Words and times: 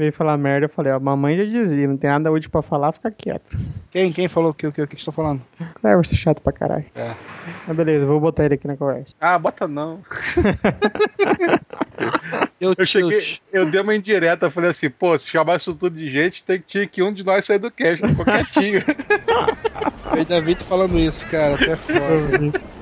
veio 0.00 0.12
falar 0.12 0.36
merda, 0.36 0.66
eu 0.66 0.70
falei, 0.70 0.92
ó, 0.92 0.98
mamãe 0.98 1.36
já 1.36 1.44
dizia, 1.44 1.86
não 1.86 1.96
tem 1.96 2.10
nada 2.10 2.32
útil 2.32 2.50
pra 2.50 2.62
falar, 2.62 2.92
fica 2.92 3.10
quieto. 3.10 3.56
Quem? 3.90 4.12
Quem 4.12 4.28
falou 4.28 4.50
o 4.50 4.54
que, 4.54 4.66
o 4.66 4.72
que, 4.72 4.82
o 4.82 4.86
que 4.86 4.96
estou 4.96 5.12
falando? 5.12 5.42
Clever, 5.74 6.04
você 6.04 6.14
é 6.14 6.18
chato 6.18 6.42
pra 6.42 6.52
caralho. 6.52 6.84
É. 6.94 7.14
Mas 7.66 7.76
beleza, 7.76 8.06
vou 8.06 8.18
botar 8.20 8.44
ele 8.44 8.54
aqui 8.54 8.66
na 8.66 8.76
conversa. 8.76 9.14
Ah, 9.20 9.38
bota 9.38 9.68
não. 9.68 10.00
Eu, 12.60 12.74
Eu 12.76 12.84
cheguei, 12.84 13.18
eu 13.52 13.70
dei 13.70 13.80
uma 13.80 13.94
indireta, 13.94 14.50
falei 14.50 14.70
assim, 14.70 14.90
pô, 14.90 15.18
se 15.18 15.28
chamar 15.28 15.56
isso 15.56 15.74
tudo 15.74 15.96
de 15.96 16.10
gente, 16.10 16.44
tem 16.44 16.58
que, 16.58 16.66
tinha 16.66 16.86
que 16.86 17.02
um 17.02 17.12
de 17.12 17.24
nós 17.24 17.46
sair 17.46 17.58
do 17.58 17.70
cast, 17.70 18.06
ficou 18.06 18.24
quietinho. 18.24 18.84
Eu 20.12 20.18
ainda 20.18 20.40
vi 20.40 20.54
tu 20.54 20.64
falando 20.64 20.98
isso, 20.98 21.26
cara. 21.28 21.54
Até 21.54 21.76
foda. 21.76 22.60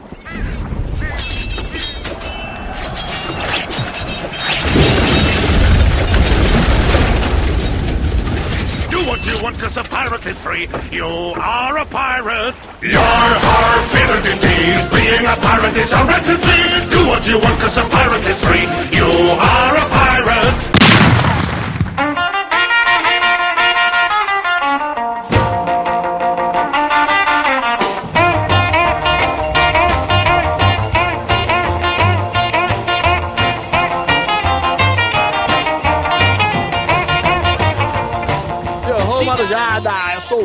you 9.29 9.43
want, 9.43 9.59
cause 9.59 9.77
a 9.77 9.83
pirate 9.83 10.27
is 10.27 10.39
free. 10.39 10.69
You 10.91 11.05
are 11.05 11.79
a 11.79 11.85
pirate. 11.87 12.55
You're 12.83 13.01
har, 13.01 13.77
pirate 13.93 14.27
indeed. 14.27 14.79
Being 14.93 15.25
a 15.27 15.37
pirate 15.37 15.77
is 15.77 15.93
a 15.93 16.01
right 16.05 16.25
to 16.25 16.37
be. 16.47 16.59
Do 16.91 17.07
what 17.07 17.27
you 17.29 17.39
want, 17.39 17.61
cause 17.61 17.77
a 17.79 17.85
pirate 17.89 18.25
is 18.25 18.39
free. 18.45 18.67
You 18.97 19.09
are 19.37 19.75
a 19.77 19.87
pirate. 19.89 20.68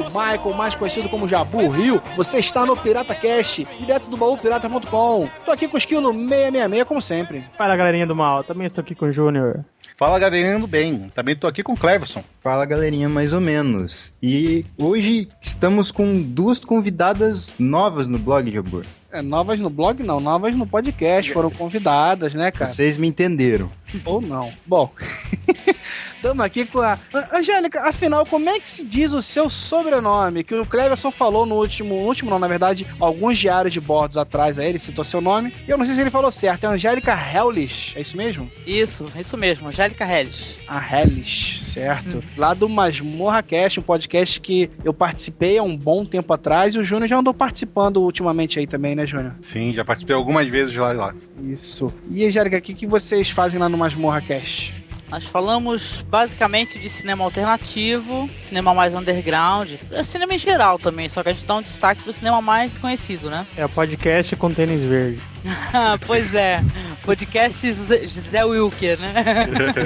Michael, 0.09 0.53
mais 0.55 0.75
conhecido 0.75 1.09
como 1.09 1.27
Jabu 1.27 1.67
Rio. 1.69 2.01
Você 2.15 2.39
está 2.39 2.65
no 2.65 2.75
Pirata 2.75 3.15
Cast, 3.15 3.67
direto 3.77 4.09
do 4.09 4.17
baúpirata.com. 4.17 5.29
Tô 5.45 5.51
aqui 5.51 5.67
com 5.67 5.75
o 5.75 5.77
esquilo 5.77 6.11
666, 6.13 6.83
como 6.83 7.01
sempre. 7.01 7.43
Fala, 7.57 7.75
galerinha 7.75 8.05
do 8.05 8.15
mal, 8.15 8.43
também 8.43 8.65
estou 8.65 8.81
aqui 8.81 8.95
com 8.95 9.05
o 9.05 9.11
Júnior. 9.11 9.63
Fala, 9.97 10.17
galerinha 10.17 10.59
do 10.59 10.67
bem. 10.67 11.07
Também 11.13 11.35
tô 11.35 11.47
aqui 11.47 11.61
com 11.61 11.73
o 11.73 11.77
Cleverson. 11.77 12.23
Fala 12.41 12.65
galerinha, 12.65 13.07
mais 13.07 13.31
ou 13.31 13.39
menos. 13.39 14.11
E 14.21 14.65
hoje 14.77 15.27
estamos 15.41 15.91
com 15.91 16.13
duas 16.13 16.59
convidadas 16.59 17.47
novas 17.59 18.07
no 18.07 18.17
blog, 18.17 18.49
Jabur. 18.51 18.83
É, 19.11 19.21
novas 19.21 19.59
no 19.59 19.69
blog 19.69 20.01
não, 20.01 20.19
novas 20.19 20.55
no 20.55 20.65
podcast. 20.65 21.31
Foram 21.31 21.51
convidadas, 21.51 22.33
né, 22.33 22.49
cara? 22.49 22.73
Vocês 22.73 22.97
me 22.97 23.07
entenderam. 23.07 23.69
Ou 24.03 24.19
não. 24.19 24.51
Bom. 24.65 24.91
Estamos 26.23 26.45
aqui 26.45 26.65
com 26.65 26.79
a. 26.79 26.97
Angélica, 27.33 27.81
afinal, 27.81 28.25
como 28.25 28.49
é 28.49 28.57
que 28.57 28.69
se 28.69 28.85
diz 28.85 29.11
o 29.11 29.21
seu 29.21 29.49
sobrenome? 29.49 30.41
Que 30.41 30.55
o 30.55 30.65
Cleverson 30.65 31.11
falou 31.11 31.45
no 31.45 31.55
último. 31.55 31.95
No 31.95 32.07
último, 32.07 32.29
não, 32.29 32.39
na 32.39 32.47
verdade, 32.47 32.87
alguns 32.97 33.37
diários 33.37 33.73
de 33.73 33.81
bordos 33.81 34.17
atrás 34.17 34.57
aí, 34.57 34.69
ele 34.69 34.79
citou 34.79 35.03
seu 35.03 35.19
nome. 35.19 35.53
E 35.67 35.69
eu 35.69 35.77
não 35.77 35.85
sei 35.85 35.95
se 35.95 35.99
ele 35.99 36.09
falou 36.09 36.31
certo. 36.31 36.63
É 36.63 36.67
Angélica 36.67 37.13
Hellish. 37.13 37.97
É 37.97 38.01
isso 38.01 38.15
mesmo? 38.15 38.49
Isso, 38.65 39.03
isso 39.19 39.35
mesmo, 39.35 39.67
Angélica 39.67 40.05
Helles. 40.05 40.55
A 40.65 40.79
Hellish, 40.79 41.65
certo? 41.65 42.23
Lá 42.37 42.53
do 42.53 42.69
Masmorra 42.69 43.43
Cast, 43.43 43.81
um 43.81 43.83
podcast 43.83 44.39
que 44.39 44.71
eu 44.81 44.93
participei 44.93 45.57
há 45.57 45.63
um 45.63 45.75
bom 45.75 46.05
tempo 46.05 46.31
atrás. 46.31 46.73
E 46.73 46.79
o 46.79 46.85
Júnior 46.85 47.09
já 47.09 47.17
andou 47.17 47.33
participando 47.33 47.97
ultimamente 47.97 48.59
aí 48.59 48.65
também, 48.65 48.95
né, 48.95 49.05
Júnior? 49.05 49.35
Sim, 49.41 49.73
já 49.73 49.83
participei 49.83 50.15
algumas 50.15 50.49
vezes 50.49 50.73
lá. 50.73 50.93
lá. 50.93 51.13
Isso. 51.41 51.93
E, 52.09 52.25
Angélica, 52.25 52.57
o 52.59 52.61
que, 52.61 52.73
que 52.73 52.87
vocês 52.87 53.29
fazem 53.29 53.59
lá 53.59 53.67
no 53.67 53.77
Masmorra 53.77 54.21
Cast? 54.21 54.82
Nós 55.13 55.27
falamos 55.27 56.03
basicamente 56.09 56.79
de 56.79 56.89
cinema 56.89 57.23
alternativo, 57.23 58.27
cinema 58.39 58.73
mais 58.73 58.95
underground, 58.95 59.73
é 59.91 60.01
cinema 60.01 60.33
em 60.33 60.39
geral 60.39 60.79
também, 60.79 61.07
só 61.07 61.21
que 61.21 61.29
a 61.29 61.33
gente 61.33 61.45
dá 61.45 61.53
um 61.53 61.61
destaque 61.61 62.01
pro 62.01 62.11
cinema 62.11 62.41
mais 62.41 62.79
conhecido, 62.79 63.29
né? 63.29 63.45
É 63.55 63.63
o 63.63 63.69
podcast 63.69 64.35
com 64.35 64.51
tênis 64.51 64.83
verde. 64.83 65.21
Pois 66.05 66.33
é, 66.33 66.61
podcast 67.03 67.71
Zé 67.73 68.45
Wilker, 68.45 68.99
né? 68.99 69.13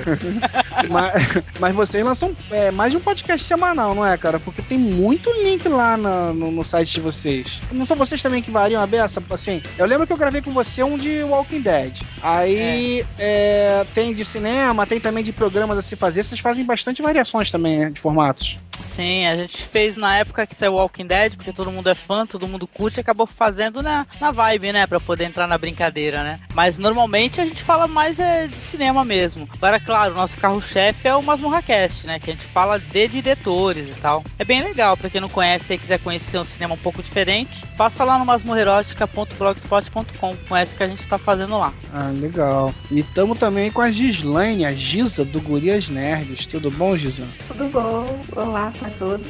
mas, 0.89 1.43
mas 1.59 1.75
vocês 1.75 2.03
lançam 2.03 2.35
é, 2.51 2.71
mais 2.71 2.91
de 2.91 2.97
um 2.97 3.01
podcast 3.01 3.45
semanal, 3.45 3.93
não 3.95 4.05
é, 4.05 4.17
cara? 4.17 4.39
Porque 4.39 4.61
tem 4.61 4.77
muito 4.77 5.31
link 5.43 5.67
lá 5.67 5.97
na- 5.97 6.33
no, 6.33 6.51
no 6.51 6.63
site 6.63 6.93
de 6.95 7.01
vocês. 7.01 7.61
Não 7.71 7.85
são 7.85 7.97
vocês 7.97 8.21
também 8.21 8.41
que 8.41 8.51
variam 8.51 8.81
a 8.81 8.87
beça? 8.87 9.21
Assim, 9.29 9.61
eu 9.77 9.85
lembro 9.85 10.05
que 10.05 10.13
eu 10.13 10.17
gravei 10.17 10.41
com 10.41 10.51
você 10.51 10.83
um 10.83 10.97
de 10.97 11.23
Walking 11.23 11.61
Dead. 11.61 12.01
Aí 12.21 13.03
é, 13.17 13.85
tem 13.93 14.13
de 14.13 14.23
cinema, 14.23 14.85
tem 14.85 14.99
também 14.99 15.23
de 15.23 15.31
programas 15.33 15.77
a 15.77 15.81
se 15.81 15.95
fazer. 15.95 16.23
Vocês 16.23 16.39
fazem 16.39 16.65
bastante 16.65 17.01
variações 17.01 17.49
também, 17.51 17.77
né? 17.77 17.89
De 17.89 17.99
formatos. 17.99 18.57
Sim, 18.81 19.25
a 19.25 19.35
gente 19.35 19.57
fez 19.69 19.97
na 19.97 20.17
época 20.17 20.45
que 20.45 20.53
saiu 20.55 20.73
Walking 20.73 21.07
Dead, 21.07 21.35
porque 21.35 21.51
todo 21.51 21.71
mundo 21.71 21.89
é 21.89 21.95
fã, 21.95 22.27
todo 22.27 22.47
mundo 22.47 22.67
curte, 22.67 22.97
e 22.97 23.01
acabou 23.01 23.25
fazendo 23.25 23.81
na, 23.81 24.05
na 24.21 24.29
vibe, 24.29 24.71
né? 24.71 24.85
Pra 24.85 24.99
poder 24.99 25.23
entrar 25.23 25.46
na 25.47 25.57
brincadeira, 25.57 26.23
né? 26.23 26.39
Mas 26.53 26.77
normalmente 26.77 27.41
a 27.41 27.45
gente 27.45 27.63
fala 27.63 27.87
mais 27.87 28.19
é, 28.19 28.47
de 28.47 28.57
cinema 28.57 29.03
mesmo. 29.03 29.49
Agora, 29.53 29.79
claro, 29.79 30.13
o 30.13 30.17
nosso 30.17 30.37
carro-chefe 30.37 31.07
é 31.07 31.15
o 31.15 31.23
Masmorra 31.23 31.61
Cast, 31.61 32.05
né? 32.05 32.19
Que 32.19 32.31
a 32.31 32.33
gente 32.33 32.45
fala 32.47 32.77
de 32.79 33.07
diretores 33.07 33.87
e 33.89 33.93
tal. 33.99 34.23
É 34.37 34.45
bem 34.45 34.61
legal, 34.63 34.97
pra 34.97 35.09
quem 35.09 35.21
não 35.21 35.29
conhece 35.29 35.73
e 35.73 35.77
quiser 35.77 35.99
conhecer 35.99 36.37
um 36.37 36.45
cinema 36.45 36.75
um 36.75 36.77
pouco 36.77 37.01
diferente, 37.01 37.65
passa 37.77 38.03
lá 38.03 38.19
no 38.19 38.25
masmorrerótica.blogspot.com. 38.25 40.35
Conhece 40.47 40.73
o 40.73 40.77
que 40.77 40.83
a 40.83 40.87
gente 40.87 41.07
tá 41.07 41.17
fazendo 41.17 41.57
lá. 41.57 41.73
Ah, 41.93 42.09
legal. 42.09 42.73
E 42.91 43.03
tamo 43.03 43.35
também 43.35 43.71
com 43.71 43.81
a 43.81 43.91
Gislaine, 43.91 44.65
a 44.65 44.73
Giza 44.73 45.23
do 45.25 45.41
Gurias 45.41 45.89
Nerds. 45.89 46.47
Tudo 46.47 46.71
bom, 46.71 46.95
Giza? 46.97 47.27
Tudo 47.47 47.69
bom? 47.69 48.19
Olá 48.35 48.71
pra 48.77 48.89
todos. 48.91 49.25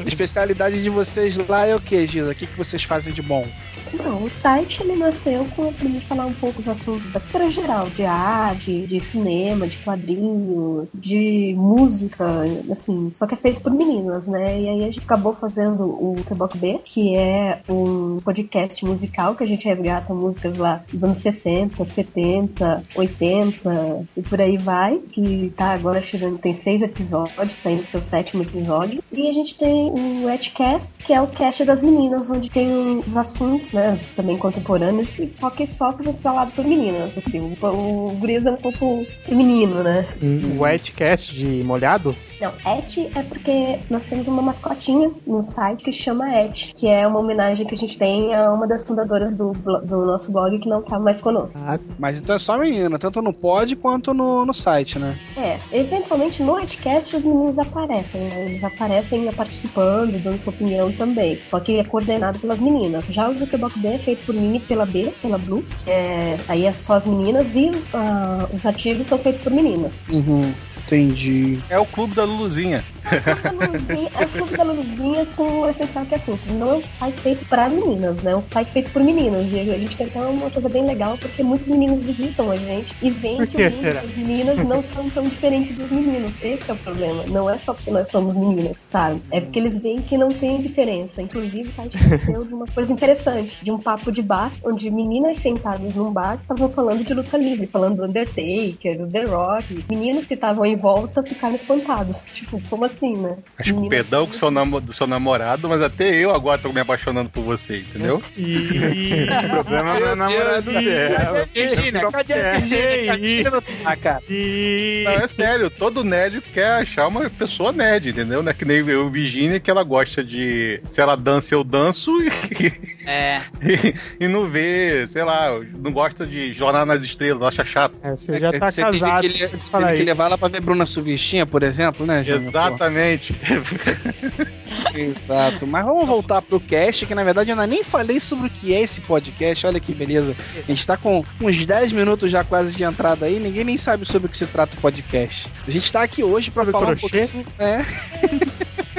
A 0.00 0.04
especialidade 0.06 0.82
de 0.82 0.90
vocês 0.90 1.36
lá 1.48 1.66
é 1.66 1.74
o 1.74 1.80
que, 1.80 2.06
Giza? 2.06 2.30
O 2.30 2.34
que, 2.34 2.46
que 2.46 2.56
vocês 2.56 2.82
fazem 2.82 3.12
de 3.12 3.22
bom? 3.22 3.46
Então, 3.92 4.22
o 4.22 4.30
site 4.30 4.82
ele 4.82 4.94
nasceu 5.00 5.46
com 5.56 5.72
pra 5.72 5.88
gente 5.88 6.06
falar 6.06 6.26
um 6.26 6.34
pouco 6.34 6.56
dos 6.56 6.68
assuntos 6.68 7.10
da 7.10 7.18
cultura 7.18 7.50
geral, 7.50 7.88
de 7.90 8.04
arte, 8.04 8.86
de 8.86 9.00
cinema, 9.00 9.66
de 9.66 9.78
quadrinhos, 9.78 10.92
de 10.96 11.54
música, 11.56 12.44
assim, 12.70 13.10
só 13.12 13.26
que 13.26 13.34
é 13.34 13.36
feito 13.36 13.62
por 13.62 13.72
meninas, 13.72 14.28
né? 14.28 14.60
E 14.60 14.68
aí 14.68 14.80
a 14.80 14.84
gente 14.84 15.00
acabou 15.00 15.34
fazendo 15.34 15.84
o 15.84 16.16
Teboc 16.26 16.56
B, 16.56 16.80
que 16.84 17.16
é 17.16 17.62
um 17.68 18.09
podcast 18.20 18.84
musical 18.84 19.34
que 19.34 19.44
a 19.44 19.46
gente 19.46 19.66
resgata 19.66 20.12
músicas 20.12 20.56
lá 20.56 20.82
dos 20.90 21.04
anos 21.04 21.18
60, 21.18 21.84
70, 21.84 22.82
80 22.94 24.04
e 24.16 24.22
por 24.22 24.40
aí 24.40 24.56
vai, 24.56 24.98
que 24.98 25.52
tá 25.56 25.70
agora 25.72 26.02
chegando, 26.02 26.38
tem 26.38 26.54
seis 26.54 26.82
episódios, 26.82 27.56
tá 27.56 27.70
indo 27.70 27.82
pro 27.82 27.90
seu 27.90 28.02
sétimo 28.02 28.42
episódio. 28.42 29.02
E 29.12 29.28
a 29.28 29.32
gente 29.32 29.56
tem 29.56 29.90
o 29.90 30.28
Etcast, 30.28 30.98
que 30.98 31.12
é 31.12 31.20
o 31.20 31.26
cast 31.26 31.64
das 31.64 31.82
meninas, 31.82 32.30
onde 32.30 32.50
tem 32.50 32.98
os 32.98 33.16
assuntos, 33.16 33.72
né, 33.72 34.00
também 34.16 34.36
contemporâneos, 34.36 35.14
só 35.32 35.50
que 35.50 35.66
só 35.66 35.94
falado 36.22 36.52
por 36.52 36.64
meninas, 36.64 37.16
assim, 37.16 37.56
o, 37.60 37.66
o 37.66 38.16
Gurias 38.16 38.44
é 38.44 38.50
um 38.50 38.56
pouco 38.56 39.06
feminino, 39.24 39.82
né? 39.82 40.06
Um 40.22 40.60
wetcast 40.60 41.34
de 41.34 41.62
molhado? 41.64 42.14
Não, 42.40 42.52
Et 42.66 43.10
é 43.14 43.22
porque 43.22 43.78
nós 43.90 44.06
temos 44.06 44.26
uma 44.26 44.40
mascotinha 44.40 45.10
no 45.26 45.42
site 45.42 45.84
que 45.84 45.92
chama 45.92 46.34
Et, 46.34 46.72
que 46.74 46.88
é 46.88 47.06
uma 47.06 47.20
homenagem 47.20 47.66
que 47.66 47.74
a 47.74 47.78
gente 47.78 47.98
tem 47.98 48.09
a 48.34 48.52
uma 48.52 48.66
das 48.66 48.84
fundadoras 48.86 49.34
do, 49.34 49.52
do 49.52 50.04
nosso 50.06 50.30
blog 50.32 50.58
que 50.58 50.68
não 50.68 50.82
tá 50.82 50.98
mais 50.98 51.20
conosco. 51.20 51.58
Ah, 51.66 51.78
Mas 51.98 52.20
então 52.20 52.36
é 52.36 52.38
só 52.38 52.58
menina, 52.58 52.98
tanto 52.98 53.20
no 53.22 53.32
pod 53.32 53.74
quanto 53.76 54.12
no, 54.14 54.44
no 54.46 54.52
site, 54.54 54.98
né? 54.98 55.18
É, 55.36 55.58
eventualmente 55.72 56.42
no 56.42 56.58
Edcast 56.58 57.16
os 57.16 57.24
meninos 57.24 57.58
aparecem, 57.58 58.22
né? 58.28 58.46
Eles 58.46 58.64
aparecem 58.64 59.30
participando, 59.32 60.22
dando 60.22 60.38
sua 60.38 60.52
opinião 60.52 60.92
também. 60.92 61.40
Só 61.44 61.58
que 61.60 61.78
é 61.78 61.84
coordenado 61.84 62.38
pelas 62.38 62.60
meninas. 62.60 63.06
Já 63.08 63.28
o 63.28 63.38
Jukebox 63.38 63.76
B 63.78 63.88
é 63.88 63.98
feito 63.98 64.24
por 64.24 64.34
mim 64.34 64.56
e 64.56 64.60
pela 64.60 64.84
B, 64.86 65.12
pela 65.22 65.38
Blue, 65.38 65.64
que 65.84 65.90
é, 65.90 66.36
aí 66.48 66.66
é 66.66 66.72
só 66.72 66.94
as 66.94 67.06
meninas 67.06 67.54
e 67.56 67.70
os, 67.70 67.88
ah, 67.94 68.48
os 68.52 68.64
artigos 68.66 69.06
são 69.06 69.18
feitos 69.18 69.42
por 69.42 69.52
meninas. 69.52 70.02
Uhum. 70.10 70.52
Entendi. 70.86 71.60
É 71.68 71.78
o 71.78 71.86
clube 71.86 72.16
da 72.16 72.24
Luluzinha. 72.24 72.84
A 73.04 73.50
Luluzinha- 73.52 74.10
É 74.18 74.24
o 74.24 74.28
clube 74.28 74.56
da 74.56 74.62
Luluzinha 74.64 75.26
com 75.36 75.60
o 75.60 75.68
essencial 75.70 76.04
que 76.04 76.14
é 76.14 76.16
assim, 76.16 76.36
não 76.58 76.72
é 76.72 76.74
um 76.76 76.86
site 76.86 77.20
feito 77.20 77.44
para 77.46 77.68
meninas, 78.00 78.22
né? 78.22 78.34
Um 78.34 78.42
site 78.46 78.70
feito 78.70 78.90
por 78.90 79.02
meninas. 79.02 79.52
E 79.52 79.60
a 79.60 79.78
gente 79.78 79.96
tem 79.96 80.06
até 80.06 80.20
uma 80.20 80.50
coisa 80.50 80.68
bem 80.68 80.86
legal, 80.86 81.16
porque 81.18 81.42
muitos 81.42 81.68
meninos 81.68 82.02
visitam 82.02 82.50
a 82.50 82.56
gente 82.56 82.94
e 83.02 83.10
veem 83.10 83.38
que 83.46 83.46
que 83.48 83.56
o 83.56 83.94
das 83.94 84.16
meninas 84.16 84.58
não 84.64 84.80
são 84.82 85.08
tão 85.10 85.24
diferentes 85.24 85.74
dos 85.74 85.92
meninos. 85.92 86.32
Esse 86.42 86.70
é 86.70 86.74
o 86.74 86.76
problema. 86.76 87.24
Não 87.26 87.48
é 87.48 87.58
só 87.58 87.74
porque 87.74 87.90
nós 87.90 88.08
somos 88.10 88.36
meninas, 88.36 88.76
sabe? 88.90 89.20
É 89.30 89.40
porque 89.40 89.58
eles 89.58 89.76
veem 89.80 90.00
que 90.00 90.16
não 90.16 90.30
tem 90.30 90.60
diferença. 90.60 91.20
Inclusive, 91.22 91.68
o 91.68 91.72
site 91.72 91.96
nasceu 92.08 92.44
de 92.44 92.54
uma 92.54 92.66
coisa 92.66 92.92
interessante, 92.92 93.58
de 93.62 93.70
um 93.70 93.78
papo 93.78 94.10
de 94.10 94.22
bar, 94.22 94.52
onde 94.64 94.90
meninas 94.90 95.38
sentadas 95.38 95.96
num 95.96 96.10
bar 96.12 96.36
estavam 96.36 96.68
falando 96.70 97.04
de 97.04 97.12
luta 97.14 97.36
livre, 97.36 97.66
falando 97.66 97.96
do 97.98 98.04
Undertaker, 98.04 98.98
do 98.98 99.08
The 99.08 99.24
Rock. 99.24 99.84
Meninos 99.90 100.26
que 100.26 100.34
estavam 100.34 100.64
em 100.64 100.76
volta 100.76 101.22
ficaram 101.22 101.54
espantados. 101.54 102.24
Tipo, 102.32 102.60
como 102.68 102.84
assim, 102.84 103.16
né? 103.16 103.36
Acho 103.58 103.70
que 103.70 103.80
Meninas 103.80 103.90
perdão 103.98 104.26
com 104.26 104.32
seu 104.32 104.50
namo- 104.50 104.80
do 104.80 104.92
seu 104.92 105.06
namorado, 105.06 105.68
mas 105.68 105.82
até 105.82 106.14
eu 106.14 106.30
agora 106.34 106.60
tô 106.60 106.72
me 106.72 106.80
apaixonando 106.80 107.28
por 107.30 107.42
você, 107.42 107.79
entendeu? 107.80 108.20
E... 108.36 109.26
O 109.40 109.64
problema 109.64 110.00
não 110.00 110.08
é 110.08 110.14
namorado 110.14 110.70
Deus, 110.70 110.84
dela. 110.84 111.16
Cadê 111.16 111.40
a 111.40 111.44
Virgínia? 111.54 112.10
Cadê 112.10 112.34
a 112.34 113.16
Virgínia? 113.16 113.62
Ah, 113.84 113.96
cara. 113.96 114.22
E... 114.28 115.02
Não, 115.04 115.12
é 115.12 115.28
sério, 115.28 115.70
todo 115.70 116.04
nerd 116.04 116.40
quer 116.40 116.72
achar 116.82 117.06
uma 117.06 117.28
pessoa 117.30 117.72
nerd, 117.72 118.10
entendeu? 118.10 118.42
Não 118.42 118.50
é 118.50 118.54
que 118.54 118.64
nem 118.64 118.78
eu 118.78 119.08
e 119.08 119.10
Virginia, 119.10 119.60
que 119.60 119.70
ela 119.70 119.82
gosta 119.82 120.22
de. 120.22 120.80
Se 120.84 121.00
ela 121.00 121.16
dança, 121.16 121.54
eu 121.54 121.64
danço 121.64 122.10
e, 122.20 122.72
É. 123.06 123.40
e 124.20 124.28
não 124.28 124.48
vê, 124.48 125.06
sei 125.08 125.24
lá, 125.24 125.56
não 125.78 125.92
gosta 125.92 126.26
de 126.26 126.52
Jornada 126.52 126.86
nas 126.86 127.02
Estrelas, 127.02 127.42
acha 127.42 127.64
chato. 127.64 127.98
É, 128.02 128.10
você 128.10 128.34
É 128.34 128.38
já 128.38 128.50
que 128.52 128.58
tá 128.58 128.70
você 128.70 128.82
casado. 128.82 129.20
teve 129.22 129.34
que, 129.34 129.46
teve 129.46 129.92
que 129.94 130.02
levar 130.02 130.26
ela 130.26 130.38
pra 130.38 130.48
ver 130.48 130.60
Bruna 130.60 130.86
Suvistinha, 130.86 131.46
por 131.46 131.62
exemplo, 131.62 132.06
né, 132.06 132.24
Júnior? 132.24 132.42
Exatamente. 132.48 133.34
Exato. 134.94 135.66
Mas 135.66 135.84
vamos 135.84 136.06
voltar 136.06 136.42
pro 136.42 136.60
cast, 136.60 137.06
que 137.06 137.14
na 137.14 137.24
verdade 137.24 137.50
eu 137.50 137.54
ainda 137.54 137.66
nem 137.70 137.82
falei 137.84 138.20
sobre 138.20 138.48
o 138.48 138.50
que 138.50 138.74
é 138.74 138.80
esse 138.82 139.00
podcast. 139.00 139.66
Olha 139.66 139.80
que 139.80 139.94
beleza. 139.94 140.36
A 140.58 140.62
gente 140.62 140.86
tá 140.86 140.96
com 140.96 141.24
uns 141.40 141.64
10 141.64 141.92
minutos 141.92 142.30
já 142.30 142.44
quase 142.44 142.76
de 142.76 142.84
entrada 142.84 143.26
aí, 143.26 143.38
ninguém 143.38 143.64
nem 143.64 143.78
sabe 143.78 144.04
sobre 144.04 144.26
o 144.26 144.30
que 144.30 144.36
se 144.36 144.46
trata 144.46 144.76
o 144.76 144.80
podcast. 144.80 145.50
A 145.66 145.70
gente 145.70 145.90
tá 145.92 146.02
aqui 146.02 146.22
hoje 146.22 146.50
pra 146.50 146.64
Sobre 146.64 146.72
falar 146.72 146.92
um 146.92 146.96
crochê? 146.96 147.20
pouquinho. 147.26 147.46
É, 147.58 147.84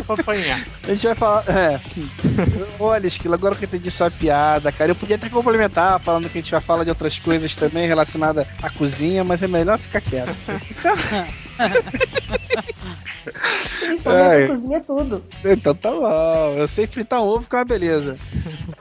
apanhar. 0.11 0.65
a 0.83 0.87
gente 0.93 1.05
vai 1.05 1.15
falar. 1.15 1.43
É. 1.49 1.81
Olha, 2.79 3.07
Esquilo, 3.07 3.33
agora 3.33 3.55
que 3.55 3.65
eu 3.65 3.67
entendi 3.67 3.91
sua 3.91 4.09
piada, 4.09 4.71
cara. 4.71 4.91
Eu 4.91 4.95
podia 4.95 5.15
até 5.17 5.29
complementar 5.29 5.99
falando 5.99 6.29
que 6.29 6.37
a 6.37 6.41
gente 6.41 6.51
vai 6.51 6.61
falar 6.61 6.83
de 6.83 6.89
outras 6.89 7.19
coisas 7.19 7.55
também 7.55 7.87
relacionadas 7.87 8.45
à 8.61 8.69
cozinha, 8.69 9.23
mas 9.23 9.43
é 9.43 9.47
melhor 9.47 9.77
ficar 9.77 10.01
quieto. 10.01 10.35
Principalmente 13.79 14.35
Ai. 14.35 14.47
cozinha 14.47 14.77
é 14.77 14.79
tudo. 14.79 15.23
Então 15.43 15.75
tá 15.75 15.91
bom, 15.91 16.53
eu 16.57 16.67
sei 16.67 16.87
fritar 16.87 17.21
um 17.21 17.27
ovo 17.27 17.47
que 17.47 17.55
é 17.55 17.59
uma 17.59 17.65
beleza. 17.65 18.17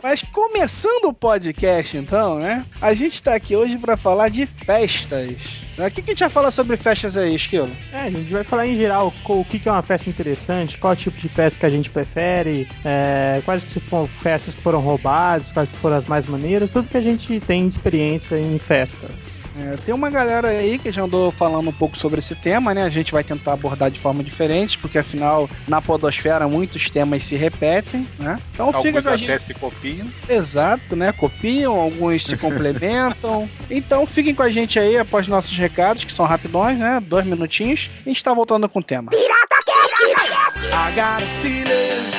Mas 0.03 0.23
começando 0.23 1.07
o 1.07 1.13
podcast, 1.13 1.97
então, 1.97 2.39
né? 2.39 2.65
A 2.81 2.95
gente 2.95 3.23
tá 3.23 3.35
aqui 3.35 3.55
hoje 3.55 3.79
pra 3.79 3.97
falar 3.97 4.29
de 4.29 4.47
festas. 4.47 5.63
né? 5.77 5.87
O 5.87 5.91
que, 5.91 6.03
que 6.03 6.11
a 6.11 6.13
gente 6.13 6.21
vai 6.21 6.31
falar 6.31 6.51
sobre 6.51 6.77
festas 6.77 7.17
aí, 7.17 7.35
Esquilo? 7.35 7.71
É, 7.93 8.03
a 8.03 8.11
gente 8.11 8.33
vai 8.33 8.45
falar 8.45 8.67
em 8.67 8.77
geral 8.77 9.13
o 9.29 9.45
que 9.45 9.59
que 9.59 9.69
é 9.69 9.73
uma 9.73 9.83
festa 9.83 10.09
interessante, 10.09 10.79
qual 10.79 10.95
tipo 10.97 11.19
de 11.19 11.29
festa 11.29 11.61
que 11.61 11.67
a 11.67 11.71
gente 11.71 11.91
prefere, 11.91 12.69
é, 12.85 13.43
quais 13.45 13.65
que 13.65 13.81
foram 13.81 14.07
festas 14.07 14.55
que 14.55 14.63
foram 14.63 14.81
roubadas, 14.81 15.53
quais 15.53 15.73
que 15.73 15.79
foram 15.79 15.97
as 15.97 16.07
mais 16.07 16.27
maneiras, 16.27 16.71
tudo 16.71 16.89
que 16.89 16.97
a 16.97 17.03
gente 17.03 17.41
tem 17.41 17.67
experiência 17.67 18.39
em 18.39 18.59
festas. 18.59 19.40
É, 19.57 19.77
tem 19.77 19.95
uma 19.95 20.11
galera 20.11 20.49
aí 20.49 20.79
que 20.79 20.91
já 20.93 21.03
andou 21.03 21.31
falando 21.31 21.69
um 21.69 21.73
pouco 21.73 21.97
sobre 21.97 22.19
esse 22.19 22.35
tema, 22.35 22.75
né? 22.75 22.85
A 22.85 22.91
gente 22.91 23.13
vai 23.13 23.25
tentar 23.25 23.53
abordar 23.55 23.91
de 23.91 23.99
forma 23.99 24.23
diferente, 24.23 24.79
porque 24.79 24.99
afinal, 24.99 25.49
na 25.67 25.81
podosfera, 25.81 26.47
muitos 26.49 26.91
temas 26.91 27.25
se 27.25 27.37
repetem, 27.37 28.07
né? 28.19 28.39
Então 28.53 28.67
fica 28.69 28.79
Alguns 28.79 29.03
com 29.03 29.09
a 29.09 29.15
até 29.15 29.19
gente. 29.19 29.43
se 29.43 29.55
copiam. 29.55 30.13
Exato, 30.29 30.97
né? 30.97 31.13
Copiam, 31.13 31.79
alguns 31.79 32.25
se 32.25 32.37
complementam. 32.37 33.49
Então 33.71 34.05
fiquem 34.07 34.35
com 34.35 34.43
a 34.43 34.51
gente 34.51 34.79
aí 34.79 34.99
após 34.99 35.29
nossos 35.29 35.57
recados, 35.57 36.05
que 36.05 36.13
são 36.13 36.27
rapidões, 36.27 36.77
né? 36.77 37.01
Dois 37.01 37.25
minutinhos. 37.25 37.89
A 38.05 38.09
gente 38.09 38.23
tá 38.23 38.35
voltando 38.35 38.69
com 38.69 38.81
o 38.81 38.83
tema. 38.83 39.13
I 39.13 40.93
got 40.95 41.23
a 41.23 41.27
feeling 41.43 42.11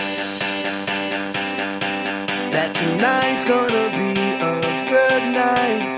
that 2.52 2.74
tonight's 2.74 3.44
gonna 3.46 3.90
be 3.98 4.14
a 4.42 4.62
good 4.90 5.34
night. 5.34 5.91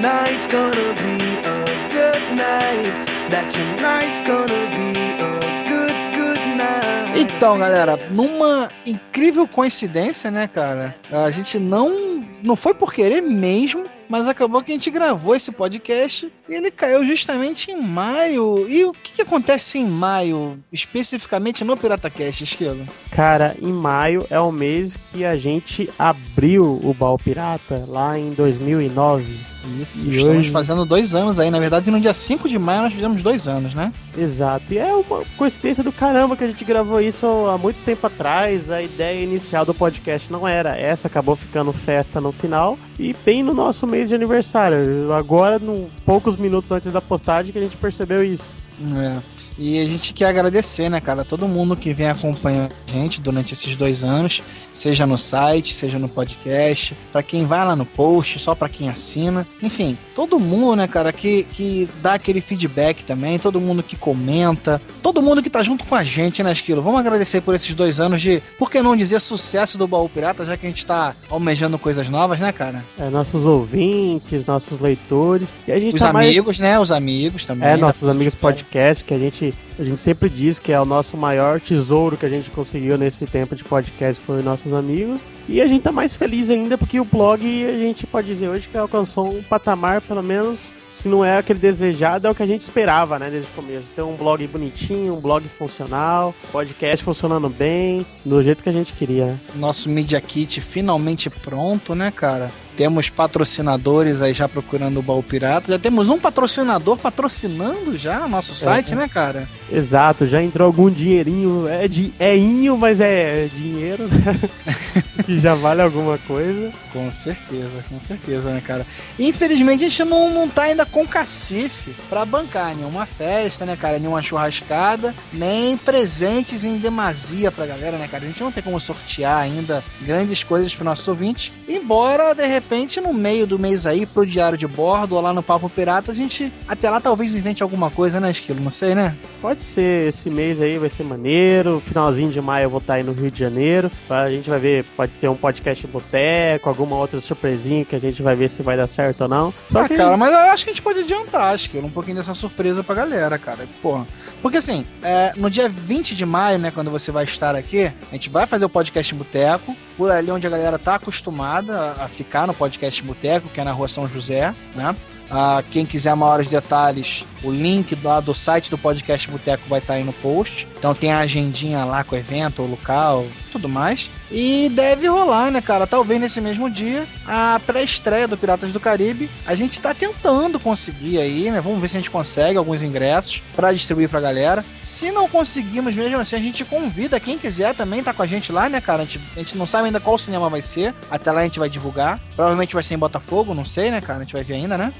Tonight's 0.00 0.46
gonna 0.46 0.94
be 0.94 1.20
a 1.44 1.60
good 1.92 2.34
night. 2.34 3.06
That 3.28 3.50
tonight's 3.50 4.18
gonna 4.26 4.62
be 4.72 4.96
a 5.20 5.68
good, 5.68 5.92
good 6.16 6.56
night. 6.56 7.20
Então, 7.20 7.58
galera, 7.58 7.98
numa 8.10 8.70
incrível 8.86 9.46
coincidência, 9.46 10.30
né, 10.30 10.48
cara? 10.48 10.96
A 11.12 11.30
gente 11.30 11.58
não. 11.58 12.26
Não 12.42 12.56
foi 12.56 12.72
por 12.74 12.92
querer 12.92 13.20
mesmo, 13.20 13.84
mas 14.08 14.26
acabou 14.26 14.62
que 14.62 14.70
a 14.72 14.74
gente 14.74 14.90
gravou 14.90 15.34
esse 15.36 15.52
podcast 15.52 16.32
e 16.48 16.54
ele 16.54 16.70
caiu 16.70 17.04
justamente 17.04 17.70
em 17.70 17.80
maio. 17.80 18.66
E 18.68 18.84
o 18.84 18.92
que, 18.92 19.12
que 19.14 19.22
acontece 19.22 19.78
em 19.78 19.86
maio, 19.86 20.58
especificamente 20.72 21.64
no 21.64 21.76
PirataCast, 21.76 22.42
Esquilo? 22.44 22.84
Cara, 23.10 23.56
em 23.60 23.72
maio 23.72 24.26
é 24.30 24.40
o 24.40 24.50
mês 24.50 24.96
que 25.12 25.24
a 25.24 25.36
gente 25.36 25.88
abriu 25.98 26.64
o 26.64 26.94
Baú 26.98 27.18
Pirata, 27.18 27.84
lá 27.86 28.18
em 28.18 28.30
2009. 28.32 29.50
Isso, 29.78 30.06
E 30.06 30.16
estamos 30.16 30.38
hoje- 30.38 30.50
fazendo 30.50 30.86
dois 30.86 31.14
anos 31.14 31.38
aí. 31.38 31.50
Na 31.50 31.60
verdade, 31.60 31.90
no 31.90 32.00
dia 32.00 32.14
5 32.14 32.48
de 32.48 32.58
maio 32.58 32.82
nós 32.82 32.94
fizemos 32.94 33.22
dois 33.22 33.46
anos, 33.46 33.74
né? 33.74 33.92
Exato. 34.16 34.64
E 34.72 34.78
é 34.78 34.92
uma 34.92 35.22
coincidência 35.36 35.84
do 35.84 35.92
caramba 35.92 36.34
que 36.34 36.42
a 36.42 36.46
gente 36.46 36.64
gravou 36.64 36.98
isso 36.98 37.26
há 37.26 37.58
muito 37.58 37.80
tempo 37.82 38.06
atrás. 38.06 38.70
A 38.70 38.80
ideia 38.82 39.22
inicial 39.22 39.66
do 39.66 39.74
podcast 39.74 40.32
não 40.32 40.48
era 40.48 40.76
essa, 40.78 41.08
acabou 41.08 41.36
ficando 41.36 41.74
festa 41.74 42.22
no 42.22 42.29
final. 42.32 42.78
E 42.98 43.14
bem 43.24 43.42
no 43.42 43.52
nosso 43.52 43.86
mês 43.86 44.08
de 44.08 44.14
aniversário. 44.14 45.12
Agora, 45.12 45.58
no, 45.58 45.90
poucos 46.04 46.36
minutos 46.36 46.70
antes 46.70 46.92
da 46.92 47.00
postagem, 47.00 47.52
que 47.52 47.58
a 47.58 47.62
gente 47.62 47.76
percebeu 47.76 48.24
isso. 48.24 48.58
É. 48.96 49.39
E 49.62 49.78
a 49.78 49.84
gente 49.84 50.14
quer 50.14 50.24
agradecer, 50.24 50.88
né, 50.88 51.02
cara, 51.02 51.22
todo 51.22 51.46
mundo 51.46 51.76
que 51.76 51.92
vem 51.92 52.08
acompanhando 52.08 52.72
a 52.88 52.90
gente 52.90 53.20
durante 53.20 53.52
esses 53.52 53.76
dois 53.76 54.02
anos, 54.02 54.42
seja 54.72 55.06
no 55.06 55.18
site, 55.18 55.74
seja 55.74 55.98
no 55.98 56.08
podcast, 56.08 56.96
pra 57.12 57.22
quem 57.22 57.44
vai 57.44 57.62
lá 57.66 57.76
no 57.76 57.84
post, 57.84 58.38
só 58.38 58.54
pra 58.54 58.70
quem 58.70 58.88
assina, 58.88 59.46
enfim, 59.62 59.98
todo 60.14 60.40
mundo, 60.40 60.76
né, 60.76 60.88
cara, 60.88 61.12
que, 61.12 61.44
que 61.44 61.86
dá 62.02 62.14
aquele 62.14 62.40
feedback 62.40 63.04
também, 63.04 63.38
todo 63.38 63.60
mundo 63.60 63.82
que 63.82 63.96
comenta, 63.96 64.80
todo 65.02 65.20
mundo 65.20 65.42
que 65.42 65.50
tá 65.50 65.62
junto 65.62 65.84
com 65.84 65.94
a 65.94 66.02
gente, 66.02 66.42
né, 66.42 66.52
Esquilo? 66.52 66.80
Vamos 66.80 67.00
agradecer 67.00 67.42
por 67.42 67.54
esses 67.54 67.74
dois 67.74 68.00
anos 68.00 68.22
de, 68.22 68.42
por 68.58 68.70
que 68.70 68.80
não 68.80 68.96
dizer, 68.96 69.20
sucesso 69.20 69.76
do 69.76 69.86
Baú 69.86 70.08
Pirata, 70.08 70.46
já 70.46 70.56
que 70.56 70.64
a 70.66 70.70
gente 70.70 70.86
tá 70.86 71.14
almejando 71.28 71.78
coisas 71.78 72.08
novas, 72.08 72.40
né, 72.40 72.50
cara? 72.50 72.82
É, 72.98 73.10
nossos 73.10 73.44
ouvintes, 73.44 74.46
nossos 74.46 74.80
leitores. 74.80 75.54
E 75.68 75.72
a 75.72 75.78
gente 75.78 75.96
Os 75.96 76.00
tá 76.00 76.14
mais- 76.14 76.28
amigos, 76.28 76.58
né, 76.58 76.80
os 76.80 76.90
amigos 76.90 77.44
também. 77.44 77.68
É, 77.68 77.72
né, 77.72 77.76
nossos 77.76 78.08
amigos 78.08 78.34
podcast, 78.34 79.04
que 79.04 79.12
a 79.12 79.18
gente, 79.18 79.49
a 79.78 79.84
gente 79.84 80.00
sempre 80.00 80.28
diz 80.28 80.58
que 80.58 80.72
é 80.72 80.80
o 80.80 80.84
nosso 80.84 81.16
maior 81.16 81.60
tesouro 81.60 82.16
que 82.16 82.26
a 82.26 82.28
gente 82.28 82.50
conseguiu 82.50 82.98
nesse 82.98 83.26
tempo 83.26 83.54
de 83.54 83.64
podcast, 83.64 84.22
foi 84.22 84.38
os 84.38 84.44
nossos 84.44 84.74
amigos. 84.74 85.28
E 85.48 85.60
a 85.60 85.66
gente 85.66 85.82
tá 85.82 85.92
mais 85.92 86.16
feliz 86.16 86.50
ainda 86.50 86.76
porque 86.76 87.00
o 87.00 87.04
blog, 87.04 87.42
a 87.66 87.78
gente 87.78 88.06
pode 88.06 88.26
dizer 88.26 88.48
hoje 88.48 88.68
que 88.68 88.76
alcançou 88.76 89.34
um 89.34 89.42
patamar, 89.42 90.00
pelo 90.00 90.22
menos, 90.22 90.70
se 90.92 91.08
não 91.08 91.24
é 91.24 91.38
aquele 91.38 91.58
desejado, 91.58 92.26
é 92.26 92.30
o 92.30 92.34
que 92.34 92.42
a 92.42 92.46
gente 92.46 92.60
esperava, 92.60 93.18
né, 93.18 93.30
desde 93.30 93.50
o 93.50 93.54
começo. 93.54 93.90
Ter 93.92 94.02
um 94.02 94.16
blog 94.16 94.46
bonitinho, 94.46 95.14
um 95.14 95.20
blog 95.20 95.46
funcional, 95.58 96.34
podcast 96.52 97.04
funcionando 97.04 97.48
bem, 97.48 98.04
do 98.24 98.42
jeito 98.42 98.62
que 98.62 98.68
a 98.68 98.72
gente 98.72 98.92
queria. 98.92 99.40
Nosso 99.54 99.88
Media 99.88 100.20
Kit 100.20 100.60
finalmente 100.60 101.30
pronto, 101.30 101.94
né, 101.94 102.10
cara? 102.10 102.50
Temos 102.76 103.10
patrocinadores 103.10 104.22
aí 104.22 104.32
já 104.32 104.48
procurando 104.48 104.98
o 104.98 105.02
Baú 105.02 105.22
Pirata. 105.22 105.72
Já 105.72 105.78
temos 105.78 106.08
um 106.08 106.18
patrocinador 106.18 106.96
patrocinando 106.96 107.96
já 107.96 108.24
o 108.24 108.28
nosso 108.28 108.54
site, 108.54 108.94
né, 108.94 109.08
cara? 109.08 109.48
Exato, 109.70 110.26
já 110.26 110.42
entrou 110.42 110.66
algum 110.66 110.90
dinheirinho, 110.90 111.68
é, 111.68 111.86
de, 111.86 112.12
é 112.18 112.36
inho, 112.36 112.76
mas 112.76 113.00
é 113.00 113.48
dinheiro, 113.54 114.08
né? 114.08 114.40
que 115.24 115.38
já 115.38 115.54
vale 115.54 115.82
alguma 115.82 116.18
coisa. 116.18 116.72
Com 116.92 117.10
certeza, 117.10 117.84
com 117.88 118.00
certeza, 118.00 118.50
né, 118.50 118.60
cara? 118.60 118.86
Infelizmente 119.18 119.84
a 119.84 119.88
gente 119.88 120.04
não, 120.04 120.30
não 120.30 120.48
tá 120.48 120.62
ainda 120.62 120.86
com 120.86 121.06
cacife 121.06 121.94
pra 122.08 122.24
bancar 122.24 122.74
nenhuma 122.74 123.06
festa, 123.06 123.66
né, 123.66 123.76
cara? 123.76 123.98
Nenhuma 123.98 124.22
churrascada, 124.22 125.14
nem 125.32 125.76
presentes 125.76 126.64
em 126.64 126.78
demasia 126.78 127.52
pra 127.52 127.66
galera, 127.66 127.98
né, 127.98 128.08
cara? 128.08 128.24
A 128.24 128.26
gente 128.26 128.42
não 128.42 128.52
tem 128.52 128.62
como 128.62 128.80
sortear 128.80 129.38
ainda 129.38 129.84
grandes 130.02 130.42
coisas 130.42 130.74
pro 130.74 130.84
nossos 130.84 131.06
ouvintes. 131.06 131.52
Embora, 131.68 132.34
de 132.34 132.46
repente, 132.46 132.59
no 133.00 133.12
meio 133.12 133.46
do 133.46 133.58
mês 133.58 133.86
aí, 133.86 134.06
pro 134.06 134.26
Diário 134.26 134.56
de 134.56 134.66
Bordo 134.66 135.16
ou 135.16 135.20
lá 135.20 135.32
no 135.32 135.42
Papo 135.42 135.68
Pirata, 135.68 136.12
a 136.12 136.14
gente 136.14 136.52
até 136.66 136.88
lá 136.88 137.00
talvez 137.00 137.34
invente 137.34 137.62
alguma 137.62 137.90
coisa, 137.90 138.20
né, 138.20 138.30
Esquilo? 138.30 138.60
Não 138.60 138.70
sei, 138.70 138.94
né? 138.94 139.16
Pode 139.40 139.62
ser, 139.62 140.08
esse 140.08 140.30
mês 140.30 140.60
aí 140.60 140.78
vai 140.78 140.90
ser 140.90 141.04
maneiro. 141.04 141.80
Finalzinho 141.80 142.30
de 142.30 142.40
maio 142.40 142.64
eu 142.64 142.70
vou 142.70 142.78
estar 142.78 142.94
aí 142.94 143.02
no 143.02 143.12
Rio 143.12 143.30
de 143.30 143.38
Janeiro. 143.38 143.90
A 144.08 144.30
gente 144.30 144.48
vai 144.48 144.58
ver, 144.58 144.84
pode 144.96 145.12
ter 145.12 145.28
um 145.28 145.36
podcast 145.36 145.86
boteco, 145.86 146.68
alguma 146.68 146.96
outra 146.96 147.20
surpresinha 147.20 147.84
que 147.84 147.96
a 147.96 148.00
gente 148.00 148.22
vai 148.22 148.36
ver 148.36 148.48
se 148.48 148.62
vai 148.62 148.76
dar 148.76 148.88
certo 148.88 149.22
ou 149.22 149.28
não. 149.28 149.52
Só 149.66 149.80
ah, 149.80 149.88
que 149.88 149.96
cara, 149.96 150.16
mas 150.16 150.32
eu 150.32 150.38
acho 150.38 150.64
que 150.64 150.70
a 150.70 150.72
gente 150.72 150.82
pode 150.82 151.00
adiantar, 151.00 151.54
Esquilo, 151.54 151.86
um 151.86 151.90
pouquinho 151.90 152.16
dessa 152.16 152.34
surpresa 152.34 152.82
pra 152.82 152.94
galera, 152.94 153.38
cara. 153.38 153.66
Porra, 153.82 154.06
Porque 154.40 154.58
assim, 154.58 154.86
é, 155.02 155.32
no 155.36 155.50
dia 155.50 155.68
20 155.68 156.14
de 156.14 156.26
maio, 156.26 156.58
né, 156.58 156.70
quando 156.70 156.90
você 156.90 157.10
vai 157.10 157.24
estar 157.24 157.54
aqui, 157.54 157.84
a 157.84 158.12
gente 158.12 158.30
vai 158.30 158.46
fazer 158.46 158.64
o 158.64 158.68
podcast 158.68 159.14
Boteco, 159.14 159.76
por 159.96 160.10
ali 160.10 160.30
onde 160.30 160.46
a 160.46 160.50
galera 160.50 160.78
tá 160.78 160.94
acostumada 160.94 161.92
a 161.98 162.08
ficar 162.08 162.46
no 162.50 162.54
podcast 162.54 163.00
Boteco, 163.04 163.48
que 163.48 163.60
é 163.60 163.64
na 163.64 163.70
rua 163.70 163.86
São 163.86 164.08
José, 164.08 164.54
né? 164.74 164.94
Ah, 165.30 165.62
quem 165.70 165.86
quiser 165.86 166.14
maiores 166.14 166.48
detalhes, 166.48 167.24
o 167.42 167.50
link 167.50 167.96
lá 168.02 168.20
do 168.20 168.34
site 168.34 168.70
do 168.70 168.76
podcast 168.76 169.30
Boteco 169.30 169.68
vai 169.68 169.78
estar 169.78 169.94
aí 169.94 170.04
no 170.04 170.12
post. 170.12 170.68
Então 170.78 170.94
tem 170.94 171.12
a 171.12 171.20
agendinha 171.20 171.84
lá 171.84 172.02
com 172.02 172.14
o 172.14 172.18
evento, 172.18 172.62
o 172.62 172.66
local, 172.66 173.26
tudo 173.52 173.68
mais. 173.68 174.10
E 174.30 174.68
deve 174.70 175.08
rolar, 175.08 175.50
né, 175.50 175.60
cara? 175.60 175.86
Talvez 175.86 176.20
nesse 176.20 176.40
mesmo 176.40 176.70
dia, 176.70 177.08
a 177.26 177.60
pré-estreia 177.66 178.28
do 178.28 178.36
Piratas 178.36 178.72
do 178.72 178.78
Caribe. 178.78 179.30
A 179.44 179.54
gente 179.54 179.80
tá 179.80 179.92
tentando 179.92 180.60
conseguir 180.60 181.18
aí, 181.18 181.50
né? 181.50 181.60
Vamos 181.60 181.80
ver 181.80 181.88
se 181.88 181.96
a 181.96 182.00
gente 182.00 182.10
consegue 182.10 182.56
alguns 182.56 182.82
ingressos 182.82 183.42
para 183.56 183.72
distribuir 183.72 184.08
pra 184.08 184.20
galera. 184.20 184.64
Se 184.80 185.10
não 185.10 185.28
conseguirmos 185.28 185.96
mesmo 185.96 186.18
assim, 186.18 186.36
a 186.36 186.40
gente 186.40 186.64
convida 186.64 187.18
quem 187.18 187.38
quiser 187.38 187.74
também 187.74 188.02
tá 188.02 188.12
com 188.12 188.22
a 188.22 188.26
gente 188.26 188.52
lá, 188.52 188.68
né, 188.68 188.80
cara? 188.80 189.02
A 189.02 189.04
gente, 189.04 189.20
a 189.34 189.38
gente 189.38 189.56
não 189.56 189.66
sabe 189.66 189.86
ainda 189.86 189.98
qual 190.00 190.18
cinema 190.18 190.48
vai 190.48 190.62
ser. 190.62 190.94
Até 191.10 191.32
lá 191.32 191.40
a 191.40 191.44
gente 191.44 191.58
vai 191.58 191.68
divulgar. 191.68 192.20
Provavelmente 192.36 192.74
vai 192.74 192.82
ser 192.82 192.94
em 192.94 192.98
Botafogo, 192.98 193.54
não 193.54 193.64
sei, 193.64 193.90
né, 193.90 194.00
cara? 194.00 194.20
A 194.20 194.22
gente 194.22 194.32
vai 194.32 194.44
ver 194.44 194.54
ainda, 194.54 194.78
né? 194.78 194.92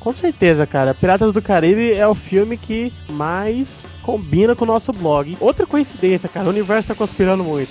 Com 0.00 0.12
certeza, 0.12 0.66
cara. 0.66 0.94
Piratas 0.94 1.32
do 1.32 1.42
Caribe 1.42 1.92
é 1.92 2.06
o 2.08 2.14
filme 2.14 2.56
que 2.56 2.92
mais 3.10 3.86
combina 4.02 4.54
com 4.54 4.64
o 4.64 4.66
nosso 4.66 4.92
blog. 4.92 5.36
Outra 5.40 5.66
coincidência, 5.66 6.28
cara, 6.28 6.46
o 6.46 6.50
universo 6.50 6.88
tá 6.88 6.94
conspirando 6.94 7.42
muito. 7.42 7.68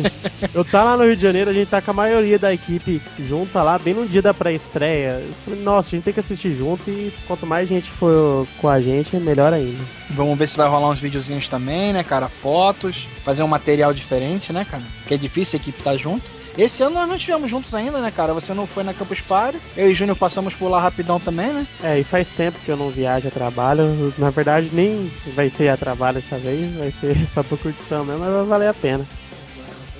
Eu 0.52 0.64
tá 0.64 0.82
lá 0.82 0.96
no 0.96 1.04
Rio 1.04 1.16
de 1.16 1.22
Janeiro, 1.22 1.50
a 1.50 1.52
gente 1.54 1.68
tá 1.68 1.80
com 1.80 1.92
a 1.92 1.94
maioria 1.94 2.38
da 2.38 2.52
equipe 2.52 3.00
junta 3.20 3.62
lá, 3.62 3.78
bem 3.78 3.94
no 3.94 4.06
dia 4.06 4.20
da 4.20 4.34
pré-estreia. 4.34 5.24
Falei, 5.44 5.62
nossa, 5.62 5.88
a 5.88 5.90
gente 5.92 6.04
tem 6.04 6.12
que 6.12 6.20
assistir 6.20 6.54
junto 6.54 6.90
e 6.90 7.12
quanto 7.26 7.46
mais 7.46 7.68
gente 7.68 7.90
for 7.92 8.46
com 8.60 8.68
a 8.68 8.80
gente, 8.80 9.16
melhor 9.16 9.52
ainda. 9.52 9.82
Vamos 10.10 10.36
ver 10.36 10.48
se 10.48 10.56
vai 10.56 10.68
rolar 10.68 10.90
uns 10.90 10.98
videozinhos 10.98 11.48
também, 11.48 11.92
né, 11.92 12.02
cara? 12.02 12.28
Fotos, 12.28 13.08
fazer 13.22 13.42
um 13.42 13.48
material 13.48 13.94
diferente, 13.94 14.52
né, 14.52 14.66
cara? 14.68 14.82
Que 15.06 15.14
é 15.14 15.16
difícil 15.16 15.58
a 15.58 15.62
equipe 15.62 15.78
estar 15.78 15.96
junto. 15.96 16.37
Esse 16.58 16.82
ano 16.82 16.96
nós 16.96 17.08
não 17.08 17.14
estivemos 17.14 17.48
juntos 17.48 17.72
ainda, 17.72 18.00
né, 18.00 18.10
cara? 18.10 18.34
Você 18.34 18.52
não 18.52 18.66
foi 18.66 18.82
na 18.82 18.92
Campus 18.92 19.20
Party. 19.20 19.60
Eu 19.76 19.88
e 19.92 19.94
Júnior 19.94 20.18
passamos 20.18 20.54
por 20.54 20.68
lá 20.68 20.80
rapidão 20.80 21.20
também, 21.20 21.52
né? 21.52 21.64
É, 21.80 22.00
e 22.00 22.02
faz 22.02 22.28
tempo 22.28 22.58
que 22.64 22.68
eu 22.68 22.76
não 22.76 22.90
viajo 22.90 23.28
a 23.28 23.30
trabalho. 23.30 24.12
Na 24.18 24.30
verdade, 24.30 24.68
nem 24.72 25.12
vai 25.36 25.48
ser 25.48 25.68
a 25.68 25.76
trabalho 25.76 26.16
dessa 26.16 26.36
vez, 26.36 26.72
vai 26.72 26.90
ser 26.90 27.16
só 27.28 27.44
por 27.44 27.58
curtição 27.58 28.04
mesmo, 28.04 28.24
mas 28.24 28.32
vai 28.32 28.44
valer 28.44 28.68
a 28.68 28.74
pena. 28.74 29.06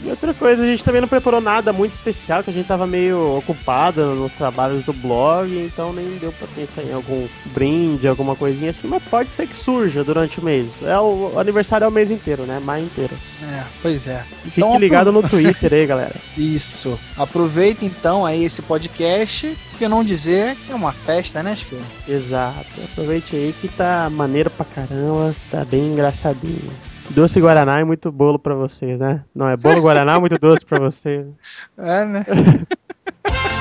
E 0.02 0.10
outra 0.10 0.32
coisa, 0.32 0.62
a 0.62 0.66
gente 0.66 0.84
também 0.84 1.00
não 1.00 1.08
preparou 1.08 1.40
nada 1.40 1.72
muito 1.72 1.92
especial, 1.92 2.42
que 2.42 2.50
a 2.50 2.52
gente 2.52 2.66
tava 2.66 2.86
meio 2.86 3.36
ocupado 3.36 4.14
nos 4.14 4.32
trabalhos 4.32 4.82
do 4.84 4.92
blog, 4.92 5.50
então 5.58 5.92
nem 5.92 6.06
deu 6.18 6.32
pra 6.32 6.46
pensar 6.54 6.82
em 6.82 6.92
algum 6.92 7.26
brinde, 7.46 8.06
alguma 8.06 8.36
coisinha 8.36 8.70
assim, 8.70 8.86
mas 8.86 9.02
pode 9.04 9.32
ser 9.32 9.46
que 9.46 9.56
surja 9.56 10.04
durante 10.04 10.38
o 10.38 10.44
mês. 10.44 10.80
É 10.82 10.98
o, 10.98 11.32
o 11.34 11.38
aniversário 11.38 11.84
é 11.84 11.88
o 11.88 11.90
mês 11.90 12.10
inteiro, 12.10 12.44
né? 12.44 12.60
Maio 12.60 12.84
inteiro. 12.84 13.16
É, 13.42 13.62
pois 13.82 14.06
é. 14.06 14.24
E 14.44 14.50
fique 14.50 14.60
Então, 14.60 14.78
ligado 14.78 15.10
no 15.10 15.22
Twitter 15.22 15.74
aí, 15.74 15.86
galera. 15.86 16.14
Isso. 16.38 16.98
Aproveita 17.16 17.84
então 17.84 18.24
aí 18.24 18.44
esse 18.44 18.62
podcast, 18.62 19.56
que 19.78 19.88
não 19.88 20.04
dizer 20.04 20.54
que 20.56 20.72
é 20.72 20.74
uma 20.74 20.92
festa, 20.92 21.42
né, 21.42 21.56
Chico? 21.56 21.76
Exato. 22.06 22.66
Aproveite 22.92 23.34
aí 23.34 23.54
que 23.60 23.68
tá 23.68 24.08
maneiro 24.10 24.50
pra 24.50 24.64
caramba, 24.64 25.34
tá 25.50 25.64
bem 25.64 25.92
engraçadinho. 25.92 26.70
Doce 27.10 27.40
Guaraná 27.40 27.80
e 27.80 27.84
muito 27.84 28.12
bolo 28.12 28.38
pra 28.38 28.54
vocês, 28.54 29.00
né? 29.00 29.24
Não, 29.34 29.48
é 29.48 29.56
bolo 29.56 29.80
Guaraná, 29.80 30.20
muito 30.20 30.38
doce 30.38 30.64
pra 30.64 30.78
vocês. 30.78 31.26
É, 31.78 32.04
né? 32.04 32.24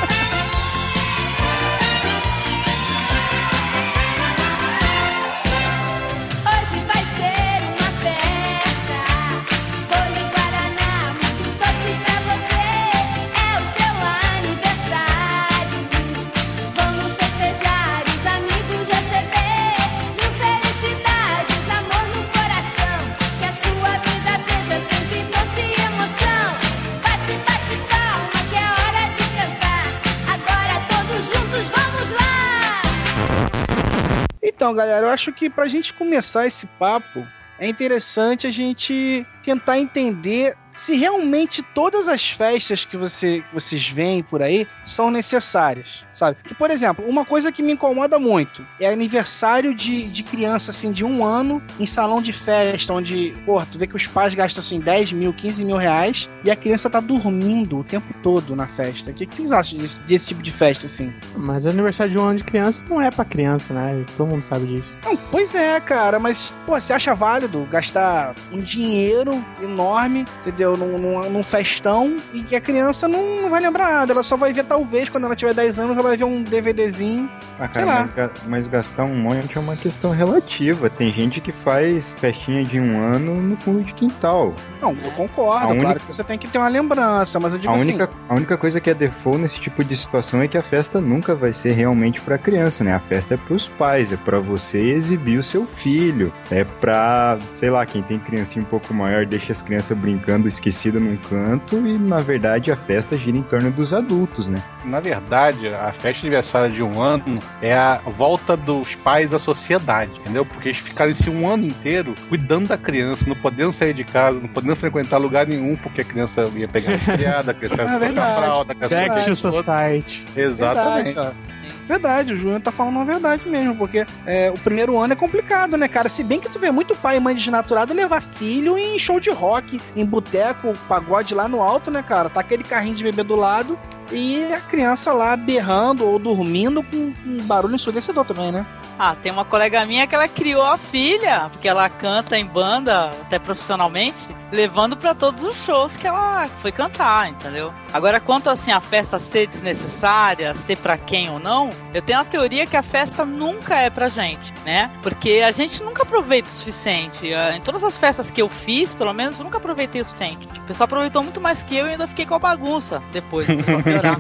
Então, 34.68 34.76
galera, 34.76 35.08
eu 35.08 35.10
acho 35.12 35.32
que 35.32 35.50
pra 35.50 35.66
gente 35.66 35.94
começar 35.94 36.46
esse 36.46 36.68
papo, 36.68 37.26
é 37.58 37.70
interessante 37.70 38.46
a 38.46 38.52
gente 38.52 39.26
tentar 39.48 39.80
entender 39.80 40.54
se 40.78 40.96
realmente 40.96 41.64
todas 41.64 42.08
as 42.08 42.30
festas 42.30 42.86
que, 42.86 42.96
você, 42.96 43.42
que 43.42 43.54
vocês 43.54 43.88
veem 43.88 44.22
por 44.22 44.44
aí 44.44 44.68
são 44.84 45.10
necessárias, 45.10 46.06
sabe? 46.14 46.38
Que, 46.44 46.54
por 46.54 46.70
exemplo, 46.70 47.04
uma 47.08 47.26
coisa 47.26 47.52
que 47.52 47.64
me 47.64 47.72
incomoda 47.72 48.20
muito 48.20 48.64
é 48.80 48.92
aniversário 48.92 49.74
de, 49.74 50.04
de 50.08 50.22
criança, 50.22 50.72
assim, 50.72 50.92
de 50.92 51.04
um 51.04 51.26
ano 51.26 51.64
em 51.80 51.86
salão 51.86 52.22
de 52.22 52.32
festa, 52.32 52.94
onde, 52.94 53.34
porra, 53.46 53.66
tu 53.72 53.80
vê 53.80 53.88
que 53.88 53.96
os 53.96 54.06
pais 54.06 54.36
gastam, 54.36 54.60
assim, 54.60 54.80
10 54.80 55.14
mil, 55.14 55.34
15 55.34 55.66
mil 55.66 55.78
reais 55.78 56.30
e 56.44 56.52
a 56.52 56.56
criança 56.56 56.90
tá 56.90 57.00
dormindo 57.00 57.80
o 57.80 57.84
tempo 57.84 58.14
todo 58.22 58.56
na 58.56 58.68
festa. 58.68 59.12
O 59.12 59.14
que, 59.14 59.26
que 59.26 59.36
vocês 59.36 59.52
acham 59.52 59.80
desse, 59.80 59.98
desse 60.00 60.28
tipo 60.28 60.44
de 60.44 60.52
festa, 60.52 60.86
assim? 60.86 61.12
Mas 61.36 61.66
o 61.66 61.70
aniversário 61.70 62.12
de 62.12 62.20
um 62.20 62.24
ano 62.24 62.38
de 62.38 62.44
criança 62.44 62.84
não 62.90 63.02
é 63.02 63.10
pra 63.10 63.26
criança, 63.26 63.74
né? 63.74 64.06
Todo 64.16 64.30
mundo 64.30 64.44
sabe 64.44 64.68
disso. 64.68 64.88
Não, 65.04 65.16
pois 65.32 65.56
é, 65.56 65.80
cara, 65.80 66.20
mas, 66.20 66.52
pô, 66.66 66.80
você 66.80 66.94
acha 66.94 67.16
válido 67.16 67.66
gastar 67.72 68.36
um 68.52 68.62
dinheiro 68.62 69.37
enorme, 69.62 70.26
entendeu? 70.42 70.76
Num, 70.78 70.98
num, 70.98 71.30
num 71.30 71.44
festão 71.44 72.18
e 72.34 72.42
que 72.44 72.56
a 72.56 72.62
criança 72.62 73.08
não, 73.08 73.42
não 73.42 73.50
vai 73.50 73.62
lembrar 73.62 73.92
nada. 73.92 74.12
Ela 74.14 74.24
só 74.24 74.38
vai 74.38 74.54
ver, 74.54 74.64
talvez, 74.64 75.10
quando 75.10 75.26
ela 75.26 75.36
tiver 75.36 75.54
10 75.54 75.80
anos, 75.80 75.94
ela 75.94 76.04
vai 76.04 76.18
ver 76.18 76.24
um 76.26 76.44
DVDzinho. 76.44 77.30
Ah, 77.60 77.70
Sei 77.74 77.84
cara, 77.84 77.86
lá. 77.86 78.10
mas, 78.16 78.32
mas 78.48 78.68
gastar 78.68 79.04
um 79.06 79.16
monte 79.16 79.58
é 79.58 79.60
uma 79.60 79.76
questão 79.76 80.12
relativa. 80.12 80.90
Tem 80.90 81.12
gente 81.12 81.42
que 81.42 81.52
faz 81.64 82.14
festinha 82.20 82.64
de 82.64 82.80
um 82.80 83.00
ano 83.14 83.36
no 83.36 83.58
fundo 83.58 83.82
de 83.84 83.94
quintal. 83.94 84.54
Não, 84.82 84.92
eu 84.92 85.12
concordo, 85.12 85.58
A 85.74 85.76
claro 85.76 85.80
única- 85.80 86.00
que 86.02 86.14
você 86.14 86.24
tem 86.24 86.38
que 86.38 86.48
ter 86.48 86.58
uma 86.58 86.68
lembrança, 86.68 87.40
mas 87.40 87.54
eu 87.54 87.60
digo 87.60 87.72
A 87.74 87.76
assim. 87.76 87.86
única, 87.90 88.10
a 88.30 88.34
única 88.36 88.58
coisa 88.58 88.80
que 88.80 88.90
é 88.90 88.94
default 88.94 89.40
nesse 89.42 89.60
tipo 89.60 89.84
de 89.84 89.96
situação 89.98 90.42
é 90.42 90.48
que 90.48 90.58
a 90.58 90.64
festa 90.64 91.02
nunca 91.02 91.34
vai 91.34 91.54
ser 91.54 91.72
realmente 91.72 92.22
pra 92.22 92.38
criança, 92.38 92.84
né? 92.84 92.94
A 92.94 93.00
festa 93.00 93.34
é 93.34 93.38
pros 93.38 93.68
pais, 93.68 94.12
é 94.12 94.18
pra 94.18 94.40
você 94.40 94.78
exibir 94.78 95.40
o 95.40 95.44
seu 95.44 95.66
filho, 95.66 96.32
é 96.52 96.64
pra, 96.64 97.38
sei 97.60 97.70
lá, 97.70 97.86
quem 97.86 98.02
tem 98.04 98.20
criancinha 98.20 98.64
um 98.64 98.68
pouco 98.68 98.94
maior 98.94 99.26
deixa 99.28 99.54
as 99.54 99.62
crianças 99.62 99.98
brincando 99.98 100.48
esquecida 100.48 101.00
num 101.00 101.18
canto 101.18 101.76
e 101.86 101.98
na 101.98 102.18
verdade 102.18 102.72
a 102.72 102.76
festa 102.76 103.16
gira 103.18 103.38
em 103.38 103.44
torno 103.44 103.72
dos 103.72 103.94
adultos, 103.94 104.48
né? 104.48 104.62
Na 104.86 105.00
verdade, 105.00 105.68
a 105.68 105.92
festa 105.92 106.22
de 106.22 106.28
aniversário 106.28 106.74
de 106.74 106.82
um 106.82 107.02
ano 107.02 107.40
é 107.62 107.76
a 107.76 107.98
volta 108.18 108.56
dos 108.56 108.96
pais 108.96 109.34
à 109.34 109.40
sociedade, 109.40 110.12
entendeu? 110.20 110.46
Porque 110.46 110.70
eles 110.70 110.80
ficaram 110.80 111.12
esse 111.12 111.30
um 111.30 111.48
ano 111.48 111.66
inteiro 111.66 112.16
cuidando 112.30 112.68
da 112.68 112.78
criança, 112.78 113.26
não 113.28 113.36
podendo 113.36 113.74
sair 113.74 113.94
de 113.94 114.04
casa, 114.04 114.40
não 114.40 114.48
podendo 114.48 114.76
frequentar 114.76 115.18
lugar 115.18 115.46
nenhum, 115.46 115.76
porque 115.76 116.02
a 116.02 116.06
criança 116.06 116.50
ia 116.56 116.68
pegar 116.68 116.92
resfriada, 116.96 117.52
a 117.52 117.54
criança 117.54 118.00
ia 118.00 118.08
É 118.08 118.14
fralda, 118.14 118.72
a 118.72 118.76
criança 118.76 118.96
ia 118.96 119.08
Back 119.14 119.26
to. 119.26 119.36
Society. 119.36 120.26
Exatamente. 120.36 121.14
Verdade. 121.14 121.57
Verdade, 121.88 122.34
o 122.34 122.38
Júnior 122.38 122.60
tá 122.60 122.72
falando 122.72 123.00
a 123.00 123.04
verdade 123.04 123.48
mesmo, 123.48 123.76
porque 123.76 124.06
é, 124.26 124.52
o 124.52 124.60
primeiro 124.60 125.00
ano 125.00 125.14
é 125.14 125.16
complicado, 125.16 125.78
né, 125.78 125.88
cara? 125.88 126.10
Se 126.10 126.24
bem 126.24 126.40
que 126.40 126.50
tu 126.50 126.60
vê 126.60 126.70
muito 126.70 126.96
pai 126.96 127.18
e 127.18 127.20
mãe 127.20 127.34
desnaturado 127.34 127.94
levar 127.94 128.22
filho 128.22 128.78
em 128.78 129.00
show 129.00 129.20
de 129.20 129.30
rock, 129.30 129.80
em 129.96 130.06
boteco, 130.06 130.74
pagode 130.88 131.34
lá 131.34 131.48
no 131.48 131.64
alto, 131.64 131.90
né, 131.90 132.04
cara? 132.04 132.30
Tá 132.30 132.42
aquele 132.42 132.64
carrinho 132.64 132.96
de 132.96 133.04
bebê 133.04 133.24
do 133.24 133.36
lado 133.36 133.80
e 134.12 134.44
a 134.54 134.60
criança 134.60 135.14
lá 135.14 135.36
berrando 135.36 136.06
ou 136.06 136.20
dormindo 136.20 136.84
com, 136.84 137.14
barulho 137.44 137.76
ensurdecedor 137.76 138.26
também, 138.26 138.52
né? 138.52 138.66
Ah, 139.00 139.16
tem 139.16 139.32
uma 139.32 139.46
colega 139.46 139.86
minha 139.86 140.08
que 140.08 140.16
ela 140.16 140.28
criou 140.28 140.66
a 140.66 140.78
filha, 140.78 141.50
porque 141.52 141.68
ela 141.68 141.88
canta 141.88 142.36
em 142.38 142.46
banda, 142.46 143.12
até 143.22 143.38
profissionalmente, 143.38 144.18
levando 144.52 144.98
pra 144.98 145.14
todos 145.14 145.44
os 145.44 145.56
shows 145.58 145.96
que 145.96 146.08
ela 146.08 146.48
foi 146.62 146.72
cantar, 146.72 147.30
entendeu? 147.30 147.72
Agora, 147.98 148.20
quanto 148.20 148.48
assim 148.48 148.72
a 148.72 148.80
festa 148.80 149.18
ser 149.18 149.48
desnecessária, 149.48 150.54
ser 150.54 150.78
pra 150.78 151.00
quem 151.00 151.32
ou 151.32 151.40
não, 151.40 151.72
eu 151.92 152.00
tenho 152.00 152.20
a 152.20 152.24
teoria 152.24 152.68
que 152.68 152.78
a 152.78 152.84
festa 152.84 153.26
nunca 153.26 153.74
é 153.74 153.90
pra 153.90 154.08
gente, 154.08 154.54
né? 154.64 154.92
Porque 155.02 155.42
a 155.44 155.50
gente 155.50 155.82
nunca 155.82 156.04
aproveita 156.04 156.48
o 156.48 156.52
suficiente. 156.52 157.34
Ah, 157.34 157.58
Em 157.58 157.62
todas 157.62 157.84
as 157.84 157.98
festas 157.98 158.30
que 158.30 158.40
eu 158.40 158.50
fiz, 158.50 158.94
pelo 158.94 159.12
menos, 159.14 159.40
eu 159.40 159.44
nunca 159.44 159.58
aproveitei 159.58 160.00
o 160.00 160.06
suficiente. 160.06 160.48
O 160.60 160.68
pessoal 160.68 160.86
aproveitou 160.86 161.24
muito 161.24 161.42
mais 161.42 161.64
que 161.64 161.76
eu 161.76 161.88
e 161.88 161.94
ainda 161.94 162.08
fiquei 162.08 162.28
com 162.28 162.36
a 162.36 162.40
bagunça 162.40 163.02
depois, 163.12 163.48
piorar. 163.84 164.20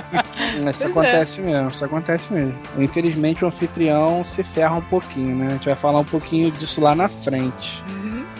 Isso 0.70 0.84
é. 0.84 0.86
acontece 0.86 1.42
mesmo, 1.42 1.68
isso 1.68 1.84
acontece 1.84 2.32
mesmo. 2.32 2.58
Infelizmente 2.78 3.44
o 3.44 3.48
anfitrião 3.48 4.24
se 4.24 4.42
ferra 4.42 4.76
um 4.76 4.82
pouquinho, 4.82 5.36
né? 5.36 5.48
A 5.48 5.50
gente 5.52 5.66
vai 5.66 5.76
falar 5.76 6.00
um 6.00 6.04
pouquinho 6.04 6.50
disso 6.52 6.80
lá 6.80 6.94
na 6.94 7.08
frente. 7.08 7.84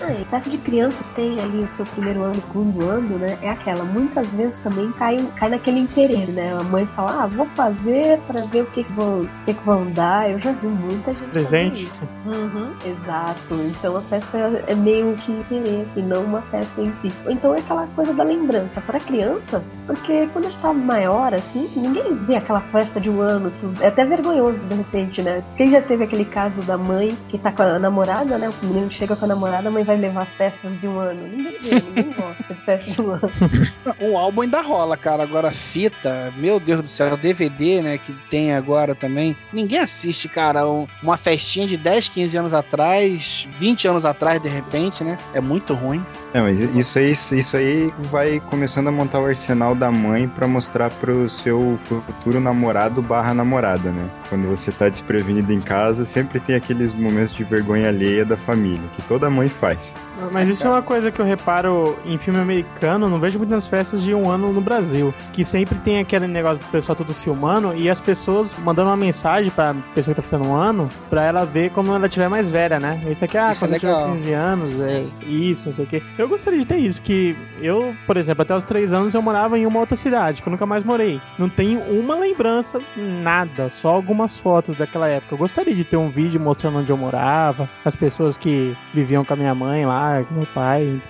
É, 0.01 0.23
e 0.23 0.25
festa 0.25 0.49
de 0.49 0.57
criança 0.57 1.05
que 1.05 1.15
tem 1.15 1.39
ali 1.41 1.59
o 1.59 1.67
seu 1.67 1.85
primeiro 1.85 2.23
ano, 2.23 2.43
segundo 2.43 2.89
ano, 2.89 3.19
né? 3.19 3.39
É 3.43 3.51
aquela. 3.51 3.85
Muitas 3.85 4.33
vezes 4.33 4.59
também 4.59 4.70
cai, 4.93 5.25
cai 5.37 5.51
naquele 5.51 5.81
interesse, 5.81 6.31
né? 6.33 6.53
A 6.59 6.63
mãe 6.63 6.87
fala, 6.87 7.25
ah, 7.25 7.27
vou 7.27 7.47
fazer 7.55 8.19
pra 8.27 8.43
ver 8.43 8.63
o 8.63 8.67
que, 8.67 8.85
que, 8.85 8.93
vão, 8.93 9.23
o 9.23 9.29
que, 9.45 9.55
que 9.55 9.65
vão 9.65 9.91
dar. 9.93 10.31
Eu 10.31 10.39
já 10.39 10.53
vi 10.53 10.67
muita 10.67 11.13
gente. 11.13 11.31
Presente? 11.31 11.89
Uhum, 12.27 12.73
exato. 12.85 13.55
Então 13.55 13.97
a 13.97 14.03
festa 14.03 14.39
é 14.67 14.75
meio 14.75 15.15
que 15.17 15.33
interesse, 15.33 16.01
não 16.01 16.25
uma 16.25 16.43
festa 16.43 16.81
em 16.81 16.95
si. 16.95 17.13
Ou 17.25 17.31
então 17.31 17.55
é 17.55 17.59
aquela 17.59 17.87
coisa 17.89 18.13
da 18.13 18.25
lembrança 18.25 18.81
para 18.81 19.01
criança, 19.01 19.63
porque 19.87 20.29
quando 20.33 20.47
a 20.47 20.49
gente 20.49 20.61
tá 20.61 20.73
maior, 20.73 21.35
assim, 21.35 21.71
ninguém 21.75 22.15
vê 22.25 22.37
aquela 22.37 22.61
festa 22.61 23.01
de 23.01 23.11
um 23.11 23.21
ano. 23.21 23.51
Que 23.51 23.85
é 23.85 23.89
até 23.89 24.05
vergonhoso 24.05 24.67
de 24.67 24.75
repente, 24.75 25.23
né? 25.23 25.43
Quem 25.57 25.69
já 25.69 25.83
teve 25.83 26.05
aquele 26.05 26.25
caso 26.25 26.63
da 26.63 26.77
mãe 26.77 27.17
que 27.29 27.39
tá 27.39 27.53
com 27.53 27.63
a 27.63 27.79
namorada, 27.79 28.39
né? 28.39 28.49
O 28.49 28.67
menino 28.67 28.91
chega 28.91 29.17
com 29.17 29.25
a 29.25 29.29
namorada, 29.29 29.69
a 29.69 29.71
mãe 29.71 29.85
vai 29.85 29.97
levar 29.97 30.23
as 30.23 30.35
festas 30.35 30.79
de 30.79 30.87
um 30.87 30.99
ano. 30.99 31.27
Ninguém 31.27 31.59
vê, 31.61 31.75
ninguém 31.81 32.13
gosta 32.13 32.55
de 32.55 32.61
festa 32.61 32.91
de 32.91 33.01
um 33.03 33.11
ano. 33.13 33.31
Um 34.01 34.17
álbum 34.17 34.43
ainda 34.51 34.61
rola, 34.67 34.97
cara. 34.97 35.23
Agora 35.23 35.51
fita, 35.51 36.33
meu 36.37 36.59
Deus 36.59 36.83
do 36.83 36.89
céu, 36.89 37.17
DVD, 37.17 37.81
né, 37.83 37.99
que 37.99 38.13
tem 38.29 38.53
agora 38.53 38.95
também. 38.95 39.37
Ninguém 39.53 39.79
assiste, 39.79 40.29
cara, 40.29 40.69
um- 40.69 40.87
uma 41.03 41.17
festinha 41.17 41.67
de 41.67 41.77
10, 41.77 42.09
15 42.09 42.37
anos 42.37 42.53
atrás, 42.53 43.49
20 43.59 43.87
anos 43.87 44.05
atrás, 44.05 44.43
de 44.43 44.49
repente, 44.49 45.05
né? 45.05 45.17
É 45.33 45.41
muito 45.41 45.73
ruim. 45.75 46.05
É, 46.33 46.41
mas 46.41 46.59
isso 46.61 46.99
aí, 46.99 47.13
isso 47.13 47.57
aí 47.57 47.93
vai 48.11 48.41
começando 48.51 48.87
a 48.89 48.93
montar 48.93 49.21
o 49.21 49.27
arsenal 49.27 49.75
da 49.75 49.91
mãe 49.91 50.29
pra 50.29 50.47
mostrar 50.47 50.91
pro 50.91 51.29
seu 51.31 51.79
futuro 51.87 52.41
namorado 52.41 53.03
barra 53.03 53.35
namorada, 53.35 53.91
né? 53.91 54.09
Quando 54.29 54.49
você 54.49 54.71
tá 54.71 54.89
desprevenido 54.89 55.53
em 55.53 55.61
casa, 55.61 56.05
sempre 56.05 56.39
tem 56.41 56.55
aqueles 56.55 56.93
momentos 56.95 57.35
de 57.35 57.43
vergonha 57.43 57.89
alheia 57.89 58.25
da 58.25 58.37
família, 58.37 58.89
que 58.97 59.03
toda 59.03 59.29
mãe 59.29 59.49
faz. 59.49 59.93
Mas 60.31 60.49
isso 60.49 60.67
é 60.67 60.71
uma 60.71 60.83
coisa 60.83 61.11
que 61.11 61.21
eu 61.21 61.25
reparo 61.25 61.99
em 62.05 62.19
filme 62.19 62.41
americano, 62.41 63.09
não 63.09 63.21
vejo 63.21 63.39
muito 63.39 63.51
nas 63.51 63.67
festas 63.67 64.03
de 64.03 64.15
um 64.15 64.31
ano 64.31 64.53
no 64.53 64.61
Brasil. 64.61 65.15
Que 65.33 65.45
sempre 65.45 65.79
tem 65.79 65.99
aquele 65.99 66.27
negócio 66.27 66.59
do 66.59 66.71
pessoal 66.71 66.97
tudo 66.97 67.15
filmando 67.15 67.75
e 67.75 67.89
as 67.89 68.01
pessoas 68.01 68.55
mandando 68.59 68.91
uma 68.91 68.97
mensagem 68.97 69.51
pra 69.51 69.75
pessoa 69.95 70.15
que 70.15 70.21
tá 70.21 70.27
fazendo 70.27 70.49
um 70.49 70.55
ano, 70.55 70.89
pra 71.09 71.25
ela 71.25 71.45
ver 71.45 71.71
como 71.71 71.95
ela 71.95 72.09
tiver 72.09 72.29
mais 72.29 72.51
velha, 72.51 72.79
né? 72.79 73.01
Isso 73.11 73.25
aqui, 73.25 73.39
ah, 73.39 73.51
Isso 73.51 73.65
é 73.65 73.69
quando 73.69 73.81
tiver 73.81 73.93
legal. 73.93 74.11
15 74.13 74.33
anos, 74.33 74.81
é 74.81 75.05
isso, 75.27 75.67
não 75.67 75.73
sei 75.73 75.85
o 75.85 75.89
quê. 75.89 76.03
Eu 76.19 76.29
gostaria 76.29 76.61
de 76.61 76.67
ter 76.67 76.77
isso, 76.77 77.01
que 77.03 77.37
eu, 77.61 77.95
por 78.07 78.17
exemplo, 78.17 78.43
até 78.43 78.55
os 78.57 78.65
3 78.65 78.93
anos 78.93 79.15
eu 79.15 79.23
morava 79.23 79.59
em 79.59 79.67
uma 79.67 79.79
outra 79.81 79.97
cidade, 79.97 80.43
que 80.43 80.49
eu 80.49 80.51
nunca 80.51 80.67
mais 80.67 80.85
morei. 80.85 81.21
Não 81.39 81.49
tenho 81.49 81.81
uma 81.81 82.15
lembrança, 82.15 82.81
nada, 82.97 83.71
só 83.71 83.91
algumas 83.91 84.39
fotos 84.39 84.77
daquela 84.77 85.09
época. 85.09 85.35
Eu 85.35 85.39
gostaria 85.39 85.75
de 85.75 85.85
ter 85.85 85.97
um 85.97 86.11
vídeo 86.11 86.41
mostrando 86.41 86.79
onde 86.79 86.91
eu 86.91 86.97
morava, 86.97 87.69
as 87.85 87.95
pessoas 87.95 88.37
que 88.37 88.77
viviam 88.93 89.25
com 89.25 89.33
a 89.33 89.37
minha 89.37 89.55
mãe 89.55 89.85
lá, 89.85 90.10
com 90.29 90.35
meu 90.35 90.47
pai. 90.55 91.01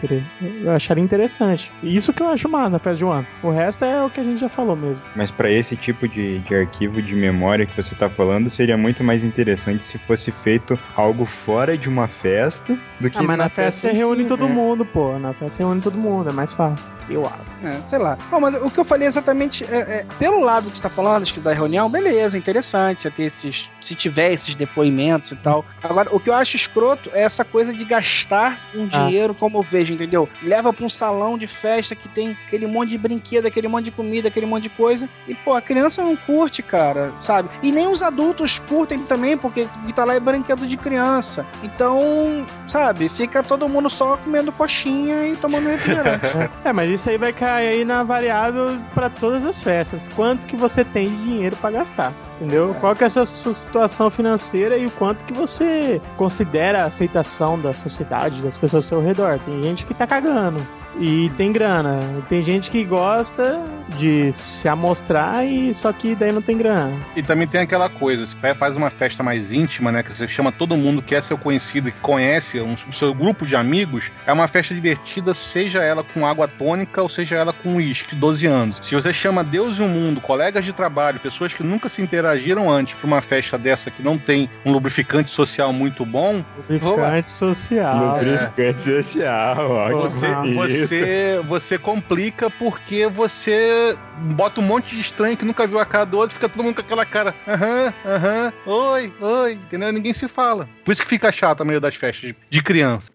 Eu 0.63 0.73
acharia 0.73 1.03
interessante. 1.03 1.71
Isso 1.83 2.13
que 2.13 2.23
eu 2.23 2.29
acho 2.29 2.49
mais 2.49 2.71
na 2.71 2.79
festa 2.79 2.99
de 2.99 3.05
um 3.05 3.11
ano. 3.11 3.27
O 3.43 3.51
resto 3.51 3.85
é 3.85 4.03
o 4.03 4.11
que 4.11 4.21
a 4.21 4.25
gente 4.25 4.41
já 4.41 4.49
falou 4.49 4.77
mesmo. 4.77 5.05
Mas 5.17 5.31
pra 5.31 5.51
esse 5.51 5.77
tipo 5.77 6.07
de, 6.09 6.39
de 6.41 6.55
arquivo 6.55 7.01
de 7.03 7.15
memória 7.15 7.67
que 7.67 7.77
você 7.77 7.95
tá 7.95 8.09
falando, 8.09 8.51
seria 8.51 8.77
muito 8.77 9.03
mais 9.03 9.25
interessante 9.25 9.87
se 9.87 9.99
fosse 9.99 10.31
feito 10.45 10.79
algo 10.97 11.27
fora 11.45 11.77
de 11.77 11.89
uma 11.89 12.09
festa 12.09 12.79
do 13.01 13.11
que 13.11 13.19
Ah, 13.19 13.23
mas 13.23 13.39
na, 13.39 13.49
festa 13.49 13.81
você 13.81 13.89
em 13.89 13.93
si, 13.93 13.99
reúne 13.99 14.25
todo 14.25 14.47
né? 14.47 14.53
mundo, 14.55 14.85
pô. 14.85 15.19
Na 15.19 15.33
festa 15.33 15.57
você 15.57 15.63
reúne 15.63 15.81
todo 15.81 15.97
mundo, 15.99 16.31
é 16.31 16.33
mais 16.33 16.53
fácil. 16.53 16.85
Eu 17.11 17.27
acho. 17.27 17.39
É, 17.63 17.81
sei 17.85 17.99
lá. 17.99 18.17
Bom, 18.31 18.41
mas 18.41 18.55
o 18.55 18.71
que 18.71 18.79
eu 18.81 18.85
falei 18.85 19.07
exatamente 19.09 19.65
é, 19.65 20.01
é, 20.01 20.07
pelo 20.19 20.41
lado 20.41 20.71
que 20.71 20.77
você 20.77 20.83
tá 20.83 20.89
falando, 20.91 21.23
acho 21.23 21.35
que 21.35 21.41
da 21.41 21.53
reunião, 21.53 21.91
beleza, 21.91 22.39
interessante 22.39 23.03
você 23.03 23.11
ter 23.11 23.25
esses. 23.25 23.71
Se 23.81 23.95
tiver 23.95 24.33
esses 24.33 24.55
depoimentos 24.55 25.33
e 25.33 25.37
tal. 25.37 25.65
Agora, 25.83 26.09
o 26.15 26.21
que 26.21 26.31
eu 26.31 26.35
acho 26.35 26.57
escroto 26.57 27.11
é 27.13 27.23
essa 27.23 27.45
coisa 27.45 27.73
de 27.75 27.85
gastar 27.85 28.57
um 28.75 28.85
Ah. 28.93 29.07
dinheiro 29.07 29.35
como 29.35 29.59
eu 29.59 29.63
vejo, 29.63 29.93
entendeu? 29.93 30.29
Leva 30.43 30.73
pra 30.73 30.85
um 30.85 30.91
salão 30.91 31.37
de 31.37 31.47
festa 31.47 31.95
que 31.95 32.09
tem 32.09 32.37
aquele 32.47 32.67
monte 32.67 32.91
de 32.91 32.99
brinquedo, 32.99 33.47
aquele 33.47 33.69
monte 33.69 33.87
de 33.87 33.91
comida, 33.91 34.29
aquele 34.29 34.47
monte 34.47 34.65
de 34.65 34.71
coisa. 34.71 35.09
E, 35.27 35.35
pô, 35.35 35.55
a 35.55 35.61
criança 35.61 36.03
não 36.03 36.17
curte, 36.17 36.63
cara, 36.63 37.11
sabe? 37.21 37.49
E 37.63 37.73
nem 37.73 37.87
os 37.89 38.03
adultos 38.03 38.59
curtem 38.59 39.01
também, 39.05 39.37
porque 39.37 39.63
o 39.63 39.87
que 39.87 39.93
tá 39.93 40.05
lá 40.05 40.15
é 40.15 40.21
brinquedo 40.21 40.67
de 40.67 40.77
criança. 40.77 41.47
Então, 41.63 42.47
sabe, 42.67 43.09
fica 43.09 43.43
todo 43.43 43.69
mundo 43.69 43.89
só 43.91 44.17
comendo 44.17 44.53
coxinha 44.53 45.27
e 45.29 45.37
tomando 45.37 45.69
refrigerante. 45.69 46.21
É, 46.65 46.73
mas 46.73 46.91
isso 46.91 47.00
aí 47.09 47.17
vai 47.17 47.33
cair 47.33 47.87
na 47.87 48.03
variável 48.03 48.79
pra 48.95 49.09
todas 49.09 49.47
as 49.47 49.63
festas. 49.63 50.09
Quanto 50.15 50.47
que 50.47 50.57
você 50.57 50.85
tem 50.85 51.09
de 51.11 51.23
dinheiro 51.23 51.57
pra 51.57 51.71
gastar, 51.71 52.13
entendeu? 52.41 52.75
Qual 52.81 52.95
que 52.97 53.05
é 53.05 53.07
a 53.07 53.11
sua, 53.11 53.25
sua 53.27 53.55
situação 53.55 54.11
financeira 54.11 54.77
e 54.79 54.87
o 54.87 54.91
quanto 54.91 55.25
que 55.25 55.33
você 55.35 56.01
considera 56.17 56.83
a 56.83 56.87
aceitação 56.87 57.59
da 57.61 57.73
sociedade, 57.73 58.41
das 58.41 58.57
pessoas 58.59 58.85
ao 58.85 58.89
seu 58.99 59.03
redor. 59.07 59.39
Tem 59.41 59.63
gente 59.63 59.85
que 59.85 59.93
tá 59.95 60.07
cagando 60.07 60.61
e 60.99 61.31
tem 61.37 61.53
grana. 61.53 62.01
Tem 62.29 62.43
gente 62.43 62.71
que 62.71 62.85
gosta 62.85 63.63
de 63.97 64.33
se 64.33 64.69
amostrar 64.69 65.45
e 65.45 65.73
só 65.75 65.93
que 65.93 66.15
daí 66.15 66.33
não 66.33 66.43
tem 66.43 66.57
grana. 66.57 66.97
E 67.15 67.23
também 67.23 67.47
tem 67.47 67.61
aquela 67.61 67.89
coisa, 67.89 68.27
vai- 68.41 68.55
faz 68.55 68.77
uma 68.77 68.91
festa 68.91 69.23
mais 69.23 69.53
íntima, 69.53 69.93
né? 69.93 70.03
Que 70.03 70.17
você 70.17 70.27
chama 70.29 70.51
todo 70.51 70.77
mundo 70.77 71.03
que 71.03 71.15
é 71.15 71.21
seu 71.23 71.37
conhecido, 71.39 71.93
que 71.93 71.99
conhece 72.01 72.61
um, 72.61 72.75
o 72.89 72.93
seu 72.93 73.15
grupo 73.15 73.47
de 73.47 73.55
amigos. 73.55 74.11
É 74.27 74.33
uma 74.33 74.49
festa 74.49 74.75
divertida, 74.75 75.35
seja 75.35 75.83
ela 75.83 76.03
com 76.03 76.27
água 76.27 76.49
tônica 76.49 77.03
ou 77.03 77.09
seja 77.09 77.37
ela 77.37 77.53
com 77.53 77.77
uísque, 77.77 78.15
12 78.17 78.47
anos. 78.47 78.79
Se 78.83 78.95
você 78.95 79.13
chama 79.13 79.45
Deus 79.45 79.79
e 79.79 79.83
o 79.83 79.89
mundo, 79.89 80.21
colegas 80.21 80.65
de 80.65 80.73
trabalho, 80.73 81.21
pessoas 81.21 81.53
que 81.53 81.63
nunca 81.63 81.89
se 81.89 82.01
interagiram 82.03 82.30
antes 82.69 82.95
pra 82.95 83.07
uma 83.07 83.21
festa 83.21 83.59
dessa 83.59 83.91
que 83.91 84.03
não 84.03 84.19
tem 84.19 84.49
um 84.65 84.73
lubrificante 84.73 85.31
social 85.31 85.73
muito 85.73 86.05
bom, 86.05 86.45
Lubrificante 86.57 87.33
social. 87.33 88.17
Lubrificante 88.17 88.85
social, 88.85 89.71
ó. 89.71 89.89
que 89.89 89.95
você, 89.95 90.27
você, 90.55 91.41
você 91.47 91.79
complica 91.79 92.51
porque 92.51 93.07
você 93.07 93.97
bota 94.35 94.61
um 94.61 94.65
monte 94.65 94.95
de 94.95 95.01
estranho 95.01 95.37
que 95.37 95.45
nunca 95.45 95.67
viu 95.67 95.79
a 95.79 95.87
cara 95.87 96.05
do 96.05 96.19
outro, 96.19 96.35
fica 96.35 96.49
todo 96.49 96.63
mundo 96.63 96.75
com 96.75 96.81
aquela 96.81 97.07
cara, 97.07 97.35
aham, 97.47 97.93
aham, 98.05 98.53
oi, 98.67 99.13
oi, 99.21 99.53
entendeu? 99.53 99.93
Ninguém 99.93 100.13
se 100.13 100.29
fala. 100.29 100.69
Por 100.85 100.93
isso 100.93 101.03
que 101.03 101.09
fica 101.09 101.31
chato 101.33 101.61
a 101.61 101.65
maioria 101.65 101.81
das 101.81 101.97
festas 101.97 102.31
de, 102.31 102.37
de 102.49 102.63
criança. 102.63 103.11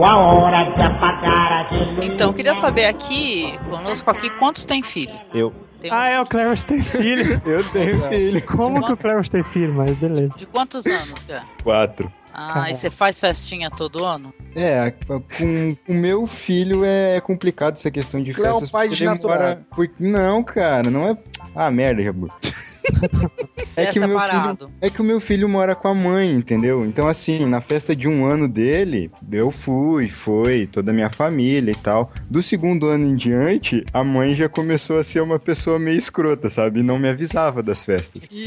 Chegou 0.00 0.06
a 0.06 0.18
hora 0.32 0.64
de 0.64 0.80
apagar 0.82 1.52
a 1.52 1.70
luz. 1.74 1.98
Então, 2.06 2.32
queria 2.32 2.54
saber 2.54 2.86
aqui, 2.86 3.54
conosco 3.68 4.10
aqui, 4.10 4.30
quantos 4.38 4.64
tem 4.64 4.82
filho? 4.82 5.12
Eu. 5.34 5.52
Tem 5.78 5.90
um- 5.90 5.94
Ah, 5.94 6.08
é, 6.08 6.18
o 6.20 6.24
Clarence 6.26 6.64
tem 6.64 6.82
filho. 6.82 7.40
Eu 7.44 7.62
tenho 7.70 8.08
filho. 8.08 8.42
Como 8.46 8.82
que 8.84 8.92
o 8.92 8.96
Clarence 8.96 9.30
tem 9.30 9.44
filho? 9.44 9.74
Mas 9.74 9.90
beleza. 9.98 10.32
De 10.38 10.46
quantos 10.46 10.86
anos, 10.86 11.22
cara? 11.24 11.44
Quatro. 11.62 12.10
Ah, 12.32 12.48
Caramba. 12.48 12.70
e 12.70 12.74
você 12.76 12.88
faz 12.88 13.20
festinha 13.20 13.70
todo 13.70 14.02
ano? 14.04 14.32
É, 14.56 14.90
com 15.06 15.76
o 15.88 15.92
meu 15.92 16.26
filho 16.26 16.82
é 16.84 17.20
complicado 17.20 17.74
essa 17.74 17.90
questão 17.90 18.22
de 18.22 18.32
Cleo 18.32 18.46
é 18.46 18.50
um 18.52 18.60
festas. 18.60 18.70
pai 18.70 18.88
porque 18.88 19.02
ele 19.04 19.10
desnaturado. 19.10 19.42
mora- 19.42 19.66
por- 19.74 19.90
Não, 19.98 20.42
cara, 20.42 20.90
não 20.90 21.08
é. 21.10 21.16
Ah, 21.54 21.70
merda, 21.70 22.02
Jabu. 22.02 22.28
Você 23.56 23.82
é, 23.82 23.86
que 23.86 23.98
o 23.98 24.08
meu 24.08 24.18
separado. 24.18 24.70
É 24.80 24.90
que 24.90 25.00
o 25.00 25.04
meu 25.04 25.20
filho 25.20 25.48
mora 25.48 25.74
com 25.74 25.88
a 25.88 25.94
mãe, 25.94 26.32
entendeu? 26.32 26.84
Então, 26.84 27.08
assim, 27.08 27.46
na 27.46 27.60
festa 27.60 27.94
de 27.94 28.08
um 28.08 28.26
ano 28.26 28.48
dele, 28.48 29.10
eu 29.30 29.50
fui, 29.50 30.08
foi, 30.24 30.66
toda 30.66 30.90
a 30.90 30.94
minha 30.94 31.10
família 31.10 31.70
e 31.70 31.76
tal. 31.76 32.12
Do 32.28 32.42
segundo 32.42 32.86
ano 32.86 33.06
em 33.06 33.16
diante, 33.16 33.84
a 33.92 34.02
mãe 34.02 34.34
já 34.34 34.48
começou 34.48 34.98
a 34.98 35.04
ser 35.04 35.20
uma 35.20 35.38
pessoa 35.38 35.78
meio 35.78 35.98
escrota, 35.98 36.50
sabe? 36.50 36.80
E 36.80 36.82
não 36.82 36.98
me 36.98 37.08
avisava 37.08 37.62
das 37.62 37.82
festas. 37.82 38.28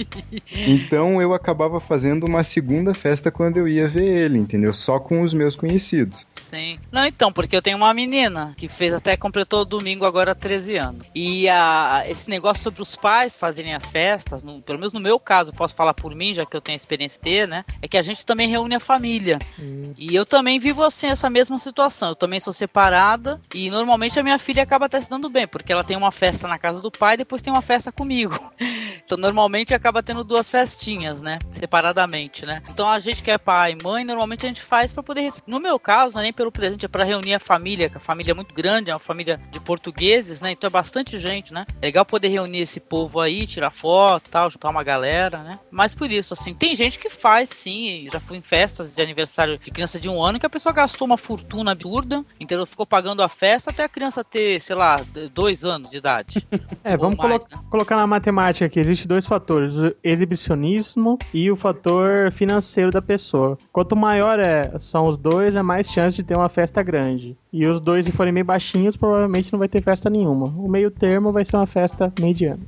Então, 0.65 1.21
eu 1.21 1.33
acabava 1.33 1.79
fazendo 1.79 2.25
uma 2.25 2.43
segunda 2.43 2.93
festa 2.93 3.31
quando 3.31 3.57
eu 3.57 3.67
ia 3.67 3.87
ver 3.87 4.25
ele, 4.25 4.37
entendeu? 4.37 4.73
Só 4.73 4.99
com 4.99 5.21
os 5.21 5.33
meus 5.33 5.55
conhecidos. 5.55 6.25
Sim. 6.53 6.77
Não, 6.91 7.05
então, 7.05 7.31
porque 7.31 7.55
eu 7.55 7.61
tenho 7.61 7.77
uma 7.77 7.93
menina 7.93 8.53
que 8.55 8.67
fez 8.69 8.93
até 8.93 9.17
completou 9.17 9.65
domingo 9.65 10.05
agora 10.05 10.35
13 10.35 10.77
anos. 10.77 11.05
E 11.15 11.49
a, 11.49 12.03
esse 12.07 12.29
negócio 12.29 12.63
sobre 12.63 12.81
os 12.81 12.95
pais 12.95 13.35
fazerem 13.35 13.73
as 13.73 13.85
festas, 14.23 14.43
no- 14.43 14.61
pelo 14.61 14.79
menos 14.79 14.93
no 14.93 14.99
meu 14.99 15.19
caso, 15.19 15.51
posso 15.51 15.75
falar 15.75 15.93
por 15.93 16.15
mim, 16.15 16.33
já 16.33 16.45
que 16.45 16.55
eu 16.55 16.61
tenho 16.61 16.75
experiência 16.77 17.17
de 17.17 17.23
ter, 17.23 17.47
né? 17.47 17.65
É 17.81 17.87
que 17.87 17.97
a 17.97 18.01
gente 18.01 18.25
também 18.25 18.47
reúne 18.47 18.75
a 18.75 18.79
família. 18.79 19.37
E 19.97 20.15
eu 20.15 20.25
também 20.25 20.59
vivo 20.59 20.83
assim 20.83 21.07
essa 21.07 21.29
mesma 21.29 21.59
situação. 21.59 22.09
Eu 22.09 22.15
também 22.15 22.39
sou 22.39 22.53
separada 22.53 23.39
e 23.53 23.69
normalmente 23.69 24.19
a 24.19 24.23
minha 24.23 24.39
filha 24.39 24.63
acaba 24.63 24.85
até 24.85 24.99
se 25.01 25.09
dando 25.09 25.29
bem, 25.29 25.47
porque 25.47 25.71
ela 25.71 25.83
tem 25.83 25.97
uma 25.97 26.11
festa 26.11 26.47
na 26.47 26.57
casa 26.57 26.79
do 26.81 26.89
pai 26.91 27.15
e 27.15 27.17
depois 27.17 27.41
tem 27.41 27.51
uma 27.51 27.61
festa 27.61 27.91
comigo. 27.91 28.33
Então 29.05 29.17
normalmente 29.17 29.73
acaba 29.73 30.01
tendo 30.01 30.23
duas 30.23 30.49
festinhas, 30.49 31.21
né? 31.21 31.37
Separadamente, 31.51 32.45
né? 32.45 32.63
Então 32.69 32.87
a 32.87 32.99
gente 32.99 33.21
que 33.21 33.29
é 33.29 33.37
pai 33.37 33.73
e 33.77 33.83
mãe, 33.83 34.05
normalmente 34.05 34.45
a 34.45 34.47
gente 34.47 34.61
faz 34.61 34.93
pra 34.93 35.03
poder. 35.03 35.29
No 35.45 35.59
meu 35.59 35.77
caso, 35.77 36.13
não 36.13 36.21
é 36.21 36.23
nem 36.23 36.33
pelo 36.33 36.51
presente, 36.51 36.85
é 36.85 36.87
pra 36.87 37.03
reunir 37.03 37.33
a 37.33 37.39
família, 37.39 37.89
que 37.89 37.97
a 37.97 37.99
família 37.99 38.31
é 38.31 38.33
muito 38.33 38.53
grande, 38.55 38.89
é 38.89 38.93
uma 38.93 38.99
família 38.99 39.41
de 39.51 39.59
portugueses, 39.59 40.39
né? 40.39 40.51
Então 40.51 40.67
é 40.69 40.71
bastante 40.71 41.19
gente, 41.19 41.51
né? 41.53 41.65
É 41.81 41.85
legal 41.87 42.05
poder 42.05 42.29
reunir 42.29 42.59
esse 42.59 42.79
povo 42.79 43.19
aí, 43.19 43.45
tirar 43.45 43.71
foto 43.71 44.12
e 44.17 44.29
tal, 44.29 44.49
juntar 44.49 44.69
uma 44.69 44.83
galera, 44.83 45.43
né? 45.43 45.59
Mas 45.71 45.93
por 45.95 46.11
isso, 46.11 46.33
assim, 46.33 46.53
tem 46.53 46.75
gente 46.75 46.99
que 46.99 47.09
faz 47.09 47.49
sim, 47.49 48.07
já 48.11 48.19
fui 48.19 48.37
em 48.37 48.41
festas 48.41 48.93
de 48.95 49.01
aniversário 49.01 49.57
de 49.57 49.71
criança 49.71 49.99
de 49.99 50.09
um 50.09 50.23
ano 50.23 50.39
que 50.39 50.45
a 50.45 50.49
pessoa 50.49 50.73
gastou 50.73 51.05
uma 51.05 51.17
fortuna 51.17 51.71
absurda, 51.71 52.23
entendeu? 52.39 52.65
Ficou 52.65 52.85
pagando 52.85 53.21
a 53.23 53.27
festa 53.27 53.71
até 53.71 53.83
a 53.83 53.89
criança 53.89 54.23
ter, 54.23 54.59
sei 54.61 54.75
lá, 54.75 54.95
dois 55.33 55.63
anos 55.65 55.89
de 55.89 55.97
idade. 55.97 56.45
É, 56.85 56.97
vamos 56.97 57.15
mais, 57.15 57.37
colo- 57.45 57.63
colocar 57.69 57.95
na 57.95 58.05
matemática 58.05 58.65
aqui. 58.65 58.77
Existem 58.77 59.07
dois 59.07 59.25
fatores: 59.25 59.77
o 59.77 59.95
exibicionismo 60.03 61.17
e 61.33 61.49
o 61.49 61.55
fator 61.55 62.29
financeiro 62.31 62.91
da 62.91 63.01
pessoa. 63.01 63.57
Quanto 63.71 63.95
maior 63.95 64.37
é, 64.39 64.77
são 64.79 65.05
os 65.05 65.17
dois, 65.17 65.55
é 65.55 65.61
mais 65.61 65.89
chance 65.89 66.15
de 66.17 66.23
ter 66.23 66.35
uma 66.35 66.49
festa 66.49 66.83
grande. 66.83 67.37
E 67.53 67.65
os 67.67 67.79
dois, 67.79 68.05
se 68.05 68.11
forem 68.11 68.33
meio 68.33 68.45
baixinhos, 68.45 68.97
provavelmente 68.97 69.51
não 69.53 69.59
vai 69.59 69.67
ter 69.69 69.81
festa 69.81 70.09
nenhuma. 70.09 70.45
O 70.47 70.67
meio 70.67 70.89
termo 70.91 71.31
vai 71.31 71.45
ser 71.45 71.55
uma 71.55 71.67
festa 71.67 72.11
mediana. 72.19 72.59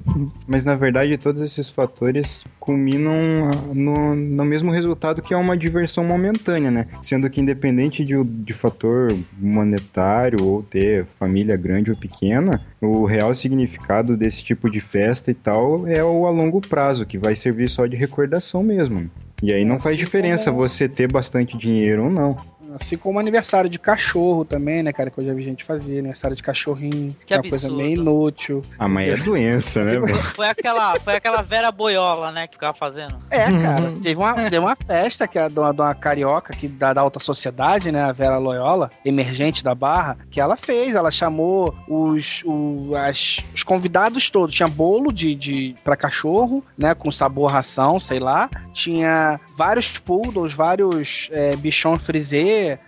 Mas 0.47 0.63
na 0.63 0.75
verdade 0.75 1.17
todos 1.35 1.51
esses 1.51 1.69
fatores 1.69 2.43
culminam 2.59 3.49
ah, 3.51 3.73
no, 3.73 4.15
no 4.15 4.45
mesmo 4.45 4.71
resultado 4.71 5.21
que 5.21 5.33
é 5.33 5.37
uma 5.37 5.57
diversão 5.57 6.03
momentânea, 6.03 6.71
né? 6.71 6.87
Sendo 7.03 7.29
que 7.29 7.41
independente 7.41 8.05
de, 8.05 8.23
de 8.23 8.53
fator 8.53 9.13
monetário 9.37 10.43
ou 10.43 10.63
ter 10.63 11.05
família 11.19 11.57
grande 11.57 11.91
ou 11.91 11.97
pequena, 11.97 12.61
o 12.81 13.05
real 13.05 13.35
significado 13.35 14.15
desse 14.15 14.43
tipo 14.43 14.71
de 14.71 14.79
festa 14.79 15.29
e 15.29 15.33
tal 15.33 15.85
é 15.85 16.01
o 16.03 16.25
a 16.25 16.29
longo 16.29 16.61
prazo, 16.61 17.05
que 17.05 17.17
vai 17.17 17.35
servir 17.35 17.67
só 17.67 17.85
de 17.85 17.97
recordação 17.97 18.63
mesmo. 18.63 19.09
E 19.43 19.53
aí 19.53 19.65
não 19.65 19.77
faz 19.77 19.95
Assim 19.95 20.05
diferença 20.05 20.51
você 20.51 20.87
ter 20.87 21.11
bastante 21.11 21.57
dinheiro 21.57 22.05
ou 22.05 22.09
não. 22.09 22.37
Assim 22.79 22.97
como 22.97 23.19
aniversário 23.19 23.69
de 23.69 23.79
cachorro 23.79 24.43
também, 24.45 24.83
né, 24.83 24.91
cara? 24.91 25.09
Que 25.09 25.19
eu 25.19 25.25
já 25.25 25.33
vi 25.33 25.43
gente 25.43 25.63
fazer, 25.63 25.99
aniversário 25.99 26.35
de 26.35 26.43
cachorrinho. 26.43 27.15
Que 27.25 27.33
é 27.33 27.37
uma 27.37 27.49
coisa 27.49 27.69
meio 27.69 27.93
inútil. 27.99 28.61
Ah, 28.77 28.87
mas 28.87 29.19
é 29.19 29.23
doença, 29.23 29.83
né, 29.83 29.91
velho? 29.99 30.15
Foi 30.15 30.47
aquela, 30.47 30.99
foi 30.99 31.15
aquela 31.15 31.41
Vera 31.41 31.71
Boiola, 31.71 32.31
né, 32.31 32.47
que 32.47 32.53
ficava 32.55 32.75
fazendo. 32.77 33.17
É, 33.29 33.45
cara. 33.45 33.91
Teve 34.01 34.15
uma, 34.15 34.33
teve 34.35 34.59
uma 34.59 34.75
festa 34.75 35.27
que 35.27 35.37
é 35.39 35.49
de 35.49 35.59
uma, 35.59 35.73
de 35.73 35.81
uma 35.81 35.95
carioca 35.95 36.53
que, 36.53 36.67
da, 36.67 36.93
da 36.93 37.01
alta 37.01 37.19
sociedade, 37.19 37.91
né? 37.91 38.03
A 38.03 38.11
Vera 38.11 38.37
Loyola, 38.37 38.89
emergente 39.03 39.63
da 39.63 39.73
Barra, 39.73 40.17
que 40.29 40.39
ela 40.39 40.55
fez. 40.57 40.95
Ela 40.95 41.11
chamou 41.11 41.73
os, 41.87 42.43
o- 42.45 42.93
as- 42.95 43.43
os 43.53 43.63
convidados 43.63 44.29
todos. 44.29 44.53
Tinha 44.55 44.67
bolo 44.67 45.11
de, 45.11 45.33
de 45.35 45.75
para 45.83 45.95
cachorro, 45.95 46.63
né? 46.77 46.93
Com 46.93 47.11
sabor 47.11 47.51
ração, 47.51 47.99
sei 47.99 48.19
lá. 48.19 48.49
Tinha 48.73 49.39
vários 49.57 49.97
poodles, 49.97 50.53
vários 50.53 51.29
é, 51.31 51.55
bichão 51.55 51.97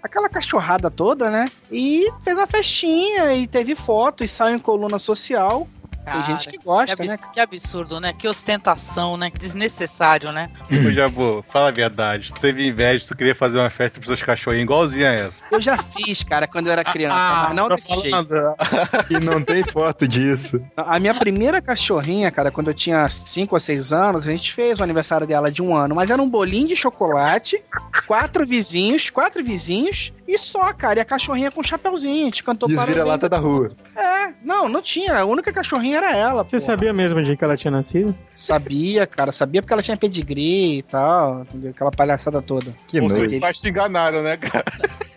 aquela 0.02 0.30
cachorrada 0.30 0.90
toda, 0.90 1.30
né? 1.30 1.50
E 1.72 2.08
fez 2.24 2.38
a 2.38 2.48
festinha 2.48 3.34
e 3.36 3.48
teve 3.48 3.76
foto 3.76 4.24
e 4.24 4.28
saiu 4.28 4.56
em 4.56 4.60
coluna 4.60 5.00
social. 5.00 5.68
Tem 6.12 6.24
gente 6.24 6.50
que 6.50 6.58
gosta, 6.64 6.96
que, 6.96 7.08
né? 7.08 7.18
que 7.34 7.40
absurdo, 7.40 8.00
né? 8.00 8.14
Que 8.14 8.28
ostentação, 8.28 9.18
né? 9.18 9.30
Que 9.30 9.40
desnecessário, 9.40 10.32
né? 10.32 10.50
Ô, 10.72 10.92
Jabu, 10.92 11.44
fala 11.50 11.68
a 11.70 11.72
verdade. 11.72 12.32
Tu 12.34 12.40
teve 12.40 12.68
inveja, 12.68 13.06
tu 13.08 13.16
queria 13.16 13.36
fazer 13.36 13.60
uma 13.60 13.70
festa 13.70 14.00
pros 14.00 14.08
seus 14.08 14.24
cachorrinhos 14.24 14.64
igualzinha 14.64 15.10
a 15.10 15.14
essa. 15.14 15.44
Eu 15.52 15.62
já 15.62 15.78
fiz, 15.78 16.24
cara, 16.24 16.48
quando 16.48 16.68
eu 16.68 16.74
era 16.74 16.84
criança, 16.84 17.46
mas 17.48 17.56
não 17.56 17.70
desse 17.70 17.96
jeito. 18.00 18.18
E 19.10 19.20
não 19.24 19.44
tem 19.44 19.64
foto 19.64 20.08
disso. 20.08 20.62
A 20.76 21.00
minha 21.00 21.14
primeira 21.14 21.62
cachorrinha, 21.62 22.32
cara, 22.32 22.52
quando 22.52 22.70
eu 22.70 22.74
tinha 22.74 23.08
5 23.08 23.56
ou 23.56 23.60
6 23.60 23.94
anos, 23.94 24.28
a 24.28 24.32
gente 24.32 24.54
fez 24.54 24.80
o 24.80 24.84
aniversário 24.84 25.28
dela 25.28 25.52
de 25.52 25.62
um 25.62 25.76
ano, 25.76 25.96
mas 25.96 26.10
era 26.10 26.22
um 26.22 26.30
bolinho 26.30 26.68
de 26.68 26.76
chocolate, 26.76 27.64
quatro 28.06 28.46
vizinhos, 28.46 29.10
quatro 29.10 29.44
vizinhos, 29.44 30.14
e 30.28 30.38
só, 30.38 30.74
cara, 30.74 31.00
e 31.00 31.02
a 31.02 31.06
cachorrinha 31.06 31.50
com 31.52 31.62
um 31.62 31.64
chapeuzinho, 31.64 32.24
a 32.24 32.26
gente 32.26 32.44
cantou 32.44 32.70
E 32.70 32.74
os 32.74 32.76
parabéns. 32.76 32.98
vira-lata 32.98 33.30
da 33.30 33.38
rua. 33.38 33.70
É, 33.96 34.34
não, 34.44 34.68
não 34.68 34.82
tinha, 34.82 35.18
a 35.20 35.26
única 35.26 35.52
cachorrinha 35.54 35.98
era 35.98 36.16
ela, 36.16 36.44
Você 36.44 36.58
pô. 36.58 36.60
sabia 36.60 36.92
mesmo 36.94 37.22
de 37.24 37.36
que 37.38 37.44
ela 37.44 37.56
tinha 37.56 37.72
nascido? 37.72 38.16
Sabia, 38.36 39.06
cara, 39.08 39.32
sabia 39.32 39.62
porque 39.62 39.74
ela 39.74 39.82
tinha 39.84 39.98
pedigree 39.98 40.80
e 40.80 40.82
tal, 40.84 41.42
entendeu? 41.42 41.72
aquela 41.72 41.92
palhaçada 41.92 42.42
toda. 42.42 42.76
Que 42.88 43.00
nojo. 43.02 43.40
pais 43.40 43.60
te 43.60 43.70
enganaram, 43.70 44.22
né, 44.22 44.38
cara? 44.38 44.66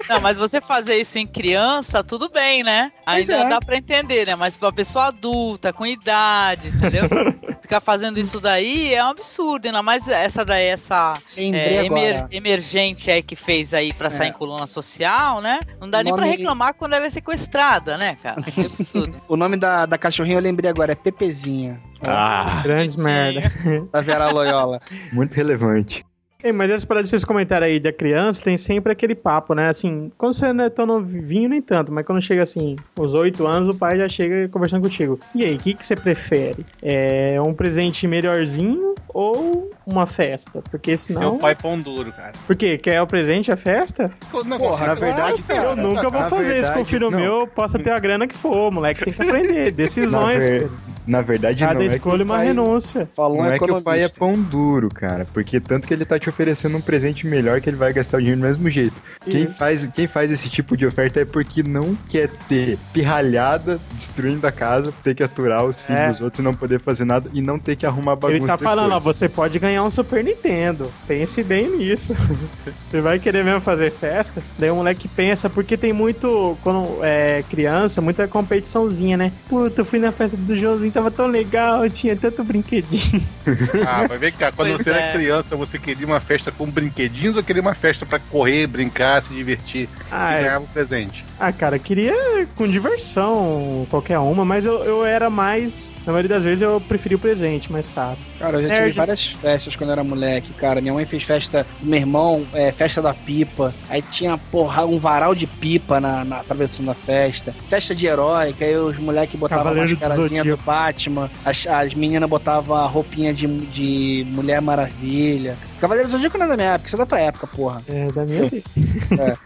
Não, 0.09 0.21
mas 0.21 0.37
você 0.37 0.61
fazer 0.61 0.97
isso 0.97 1.19
em 1.19 1.27
criança, 1.27 2.03
tudo 2.03 2.29
bem, 2.29 2.65
né? 2.65 2.91
Ainda 3.07 3.33
é. 3.35 3.49
dá 3.49 3.61
pra 3.61 3.77
entender, 3.77 4.27
né? 4.27 4.35
Mas 4.35 4.57
pra 4.57 4.73
pessoa 4.73 5.07
adulta, 5.07 5.73
com 5.73 5.87
idade, 5.87 6.67
entendeu? 6.69 7.05
Ficar 7.63 7.81
fazendo 7.81 8.19
isso 8.19 8.41
daí 8.41 8.93
é 8.93 9.05
um 9.05 9.09
absurdo, 9.11 9.67
ainda 9.67 9.81
mais 9.83 10.09
essa 10.09 10.45
daí, 10.45 10.67
essa 10.67 11.13
é, 11.37 11.85
emer- 11.85 12.17
agora. 12.17 12.29
emergente 12.33 13.09
aí 13.09 13.23
que 13.23 13.37
fez 13.37 13.73
aí 13.73 13.93
pra 13.93 14.11
sair 14.11 14.27
É. 14.29 14.31
em 14.31 14.33
coluna 14.33 14.67
social, 14.67 15.00
né? 15.41 15.61
Não 15.81 15.89
dá 15.89 16.03
nem 16.03 16.15
pra 16.15 16.25
reclamar 16.25 16.75
quando 16.75 16.93
ela 16.95 17.07
é 17.07 17.11
sequestrada, 17.11 17.97
né, 17.97 18.17
cara? 18.23 18.41
Que 18.43 18.67
absurdo. 18.67 19.21
O 19.29 19.37
nome 19.37 19.57
da, 19.57 19.87
da 19.87 19.97
cachorrinha 19.97 20.37
eu 20.37 20.43
lembrei 20.43 20.71
agora, 20.71 20.93
é 20.93 20.95
Pepezinha, 20.95 21.81
Ah, 22.07 22.61
Grandes 22.63 22.95
Sim. 22.95 23.03
merda. 23.05 23.51
da 23.93 24.01
Vera 24.01 24.31
Loyola. 24.31 24.81
muito 25.13 25.33
relevante. 25.35 26.05
Ei, 26.43 26.53
mas 26.53 26.71
essas 26.71 26.85
paradas 26.85 27.09
que 27.09 27.11
vocês 27.11 27.25
comentaram 27.25 27.67
aí 27.67 27.79
da 27.79 27.93
criança, 27.93 28.43
tem 28.43 28.57
sempre 28.57 28.93
aquele 28.93 29.15
papo, 29.15 29.55
né? 29.55 29.69
Assim, 29.69 30.11
quando 30.17 30.33
você 30.35 30.53
não 30.53 30.65
é 30.65 30.71
tão 30.71 30.87
novinho, 30.87 31.49
nem 31.51 31.61
tanto, 31.61 31.93
mas 31.93 32.05
quando 32.07 32.21
chega 32.23 32.43
assim, 32.43 32.77
os 32.99 33.13
oito 33.15 33.47
anos, 33.47 33.69
o 33.69 33.77
pai 33.79 33.99
já 33.99 34.09
chega 34.09 34.49
conversando 34.49 34.83
contigo. 34.83 35.21
E 35.35 35.45
aí, 35.45 35.55
o 35.57 35.59
que, 35.59 35.75
que 35.75 35.85
você 35.85 35.95
prefere? 35.95 36.65
É 36.83 37.41
um 37.41 37.53
presente 37.53 38.07
melhorzinho 38.07 38.95
ou 39.09 39.71
uma 39.87 40.07
festa? 40.07 40.63
Porque 40.71 40.97
senão. 40.97 41.33
Seu 41.33 41.39
pai 41.39 41.55
pão 41.55 41.79
duro, 41.81 42.13
cara. 42.13 42.33
Por 42.47 42.57
quê? 42.57 42.79
Quer 42.79 43.03
o 43.03 43.07
presente, 43.07 43.53
a 43.53 43.57
festa? 43.57 44.11
Não, 44.47 44.59
Porra, 44.59 44.87
na 44.87 44.97
claro, 44.97 45.01
verdade, 45.01 45.43
cara. 45.43 45.69
Eu 45.71 45.77
nunca 45.77 46.09
vou 46.09 46.21
na 46.21 46.29
fazer 46.29 46.59
isso 46.59 46.73
com 46.73 46.81
o 46.81 46.85
filho 46.85 47.11
não. 47.11 47.19
meu, 47.19 47.47
possa 47.47 47.79
ter 47.79 47.91
a 47.91 47.99
grana 47.99 48.27
que 48.27 48.37
for. 48.37 48.71
Moleque 48.71 49.05
tem 49.05 49.13
que 49.13 49.23
aprender. 49.23 49.65
Na, 49.71 49.71
Decisões. 49.77 50.43
ver- 50.43 50.71
na 51.07 51.23
verdade, 51.23 51.59
Cada 51.59 51.75
não 51.75 51.81
é 51.81 51.87
que 51.89 51.95
escolha 51.97 52.23
o 52.23 52.25
uma 52.27 52.37
pai- 52.37 52.47
renúncia. 52.47 53.09
Falou 53.17 53.39
Não 53.39 53.51
é 53.53 53.59
que 53.59 53.65
o 53.71 53.83
pai 53.83 54.03
é 54.05 54.09
pão 54.09 54.33
duro, 54.33 54.89
cara. 54.89 55.27
Porque 55.33 55.59
tanto 55.59 55.89
que 55.89 55.95
ele 55.95 56.05
tá 56.05 56.19
te 56.19 56.30
oferecendo 56.31 56.77
um 56.77 56.81
presente 56.81 57.27
melhor 57.27 57.61
que 57.61 57.69
ele 57.69 57.77
vai 57.77 57.93
gastar 57.93 58.17
o 58.17 58.21
dinheiro 58.21 58.41
do 58.41 58.47
mesmo 58.47 58.71
jeito. 58.71 58.95
Quem 59.25 59.53
faz, 59.53 59.87
quem 59.95 60.09
faz 60.09 60.31
esse 60.31 60.49
tipo 60.49 60.77
de 60.77 60.87
oferta 60.87 61.21
é 61.21 61.25
porque 61.27 61.63
não 61.63 61.95
quer 62.09 62.29
ter 62.49 62.79
pirralhada 62.93 63.79
destruindo 63.95 64.47
a 64.47 64.53
casa, 64.53 64.93
ter 65.03 65.15
que 65.15 65.23
aturar 65.23 65.65
os 65.65 65.81
filhos 65.83 66.01
É. 66.01 66.09
dos 66.13 66.21
outros 66.21 66.39
e 66.41 66.43
não 66.43 66.55
poder 66.55 66.81
fazer 66.81 67.05
nada 67.05 67.29
e 67.35 67.43
não 67.43 67.59
ter 67.59 67.77
que 67.77 67.85
arrumar 67.85 68.17
bagunça. 68.17 68.37
Ele 68.39 68.47
tá 68.47 68.57
falando, 68.57 68.93
ó, 68.93 69.01
você 69.01 69.29
pode 69.29 69.59
ganhar 69.59 69.83
um 69.85 69.91
Super 69.91 70.25
Nintendo. 70.25 70.91
Pense 71.07 71.43
bem 71.43 71.77
nisso. 71.77 72.15
você 72.83 73.01
vai 73.01 73.19
querer 73.19 73.45
mesmo 73.45 73.61
fazer 73.61 73.91
festa? 73.91 74.43
Daí 74.59 74.71
o 74.71 74.77
moleque 74.77 75.09
pensa, 75.09 75.51
porque 75.51 75.77
tem 75.77 75.93
muito, 75.93 76.57
quando 76.63 77.05
é 77.05 77.43
criança, 77.51 78.01
muita 78.01 78.27
competiçãozinha, 78.29 79.17
né? 79.17 79.33
Puta, 79.49 79.81
eu 79.81 79.85
fui 79.85 79.99
na 79.99 80.13
festa 80.13 80.37
do 80.37 80.57
Joãozinho, 80.57 80.93
tava 80.93 81.11
tão 81.11 81.27
legal, 81.27 81.89
tinha 81.91 82.17
tanto 82.17 82.43
brinquedinho. 82.45 83.23
Ah, 83.87 84.07
mas 84.09 84.21
vem 84.21 84.31
cá, 84.33 84.53
quando 84.53 84.69
Pois 84.69 84.83
você 84.83 84.91
é. 84.91 84.93
era 84.93 85.13
criança, 85.13 85.57
você 85.57 85.79
queria 85.79 86.07
uma 86.07 86.20
festa 86.21 86.51
com 86.53 86.67
brinquedinhos 86.71 87.37
ou 87.37 87.43
queria 87.43 87.63
uma 87.63 87.75
festa 87.75 88.05
pra 88.07 88.19
correr, 88.19 88.67
brincar, 88.67 89.23
se 89.23 89.33
divertir 89.33 89.89
Ah, 90.11 90.33
e 90.35 90.37
é. 90.39 90.43
ganhar 90.43 90.61
um 90.61 90.67
presente? 90.67 91.25
Ah, 91.39 91.53
cara, 91.53 91.79
queria 91.79 92.15
com 92.55 92.69
diversão, 92.69 93.87
qualquer 93.91 94.19
uma, 94.19 94.45
mas 94.45 94.67
eu, 94.67 94.85
eu 94.85 95.05
era 95.05 95.31
mais. 95.31 95.91
Na 96.07 96.13
maioria 96.13 96.37
das 96.37 96.45
vezes 96.45 96.61
eu 96.61 96.81
preferi 96.87 97.15
o 97.15 97.19
presente 97.19 97.73
mais 97.73 97.89
caro. 97.89 98.17
Cara, 98.39 98.59
eu 98.59 98.63
já 98.63 98.69
tive 98.69 98.81
Nerd. 98.81 98.97
várias 98.97 99.27
festas 99.27 99.75
quando 99.77 99.91
eu 99.91 99.93
era 99.93 100.05
moleque, 100.05 100.53
cara. 100.53 100.81
Minha 100.81 100.93
mãe 100.95 101.05
fez 101.07 101.23
festa 101.23 101.67
do 101.81 101.87
meu 101.87 101.99
irmão, 101.99 102.47
é, 102.53 102.71
festa 102.73 103.01
da 103.01 103.15
pipa. 103.15 103.75
Aí 103.89 104.03
tinha, 104.03 104.37
porra, 104.37 104.85
um 104.85 104.99
varal 104.99 105.35
de 105.35 105.47
pipa 105.47 105.99
na, 106.01 106.25
na 106.25 106.41
atravessando 106.41 106.91
a 106.91 106.95
festa. 106.95 107.55
Festa 107.69 107.95
de 107.95 108.07
herói, 108.07 108.53
que 108.53 108.65
aí 108.65 108.77
os 108.77 108.99
moleques 108.99 109.39
botavam 109.39 109.63
a 109.63 109.75
Cavaleiro 109.75 109.97
do 109.97 110.57
do. 110.57 110.63
Batman. 110.63 111.31
As, 111.45 111.67
as 111.67 111.95
meninas 111.95 112.29
botavam 112.29 112.77
a 112.77 112.87
roupinha 112.87 113.33
de, 113.33 113.47
de 113.47 114.27
Mulher 114.31 114.61
Maravilha. 114.61 115.57
Cavaleiro 115.81 116.09
do 116.09 116.13
Zodíaco 116.13 116.37
não 116.39 116.47
é 116.47 116.49
da 116.49 116.57
minha 116.57 116.69
época, 116.73 116.87
isso 116.87 116.97
é 116.97 116.99
da 116.99 117.07
tua 117.07 117.21
época, 117.21 117.47
porra. 117.47 117.83
É, 117.89 118.07
da 118.13 118.25
minha 118.25 118.47
vida. 118.47 118.69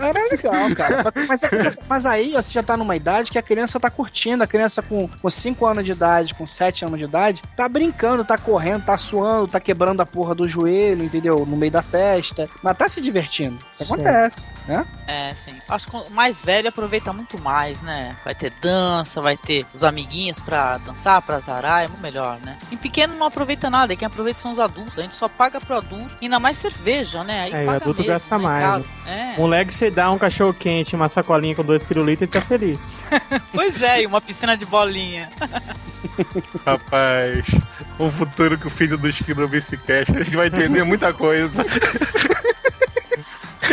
Era 0.00 0.28
legal, 0.30 0.74
cara. 0.74 1.04
Mas, 1.28 1.42
é 1.42 1.48
que- 1.48 1.78
mas 1.88 2.06
aí 2.06 2.32
ó, 2.36 2.42
você 2.42 2.52
já 2.52 2.62
tá 2.62 2.76
numa 2.76 2.94
idade 2.96 3.30
que 3.30 3.38
a 3.38 3.42
criança 3.42 3.78
tá 3.80 3.90
curtindo. 3.90 4.42
A 4.42 4.46
criança 4.46 4.82
com 4.82 5.08
5 5.28 5.66
anos 5.66 5.84
de 5.84 5.92
idade, 5.92 6.34
com 6.34 6.46
7 6.46 6.84
anos 6.84 6.98
de 6.98 7.04
idade, 7.04 7.42
tá 7.56 7.68
brincando, 7.68 8.24
tá 8.24 8.38
correndo, 8.38 8.84
tá 8.84 8.96
suando, 8.96 9.48
tá 9.48 9.60
quebrando 9.60 10.00
a 10.00 10.06
porra 10.06 10.34
do 10.34 10.48
joelho, 10.48 11.02
entendeu? 11.04 11.44
No 11.46 11.56
meio 11.56 11.72
da 11.72 11.82
festa. 11.82 12.48
Mas 12.62 12.76
tá 12.76 12.88
se 12.88 13.00
divertindo. 13.00 13.58
Isso 13.74 13.82
acontece, 13.82 14.44
né? 14.66 14.86
É, 15.06 15.34
sim. 15.34 15.54
Acho 15.68 15.88
que 15.88 15.96
o 15.96 16.10
mais 16.10 16.40
velho 16.40 16.68
aproveita 16.68 17.12
muito 17.12 17.40
mais, 17.40 17.80
né? 17.82 18.16
Vai 18.24 18.34
ter 18.34 18.52
dança, 18.60 19.20
vai 19.20 19.36
ter 19.36 19.66
os 19.74 19.82
amiguinhos 19.82 20.40
pra 20.40 20.78
dançar, 20.78 21.20
pra 21.22 21.40
zarar, 21.40 21.84
é 21.84 21.88
muito 21.88 22.02
melhor, 22.02 22.38
né? 22.44 22.56
Em 22.70 22.76
pequeno 22.76 23.14
não 23.16 23.26
aproveita 23.26 23.70
nada, 23.70 23.96
quem 23.96 24.06
aproveita 24.06 24.40
são 24.40 24.52
os 24.52 24.58
adultos. 24.60 24.98
A 24.98 25.02
gente 25.02 25.14
só 25.16 25.28
paga 25.28 25.47
pro 25.60 25.78
adulto, 25.78 26.10
e 26.20 26.24
ainda 26.26 26.38
mais 26.38 26.56
cerveja, 26.58 27.24
né? 27.24 27.44
Aí 27.44 27.52
É, 27.52 27.62
o 27.62 27.66
paga 27.66 27.76
adulto 27.76 28.00
mesmo, 28.00 28.12
gasta 28.12 28.38
né, 28.38 28.44
mais, 28.44 28.64
caro. 28.64 28.84
É. 29.06 29.36
Moleque, 29.38 29.72
você 29.72 29.90
dá 29.90 30.10
um 30.10 30.18
cachorro 30.18 30.52
quente, 30.52 30.94
uma 30.94 31.08
sacolinha 31.08 31.54
com 31.54 31.64
dois 31.64 31.82
pirulitos 31.82 32.22
e 32.22 32.26
tá 32.26 32.40
feliz. 32.40 32.92
Pois 33.52 33.80
é, 33.82 34.02
e 34.02 34.06
uma 34.06 34.20
piscina 34.20 34.56
de 34.56 34.66
bolinha. 34.66 35.28
Rapaz, 36.64 37.44
o 37.98 38.10
futuro 38.10 38.58
que 38.58 38.66
o 38.66 38.70
filho 38.70 38.96
do 38.96 39.08
Esquilo 39.08 39.42
ouvir 39.42 39.58
esse 39.58 39.76
cast, 39.76 40.16
a 40.16 40.22
gente 40.22 40.36
vai 40.36 40.46
entender 40.48 40.84
muita 40.84 41.12
coisa. 41.12 41.64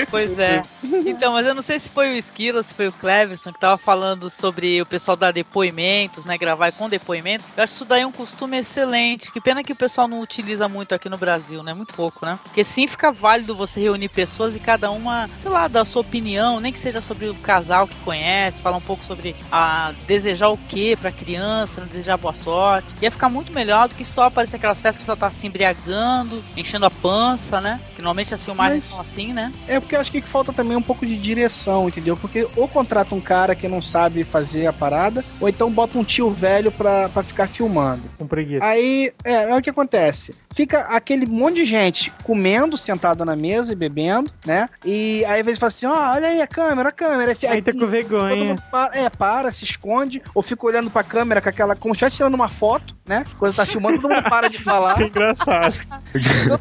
Pois 0.10 0.38
é. 0.40 0.64
Então, 1.06 1.34
mas 1.34 1.46
eu 1.46 1.54
não 1.56 1.62
sei 1.62 1.80
se 1.80 1.90
foi 1.90 2.12
o 2.14 2.18
Esquilo, 2.18 2.62
se 2.64 2.74
foi 2.74 2.88
o 2.88 2.92
Cleverson 2.94 3.52
que 3.52 3.60
tava 3.60 3.78
falando 3.78 4.30
sobre 4.30 4.82
o 4.82 4.86
pessoal 4.86 5.16
dar 5.16 5.32
depoimentos, 5.32 6.26
né? 6.26 6.38
Gravar 6.38 6.72
com 6.72 6.90
depoimentos. 6.90 7.48
Eu 7.56 7.64
acho 7.64 7.74
isso 7.74 7.86
daí 7.86 8.06
um 8.06 8.12
costume 8.12 8.58
excelente. 8.58 9.32
Que 9.32 9.42
pena 9.42 9.64
que 9.64 9.72
o 9.74 9.76
pessoal 9.76 10.08
não 10.08 10.20
utiliza 10.20 10.68
muito 10.68 10.94
aqui 10.94 11.10
no 11.10 11.18
Brasil, 11.18 11.64
né? 11.64 11.74
Muito 11.74 11.94
pouco, 11.94 12.26
né? 12.26 12.40
Porque 12.44 12.64
sim 12.64 12.88
fica 12.88 13.12
válido 13.12 13.56
você 13.56 13.80
reunir 13.80 14.10
pessoas 14.10 14.56
e 14.56 14.60
cada 14.60 14.92
uma, 14.92 15.30
sei 15.42 15.52
lá, 15.52 15.68
dar 15.68 15.82
a 15.82 15.86
sua 15.86 16.02
opinião, 16.02 16.60
nem 16.60 16.72
que 16.74 16.80
seja 16.80 17.02
sobre 17.02 17.28
o 17.28 17.36
casal 17.36 17.88
que 17.88 17.96
conhece, 18.04 18.62
falar 18.62 18.78
um 18.78 18.82
pouco 18.82 19.04
sobre 19.06 19.36
a 19.52 19.94
desejar 20.08 20.50
o 20.50 20.58
que 20.58 20.96
pra 20.96 21.12
criança, 21.12 21.82
né, 21.82 21.88
desejar 21.92 22.18
boa 22.18 22.34
sorte. 22.34 22.88
Ia 23.02 23.12
ficar 23.12 23.30
muito 23.30 23.52
melhor 23.54 23.88
do 23.88 23.96
que 23.96 24.06
só 24.06 24.24
aparecer 24.24 24.58
aquelas 24.58 24.80
festas 24.80 24.98
que 24.98 25.04
o 25.04 25.16
pessoal 25.16 25.18
tá 25.18 25.32
se 25.32 25.48
embriagando, 25.48 26.44
enchendo 26.58 26.86
a 26.86 26.92
pança, 26.92 27.62
né? 27.62 27.80
Que 27.96 28.02
normalmente 28.02 28.34
as 28.34 28.42
filmagens 28.44 28.84
Mas- 28.86 28.94
são 28.94 29.02
assim, 29.02 29.34
né? 29.34 29.52
É 29.68 29.80
porque 29.86 29.96
eu 29.96 30.02
acho 30.02 30.12
que 30.12 30.22
falta 30.22 30.52
também 30.52 30.76
um 30.76 30.82
pouco 30.82 31.06
de 31.06 31.16
direção, 31.18 31.88
entendeu? 31.88 32.18
Porque 32.18 32.48
ou 32.56 32.68
contrata 32.68 33.14
um 33.16 33.22
cara 33.22 33.54
que 33.56 33.68
não 33.68 33.82
sabe 33.82 34.24
fazer 34.24 34.66
a 34.68 34.74
parada, 34.74 35.24
ou 35.40 35.48
então 35.48 35.72
bota 35.72 35.98
um 35.98 36.04
tio 36.04 36.30
velho 36.32 36.72
pra, 36.72 37.08
pra 37.10 37.22
ficar 37.24 37.48
filmando. 37.48 38.04
Com 38.18 38.26
preguiça. 38.28 38.66
Aí, 38.66 39.12
é, 39.24 39.52
é 39.52 39.56
o 39.56 39.62
que 39.62 39.70
acontece. 39.70 40.36
Fica 40.54 40.80
aquele 40.82 41.26
monte 41.26 41.58
de 41.58 41.66
gente 41.66 42.12
comendo, 42.24 42.78
sentado 42.78 43.24
na 43.26 43.36
mesa 43.36 43.74
e 43.74 43.76
bebendo, 43.76 44.32
né? 44.46 44.70
E 44.86 45.24
aí 45.26 45.40
às 45.42 45.46
vezes 45.46 45.60
fala 45.60 45.68
assim, 45.68 45.86
ó, 45.86 46.14
olha 46.14 46.28
aí 46.30 46.42
a 46.42 46.48
câmera, 46.48 46.90
a 46.90 46.92
câmera. 46.92 47.32
Aí, 47.32 47.48
Aí 47.50 47.62
tá 47.62 47.72
com 47.74 47.80
todo 47.80 47.92
vergonha. 47.92 48.36
mundo 48.44 48.62
para, 48.72 48.98
é, 48.98 49.10
para, 49.10 49.52
se 49.52 49.66
esconde, 49.66 50.22
ou 50.34 50.42
fica 50.42 50.66
olhando 50.66 50.90
pra 50.90 51.04
câmera 51.04 51.42
com 51.42 51.50
aquela, 51.50 51.76
como 51.76 51.94
se 51.94 51.98
estivesse 51.98 52.18
tirando 52.18 52.34
uma 52.36 52.50
foto, 52.50 52.96
né? 53.06 53.26
Quando 53.38 53.54
tá 53.56 53.66
filmando, 53.66 54.00
todo 54.02 54.14
mundo 54.14 54.30
para 54.30 54.48
de 54.50 54.58
falar. 54.64 54.96
Que 54.96 55.04
engraçado. 55.04 55.74
Então, 56.16 56.60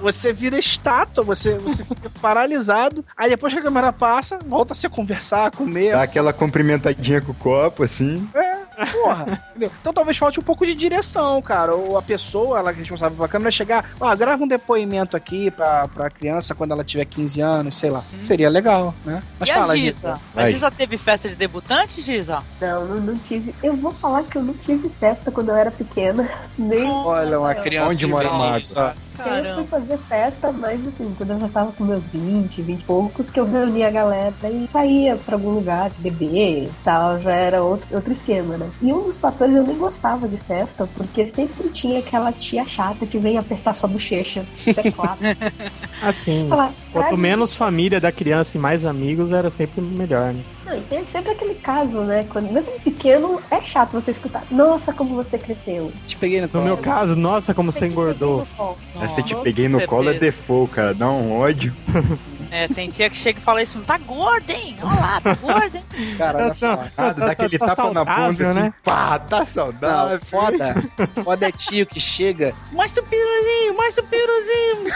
você- 0.00 0.32
vira 0.32 0.58
estátua, 0.58 1.24
você, 1.24 1.56
você 1.58 1.84
fica 1.84 2.10
paralisado. 2.46 3.04
Aí 3.16 3.28
depois 3.28 3.52
que 3.52 3.58
a 3.58 3.62
câmera 3.62 3.92
passa, 3.92 4.38
volta 4.46 4.72
a 4.72 4.76
se 4.76 4.88
conversar, 4.88 5.46
a 5.46 5.50
comer. 5.50 5.92
Dá 5.92 6.02
aquela 6.02 6.32
cumprimentadinha 6.32 7.20
com 7.20 7.32
o 7.32 7.34
copo, 7.34 7.82
assim. 7.82 8.28
É, 8.34 8.86
porra. 8.86 9.42
entendeu? 9.50 9.70
Então 9.80 9.92
talvez 9.92 10.16
falte 10.16 10.38
um 10.38 10.42
pouco 10.42 10.64
de 10.64 10.74
direção, 10.74 11.42
cara. 11.42 11.74
Ou 11.74 11.98
a 11.98 12.02
pessoa, 12.02 12.58
ela 12.58 12.72
que 12.72 12.78
é 12.78 12.82
responsável 12.82 13.16
pela 13.16 13.28
câmera, 13.28 13.50
chegar, 13.50 13.84
ó, 14.00 14.14
grava 14.14 14.42
um 14.42 14.48
depoimento 14.48 15.16
aqui 15.16 15.50
pra, 15.50 15.88
pra 15.88 16.10
criança 16.10 16.54
quando 16.54 16.70
ela 16.70 16.84
tiver 16.84 17.04
15 17.04 17.40
anos, 17.40 17.76
sei 17.76 17.90
lá. 17.90 18.02
Seria 18.24 18.48
legal, 18.48 18.94
né? 19.04 19.22
Mas 19.38 19.48
e 19.48 19.52
fala, 19.52 19.74
a 19.74 19.76
Giza. 19.76 19.94
Giza? 19.94 20.12
A 20.12 20.18
Vai. 20.34 20.52
Giza 20.52 20.70
teve 20.70 20.98
festa 20.98 21.28
de 21.28 21.34
debutante, 21.34 22.02
Giza? 22.02 22.42
Não, 22.60 22.84
não, 22.86 22.96
não 23.00 23.14
tive. 23.16 23.54
Eu 23.62 23.76
vou 23.76 23.92
falar 23.92 24.22
que 24.24 24.36
eu 24.36 24.42
não 24.42 24.54
tive 24.54 24.88
festa 25.00 25.30
quando 25.30 25.50
eu 25.50 25.56
era 25.56 25.70
pequena. 25.70 26.28
Nem. 26.56 26.88
Olha, 26.88 27.40
uma 27.40 27.54
criança. 27.54 27.92
Onde 27.92 28.06
mora 28.06 28.28
a 28.28 28.94
ó. 29.22 29.28
Eu 29.28 29.34
fui 29.34 29.42
Caramba. 29.42 29.64
fazer 29.64 29.98
festa, 29.98 30.52
mas 30.52 30.80
assim, 30.86 31.14
quando 31.16 31.30
eu 31.30 31.40
já 31.40 31.48
tava 31.48 31.72
com 31.72 31.84
meus 31.84 32.02
20, 32.12 32.62
20 32.62 32.80
e 32.80 32.84
poucos, 32.84 33.30
que 33.30 33.40
eu 33.40 33.44
reunia 33.44 33.88
a 33.88 33.90
galera 33.90 34.34
e 34.44 34.68
saía 34.72 35.16
pra 35.16 35.36
algum 35.36 35.50
lugar 35.50 35.90
beber 35.98 36.64
e 36.64 36.70
tal, 36.84 37.20
já 37.20 37.32
era 37.32 37.62
outro, 37.62 37.86
outro 37.94 38.12
esquema, 38.12 38.56
né? 38.56 38.68
E 38.82 38.92
um 38.92 39.02
dos 39.02 39.18
fatores 39.18 39.54
eu 39.54 39.62
nem 39.66 39.76
gostava 39.76 40.28
de 40.28 40.36
festa, 40.36 40.88
porque 40.94 41.26
sempre 41.28 41.68
tinha 41.70 41.98
aquela 41.98 42.32
tia 42.32 42.64
chata 42.64 43.06
que 43.06 43.18
vem 43.18 43.38
apertar 43.38 43.72
sua 43.72 43.88
bochecha. 43.88 44.44
Isso 44.66 44.78
é 44.80 44.90
claro. 44.90 45.18
Assim, 46.02 46.46
Falar, 46.48 46.72
quanto 46.92 47.06
"Ai, 47.14 47.16
menos 47.16 47.54
família 47.54 48.00
da 48.00 48.12
criança 48.12 48.56
e 48.56 48.60
mais 48.60 48.84
amigos, 48.84 49.32
era 49.32 49.50
sempre 49.50 49.80
melhor, 49.80 50.32
né? 50.34 50.42
Não, 50.66 50.76
e 50.76 50.80
tem 50.82 51.06
sempre 51.06 51.30
aquele 51.32 51.54
caso, 51.54 52.00
né? 52.00 52.26
Quando, 52.28 52.52
mesmo 52.52 52.72
pequeno, 52.80 53.40
é 53.50 53.62
chato 53.62 53.92
você 53.92 54.10
escutar. 54.10 54.42
Nossa, 54.50 54.92
como 54.92 55.14
você 55.14 55.38
cresceu. 55.38 55.92
Te 56.06 56.16
peguei 56.16 56.40
no 56.40 56.46
No 56.46 56.52
colo. 56.52 56.64
meu 56.64 56.76
caso, 56.76 57.14
nossa, 57.14 57.54
como 57.54 57.70
você 57.70 57.86
Te 57.86 57.92
engordou. 57.92 58.46
no. 58.58 58.76
Essa 59.02 59.22
te 59.22 59.32
Nossa, 59.32 59.44
peguei 59.44 59.68
no 59.68 59.80
colo 59.86 60.10
é 60.10 60.14
default, 60.14 60.72
cara. 60.72 60.92
Dá 60.92 61.08
um 61.08 61.38
ódio. 61.38 61.74
É, 62.48 62.68
tem 62.68 62.88
tia 62.88 63.10
que 63.10 63.18
chega 63.18 63.40
e 63.40 63.42
fala 63.42 63.60
isso, 63.60 63.76
tá 63.80 63.98
gordo, 63.98 64.48
hein? 64.50 64.76
Olha 64.80 65.00
lá, 65.00 65.20
tá 65.20 65.34
gordo, 65.34 65.76
hein? 65.76 65.84
Cara, 66.16 66.44
olha 66.44 66.54
só. 66.54 66.68
Nada, 66.76 66.90
tá- 66.94 67.12
dá 67.12 67.30
aquele 67.32 67.58
tá 67.58 67.66
tapa 67.74 67.92
na 67.92 68.06
ponta, 68.06 68.48
assim, 68.48 68.60
né? 68.60 68.74
pá, 68.84 69.18
tá 69.18 69.38
Não, 69.40 69.46
saudável. 69.46 70.18
foda. 70.20 70.84
Foda 71.24 71.48
é 71.48 71.50
tio 71.50 71.84
que 71.84 71.98
chega. 71.98 72.54
Mostra 72.70 73.02
o 73.02 73.06
piruzinho, 73.06 73.74
mostra 73.76 74.04
o 74.04 74.06
piruzinho. 74.06 74.94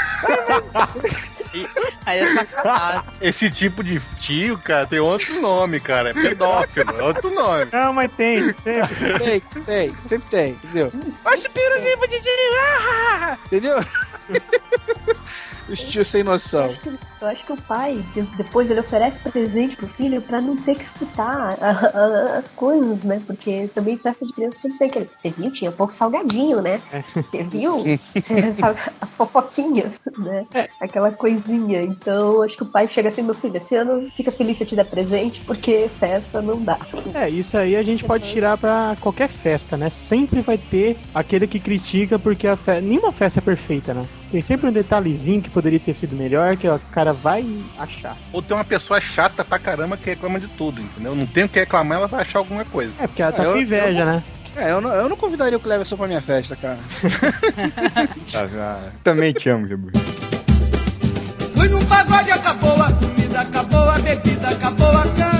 Aí 2.07 2.19
é 2.19 2.45
sacanagem. 2.45 3.03
Esse 3.21 3.51
tipo 3.51 3.83
de 3.83 4.01
tio, 4.21 4.59
cara, 4.59 4.87
tem 4.87 4.99
outro 4.99 5.41
nome, 5.41 5.81
cara. 5.81 6.11
É 6.11 6.13
pedófilo, 6.13 6.99
é 6.99 7.03
outro 7.03 7.31
nome. 7.31 7.69
Não, 7.73 7.93
mas 7.93 8.11
tem, 8.13 8.53
sempre. 8.53 9.19
Tem, 9.19 9.41
tem, 9.65 9.97
sempre 10.09 10.29
tem, 10.31 10.51
entendeu? 10.53 10.93
Mostra 11.25 11.51
o 11.51 11.55
piruzinho 11.55 11.99
pro 11.99 12.09
Didi. 12.09 12.29
Ah, 12.59 13.39
entendeu? 13.47 13.77
Os 15.71 15.81
tios 15.81 16.09
sem 16.09 16.21
Eu 16.21 16.25
noção. 16.27 16.65
acho, 16.67 16.81
que, 16.81 16.89
eu 16.89 17.29
acho 17.29 17.45
que 17.47 17.53
o 17.53 17.57
pai, 17.63 18.05
de- 18.15 18.23
depois 18.37 18.71
ele 18.71 18.81
oferece 18.81 19.21
presente 19.21 19.77
pro 19.77 19.89
filho 19.89 20.21
pra 20.21 20.41
não 20.41 20.57
ter 20.57 20.75
que 20.75 20.83
escutar 20.85 21.57
a- 21.61 21.71
a- 22.35 22.39
as 22.39 22.51
coisas, 22.51 23.05
né? 23.05 23.21
Porque 23.27 23.69
também 23.75 23.97
festa 23.97 24.27
de 24.27 24.33
criança 24.33 24.59
sempre 24.61 24.79
tem 24.79 24.89
aquele. 24.89 25.09
Você 25.15 25.31
viu? 25.31 25.51
Tinha 25.51 25.71
pouco 25.73 25.93
salgadinho, 25.93 26.61
né? 26.61 26.81
Você 27.15 27.43
viu? 27.43 27.85
Você 28.15 28.53
sabe, 28.55 28.81
As 29.01 29.13
fofoquinhas, 29.15 30.01
né? 30.19 30.47
Aquela 30.81 31.11
coisinha. 31.13 31.83
Então, 31.83 32.43
acho 32.43 32.57
que 32.57 32.63
o 32.63 32.67
pai 32.67 32.89
chega 32.89 33.09
assim, 33.09 33.23
meu 33.23 33.35
filho, 33.35 33.57
esse 33.57 33.75
ano 33.77 34.11
fica 34.17 34.31
feliz 34.33 34.57
se 34.57 34.65
eu 34.65 34.67
te 34.69 34.77
der 34.77 34.87
presente, 34.87 35.41
porque 35.43 35.89
festa 35.99 36.41
não 36.43 36.63
dá. 36.63 36.79
É, 37.15 37.29
isso 37.29 37.57
aí 37.57 37.77
a 37.77 37.83
gente 37.83 38.05
pode 38.05 38.29
tirar 38.29 38.59
pra 38.59 38.97
qualquer 39.01 39.29
festa, 39.29 39.77
né? 39.77 39.91
Sempre 39.91 40.41
vai 40.41 40.59
ter 40.59 40.97
aquele 41.15 41.47
que 41.47 41.61
critica 41.61 42.19
porque 42.19 42.47
a 42.47 42.57
fe... 42.57 42.81
nenhuma 42.81 43.13
festa 43.13 43.39
é 43.39 43.43
perfeita, 43.43 43.95
né? 43.95 44.05
Tem 44.31 44.41
sempre 44.41 44.69
um 44.69 44.73
detalhezinho 44.73 45.43
que 45.43 45.51
poderia 45.51 45.81
ter 45.81 45.93
sido 45.93 46.15
melhor 46.15 46.57
que 46.57 46.69
o 46.69 46.79
cara 46.93 47.13
vai 47.13 47.45
achar. 47.79 48.17
Ou 48.33 48.41
tem 48.41 48.57
uma 48.57 48.65
pessoa 48.65 49.01
chata 49.01 49.45
pra 49.45 49.59
caramba 49.59 49.97
que 49.97 50.05
reclama 50.09 50.39
de 50.39 50.47
tudo, 50.47 50.81
entendeu? 50.81 51.17
Não 51.17 51.27
tem 51.27 51.45
o 51.45 51.49
que 51.49 51.59
reclamar, 51.59 51.99
ela 51.99 52.07
vai 52.07 52.21
achar 52.23 52.39
alguma 52.39 52.65
coisa. 52.65 52.93
É, 53.01 53.07
porque 53.09 53.23
ela 53.23 53.33
tá 53.33 53.43
É, 53.43 53.47
eu- 53.47 53.53
com 53.53 53.59
inveja, 53.59 54.05
né? 54.05 54.23
É, 54.57 54.71
eu 54.71 54.81
não, 54.81 54.93
eu 54.93 55.09
não 55.09 55.17
convidaria 55.17 55.57
o 55.57 55.61
Cleverson 55.61 55.97
pra 55.97 56.07
minha 56.07 56.21
festa, 56.21 56.55
cara. 56.57 56.79
Tá, 58.31 58.79
Também 59.03 59.33
te 59.33 59.49
amo, 59.49 59.67
Jabu. 59.69 59.91
Fui 61.57 61.69
num 61.69 61.85
pagode, 61.87 62.31
acabou 62.31 62.83
a 62.83 62.93
comida, 62.93 63.41
acabou 63.41 63.91
a 63.91 63.99
bebida, 63.99 64.49
acabou 64.49 64.89
a 64.97 65.03
canja. 65.03 65.40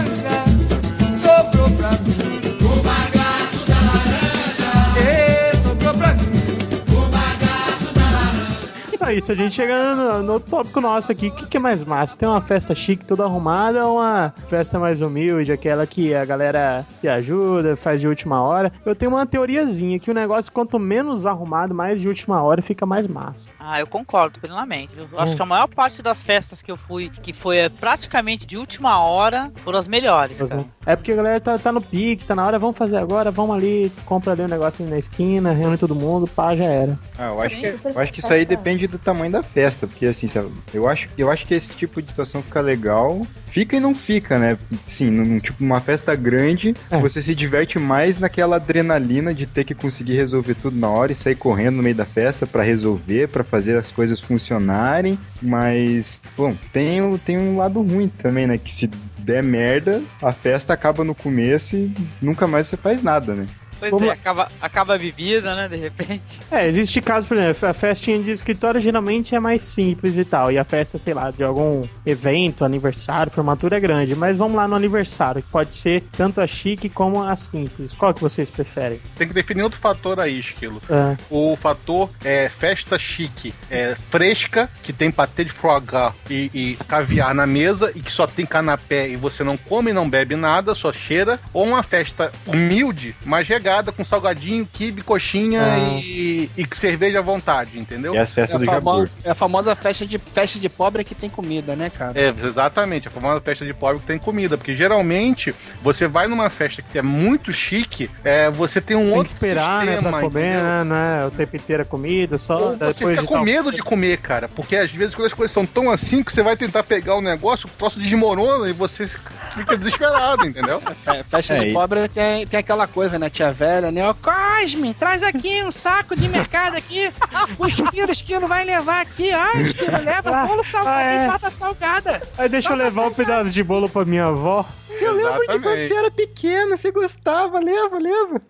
É 9.11 9.15
isso, 9.15 9.33
a 9.33 9.35
gente 9.35 9.57
chegando 9.57 9.97
no, 9.97 10.23
no 10.23 10.39
tópico 10.39 10.81
nosso 10.81 11.11
aqui. 11.11 11.27
O 11.27 11.31
que, 11.33 11.45
que 11.45 11.57
é 11.57 11.61
mais 11.61 11.83
massa? 11.83 12.17
Tem 12.17 12.29
uma 12.29 12.41
festa 12.41 12.77
chique 12.77 13.05
toda 13.05 13.25
arrumada 13.25 13.85
ou 13.85 13.99
uma 13.99 14.33
festa 14.49 14.79
mais 14.79 15.01
humilde, 15.01 15.51
aquela 15.51 15.85
que 15.85 16.15
a 16.15 16.25
galera 16.25 16.87
se 17.01 17.09
ajuda, 17.09 17.75
faz 17.75 18.01
de 18.01 18.07
última 18.07 18.41
hora? 18.41 18.73
Eu 18.87 18.95
tenho 18.95 19.11
uma 19.11 19.27
teoriazinha 19.27 19.99
que 19.99 20.13
o 20.13 20.15
negócio, 20.15 20.53
quanto 20.53 20.79
menos 20.79 21.27
arrumado, 21.27 21.75
mais 21.75 22.01
de 22.01 22.07
última 22.07 22.41
hora, 22.41 22.63
fica 22.63 22.87
mais 22.87 23.09
massa. 23.09 23.51
Ah, 23.59 23.81
eu 23.81 23.87
concordo 23.89 24.39
plenamente. 24.39 24.97
Eu 24.97 25.19
acho 25.19 25.35
que 25.35 25.43
a 25.43 25.47
maior 25.47 25.67
parte 25.67 26.01
das 26.03 26.23
festas 26.23 26.63
que 26.63 26.71
eu 26.71 26.77
fui, 26.77 27.11
que 27.11 27.33
foi 27.33 27.57
é, 27.57 27.69
praticamente 27.69 28.47
de 28.47 28.57
última 28.57 29.03
hora, 29.03 29.51
foram 29.65 29.81
as 29.81 29.89
melhores, 29.89 30.41
cara. 30.41 30.65
É 30.87 30.95
porque 30.95 31.11
a 31.11 31.17
galera 31.17 31.41
tá, 31.41 31.59
tá 31.59 31.73
no 31.73 31.83
pique, 31.83 32.25
tá 32.25 32.37
na 32.37 32.47
hora, 32.47 32.61
vamos 32.61 32.79
fazer 32.79 32.99
agora, 32.99 33.33
vamos 33.33 33.57
ali, 33.57 33.91
compra 34.05 34.35
ali 34.35 34.43
um 34.43 34.49
negócio 34.49 34.85
ali 34.85 34.93
na 34.93 34.99
esquina, 34.99 35.51
reúne 35.51 35.77
todo 35.77 35.97
mundo, 35.97 36.29
pá, 36.29 36.55
já 36.55 36.65
era. 36.65 36.97
Ah, 37.19 37.27
eu 37.27 37.41
acho, 37.41 37.57
que, 37.57 37.89
eu 37.89 38.01
acho 38.01 38.13
que 38.13 38.21
isso 38.21 38.33
aí 38.33 38.45
depende 38.45 38.87
do 38.87 39.00
tamanho 39.01 39.33
da 39.33 39.43
festa, 39.43 39.87
porque 39.87 40.07
assim, 40.07 40.29
eu 40.73 40.89
acho, 40.89 41.09
eu 41.17 41.31
acho 41.31 41.47
que 41.47 41.55
esse 41.55 41.69
tipo 41.71 42.01
de 42.01 42.09
situação 42.09 42.43
fica 42.43 42.61
legal, 42.61 43.21
fica 43.51 43.77
e 43.77 43.81
não 43.81 43.95
fica, 43.95 44.39
né? 44.39 44.59
Sim, 44.89 45.11
num, 45.11 45.39
tipo 45.41 45.63
uma 45.65 45.81
festa 45.81 46.15
grande, 46.15 46.75
É. 46.91 46.99
você 46.99 47.21
se 47.23 47.35
diverte 47.35 47.79
mais 47.79 48.19
naquela 48.19 48.57
adrenalina 48.57 49.33
de 49.35 49.47
ter 49.47 49.65
que 49.65 49.75
conseguir 49.75 50.15
resolver 50.17 50.55
tudo 50.55 50.77
na 50.79 50.89
hora 50.89 51.13
e 51.13 51.17
sair 51.17 51.35
correndo 51.35 51.77
no 51.77 51.83
meio 51.83 51.95
da 51.97 52.05
festa 52.05 52.47
pra 52.47 52.63
resolver, 52.63 53.29
pra 53.29 53.43
fazer 53.45 53.77
as 53.77 53.91
coisas 53.91 54.21
funcionarem, 54.21 55.19
mas, 55.43 56.21
bom, 56.37 56.55
tem, 56.73 57.01
tem 57.25 57.39
um 57.39 57.57
lado 57.59 57.81
ruim 57.83 58.09
também, 58.09 58.47
né? 58.47 58.59
Que 58.59 58.73
se 58.73 58.87
der 59.19 59.43
merda, 59.43 60.03
a 60.23 60.33
festa 60.33 60.73
acaba 60.73 61.05
no 61.05 61.15
começo 61.15 61.77
e 61.77 61.93
nunca 62.21 62.47
mais 62.47 62.67
você 62.67 62.77
faz 62.77 63.03
nada, 63.03 63.35
né? 63.35 63.47
Pois 63.81 63.91
Vamos 63.91 64.05
é, 64.05 64.09
lá. 64.09 64.13
acaba, 64.13 64.53
acaba 64.61 64.95
a 64.95 64.99
bebida, 64.99 65.55
né, 65.57 65.69
de 65.69 65.77
repente. 65.77 66.41
É, 66.51 66.67
existe 66.67 67.01
casos, 67.01 67.27
por 67.29 67.37
exemplo, 67.37 67.69
a 67.69 67.73
festinha 67.73 68.19
de 68.19 68.31
escritório 68.31 68.81
geralmente 68.81 69.35
é 69.35 69.41
mais 69.41 69.63
simples 69.63 70.17
e 70.17 70.25
tal, 70.25 70.51
e 70.51 70.59
a 70.59 70.65
festa, 70.65 70.99
sei 70.99 71.15
lá, 71.15 71.31
de 71.31 71.43
algum 71.45 71.87
evento, 72.05 72.65
aniversário, 72.65 73.33
formatura 73.33 73.77
é 73.77 73.81
grande, 73.81 74.15
mas 74.17 74.37
vamos 74.37 74.57
lá 74.57 74.67
no 74.67 74.75
aniversário, 74.75 75.43
que 75.43 75.49
pode 75.49 75.73
ser 75.75 76.03
tanto 76.17 76.41
a 76.41 76.47
chique 76.47 76.89
como 76.89 77.23
a 77.23 77.37
simples. 77.37 77.95
Qual 77.95 78.13
que 78.13 78.21
vocês 78.21 78.51
preferem? 78.51 79.01
Tem 79.17 79.29
que 79.29 79.35
definir 79.35 79.63
outro 79.63 79.79
fator 79.79 80.19
aí, 80.21 80.41
Esquilo. 80.41 80.83
Ah, 80.91 81.17
O 81.31 81.57
fator 81.57 82.11
é 82.25 82.49
festa 82.49 82.99
chique, 82.99 83.55
é 83.71 83.97
fresca, 84.11 84.69
que 84.83 84.93
tem 84.93 85.11
patê 85.11 85.45
de 85.45 85.53
foie 85.53 85.81
gras 85.81 86.13
e, 86.29 86.51
e 86.53 86.77
caviar 86.89 87.33
na 87.35 87.47
mesa 87.47 87.93
e 87.95 88.01
que 88.01 88.13
só 88.13 88.27
tem 88.27 88.45
canapé 88.45 89.09
e 89.09 89.17
você 89.17 89.45
não 89.45 89.57
come 89.57 89.91
e 89.91 89.95
não 89.95 90.09
bebe 90.11 90.35
nada, 90.37 90.75
só 90.75 90.93
cheira. 90.93 91.39
Ou 91.53 91.65
uma 91.65 91.83
festa 91.83 92.31
humilde, 92.47 93.15
mas 93.25 93.47
regada, 93.47 93.70
com 93.93 94.05
salgadinho, 94.05 94.67
quibe, 94.73 95.03
coxinha 95.03 95.63
Ah. 95.63 95.79
e, 96.03 96.51
e 96.57 96.67
cerveja 96.75 97.19
à 97.21 97.23
vontade, 97.23 97.79
entendeu? 97.79 98.15
E 98.15 98.19
as 98.19 98.31
É 98.31 98.35
festas 98.35 98.57
a, 98.57 98.59
do 98.59 98.65
famo- 98.67 99.09
é 99.25 99.31
a 99.31 99.35
famosa 99.35 99.75
festa 99.77 100.07
de, 100.07 100.19
festa 100.19 100.59
de 100.59 100.69
pobre 100.69 101.05
que 101.05 101.15
tem 101.15 101.29
comida, 101.31 101.75
né, 101.77 101.91
cara? 101.91 102.13
É, 102.21 102.35
exatamente, 102.45 103.09
a 103.09 103.11
famosa 103.11 103.41
festa 103.41 103.65
de 103.65 103.73
pobre 103.73 104.01
que 104.01 104.07
tem 104.07 104.19
comida, 104.19 104.57
porque 104.57 104.75
geralmente 104.75 105.55
você 105.83 106.07
vai 106.07 106.27
numa 106.29 106.51
festa 106.51 106.83
que 106.83 106.99
é 106.99 107.03
muito 107.03 107.53
chique, 107.53 108.11
é, 108.25 108.51
você 108.51 108.81
tem 108.81 108.97
um 108.97 109.01
Tem 109.01 109.11
que 109.13 109.19
outro 109.19 109.33
esperar, 109.35 109.85
né, 109.85 109.93
sistema, 109.93 110.11
pra 110.19 110.21
comer, 110.29 110.53
entendeu? 110.55 110.85
né? 110.87 111.21
É 111.23 111.27
o 111.27 111.31
tempo 111.31 111.57
inteiro 111.57 111.83
a 111.83 111.87
comida, 111.87 112.39
só 112.39 112.57
Ou 112.71 112.77
você 112.77 112.93
fica 113.07 113.21
de 113.23 113.27
com 113.27 113.35
tal- 113.35 113.45
medo 113.45 113.73
de 113.73 113.83
comer, 113.83 114.19
cara, 114.19 114.49
porque 114.49 114.77
às 114.77 114.91
vezes 114.91 115.15
quando 115.15 115.27
as 115.27 115.35
coisas 115.35 115.53
são 115.55 115.65
tão 115.67 115.91
assim 115.91 116.23
que 116.23 116.33
você 116.33 116.43
vai 116.43 116.57
tentar 116.57 116.83
pegar 116.83 117.15
o 117.17 117.21
negócio, 117.21 117.67
o 117.67 117.71
troço 117.79 117.99
desmorona 117.99 118.69
e 118.69 118.73
você 118.73 119.09
fica 119.55 119.77
desesperado, 119.77 120.47
entendeu? 120.47 120.81
Fe- 120.95 121.23
Festa 121.25 121.55
É, 121.55 121.61
de 121.61 121.67
e- 121.69 121.73
pobre 121.73 122.09
tem, 122.09 122.47
tem 122.47 122.61
aquela 122.61 122.87
coisa, 122.87 123.19
né, 123.19 123.29
tia 123.31 123.53
velha, 123.61 123.93
né? 123.93 124.03
Ó, 124.09 124.15
Cosme, 124.15 124.95
traz 124.95 125.23
aqui 125.23 125.63
um 125.65 125.71
saco 125.71 126.17
de 126.17 126.27
mercado 126.31 126.77
aqui. 126.79 127.13
O 127.59 127.67
esquilo, 127.67 128.09
o 128.09 128.13
esquilo 128.13 128.49
vai 128.49 128.65
levar 128.65 129.03
aqui. 129.03 129.31
Ah, 129.33 129.61
esquilo, 129.61 129.99
leva 130.03 130.47
bolo 130.47 130.65
salgado 130.65 130.97
Ah, 131.09 131.13
é. 131.13 131.27
e 131.27 131.29
torta 131.31 131.51
salgada. 131.51 132.23
Aí 132.39 132.49
deixa 132.49 132.69
eu 132.69 132.73
Bota 132.73 132.85
levar 132.85 133.01
um 133.03 133.05
salgado. 133.11 133.15
pedaço 133.17 133.51
de 133.51 133.63
bolo 133.63 133.87
pra 133.89 134.05
minha 134.07 134.25
avó. 134.27 134.65
Exatamente. 135.03 135.95
era 135.95 136.11
pequeno, 136.11 136.77
você 136.77 136.91
gostava, 136.91 137.59
leva, 137.61 137.97
leva. 137.99 138.41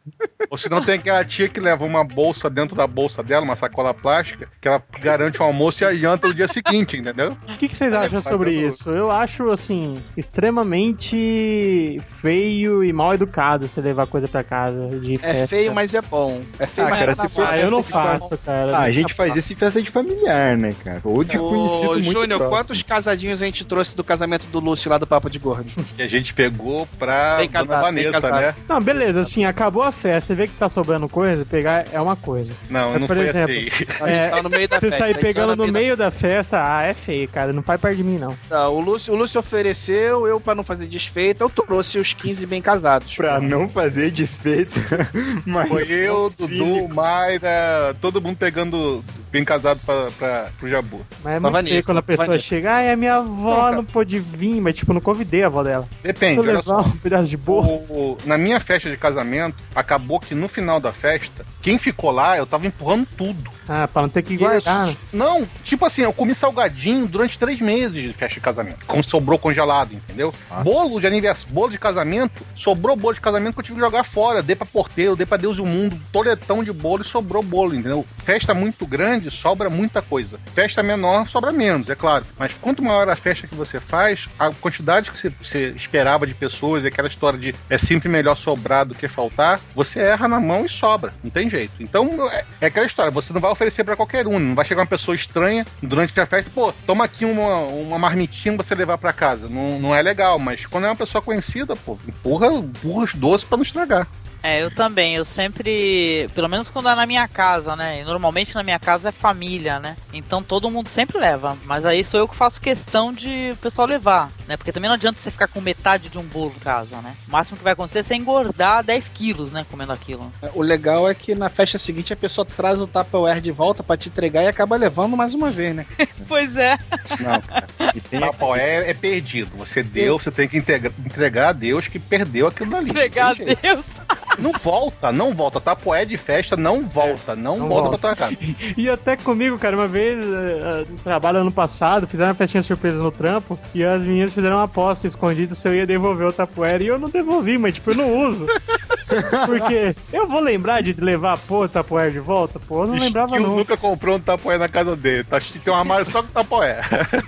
Ou 0.50 0.56
senão 0.58 0.80
tem 0.80 0.94
aquela 0.94 1.24
tia 1.24 1.48
que 1.48 1.60
leva 1.60 1.84
uma 1.84 2.02
bolsa 2.02 2.48
dentro 2.50 2.74
da 2.74 2.86
bolsa 2.86 3.22
dela, 3.22 3.44
uma 3.44 3.54
sacola 3.56 3.92
plástica, 3.94 4.48
que 4.60 4.66
ela 4.66 4.82
garante 5.00 5.40
o 5.40 5.44
almoço 5.44 5.84
e 5.84 5.86
a 5.86 5.94
janta 5.94 6.26
no 6.28 6.34
dia 6.34 6.48
seguinte, 6.48 6.96
entendeu? 6.96 7.36
O 7.48 7.56
que, 7.56 7.68
que 7.68 7.76
vocês 7.76 7.92
acham 7.94 8.20
sobre 8.20 8.52
isso? 8.52 8.90
Eu 8.90 9.10
acho, 9.10 9.50
assim, 9.50 10.02
extremamente 10.16 12.00
feio 12.10 12.82
e 12.82 12.92
mal 12.92 13.14
educado 13.14 13.68
você 13.68 13.80
levar 13.80 14.06
coisa 14.06 14.26
pra 14.26 14.42
casa 14.42 14.88
de 15.00 15.14
É 15.14 15.18
festa. 15.18 15.46
feio, 15.48 15.74
mas 15.74 15.94
é 15.94 16.00
bom. 16.02 16.42
É 16.58 16.66
feio, 16.66 16.86
Ah, 16.86 16.90
mas 16.90 16.98
cara, 17.00 17.12
é 17.12 17.14
se 17.14 17.22
bom. 17.22 17.28
for- 17.30 17.46
Ah, 17.48 17.58
eu 17.58 17.70
não 17.70 17.82
faço, 17.82 18.38
cara. 18.38 18.76
Ah, 18.76 18.82
a 18.82 18.90
gente 18.92 19.14
faz 19.14 19.34
isso 19.36 19.52
em 19.52 19.56
festa 19.56 19.80
de 19.82 19.90
familiar, 19.90 20.56
né, 20.56 20.72
cara? 20.84 21.00
Ou 21.04 21.24
de 21.24 21.36
conhecido 21.38 21.90
Ô, 21.90 21.92
muito 21.94 22.02
Júnior, 22.12 22.48
quantos 22.48 22.82
casadinhos 22.82 23.40
a 23.42 23.44
gente 23.44 23.64
trouxe 23.64 23.96
do 23.96 24.04
casamento 24.04 24.46
do 24.46 24.60
Lúcio 24.60 24.90
lá 24.90 24.98
do 24.98 25.06
Papo 25.06 25.28
de 25.30 25.38
Gordo? 25.38 25.70
Que 25.96 26.02
a 26.02 26.08
gente 26.08 26.32
pegou 26.34 26.86
pra 26.98 27.36
Bem 27.38 27.46
Dona 27.48 27.58
casado, 27.58 27.84
bem 27.92 28.04
Vanessa, 28.04 28.12
casado. 28.20 28.40
né? 28.42 28.54
Não, 28.68 28.80
beleza, 28.80 29.20
assim, 29.20 29.44
acabou 29.44 29.82
a 29.82 29.92
festa, 29.92 30.28
você 30.28 30.34
vê 30.34 30.46
que 30.48 30.54
tá 30.54 30.68
sobrando 30.68 31.08
coisa, 31.08 31.44
pegar 31.44 31.84
é 31.92 32.00
uma 32.00 32.16
coisa. 32.16 32.52
Não, 32.68 32.92
Mas, 32.92 33.00
não 33.00 33.06
por 33.06 33.16
foi 33.16 33.28
exemplo, 33.28 33.54
assim. 33.54 33.66
A 34.02 34.08
gente 34.08 34.18
É, 34.20 34.24
saiu 34.24 34.42
no 34.42 34.50
meio 34.50 34.68
da 34.68 34.76
Você 34.80 34.90
festa. 34.90 34.98
sair 35.04 35.14
a 35.14 35.18
pegando 35.18 35.56
no 35.56 35.66
meio 35.68 35.96
da 35.96 36.10
festa, 36.10 36.58
ah, 36.62 36.82
é 36.84 36.94
feio, 36.94 37.28
cara, 37.28 37.52
não 37.52 37.62
faz 37.62 37.80
perto 37.80 37.96
de 37.96 38.04
mim, 38.04 38.18
não. 38.18 38.36
Tá, 38.48 38.68
o, 38.68 38.80
Lúcio, 38.80 39.12
o 39.12 39.16
Lúcio 39.16 39.38
ofereceu, 39.40 40.26
eu, 40.26 40.40
pra 40.40 40.54
não 40.54 40.64
fazer 40.64 40.86
desfeita, 40.86 41.44
eu 41.44 41.50
trouxe 41.50 41.98
os 41.98 42.12
15 42.14 42.46
bem 42.46 42.62
casados. 42.62 43.14
Pra 43.16 43.40
não 43.40 43.68
fazer 43.68 44.10
despeito. 44.10 44.74
Mas 45.46 45.68
Foi 45.68 45.82
eu. 45.90 46.32
Dudu, 46.36 46.88
Mayra, 46.88 47.94
todo 48.00 48.20
mundo 48.20 48.36
pegando 48.36 49.02
bem 49.30 49.44
casado 49.44 49.80
pra, 49.84 50.10
pra, 50.18 50.48
pro 50.58 50.68
Jabu. 50.68 51.00
Mas 51.22 51.34
é 51.36 51.40
muito 51.40 51.52
Vanessa, 51.52 51.70
feio 51.74 51.84
quando 51.84 51.98
a 51.98 52.02
pessoa 52.02 52.26
Vanessa. 52.26 52.44
chega, 52.44 52.72
ah, 52.72 52.92
a 52.92 52.96
minha 52.96 53.16
avó 53.16 53.70
Não, 53.70 53.76
não, 53.78 53.84
pôde 53.84 54.18
vir, 54.18 54.60
mas 54.60 54.74
tipo, 54.74 54.92
não 54.92 55.00
convidei 55.00 55.42
a 55.44 55.46
avó 55.46 55.62
dela. 55.62 55.88
Depende, 56.02 56.36
Vou 56.36 56.44
levar 56.44 56.80
um 56.80 56.90
pedaço 56.96 57.28
de 57.28 57.36
bolo. 57.36 57.68
O- 57.68 58.16
na 58.24 58.36
minha 58.36 58.58
festa 58.60 58.90
de 58.90 58.96
casamento, 58.96 59.56
acabou 59.74 60.18
que 60.20 60.34
no 60.34 60.48
final 60.48 60.80
da 60.80 60.92
festa, 60.92 61.44
quem 61.62 61.78
ficou 61.78 62.10
lá, 62.10 62.36
eu 62.36 62.46
tava 62.46 62.66
empurrando 62.66 63.06
tudo. 63.16 63.50
Ah, 63.72 63.86
pra 63.86 64.02
não 64.02 64.08
ter 64.08 64.22
que 64.22 64.36
guardar. 64.36 64.88
né? 64.88 64.96
Não, 65.12 65.46
tipo 65.62 65.86
assim, 65.86 66.02
eu 66.02 66.12
comi 66.12 66.34
salgadinho 66.34 67.06
durante 67.06 67.38
três 67.38 67.60
meses 67.60 67.92
de 67.92 68.12
festa 68.12 68.34
de 68.34 68.40
casamento. 68.40 68.84
Com 68.84 69.00
sobrou 69.00 69.38
congelado, 69.38 69.92
entendeu? 69.92 70.34
Ah. 70.50 70.60
Bolo 70.62 70.98
de 70.98 71.06
aniversário, 71.06 71.54
bolo 71.54 71.70
de 71.70 71.78
casamento, 71.78 72.44
sobrou 72.56 72.96
bolo 72.96 73.14
de 73.14 73.20
casamento 73.20 73.54
que 73.54 73.60
eu 73.60 73.64
tive 73.64 73.76
que 73.76 73.80
jogar 73.80 74.02
fora. 74.02 74.42
Dei 74.42 74.56
pra 74.56 74.66
porteiro, 74.66 75.14
dei 75.14 75.24
pra 75.24 75.36
Deus 75.36 75.56
e 75.58 75.60
o 75.60 75.66
mundo, 75.66 75.96
toletão 76.12 76.64
de 76.64 76.72
bolo 76.72 77.02
e 77.02 77.06
sobrou 77.06 77.42
bolo, 77.44 77.74
entendeu? 77.74 78.04
Festa 78.24 78.52
muito 78.52 78.84
grande, 78.84 79.30
sobra 79.30 79.70
muita 79.70 80.02
coisa. 80.02 80.40
Festa 80.52 80.82
menor, 80.82 81.28
sobra 81.28 81.52
menos, 81.52 81.88
é 81.88 81.94
claro. 81.94 82.26
Mas 82.36 82.52
quanto 82.60 82.82
maior 82.82 83.08
a 83.08 83.14
festa 83.14 83.46
que 83.46 83.54
você 83.54 83.78
faz, 83.78 84.28
a 84.36 84.50
quantidade 84.50 85.12
que 85.12 85.16
você, 85.16 85.32
você 85.40 85.72
esperava 85.76 86.26
de 86.26 86.34
pessoas, 86.34 86.82
e 86.82 86.88
aquela 86.88 87.06
história 87.06 87.38
de 87.38 87.54
é 87.68 87.78
sempre 87.78 88.08
melhor 88.08 88.36
sobrar 88.36 88.84
do 88.84 88.94
que 88.96 89.06
faltar, 89.06 89.60
você 89.76 90.00
erra 90.00 90.26
na 90.26 90.40
mão 90.40 90.66
e 90.66 90.68
sobra. 90.68 91.12
Não 91.22 91.30
tem 91.30 91.48
jeito. 91.48 91.74
Então, 91.80 92.28
é, 92.32 92.44
é 92.62 92.66
aquela 92.66 92.86
história, 92.86 93.10
você 93.12 93.32
não 93.32 93.40
vai 93.40 93.50
oferecer 93.60 93.84
pra 93.84 93.96
qualquer 93.96 94.26
um, 94.26 94.38
não 94.38 94.54
vai 94.54 94.64
chegar 94.64 94.80
uma 94.80 94.86
pessoa 94.86 95.14
estranha 95.14 95.66
durante 95.82 96.18
a 96.18 96.24
festa, 96.24 96.50
pô, 96.54 96.72
toma 96.86 97.04
aqui 97.04 97.26
uma, 97.26 97.58
uma 97.58 97.98
marmitinha 97.98 98.54
pra 98.54 98.64
você 98.64 98.74
levar 98.74 98.96
pra 98.96 99.12
casa. 99.12 99.48
Não, 99.48 99.78
não 99.78 99.94
é 99.94 100.00
legal, 100.00 100.38
mas 100.38 100.64
quando 100.64 100.84
é 100.84 100.88
uma 100.88 100.96
pessoa 100.96 101.20
conhecida, 101.20 101.76
pô, 101.76 101.98
empurra, 102.08 102.46
empurra 102.46 103.04
os 103.04 103.14
doces 103.14 103.46
pra 103.46 103.58
não 103.58 103.62
estragar. 103.62 104.06
É, 104.42 104.62
eu 104.62 104.70
também. 104.70 105.14
Eu 105.14 105.24
sempre, 105.24 106.26
pelo 106.34 106.48
menos 106.48 106.68
quando 106.68 106.88
é 106.88 106.94
na 106.94 107.06
minha 107.06 107.26
casa, 107.28 107.76
né? 107.76 108.00
E 108.00 108.04
normalmente 108.04 108.54
na 108.54 108.62
minha 108.62 108.78
casa 108.78 109.08
é 109.08 109.12
família, 109.12 109.78
né? 109.78 109.96
Então 110.12 110.42
todo 110.42 110.70
mundo 110.70 110.88
sempre 110.88 111.18
leva. 111.18 111.56
Mas 111.64 111.84
aí 111.84 112.02
sou 112.02 112.20
eu 112.20 112.28
que 112.28 112.36
faço 112.36 112.60
questão 112.60 113.12
de 113.12 113.50
o 113.52 113.56
pessoal 113.56 113.86
levar, 113.86 114.30
né? 114.46 114.56
Porque 114.56 114.72
também 114.72 114.88
não 114.88 114.94
adianta 114.94 115.20
você 115.20 115.30
ficar 115.30 115.48
com 115.48 115.60
metade 115.60 116.08
de 116.08 116.18
um 116.18 116.22
bolo 116.22 116.52
em 116.56 116.60
casa, 116.60 117.00
né? 117.00 117.14
O 117.28 117.30
máximo 117.30 117.56
que 117.56 117.64
vai 117.64 117.72
acontecer 117.72 118.00
é 118.00 118.02
você 118.02 118.14
engordar 118.14 118.84
10 118.84 119.08
quilos, 119.08 119.52
né? 119.52 119.64
Comendo 119.70 119.92
aquilo. 119.92 120.32
O 120.54 120.62
legal 120.62 121.08
é 121.08 121.14
que 121.14 121.34
na 121.34 121.48
festa 121.48 121.78
seguinte 121.78 122.12
a 122.12 122.16
pessoa 122.16 122.44
traz 122.44 122.80
o 122.80 122.86
Tupperware 122.86 123.40
de 123.40 123.50
volta 123.50 123.82
pra 123.82 123.96
te 123.96 124.08
entregar 124.08 124.42
e 124.42 124.48
acaba 124.48 124.76
levando 124.76 125.16
mais 125.16 125.34
uma 125.34 125.50
vez, 125.50 125.74
né? 125.74 125.86
Pois 126.28 126.56
é. 126.56 126.78
Não, 127.20 127.40
cara. 127.40 127.66
E 127.94 128.00
tem 128.00 128.20
é, 128.56 128.90
é 128.90 128.94
perdido. 128.94 129.50
Você 129.56 129.82
deu, 129.82 130.16
você 130.16 130.30
tem 130.30 130.48
que 130.48 130.56
entregar 130.58 131.48
a 131.48 131.52
Deus 131.52 131.88
que 131.88 131.98
perdeu 131.98 132.46
aquilo 132.46 132.76
ali. 132.76 132.90
Entregar 132.90 133.30
a. 133.30 133.34
Deus. 133.34 133.86
Não 134.38 134.52
volta, 134.52 135.12
não 135.12 135.34
volta. 135.34 135.60
Tapoé 135.60 136.04
de 136.04 136.16
festa 136.16 136.56
não 136.56 136.86
volta, 136.86 137.34
não, 137.34 137.58
não 137.58 137.66
volta, 137.66 137.88
volta. 137.90 137.98
pra 137.98 138.14
tua 138.14 138.16
casa. 138.16 138.36
E 138.76 138.88
até 138.88 139.16
comigo, 139.16 139.58
cara, 139.58 139.76
uma 139.76 139.86
vez, 139.86 140.22
eh, 140.22 140.26
eh, 140.26 140.84
no 140.88 140.98
trabalho 140.98 141.38
ano 141.38 141.52
passado, 141.52 142.06
fizeram 142.06 142.30
uma 142.30 142.34
festinha 142.34 142.62
surpresa 142.62 142.98
no 142.98 143.10
trampo 143.10 143.58
e 143.74 143.84
as 143.84 144.02
meninas 144.02 144.32
fizeram 144.32 144.56
uma 144.56 144.64
aposta 144.64 145.06
escondida 145.06 145.54
se 145.54 145.66
eu 145.68 145.74
ia 145.74 145.86
devolver 145.86 146.28
o 146.28 146.32
tapoeira 146.32 146.82
e 146.82 146.86
eu 146.86 146.98
não 146.98 147.08
devolvi, 147.08 147.58
mas 147.58 147.74
tipo, 147.74 147.90
eu 147.90 147.96
não 147.96 148.28
uso. 148.28 148.46
Porque 149.46 149.94
eu 150.12 150.28
vou 150.28 150.40
lembrar 150.40 150.82
de 150.82 150.92
levar 150.92 151.36
pô, 151.38 151.64
o 151.64 151.68
tapoeira 151.68 152.10
de 152.10 152.20
volta? 152.20 152.60
Pô, 152.60 152.84
eu 152.84 152.88
não 152.88 152.94
lembrava 152.94 153.38
não. 153.38 153.56
nunca 153.56 153.76
comprou 153.76 154.16
um 154.16 154.20
tapoé 154.20 154.56
na 154.56 154.68
casa 154.68 154.94
dele. 154.96 155.24
Tá, 155.24 155.38
tem 155.40 155.72
um 155.72 155.76
armário 155.76 156.06
só 156.06 156.22
com 156.22 156.28
tapoé. 156.28 156.80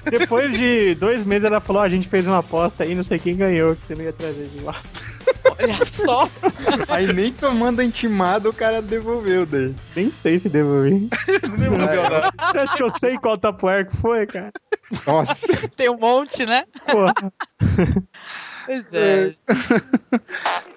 Depois 0.09 0.57
de 0.57 0.95
dois 0.95 1.25
meses 1.25 1.45
ela 1.45 1.61
falou, 1.61 1.83
"Ó, 1.83 1.85
a 1.85 1.89
gente 1.89 2.09
fez 2.09 2.27
uma 2.27 2.39
aposta 2.39 2.85
aí, 2.85 2.95
não 2.95 3.03
sei 3.03 3.19
quem 3.19 3.37
ganhou, 3.37 3.75
que 3.75 3.87
você 3.87 3.95
não 3.95 4.03
ia 4.03 4.13
trazer 4.13 4.49
de 4.55 4.61
lá. 4.63 4.75
Olha 5.45 5.87
só. 5.87 6.29
Aí 6.89 7.13
nem 7.13 7.33
tomando 7.33 7.81
a 7.81 7.85
intimada 7.85 8.49
o 8.49 8.53
cara 8.53 8.81
devolveu 8.81 9.45
daí. 9.47 9.75
Nem 9.95 10.11
sei 10.11 10.39
se 10.39 10.49
devolvi. 10.49 11.09
não 11.43 11.57
devolveu, 11.57 12.03
não. 12.03 12.49
Você 12.51 12.59
acha 12.59 12.77
que 12.77 12.83
eu 12.83 12.91
sei 12.91 13.19
qual 13.19 13.39
tapoeira 13.39 13.85
que 13.85 13.97
foi, 13.97 14.27
cara? 14.27 14.53
Nossa. 15.07 15.37
Tem 15.77 15.91
um 15.91 15.99
monte, 15.99 16.45
né? 16.47 16.65
Porra. 16.87 17.15
Pois 18.67 18.85
é. 18.93 19.25
One, 19.25 19.37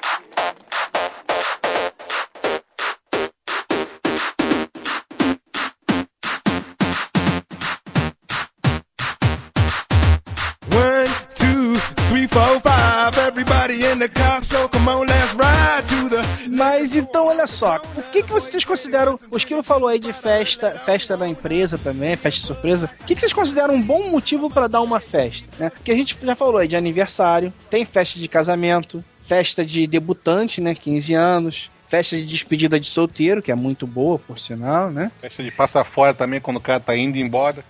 Mas 16.50 16.96
então, 16.96 17.28
olha 17.28 17.48
só, 17.48 17.78
o 17.98 18.02
que, 18.12 18.24
que 18.24 18.32
vocês 18.32 18.64
consideram? 18.64 19.18
O 19.30 19.38
Esquilo 19.38 19.64
falou 19.64 19.90
aí 19.90 20.00
de 20.00 20.14
festa, 20.14 20.72
festa 20.72 21.18
da 21.18 21.28
empresa 21.28 21.78
também, 21.78 22.16
festa 22.16 22.46
surpresa. 22.46 22.90
O 23.02 23.06
que, 23.06 23.16
que 23.16 23.22
vocês 23.22 23.34
consideram 23.34 23.74
um 23.76 23.82
bom 23.82 24.10
motivo 24.10 24.50
pra 24.50 24.68
dar 24.68 24.82
uma 24.82 25.00
festa? 25.00 25.48
Né? 25.58 25.70
Porque 25.70 25.92
a 25.92 25.96
gente 25.96 26.18
já 26.22 26.36
falou 26.36 26.58
aí 26.58 26.68
de 26.68 26.76
aniversário, 26.76 27.54
tem 27.70 27.86
festa 27.86 28.20
de 28.20 28.28
casamento, 28.28 29.04
festa 29.20 29.66
de 29.66 29.88
debutante, 29.88 30.62
né? 30.62 30.76
15 30.76 31.14
anos. 31.14 31.72
Festa 31.96 32.18
de 32.18 32.26
despedida 32.26 32.78
de 32.78 32.88
solteiro, 32.88 33.42
que 33.42 33.52
é 33.52 33.56
muito 33.56 33.88
boa, 33.88 34.20
por 34.20 34.38
sinal, 34.38 34.92
né? 34.92 35.10
Festa 35.22 35.42
de 35.42 35.50
passar 35.50 35.86
fora 35.86 36.14
também 36.14 36.42
quando 36.42 36.58
o 36.58 36.62
cara 36.62 36.78
tá 36.78 36.94
indo 36.96 37.18
embora. 37.18 37.64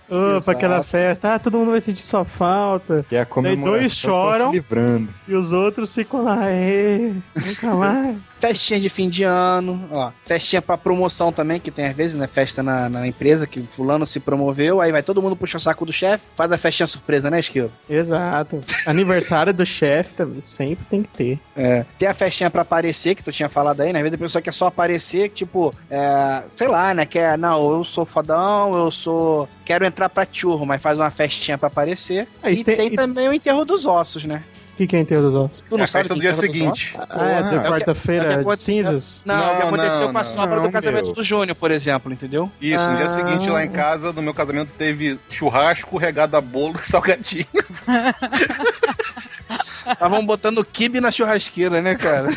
Pra 0.44 0.52
aquela 0.52 0.82
festa, 0.82 1.34
ah, 1.34 1.38
todo 1.38 1.58
mundo 1.58 1.70
vai 1.70 1.80
sentir 1.80 2.02
sua 2.02 2.24
falta. 2.24 3.06
Que 3.08 3.14
é 3.14 3.20
a 3.20 3.26
comemoração 3.26 3.72
dois 3.78 3.92
choram. 3.92 4.50
se 4.50 4.56
livrando. 4.56 5.08
E 5.28 5.34
os 5.34 5.52
outros 5.52 5.94
ficam 5.94 6.24
lá, 6.24 6.38
nunca 7.36 7.74
mais. 7.76 8.16
Festinha 8.38 8.78
de 8.78 8.88
fim 8.88 9.08
de 9.08 9.22
ano, 9.22 9.88
ó. 9.90 10.10
Festinha 10.24 10.60
pra 10.60 10.76
promoção 10.76 11.32
também, 11.32 11.58
que 11.58 11.70
tem 11.70 11.86
às 11.86 11.96
vezes, 11.96 12.14
né? 12.14 12.26
Festa 12.26 12.62
na, 12.62 12.88
na 12.88 13.06
empresa, 13.06 13.46
que 13.46 13.60
fulano 13.62 14.06
se 14.06 14.20
promoveu, 14.20 14.80
aí 14.80 14.92
vai 14.92 15.02
todo 15.02 15.22
mundo 15.22 15.34
puxar 15.36 15.58
o 15.58 15.60
saco 15.60 15.86
do 15.86 15.92
chefe, 15.92 16.24
faz 16.36 16.52
a 16.52 16.58
festinha 16.58 16.86
surpresa, 16.86 17.30
né, 17.30 17.40
Esquilo? 17.40 17.72
Exato. 17.88 18.60
Aniversário 18.86 19.52
do 19.54 19.64
chefe 19.64 20.14
também, 20.14 20.40
sempre 20.40 20.84
tem 20.90 21.02
que 21.02 21.08
ter. 21.08 21.40
É, 21.56 21.84
tem 21.98 22.08
a 22.08 22.14
festinha 22.14 22.50
pra 22.50 22.62
aparecer, 22.62 23.14
que 23.14 23.22
tu 23.22 23.32
tinha 23.32 23.48
falado 23.48 23.80
aí, 23.80 23.92
né? 23.92 23.98
Às 24.00 24.02
vezes 24.02 24.14
a 24.16 24.18
pessoa 24.22 24.42
quer 24.42 24.52
só 24.52 24.66
aparecer, 24.66 25.30
tipo, 25.30 25.74
é, 25.90 26.42
sei 26.54 26.68
lá, 26.68 26.92
né? 26.94 27.06
Quer, 27.06 27.38
não, 27.38 27.70
eu 27.72 27.84
sou 27.84 28.04
fodão, 28.04 28.76
eu 28.76 28.90
sou. 28.90 29.48
Quero 29.64 29.84
entrar 29.84 30.08
pra 30.08 30.26
churro, 30.30 30.66
mas 30.66 30.80
faz 30.82 30.98
uma 30.98 31.10
festinha 31.10 31.56
pra 31.58 31.68
aparecer. 31.68 32.28
Ah, 32.42 32.50
e 32.50 32.54
e 32.60 32.64
tem- 32.64 32.76
tem, 32.76 32.86
e- 32.88 32.96
também 32.96 33.28
o 33.28 33.32
enterro 33.32 33.64
dos 33.64 33.86
ossos, 33.86 34.24
né? 34.24 34.44
O 34.76 34.78
que, 34.78 34.86
que 34.86 34.94
é 34.94 35.00
enterro 35.00 35.22
dos 35.22 35.34
ossos? 35.34 35.64
Tu 35.70 35.74
não 35.78 35.84
É 35.84 35.86
sabe 35.86 36.06
do 36.10 36.20
dia 36.20 36.32
dos 36.32 36.38
seguinte. 36.40 36.94
Ah, 37.08 37.22
é, 37.24 37.42
da 37.42 37.48
É 37.66 37.70
quarta-feira 37.70 38.32
é 38.34 38.44
de 38.44 38.60
cinzas? 38.60 39.22
Não, 39.24 39.34
o 39.34 39.38
que 39.56 39.60
Não, 39.62 39.68
aconteceu 39.68 40.00
não, 40.02 40.12
com 40.12 40.18
a 40.18 40.22
não. 40.22 40.24
sobra 40.30 40.56
Não, 40.56 40.62
do 40.64 40.70
casamento 40.70 41.04
meu. 41.06 41.14
do 41.14 41.24
Júnior, 41.24 41.56
por 41.56 41.70
exemplo, 41.70 42.12
entendeu? 42.12 42.52
Isso, 42.60 42.84
no 42.86 42.96
dia 42.98 43.06
Ah. 43.06 43.08
seguinte 43.08 43.48
lá 43.48 43.64
em 43.64 43.70
casa, 43.70 44.12
no 44.12 44.20
meu 44.20 44.34
casamento, 44.34 44.70
teve 44.76 45.18
churrasco, 45.30 45.96
regado 45.96 46.36
a 46.36 46.42
bolo 46.42 46.78
e 46.78 46.84
salgadinho. 46.86 47.46
Estavam 49.90 50.26
botando 50.26 50.62
kibe 50.62 51.00
na 51.00 51.10
churrasqueira, 51.10 51.80
né, 51.80 51.94
cara? 51.94 52.28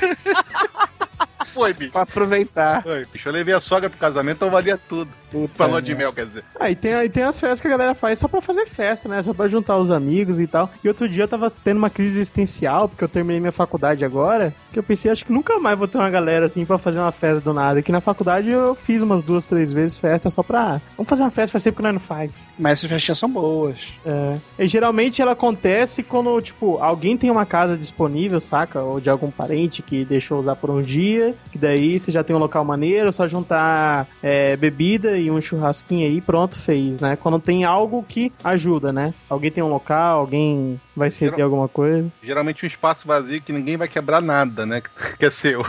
Foi, 1.47 1.73
bicho. 1.73 1.91
pra 1.91 2.03
aproveitar. 2.03 2.83
Foi, 2.83 3.05
bicho. 3.11 3.27
Eu 3.27 3.33
levei 3.33 3.53
a 3.53 3.59
sogra 3.59 3.89
pro 3.89 3.99
casamento, 3.99 4.37
então 4.37 4.49
valia 4.49 4.79
tudo. 4.87 5.11
Puta 5.31 5.53
Falou 5.53 5.81
de 5.81 5.95
mel, 5.95 6.11
quer 6.11 6.25
dizer. 6.25 6.43
Ah, 6.59 6.69
e 6.69 6.75
tem, 6.75 6.93
e 6.93 7.09
tem 7.09 7.23
as 7.23 7.39
festas 7.39 7.61
que 7.61 7.67
a 7.67 7.71
galera 7.71 7.95
faz 7.95 8.19
só 8.19 8.27
pra 8.27 8.41
fazer 8.41 8.65
festa, 8.65 9.07
né? 9.07 9.21
Só 9.21 9.33
pra 9.33 9.47
juntar 9.47 9.77
os 9.77 9.91
amigos 9.91 10.39
e 10.39 10.47
tal. 10.47 10.69
E 10.83 10.87
outro 10.87 11.07
dia 11.07 11.23
eu 11.23 11.27
tava 11.27 11.51
tendo 11.51 11.77
uma 11.77 11.89
crise 11.89 12.19
existencial, 12.19 12.89
porque 12.89 13.03
eu 13.03 13.07
terminei 13.07 13.39
minha 13.39 13.51
faculdade 13.51 14.03
agora, 14.03 14.53
que 14.71 14.79
eu 14.79 14.83
pensei, 14.83 15.11
acho 15.11 15.25
que 15.25 15.31
nunca 15.31 15.59
mais 15.59 15.77
vou 15.77 15.87
ter 15.87 15.97
uma 15.97 16.09
galera 16.09 16.45
assim 16.45 16.65
pra 16.65 16.77
fazer 16.77 16.99
uma 16.99 17.11
festa 17.11 17.41
do 17.41 17.53
nada. 17.53 17.81
Que 17.81 17.91
na 17.91 18.01
faculdade 18.01 18.49
eu 18.49 18.75
fiz 18.75 19.01
umas 19.01 19.21
duas, 19.21 19.45
três 19.45 19.71
vezes 19.73 19.99
festa 19.99 20.29
só 20.29 20.41
pra. 20.41 20.81
Vamos 20.97 21.09
fazer 21.09 21.23
uma 21.23 21.31
festa, 21.31 21.51
faz 21.51 21.63
tempo 21.63 21.77
que 21.77 21.83
nós 21.83 21.93
não 21.93 21.99
faz. 21.99 22.47
Mas 22.57 22.79
essas 22.79 22.89
festinhas 22.89 23.17
são 23.19 23.29
boas. 23.29 23.93
É. 24.05 24.37
E 24.57 24.67
geralmente 24.67 25.21
ela 25.21 25.33
acontece 25.33 26.03
quando, 26.03 26.41
tipo, 26.41 26.77
alguém 26.77 27.17
tem 27.17 27.29
uma 27.29 27.45
casa 27.45 27.77
disponível, 27.77 28.41
saca? 28.41 28.81
Ou 28.81 28.99
de 28.99 29.09
algum 29.09 29.29
parente 29.29 29.81
que 29.81 30.03
deixou 30.05 30.39
usar 30.39 30.55
por 30.55 30.69
um 30.69 30.81
dia, 30.81 31.35
que 31.51 31.57
daí 31.57 31.99
você 31.99 32.11
já 32.11 32.23
tem 32.23 32.35
um 32.35 32.39
local 32.39 32.63
maneiro, 32.63 33.11
só 33.11 33.27
juntar 33.27 34.07
é, 34.21 34.55
bebida 34.55 35.18
e 35.19 35.29
um 35.31 35.41
churrasquinho 35.41 36.07
aí, 36.07 36.21
pronto, 36.21 36.57
fez, 36.57 36.99
né? 36.99 37.15
Quando 37.15 37.39
tem 37.39 37.63
algo 37.65 38.03
que 38.07 38.31
ajuda, 38.43 38.91
né? 38.93 39.13
Alguém 39.29 39.51
tem 39.51 39.63
um 39.63 39.69
local, 39.69 40.19
alguém 40.19 40.79
vai 40.95 41.09
ceder 41.09 41.35
Geral- 41.35 41.45
alguma 41.49 41.67
coisa. 41.67 42.11
Geralmente 42.21 42.65
um 42.65 42.67
espaço 42.67 43.07
vazio 43.07 43.41
que 43.41 43.53
ninguém 43.53 43.77
vai 43.77 43.87
quebrar 43.87 44.21
nada, 44.21 44.65
né? 44.65 44.81
Que 45.19 45.25
é 45.25 45.29
seu. 45.31 45.61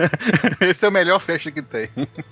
Esse 0.60 0.84
é 0.84 0.88
o 0.88 0.92
melhor 0.92 1.20
festa 1.20 1.50
que 1.50 1.62
tem. 1.62 1.88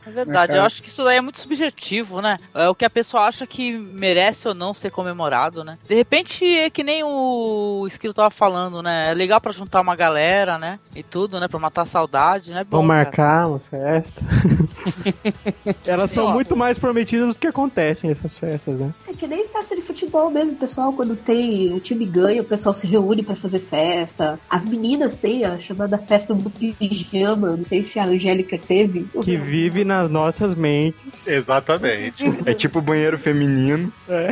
É 0.06 0.10
verdade, 0.10 0.44
É, 0.44 0.54
cara. 0.54 0.58
eu 0.60 0.64
acho 0.64 0.82
que 0.82 0.88
isso 0.88 1.02
daí 1.04 1.16
é 1.16 1.20
muito 1.20 1.38
subjetivo, 1.40 2.20
né? 2.20 2.36
É 2.54 2.68
o 2.68 2.74
que 2.74 2.84
a 2.84 2.90
pessoa 2.90 3.24
acha 3.24 3.46
que 3.46 3.72
merece 3.72 4.48
ou 4.48 4.54
não 4.54 4.72
ser 4.74 4.90
comemorado, 4.90 5.62
né? 5.64 5.78
De 5.88 5.94
repente 5.94 6.44
é 6.44 6.68
que 6.70 6.82
nem 6.82 7.02
o 7.04 7.84
escrito 7.86 8.14
tava 8.14 8.30
falando, 8.30 8.82
né? 8.82 9.10
É 9.10 9.14
legal 9.14 9.40
pra 9.40 9.52
juntar 9.52 9.80
uma 9.80 9.96
galera, 9.96 10.58
né? 10.58 10.78
E 10.94 11.02
tudo, 11.02 11.38
né? 11.40 11.48
Pra 11.48 11.58
matar 11.58 11.82
a 11.82 11.86
saudade, 11.86 12.50
né? 12.50 12.64
Bom, 12.64 12.78
cara. 12.78 12.86
marcar 12.86 13.46
uma 13.48 13.58
festa. 13.58 14.22
Elas 15.86 16.10
são 16.10 16.32
muito 16.32 16.56
mais 16.58 16.78
prometidas 16.78 17.34
do 17.34 17.40
que 17.40 17.46
acontecem 17.46 18.10
essas 18.10 18.36
festas, 18.36 18.78
né? 18.78 18.92
É 19.08 19.12
que 19.12 19.26
nem 19.26 19.46
festa 19.48 19.74
de 19.74 19.82
futebol 19.82 20.30
mesmo, 20.30 20.52
o 20.52 20.56
pessoal, 20.56 20.92
quando 20.92 21.16
tem 21.16 21.72
o 21.72 21.80
time 21.80 22.04
ganha, 22.04 22.42
o 22.42 22.44
pessoal 22.44 22.74
se 22.74 22.86
reúne 22.86 23.22
pra 23.22 23.36
fazer 23.36 23.60
festa. 23.60 24.38
As 24.50 24.66
meninas 24.66 25.16
têm 25.16 25.44
a 25.44 25.58
chamada 25.58 25.96
festa 25.96 26.34
do 26.34 26.50
pijama, 26.50 27.56
não 27.56 27.64
sei 27.64 27.82
se 27.84 27.98
a 27.98 28.04
Angélica 28.04 28.58
teve. 28.58 29.04
Que 29.22 29.36
vive 29.36 29.84
nas 29.84 30.10
nossas 30.10 30.54
mentes. 30.54 31.26
Exatamente. 31.26 32.24
É 32.44 32.52
tipo 32.52 32.80
banheiro 32.80 33.18
feminino. 33.18 33.92
É. 34.08 34.28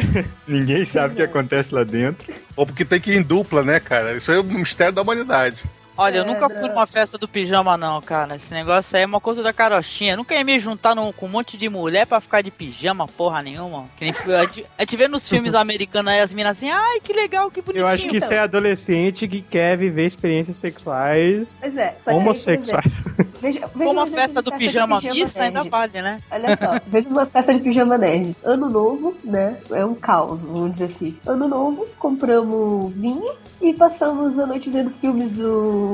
Ninguém 0.47 0.85
sabe 0.85 1.14
o 1.14 1.16
que 1.16 1.22
acontece 1.22 1.74
lá 1.74 1.85
dentro. 1.85 2.33
Ou 2.57 2.66
porque 2.66 2.85
tem 2.85 3.01
que 3.01 3.12
ir 3.12 3.18
em 3.18 3.22
dupla, 3.22 3.62
né, 3.62 3.79
cara? 3.79 4.16
Isso 4.16 4.33
é 4.33 4.41
o 4.41 4.45
mistério 4.45 4.95
da 4.95 5.03
humanidade. 5.03 5.62
Olha, 5.99 6.18
eu 6.18 6.22
É, 6.24 6.26
nunca 6.26 6.49
Dra- 6.49 6.61
fui 6.61 6.68
numa 6.68 6.86
festa 6.86 7.16
do 7.16 7.26
pijama, 7.26 7.76
não, 7.76 8.01
cara. 8.03 8.36
Esse 8.36 8.53
negócio 8.53 8.97
aí 8.97 9.03
é 9.03 9.07
uma 9.07 9.20
coisa 9.20 9.42
da 9.42 9.53
carochinha. 9.53 10.12
Eu 10.12 10.16
nunca 10.18 10.34
ia 10.34 10.44
me 10.44 10.59
juntar 10.59 10.94
num- 10.94 11.12
com 11.12 11.26
um 11.26 11.28
monte 11.28 11.57
de 11.57 11.68
mulher 11.68 12.07
pra 12.07 12.20
ficar 12.20 12.42
de 12.42 12.51
pijama, 12.51 13.07
porra 13.07 13.42
nenhuma. 13.42 13.86
Que 13.97 14.05
nem, 14.07 14.14
a, 14.36 14.44
gente, 14.47 14.66
a 14.78 14.82
gente 14.82 14.97
vê 14.97 15.09
nos 15.09 15.26
filmes 15.28 15.55
americanos 15.55 16.12
aí 16.12 16.20
as 16.20 16.34
minas 16.34 16.57
assim, 16.57 16.70
ai, 16.70 17.01
que 17.01 17.12
legal, 17.12 17.51
que 17.51 17.61
bonitinho. 17.62 17.82
Eu 17.82 17.86
acho 17.86 18.07
que 18.07 18.16
isso 18.18 18.32
é 18.32 18.38
adolescente 18.40 19.26
que 19.26 19.40
quer 19.40 19.76
viver 19.78 20.07
experiências 20.07 20.57
sexuais 20.59 21.57
Pois 21.61 21.76
é, 21.76 21.97
só 21.99 22.11
homossexuais. 22.12 22.84
veja, 23.40 23.61
veja 23.61 23.68
Como 23.68 23.94
um 23.94 24.01
a 24.01 24.07
exemplo 24.07 24.14
festa 24.22 24.42
do 24.42 24.53
pijama, 24.53 24.97
pijama 25.01 25.14
mista 25.14 25.42
ainda 25.42 25.62
vale, 25.64 26.03
né? 26.03 26.18
Olha 26.30 26.57
só, 26.57 26.80
veja 26.86 27.09
uma 27.09 27.26
festa 27.26 27.55
de 27.55 27.61
pijama 27.61 27.97
nerd. 27.97 28.36
Ano 28.44 28.68
novo, 28.68 29.16
né? 29.24 29.57
É 29.70 29.84
um 29.84 29.94
caos, 29.94 30.44
vamos 30.47 30.72
dizer 30.72 30.84
assim. 30.86 31.16
Ano 31.26 31.49
novo, 31.49 31.86
compramos 31.99 32.92
vinho 32.94 33.30
e 33.62 33.72
passamos 33.72 34.38
a 34.38 34.47
noite 34.47 34.68
vendo 34.68 34.90
filmes 34.90 35.36
do. 35.38 35.86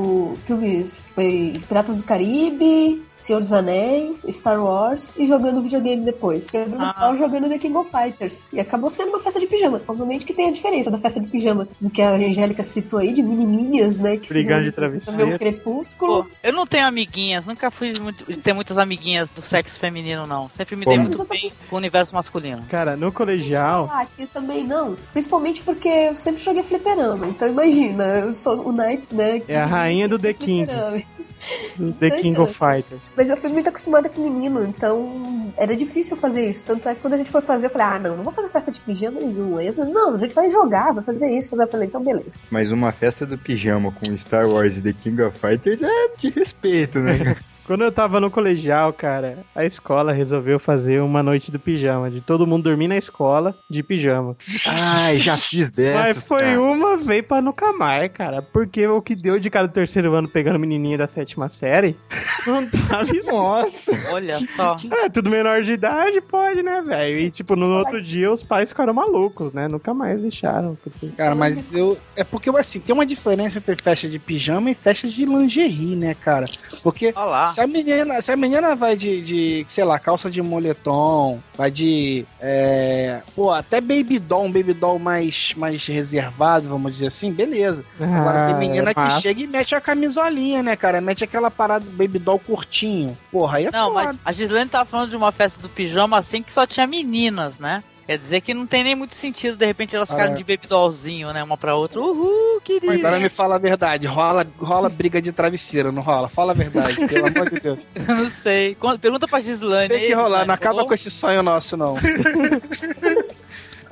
Filmes. 0.44 1.10
Foi 1.14 1.52
Piratas 1.68 1.96
do 1.96 2.04
Caribe. 2.04 3.02
Senhor 3.22 3.38
dos 3.40 3.52
Anéis, 3.52 4.26
Star 4.30 4.60
Wars 4.62 5.14
e 5.16 5.26
jogando 5.26 5.62
videogame 5.62 6.04
depois. 6.04 6.50
Quebrando 6.50 6.82
o 6.82 6.86
Ah. 6.86 6.92
pau 6.92 7.16
jogando 7.16 7.48
The 7.48 7.58
King 7.58 7.76
of 7.76 7.90
Fighters. 7.90 8.38
E 8.52 8.58
acabou 8.58 8.90
sendo 8.90 9.10
uma 9.10 9.20
festa 9.20 9.38
de 9.38 9.46
pijama. 9.46 9.80
Obviamente 9.86 10.24
que 10.24 10.32
tem 10.34 10.48
a 10.48 10.52
diferença 10.52 10.90
da 10.90 10.98
festa 10.98 11.20
de 11.20 11.28
pijama 11.28 11.68
do 11.80 11.88
que 11.88 12.02
a 12.02 12.10
Angélica 12.10 12.64
citou 12.64 12.98
aí, 12.98 13.12
de 13.12 13.22
menininhas, 13.22 13.96
né? 13.98 14.16
Que 14.16 14.28
Brigando 14.28 14.64
de 14.64 14.72
travesseiro. 14.72 15.34
Um 15.34 15.38
crepúsculo. 15.38 16.24
Pô, 16.24 16.30
eu 16.42 16.52
não 16.52 16.66
tenho 16.66 16.86
amiguinhas, 16.86 17.46
nunca 17.46 17.70
fui 17.70 17.92
muito, 18.00 18.24
ter 18.40 18.52
muitas 18.52 18.76
amiguinhas 18.76 19.30
do 19.30 19.42
sexo 19.42 19.78
feminino, 19.78 20.26
não. 20.26 20.48
Sempre 20.50 20.74
me 20.74 20.84
dei 20.84 20.98
muito 20.98 21.24
bem 21.24 21.52
com 21.70 21.76
o 21.76 21.78
universo 21.78 22.14
masculino. 22.14 22.62
Cara, 22.68 22.96
no 22.96 23.12
colegial, 23.12 23.88
Ah, 23.92 24.00
aqui 24.00 24.26
também 24.26 24.64
não. 24.64 24.96
Principalmente 25.12 25.62
porque 25.62 25.88
eu 25.88 26.14
sempre 26.14 26.42
joguei 26.42 26.62
fliperama. 26.64 27.26
Então 27.28 27.48
imagina, 27.48 28.04
eu 28.18 28.34
sou 28.34 28.68
o 28.68 28.72
Knight, 28.72 29.14
né? 29.14 29.40
que 29.40 29.52
É 29.52 29.60
a 29.60 29.66
rainha 29.66 30.08
do 30.08 30.18
The 30.18 30.32
King. 30.32 30.66
fliperama. 30.66 31.02
The 31.98 32.10
King 32.10 32.38
of 32.38 32.54
Fighters. 32.54 33.00
Mas 33.16 33.30
eu 33.30 33.36
fui 33.36 33.50
muito 33.50 33.68
acostumada 33.68 34.08
com 34.08 34.22
menino, 34.22 34.64
então 34.64 35.52
era 35.56 35.76
difícil 35.76 36.16
fazer 36.16 36.48
isso. 36.48 36.64
Tanto 36.64 36.88
é 36.88 36.94
que 36.94 37.00
quando 37.00 37.14
a 37.14 37.18
gente 37.18 37.30
foi 37.30 37.42
fazer, 37.42 37.66
eu 37.66 37.70
falei, 37.70 37.86
ah, 37.86 37.98
não, 37.98 38.16
não 38.16 38.24
vou 38.24 38.32
fazer 38.32 38.48
festa 38.48 38.70
de 38.70 38.80
pijama 38.80 39.20
nenhum. 39.20 39.58
Aí 39.58 39.66
eu 39.66 39.72
falei, 39.72 39.92
não, 39.92 40.14
a 40.14 40.18
gente 40.18 40.34
vai 40.34 40.50
jogar, 40.50 40.92
vai 40.92 41.04
fazer 41.04 41.28
isso. 41.28 41.54
Eu 41.60 41.68
falei, 41.68 41.86
então 41.86 42.02
beleza. 42.02 42.36
Mas 42.50 42.70
uma 42.72 42.92
festa 42.92 43.26
do 43.26 43.38
pijama 43.38 43.92
com 43.92 44.16
Star 44.16 44.48
Wars 44.48 44.76
e 44.76 44.82
The 44.82 44.92
King 44.92 45.22
of 45.22 45.38
Fighters 45.38 45.82
é 45.82 46.08
de 46.18 46.30
respeito, 46.30 46.98
né? 46.98 47.36
cara? 47.62 47.66
Quando 47.66 47.84
eu 47.84 47.92
tava 47.92 48.20
no 48.20 48.30
colegial, 48.30 48.92
cara, 48.92 49.38
a 49.54 49.64
escola 49.64 50.12
resolveu 50.12 50.58
fazer 50.58 51.00
uma 51.00 51.22
noite 51.22 51.50
do 51.50 51.58
pijama, 51.58 52.10
de 52.10 52.20
todo 52.20 52.46
mundo 52.46 52.64
dormir 52.64 52.88
na 52.88 52.96
escola 52.96 53.54
de 53.70 53.82
pijama. 53.82 54.36
Ai, 54.68 55.18
já 55.18 55.36
fiz 55.36 55.70
dessas, 55.72 56.16
Mas 56.16 56.26
foi 56.26 56.38
cara. 56.38 56.60
uma 56.60 56.96
vez 56.96 57.24
pra 57.24 57.40
nunca 57.40 57.72
mais, 57.72 58.10
cara. 58.12 58.42
Porque 58.42 58.86
o 58.86 59.00
que 59.00 59.14
deu 59.14 59.38
de 59.38 59.50
cada 59.50 59.68
terceiro 59.68 60.12
ano 60.14 60.28
pegando 60.28 60.58
menininha 60.58 60.98
da 60.98 61.06
sétima 61.06 61.48
série, 61.48 61.96
não 62.46 62.66
tava 62.66 63.02
escrito. 63.02 63.32
Nossa! 63.32 63.92
Olha 64.10 64.38
só. 64.56 64.76
É, 64.90 65.08
tudo 65.08 65.30
menor 65.30 65.62
de 65.62 65.72
idade, 65.72 66.20
pode, 66.20 66.62
né, 66.62 66.82
velho? 66.82 67.18
E, 67.18 67.30
tipo, 67.30 67.56
no 67.56 67.78
outro 67.78 68.02
dia 68.02 68.30
os 68.32 68.42
pais 68.42 68.70
ficaram 68.70 68.92
malucos, 68.92 69.52
né? 69.52 69.68
Nunca 69.68 69.94
mais 69.94 70.20
deixaram. 70.20 70.76
Porque... 70.82 71.08
Cara, 71.16 71.34
mas 71.34 71.74
eu. 71.74 71.98
É 72.16 72.24
porque, 72.24 72.50
assim, 72.50 72.80
tem 72.80 72.94
uma 72.94 73.06
diferença 73.06 73.58
entre 73.58 73.76
festa 73.76 74.08
de 74.08 74.18
pijama 74.18 74.70
e 74.70 74.74
festa 74.74 75.08
de 75.08 75.24
lingerie, 75.24 75.96
né, 75.96 76.14
cara? 76.14 76.46
Porque 76.82 77.12
Olha 77.14 77.24
lá. 77.24 77.48
Se 77.52 77.60
a 77.60 77.66
menina, 77.66 78.20
se 78.22 78.32
a 78.32 78.36
menina 78.36 78.74
vai 78.74 78.96
de, 78.96 79.22
de, 79.22 79.64
sei 79.68 79.84
lá, 79.84 79.98
calça 79.98 80.30
de 80.30 80.40
moletom, 80.42 81.38
vai 81.56 81.70
de. 81.70 82.26
É, 82.40 83.22
pô, 83.34 83.50
até 83.50 83.80
baby 83.80 84.18
doll, 84.18 84.44
um 84.44 84.52
baby 84.52 84.74
doll 84.74 84.98
mais, 84.98 85.54
mais 85.56 85.86
reservado, 85.86 86.68
vamos 86.68 86.92
dizer 86.92 87.06
assim, 87.06 87.32
beleza. 87.32 87.84
Agora 88.00 88.46
tem 88.46 88.54
Ah, 88.54 88.58
menina 88.58 88.90
é 88.90 88.94
que 88.94 89.20
chega 89.20 89.40
e 89.40 89.46
mete 89.46 89.74
a 89.74 89.80
camisolinha, 89.80 90.62
né, 90.62 90.76
cara? 90.76 91.00
Mete 91.00 91.24
aquela 91.24 91.50
parada 91.50 91.84
do 91.84 91.90
baby 91.92 92.18
doll 92.18 92.38
curtinho. 92.38 93.16
Porra, 93.30 93.58
aí 93.58 93.66
é 93.66 93.70
Não, 93.70 93.92
foda. 93.92 94.04
mas 94.04 94.18
a 94.24 94.32
Gislene 94.32 94.70
tava 94.70 94.84
falando 94.88 95.10
de 95.10 95.16
uma 95.16 95.32
festa 95.32 95.60
do 95.60 95.68
pijama 95.68 96.18
assim 96.18 96.42
que 96.42 96.52
só 96.52 96.66
tinha 96.66 96.86
meninas, 96.86 97.58
né? 97.58 97.82
Quer 98.06 98.18
dizer 98.18 98.40
que 98.40 98.52
não 98.52 98.66
tem 98.66 98.82
nem 98.82 98.94
muito 98.94 99.14
sentido, 99.14 99.56
de 99.56 99.64
repente, 99.64 99.94
elas 99.94 100.10
ficarem 100.10 100.34
Ah, 100.34 100.36
de 100.36 100.42
baby 100.42 100.66
dollzinho, 100.68 101.32
né? 101.32 101.42
Uma 101.42 101.56
pra 101.56 101.74
outra. 101.74 102.00
Uhul, 102.00 102.60
querido. 102.62 102.92
Agora 102.92 103.18
me 103.20 103.28
fala 103.28 103.54
a 103.54 103.58
verdade, 103.58 104.06
rola, 104.06 104.44
rola 104.58 104.88
briga 104.88 105.22
de 105.22 105.30
travesseiro, 105.32 105.92
não 105.92 106.02
rola? 106.02 106.28
Fala 106.28 106.52
a 106.52 106.54
verdade, 106.54 106.96
pelo 107.06 107.26
amor 107.28 107.50
de 107.50 107.60
Deus. 107.60 107.86
Eu 107.94 108.16
não 108.16 108.28
sei. 108.28 108.76
Pergunta 109.00 109.28
pra 109.28 109.40
Gislane. 109.40 109.88
Tem 109.88 110.06
que 110.06 110.12
rolar, 110.12 110.44
não 110.46 110.54
acaba 110.54 110.84
com 110.84 110.92
esse 110.94 111.10
sonho 111.10 111.42
nosso, 111.42 111.76
não. 111.76 111.96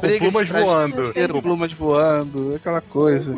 Com 0.01 0.19
plumas 0.19 0.47
de 0.47 0.53
voando. 0.53 1.43
plumas 1.43 1.73
voando, 1.73 2.55
aquela 2.57 2.81
coisa. 2.81 3.37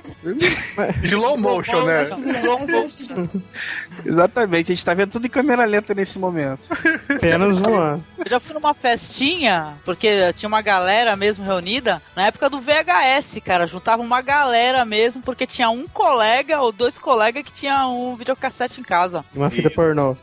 Slow 1.02 1.36
motion, 1.38 1.84
né? 1.84 2.08
Exatamente, 4.04 4.72
a 4.72 4.74
gente 4.74 4.84
tá 4.84 4.94
vendo 4.94 5.10
tudo 5.12 5.26
em 5.26 5.30
câmera 5.30 5.64
lenta 5.64 5.94
nesse 5.94 6.18
momento. 6.18 6.60
Apenas 7.08 7.58
voando. 7.58 8.04
Eu 8.18 8.30
já 8.30 8.40
fui 8.40 8.54
numa 8.54 8.74
festinha, 8.74 9.74
porque 9.84 10.32
tinha 10.34 10.48
uma 10.48 10.62
galera 10.62 11.16
mesmo 11.16 11.44
reunida, 11.44 12.00
na 12.14 12.26
época 12.26 12.48
do 12.48 12.60
VHS, 12.60 13.40
cara. 13.44 13.66
Juntava 13.66 14.02
uma 14.02 14.20
galera 14.22 14.84
mesmo, 14.84 15.22
porque 15.22 15.46
tinha 15.46 15.68
um 15.70 15.86
colega 15.86 16.60
ou 16.60 16.70
dois 16.70 16.98
colegas 16.98 17.44
que 17.44 17.52
tinha 17.52 17.86
um 17.88 18.14
videocassete 18.16 18.80
em 18.80 18.84
casa. 18.84 19.24
Uma 19.34 19.50
fita 19.50 19.68
Isso. 19.68 19.76
pornô. 19.76 20.16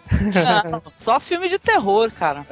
Não, 0.69 0.81
só 0.97 1.19
filme 1.19 1.49
de 1.49 1.59
terror, 1.59 2.11
cara. 2.11 2.45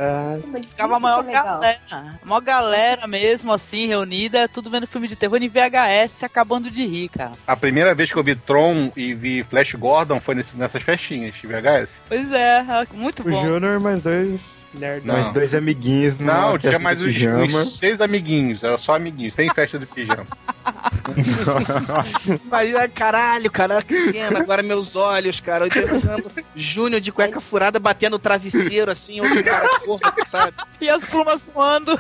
Mas 0.47 0.65
Ficava 0.65 0.97
a 0.97 0.99
maior 0.99 1.27
é 1.27 1.31
galera. 1.31 1.79
A 1.91 2.25
maior 2.25 2.41
galera 2.41 3.07
mesmo, 3.07 3.53
assim, 3.53 3.76
assim, 3.78 3.88
reunida, 3.88 4.47
tudo 4.47 4.69
vendo 4.69 4.88
filme 4.88 5.07
de 5.07 5.15
terror 5.15 5.38
em 5.41 5.47
VHS, 5.47 6.23
acabando 6.23 6.69
de 6.71 6.86
rir, 6.86 7.09
cara. 7.09 7.32
A 7.45 7.55
primeira 7.55 7.93
vez 7.93 8.11
que 8.11 8.17
eu 8.17 8.23
vi 8.23 8.36
Tron 8.36 8.91
e 8.95 9.13
vi 9.13 9.43
Flash 9.43 9.73
Gordon 9.75 10.19
foi 10.19 10.36
nesse- 10.36 10.57
nessas 10.57 10.82
festinhas 10.82 11.34
de 11.36 11.45
VHS. 11.47 12.01
Pois 12.07 12.32
é, 12.32 12.57
é 12.59 12.88
muito 12.93 13.21
O 13.21 13.30
bom. 13.30 13.39
Júnior 13.41 13.80
mais 13.80 14.01
dois 14.01 14.61
Não. 14.74 15.15
Nós 15.15 15.30
dois 15.30 15.53
amiguinhos 15.53 16.20
Não, 16.20 16.51
festa 16.53 16.70
tinha 16.70 16.80
mais 16.80 16.99
de 16.99 17.28
uns, 17.28 17.53
uns 17.53 17.78
seis 17.78 18.01
amiguinhos, 18.01 18.63
era 18.63 18.78
só 18.78 18.95
amiguinhos, 18.95 19.34
sem 19.34 19.51
festa 19.53 19.80
de 19.80 19.86
pijama. 19.86 20.26
Mas, 22.49 22.76
ai, 22.76 22.88
caralho, 22.89 23.49
cara, 23.49 23.82
que 23.82 24.11
cena, 24.11 24.39
agora 24.39 24.61
meus 24.61 24.95
olhos, 24.95 25.39
cara. 25.39 25.65
Eu 25.65 25.70
tô 25.70 25.80
imaginando 25.80 26.32
Júnior 26.55 26.99
de 26.99 27.11
cueca 27.11 27.39
furada 27.39 27.80
batendo 27.80 28.18
o 28.18 28.20
travesseiro, 28.20 28.91
assim, 28.91 29.22
outro 29.22 29.43
cara 29.43 29.68
porra, 29.86 30.13
sabe? 30.26 30.53
E 30.82 30.89
as 30.89 31.03
plumas 31.05 31.43
voando. 31.43 31.99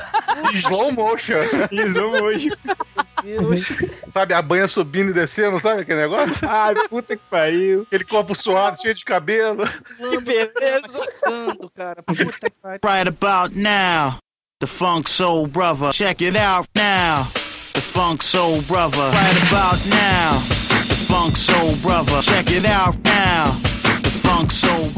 Slow 0.53 0.91
motion, 0.91 1.37
Eles 1.71 1.95
hoje. 1.95 2.49
Deus. 3.23 3.71
sabe? 4.11 4.33
A 4.33 4.41
banha 4.41 4.67
subindo 4.67 5.09
e 5.11 5.13
descendo, 5.13 5.59
sabe 5.59 5.81
aquele 5.81 6.01
negócio? 6.01 6.37
Ai, 6.49 6.75
puta 6.89 7.15
que 7.15 7.23
pariu. 7.29 7.81
Aquele 7.83 8.03
corpo 8.03 8.35
suado, 8.35 8.81
cheio 8.81 8.93
de 8.93 9.03
cabelo. 9.03 9.67
Que 9.97 10.21
beleza. 10.21 11.07
Ficando, 11.11 11.69
cara. 11.75 12.03
Puta 12.03 12.49
que 12.49 12.55
pariu. 12.61 12.79
Right 12.83 13.07
about 13.07 13.55
now, 13.55 14.17
the 14.59 14.67
Funk 14.67 15.09
Soul 15.09 15.47
Brother. 15.47 15.91
Check 15.91 16.21
it 16.21 16.35
out 16.35 16.67
now, 16.75 17.23
the 17.73 17.81
Funk 17.81 18.23
Soul 18.23 18.61
Brother. 18.63 18.97
Right 19.11 19.37
about 19.49 19.85
now, 19.87 20.33
the 20.87 20.95
Funk 21.07 21.37
Soul 21.37 21.75
Brother. 21.81 22.21
Check 22.21 22.51
it 22.51 22.65
out 22.65 22.97
now, 23.03 23.51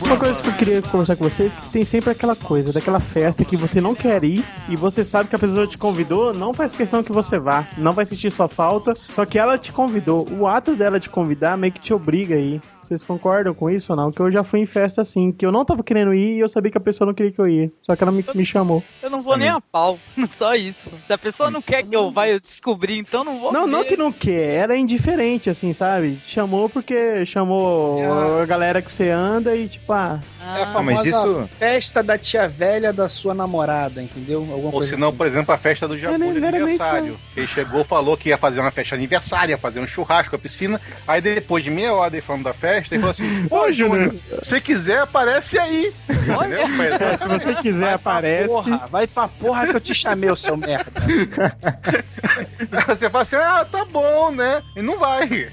Uma 0.04 0.18
coisa 0.18 0.42
que 0.42 0.50
eu 0.50 0.54
queria 0.54 0.82
conversar 0.82 1.16
com 1.16 1.24
vocês 1.24 1.54
que 1.54 1.70
tem 1.70 1.86
sempre 1.86 2.10
aquela 2.10 2.36
coisa, 2.36 2.74
daquela 2.74 3.00
festa 3.00 3.46
que 3.46 3.56
você 3.56 3.80
não 3.80 3.94
quer 3.94 4.24
ir 4.24 4.44
e 4.68 4.76
você 4.76 5.06
sabe 5.06 5.30
que 5.30 5.36
a 5.36 5.40
pessoa 5.40 5.68
te 5.68 5.78
convidou, 5.78 6.34
não 6.34 6.54
faz 6.54 6.72
questão 6.72 7.04
que 7.04 7.12
você 7.12 7.38
vá, 7.38 7.66
não 7.78 7.92
vai 7.92 8.06
sentir 8.06 8.32
sua 8.32 8.48
falta, 8.48 8.96
só 8.96 9.26
que 9.26 9.38
ela 9.38 9.58
te 9.58 9.72
convidou. 9.72 10.28
O 10.32 10.48
ato 10.48 10.76
dela 10.76 11.00
te 11.00 11.10
convidar 11.10 11.58
meio 11.58 11.72
que 11.72 11.80
te 11.80 11.94
obriga 11.94 12.36
a 12.36 12.40
ir. 12.40 12.62
Vocês 12.90 13.04
concordam 13.04 13.54
com 13.54 13.70
isso 13.70 13.94
ou 13.94 13.96
não? 13.96 14.12
Que 14.12 14.20
eu 14.20 14.32
já 14.32 14.44
fui 14.44 14.62
em 14.62 14.66
festa 14.66 15.02
assim, 15.02 15.32
que 15.32 15.46
eu 15.46 15.52
não 15.52 15.64
tava 15.64 15.84
querendo 15.84 16.12
ir 16.12 16.38
e 16.38 16.40
eu 16.40 16.50
sabia 16.50 16.72
que 16.72 16.78
a 16.78 16.82
pessoa 16.82 17.06
não 17.06 17.14
queria 17.14 17.32
que 17.32 17.40
eu 17.40 17.48
ia. 17.48 17.72
Só 17.84 17.96
que 17.96 18.04
ela 18.04 18.12
me, 18.12 18.26
me 18.34 18.44
chamou. 18.44 18.84
Eu 19.04 19.12
não 19.12 19.22
vou 19.22 19.38
nem 19.38 19.48
a 19.48 19.62
pau. 19.62 20.00
Só 20.36 20.56
isso. 20.56 20.92
Se 21.06 21.14
a 21.14 21.18
pessoa 21.18 21.52
não 21.52 21.62
quer 21.62 21.84
que 21.84 21.96
eu 21.96 22.12
vá, 22.12 22.28
eu 22.28 22.40
descobrir, 22.40 22.98
então 22.98 23.24
não 23.24 23.40
vou. 23.40 23.54
Não, 23.54 23.68
não 23.68 23.82
mesmo. 23.82 23.86
que 23.86 23.96
não 23.96 24.12
quer, 24.12 24.56
era 24.56 24.76
indiferente, 24.76 25.52
assim, 25.52 25.72
sabe? 25.72 26.20
Chamou 26.24 26.68
porque 26.68 27.24
chamou 27.28 28.00
a 28.42 28.46
galera 28.48 28.82
que 28.82 28.92
você 28.92 29.10
anda 29.20 29.56
e 29.56 29.68
tipo, 29.68 29.92
ah, 29.94 30.20
É 30.42 30.44
a 30.44 30.54
Ah, 30.64 30.82
mas 30.82 30.98
famosa 31.02 31.10
isso- 31.10 31.50
festa 31.60 32.02
da 32.02 32.18
tia 32.18 32.48
velha 32.48 32.92
da 32.94 33.08
sua 33.10 33.34
namorada, 33.34 34.02
entendeu? 34.02 34.40
Alguma 34.52 34.74
Ou 34.74 34.82
se 34.84 34.96
não, 34.96 35.10
assim. 35.10 35.18
por 35.18 35.28
exemplo, 35.28 35.54
a 35.54 35.58
festa 35.58 35.88
do 35.88 35.98
Jabu 35.98 36.24
É, 36.24 36.32
de 36.34 36.46
aniversário. 36.46 37.20
Ele 37.36 37.46
chegou, 37.48 37.84
falou 37.84 38.16
que 38.18 38.30
ia 38.30 38.38
fazer 38.38 38.60
uma 38.60 38.72
festa 38.72 38.96
de 38.96 39.02
aniversário, 39.02 39.52
ia 39.52 39.58
fazer 39.58 39.80
um 39.80 39.88
churrasco, 39.88 40.36
a 40.36 40.40
piscina. 40.40 40.80
Aí 41.08 41.22
depois 41.22 41.64
de 41.64 41.70
meia 41.70 41.94
hora 41.94 42.14
ele 42.16 42.22
falando 42.22 42.44
da 42.46 42.54
festa, 42.54 42.96
ele 42.96 43.02
falou 43.02 43.12
assim: 43.12 43.48
Ô 43.52 43.72
Júnior, 43.72 44.16
se 44.40 44.60
quiser, 44.62 45.00
aparece 45.02 45.60
aí. 45.60 45.94
Entendeu? 46.10 46.68
Mas- 46.70 47.20
se 47.22 47.28
você 47.28 47.54
quiser 47.56 47.80
Vai 47.90 47.98
pra 47.98 48.12
aparece. 48.14 48.48
Porra, 48.48 48.88
vai 48.90 49.08
pra 49.08 49.28
porra 49.28 49.68
que 49.68 49.76
eu 49.76 49.82
te 49.82 49.94
chamei, 49.94 50.30
o 50.32 50.36
seu 50.36 50.56
merda. 50.58 50.92
Você 52.88 53.10
fala 53.10 53.22
assim: 53.24 53.36
Ah, 53.36 53.66
tá 53.70 53.86
bom, 53.86 54.32
né? 54.32 54.62
E 54.76 54.82
não 54.82 54.98
vai. 55.00 55.50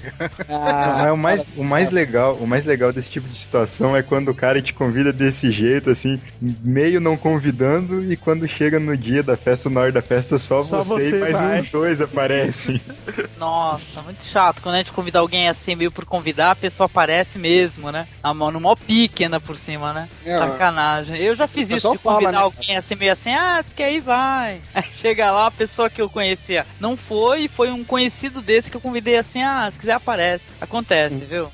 Ah, 0.49 1.03
Mas 1.07 1.11
o 1.11 1.17
mais, 1.17 1.43
para, 1.43 1.61
o 1.61 1.63
mais 1.63 1.83
nossa. 1.85 1.95
legal, 1.95 2.33
o 2.35 2.47
mais 2.47 2.65
legal 2.65 2.91
desse 2.93 3.09
tipo 3.09 3.27
de 3.27 3.35
situação 3.57 3.95
é 3.95 4.03
quando 4.03 4.29
o 4.29 4.35
cara 4.35 4.61
te 4.61 4.73
convida 4.73 5.11
desse 5.11 5.49
jeito, 5.49 5.89
assim, 5.89 6.19
meio 6.41 6.99
não 6.99 7.17
convidando, 7.17 8.03
e 8.11 8.15
quando 8.15 8.47
chega 8.47 8.79
no 8.79 8.95
dia 8.95 9.23
da 9.23 9.35
festa, 9.35 9.69
na 9.69 9.81
hora 9.81 9.91
da 9.91 10.01
festa, 10.01 10.37
só, 10.37 10.61
Só 10.61 10.83
você, 10.83 11.09
você 11.09 11.17
e 11.17 11.19
mais 11.19 11.33
vai. 11.33 11.61
uns 11.61 11.71
dois 11.71 12.01
aparecem. 12.01 12.81
Nossa, 13.39 14.03
muito 14.03 14.23
chato. 14.23 14.61
Quando 14.61 14.75
a 14.75 14.77
gente 14.79 14.91
convida 14.91 15.19
alguém 15.19 15.47
assim, 15.47 15.75
meio 15.75 15.91
por 15.91 16.05
convidar, 16.05 16.51
a 16.51 16.55
pessoa 16.55 16.85
aparece 16.85 17.39
mesmo, 17.39 17.91
né? 17.91 18.07
A 18.21 18.33
mão 18.33 18.51
no 18.51 18.59
mó 18.59 18.75
pique 18.75 19.23
ainda 19.23 19.39
por 19.39 19.57
cima, 19.57 19.93
né? 19.93 20.09
É, 20.25 20.37
Sacanagem. 20.37 21.17
Eu 21.17 21.35
já 21.35 21.47
fiz 21.47 21.69
isso 21.69 21.91
de 21.91 21.97
convidar 21.97 22.31
fala, 22.31 22.31
né, 22.31 22.37
alguém 22.37 22.77
assim, 22.77 22.95
meio 22.95 23.11
assim, 23.11 23.33
ah, 23.33 23.61
você 23.61 23.73
quer 23.75 23.93
ir, 23.93 23.99
vai. 24.01 24.61
Aí 24.73 24.85
chega 24.91 25.31
lá, 25.31 25.47
a 25.47 25.51
pessoa 25.51 25.89
que 25.89 26.01
eu 26.01 26.09
conhecia 26.09 26.65
não 26.79 26.95
foi, 26.95 27.43
e 27.43 27.47
foi 27.47 27.71
um 27.71 27.83
conhecido 27.83 28.41
desse 28.41 28.69
que 28.69 28.77
eu 28.77 28.81
convidei 28.81 29.17
assim, 29.17 29.41
ah, 29.41 29.69
se 29.71 29.79
quiser 29.79 29.93
aparece. 29.93 30.43
Acontece, 30.59 31.23
viu? 31.25 31.49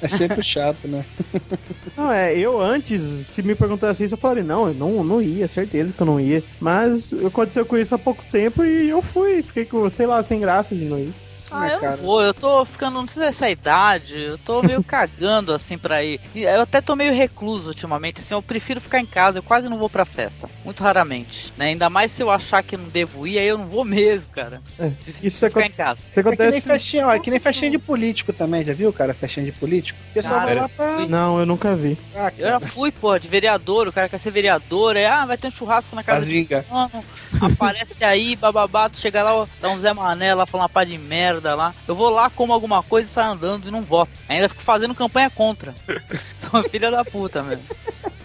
É 0.00 0.08
sempre 0.08 0.42
chato, 0.42 0.86
né? 0.86 1.04
Não, 1.96 2.12
é, 2.12 2.36
eu 2.36 2.60
antes, 2.60 3.02
se 3.02 3.42
me 3.42 3.54
perguntasse 3.54 4.04
isso, 4.04 4.14
eu 4.14 4.18
falaria, 4.18 4.44
não, 4.44 4.68
eu 4.68 4.74
não, 4.74 5.02
não 5.02 5.20
ia, 5.20 5.48
certeza 5.48 5.92
que 5.92 6.00
eu 6.00 6.06
não 6.06 6.20
ia. 6.20 6.42
Mas 6.60 7.12
aconteceu 7.12 7.66
com 7.66 7.76
isso 7.76 7.94
há 7.94 7.98
pouco 7.98 8.24
tempo 8.30 8.64
e 8.64 8.88
eu 8.88 9.02
fui, 9.02 9.42
fiquei 9.42 9.64
com, 9.64 9.88
sei 9.90 10.06
lá, 10.06 10.22
sem 10.22 10.38
graça 10.38 10.74
de 10.74 10.84
não 10.84 10.98
ir. 10.98 11.12
Ah, 11.50 11.68
É, 11.70 11.74
eu 11.74 11.80
cara. 11.80 11.96
vou, 11.96 12.22
eu 12.22 12.34
tô 12.34 12.64
ficando, 12.64 12.94
não 13.00 13.06
sei 13.06 13.22
se 13.22 13.26
é 13.26 13.28
essa 13.28 13.50
idade, 13.50 14.14
eu 14.18 14.38
tô 14.38 14.62
meio 14.62 14.82
cagando 14.84 15.52
assim 15.52 15.78
pra 15.78 16.02
ir. 16.02 16.20
E 16.34 16.42
Eu 16.42 16.62
até 16.62 16.80
tô 16.80 16.94
meio 16.96 17.12
recluso 17.14 17.68
ultimamente, 17.68 18.20
assim, 18.20 18.34
eu 18.34 18.42
prefiro 18.42 18.80
ficar 18.80 19.00
em 19.00 19.06
casa, 19.06 19.38
eu 19.38 19.42
quase 19.42 19.68
não 19.68 19.78
vou 19.78 19.88
pra 19.90 20.04
festa. 20.04 20.48
Muito 20.64 20.82
raramente. 20.82 21.52
Né? 21.56 21.66
Ainda 21.66 21.88
mais 21.88 22.12
se 22.12 22.22
eu 22.22 22.30
achar 22.30 22.62
que 22.62 22.76
não 22.76 22.88
devo 22.88 23.26
ir, 23.26 23.38
aí 23.38 23.46
eu 23.46 23.58
não 23.58 23.66
vou 23.66 23.84
mesmo, 23.84 24.32
cara. 24.32 24.62
É, 24.78 24.92
isso, 25.22 25.46
Ficar 25.46 25.60
aco- 25.60 25.68
em 25.68 25.72
casa. 25.72 26.00
isso 26.08 26.20
É 26.20 26.22
que 26.22 26.28
nem 26.30 26.34
acontece. 26.46 26.68
festinha, 26.68 27.06
ó, 27.06 27.12
é 27.12 27.18
que 27.18 27.30
nem 27.30 27.40
festinha 27.40 27.70
de 27.70 27.78
político 27.78 28.32
também, 28.32 28.64
já 28.64 28.72
viu, 28.74 28.92
cara? 28.92 29.14
Festinha 29.14 29.46
de 29.46 29.52
político. 29.52 29.98
O 30.10 30.14
pessoal 30.14 30.40
vai 30.40 30.48
Cara, 30.48 30.60
lá 30.62 30.68
pra. 30.68 31.06
Não, 31.06 31.38
eu 31.38 31.46
nunca 31.46 31.74
vi. 31.76 31.96
Ah, 32.14 32.32
Eu 32.36 32.48
já 32.48 32.60
fui, 32.60 32.90
pô, 32.90 33.18
de 33.18 33.28
vereador, 33.28 33.88
o 33.88 33.92
cara 33.92 34.08
quer 34.08 34.18
ser 34.18 34.30
vereador, 34.30 34.96
aí, 34.96 35.04
ah, 35.06 35.24
vai 35.26 35.36
ter 35.38 35.48
um 35.48 35.50
churrasco 35.50 35.94
na 35.94 36.02
casa 36.02 36.26
de 36.26 36.46
aparece 37.40 38.04
aí, 38.04 38.34
bababá, 38.36 38.88
tu 38.88 38.98
chega 38.98 39.22
lá, 39.22 39.34
ó, 39.34 39.46
dá 39.60 39.70
um 39.70 39.78
Zé 39.78 39.92
Mané 39.92 40.34
lá, 40.34 40.46
fala 40.46 40.64
uma 40.64 40.68
pá 40.68 40.84
de 40.84 40.96
merda 40.98 41.37
lá. 41.54 41.74
Eu 41.86 41.94
vou 41.94 42.10
lá, 42.10 42.30
como 42.30 42.52
alguma 42.52 42.82
coisa 42.82 43.08
e 43.08 43.12
saio 43.12 43.32
andando 43.32 43.68
e 43.68 43.70
não 43.70 43.82
voto. 43.82 44.10
Ainda 44.28 44.48
fico 44.48 44.62
fazendo 44.62 44.94
campanha 44.94 45.30
contra. 45.30 45.74
Sou 46.38 46.62
filha 46.64 46.90
da 46.90 47.04
puta, 47.04 47.42
mesmo. 47.42 47.64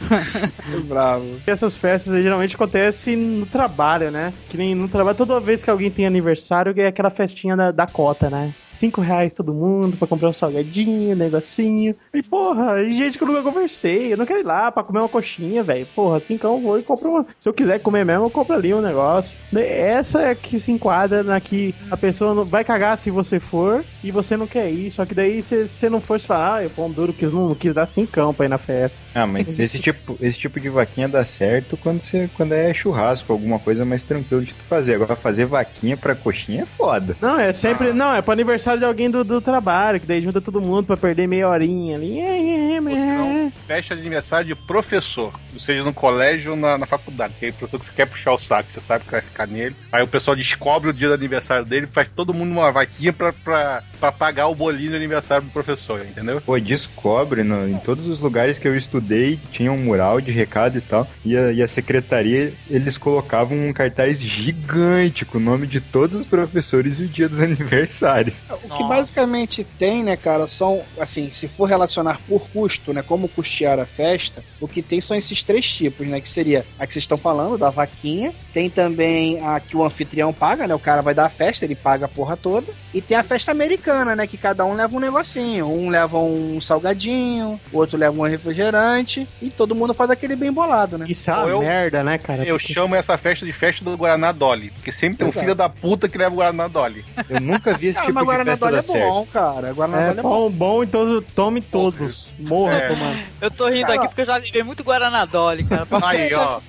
Bravo. 0.87 1.25
E 1.45 1.49
essas 1.49 1.77
festas 1.77 2.13
aí, 2.13 2.23
geralmente 2.23 2.55
acontecem 2.55 3.15
no 3.15 3.45
trabalho, 3.45 4.11
né? 4.11 4.33
Que 4.49 4.57
nem 4.57 4.75
no 4.75 4.87
trabalho, 4.87 5.17
toda 5.17 5.39
vez 5.39 5.63
que 5.63 5.69
alguém 5.69 5.91
tem 5.91 6.05
aniversário, 6.05 6.73
é 6.77 6.87
aquela 6.87 7.09
festinha 7.09 7.55
da, 7.55 7.71
da 7.71 7.87
cota, 7.87 8.29
né? 8.29 8.53
Cinco 8.71 9.01
reais 9.01 9.33
todo 9.33 9.53
mundo 9.53 9.97
pra 9.97 10.07
comprar 10.07 10.29
um 10.29 10.33
salgadinho, 10.33 11.13
um 11.13 11.15
negocinho. 11.15 11.95
E 12.13 12.23
porra, 12.23 12.81
e 12.81 12.91
gente 12.93 13.17
que 13.17 13.23
eu 13.23 13.27
nunca 13.27 13.43
conversei. 13.43 14.13
Eu 14.13 14.17
não 14.17 14.25
quero 14.25 14.39
ir 14.39 14.45
lá 14.45 14.71
pra 14.71 14.83
comer 14.83 14.99
uma 14.99 15.09
coxinha, 15.09 15.63
velho. 15.63 15.87
Porra, 15.95 16.17
assim 16.17 16.37
que 16.37 16.45
eu 16.45 16.59
vou 16.59 16.79
e 16.79 16.83
compro 16.83 17.09
uma. 17.09 17.25
Se 17.37 17.47
eu 17.47 17.53
quiser 17.53 17.79
comer 17.79 18.05
mesmo, 18.05 18.25
eu 18.25 18.29
compro 18.29 18.55
ali 18.55 18.73
um 18.73 18.81
negócio. 18.81 19.37
Essa 19.55 20.21
é 20.23 20.35
que 20.35 20.59
se 20.59 20.71
enquadra 20.71 21.23
na 21.23 21.39
que 21.39 21.73
a 21.89 21.97
pessoa 21.97 22.33
não 22.33 22.45
vai 22.45 22.63
cagar 22.63 22.97
se 22.97 23.11
você 23.11 23.39
for 23.39 23.83
e 24.03 24.11
você 24.11 24.35
não 24.35 24.47
quer 24.47 24.69
ir. 24.69 24.91
Só 24.91 25.05
que 25.05 25.13
daí 25.13 25.41
se 25.41 25.67
você 25.67 25.89
não 25.89 26.01
for, 26.01 26.19
você 26.19 26.27
fala, 26.27 26.55
ah, 26.55 26.63
eu 26.63 26.69
pão 26.69 26.89
duro 26.89 27.13
que 27.13 27.25
não, 27.25 27.49
não 27.49 27.55
quis 27.55 27.73
dar 27.73 27.85
cincão 27.85 28.33
pra 28.33 28.45
ir 28.45 28.49
na 28.49 28.57
festa. 28.57 28.97
Ah, 29.13 29.27
mas 29.27 29.57
esse 29.59 29.79
tipo, 29.79 29.92
esse 30.21 30.37
tipo 30.39 30.59
de 30.59 30.69
vaquinha 30.69 31.07
dá 31.07 31.23
certo 31.23 31.77
quando, 31.77 32.01
você, 32.03 32.29
quando 32.35 32.53
é 32.53 32.73
churrasco, 32.73 33.31
alguma 33.33 33.59
coisa 33.59 33.85
mais 33.85 34.03
tranquila 34.03 34.41
de 34.41 34.53
tu 34.53 34.63
fazer. 34.63 34.95
Agora, 34.95 35.15
fazer 35.15 35.45
vaquinha 35.45 35.95
pra 35.97 36.15
coxinha 36.15 36.63
é 36.63 36.65
foda. 36.65 37.15
Não, 37.21 37.39
é 37.39 37.51
sempre. 37.53 37.89
Ah. 37.89 37.93
Não, 37.93 38.15
é 38.15 38.21
pro 38.21 38.31
aniversário 38.33 38.79
de 38.79 38.85
alguém 38.85 39.09
do, 39.09 39.23
do 39.23 39.41
trabalho, 39.41 39.99
que 39.99 40.05
daí 40.05 40.21
junta 40.21 40.41
todo 40.41 40.61
mundo 40.61 40.85
pra 40.85 40.97
perder 40.97 41.27
meia 41.27 41.47
horinha 41.47 41.95
ali. 41.95 42.19
É, 42.19 42.29
é, 42.29 42.75
é, 42.77 42.79
Ou 43.21 43.51
festa 43.67 43.95
de 43.95 44.01
aniversário 44.01 44.47
de 44.47 44.55
professor, 44.55 45.33
seja 45.57 45.83
no 45.83 45.93
colégio 45.93 46.51
ou 46.51 46.57
na, 46.57 46.77
na 46.77 46.85
faculdade. 46.85 47.33
Que 47.39 47.45
aí 47.45 47.51
o 47.51 47.53
professor 47.55 47.79
que 47.79 47.85
você 47.85 47.91
quer 47.93 48.05
puxar 48.07 48.31
o 48.33 48.37
saco, 48.37 48.69
você 48.71 48.81
sabe 48.81 49.05
que 49.05 49.11
vai 49.11 49.21
ficar 49.21 49.47
nele. 49.47 49.75
Aí 49.91 50.03
o 50.03 50.07
pessoal 50.07 50.35
descobre 50.35 50.89
o 50.89 50.93
dia 50.93 51.07
do 51.07 51.13
aniversário 51.13 51.65
dele, 51.65 51.87
faz 51.91 52.07
todo 52.15 52.33
mundo 52.33 52.51
uma 52.51 52.71
vaquinha 52.71 53.13
pra, 53.13 53.31
pra, 53.33 53.83
pra 53.99 54.11
pagar 54.11 54.47
o 54.47 54.55
bolinho 54.55 54.89
de 54.91 54.95
aniversário 54.95 55.45
do 55.45 55.51
professor, 55.51 56.01
entendeu? 56.05 56.41
Pô, 56.41 56.57
descobre, 56.59 57.43
no- 57.43 57.67
em 57.67 57.77
todos 57.77 58.05
os 58.07 58.19
lugares 58.19 58.59
que 58.59 58.67
eu 58.67 58.77
estudei, 58.77 59.39
tinha 59.51 59.71
um 59.71 59.82
mural 59.83 60.21
de 60.21 60.31
recado 60.31 60.77
e 60.77 60.81
tal, 60.81 61.07
e 61.25 61.37
a, 61.37 61.51
e 61.51 61.61
a 61.61 61.67
secretaria, 61.67 62.53
eles 62.69 62.97
colocavam 62.97 63.57
um 63.57 63.73
cartaz 63.73 64.19
gigante 64.19 65.25
com 65.25 65.37
o 65.37 65.41
nome 65.41 65.67
de 65.67 65.81
todos 65.81 66.21
os 66.21 66.27
professores 66.27 66.99
e 66.99 67.03
o 67.03 67.07
dia 67.07 67.29
dos 67.29 67.39
aniversários. 67.41 68.35
O 68.49 68.69
que 68.69 68.83
basicamente 68.83 69.63
tem, 69.77 70.03
né, 70.03 70.15
cara, 70.15 70.47
são, 70.47 70.81
assim, 70.99 71.31
se 71.31 71.47
for 71.47 71.65
relacionar 71.65 72.19
por 72.27 72.49
custo, 72.49 72.93
né, 72.93 73.01
como 73.01 73.27
custear 73.27 73.79
a 73.79 73.85
festa, 73.85 74.43
o 74.59 74.67
que 74.67 74.81
tem 74.81 75.01
são 75.01 75.15
esses 75.15 75.43
três 75.43 75.71
tipos, 75.71 76.07
né, 76.07 76.19
que 76.19 76.29
seria 76.29 76.65
a 76.79 76.87
que 76.87 76.93
vocês 76.93 77.03
estão 77.03 77.17
falando, 77.17 77.57
da 77.57 77.69
vaquinha, 77.69 78.33
tem 78.51 78.69
também 78.69 79.41
a 79.41 79.59
que 79.59 79.75
o 79.75 79.83
anfitrião 79.83 80.33
paga, 80.33 80.67
né, 80.67 80.73
o 80.73 80.79
cara 80.79 81.01
vai 81.01 81.13
dar 81.13 81.25
a 81.25 81.29
festa, 81.29 81.65
ele 81.65 81.75
paga 81.75 82.05
a 82.05 82.09
porra 82.09 82.37
toda, 82.37 82.71
e 82.93 83.01
tem 83.01 83.17
a 83.17 83.23
festa 83.23 83.51
americana, 83.51 84.15
né, 84.15 84.27
que 84.27 84.37
cada 84.37 84.65
um 84.65 84.73
leva 84.73 84.95
um 84.95 84.99
negocinho, 84.99 85.67
um 85.67 85.89
leva 85.89 86.17
um 86.17 86.61
salgadinho, 86.61 87.59
o 87.71 87.77
outro 87.77 87.97
leva 87.97 88.19
um 88.19 88.27
refrigerante, 88.27 89.27
e 89.41 89.49
todo 89.49 89.72
mundo 89.75 89.93
faz 89.93 90.09
aquele 90.09 90.35
bem 90.35 90.51
bolado, 90.51 90.97
né. 90.97 91.05
Isso 91.09 91.29
é 91.29 91.33
uma 91.33 91.47
eu- 91.49 91.59
merda, 91.59 92.03
né, 92.03 92.17
cara? 92.17 92.43
Eu 92.43 92.57
Porque- 92.57 92.73
chamo 92.73 92.95
essa 92.95 93.17
festa 93.17 93.45
de 93.45 93.51
festa 93.51 93.83
do 93.85 93.95
Guaraná 93.97 94.31
Dolly, 94.31 94.69
porque 94.71 94.91
sempre 94.91 95.17
tem 95.19 95.27
um 95.27 95.31
filho 95.31 95.55
da 95.55 95.67
puta 95.69 96.07
que 96.07 96.17
leva 96.17 96.31
o 96.33 96.37
Guaraná 96.37 96.67
Dolly. 96.67 97.03
Eu 97.29 97.39
nunca 97.41 97.73
vi 97.77 97.87
esse 97.87 97.97
Ah, 97.99 98.01
tipo 98.01 98.13
mas 98.13 98.23
de 98.23 98.27
Guaraná 98.29 98.51
festa 98.57 98.65
Dolly 98.65 98.79
é 98.79 98.81
bom, 99.09 99.25
cara. 99.27 99.73
Guaraná 99.73 100.01
É 100.01 100.05
Dolly 100.07 100.19
é 100.19 100.21
bom. 100.23 100.29
bom, 100.29 100.49
bom, 100.51 100.83
então 100.83 101.21
tome 101.35 101.61
todos. 101.61 102.33
Morra 102.39 102.73
É. 102.75 102.87
tomando. 102.87 103.19
Eu 103.41 103.51
tô 103.51 103.67
rindo 103.69 103.87
Cara, 103.87 103.99
aqui 103.99 104.07
porque 104.07 104.21
eu 104.21 104.25
já 104.25 104.37
levei 104.37 104.63
muito 104.63 104.83
Guaraná 104.83 105.25
Dolly, 105.25 105.63
cara. 105.63 105.87
Aí, 106.03 106.33
ó. 106.33 106.59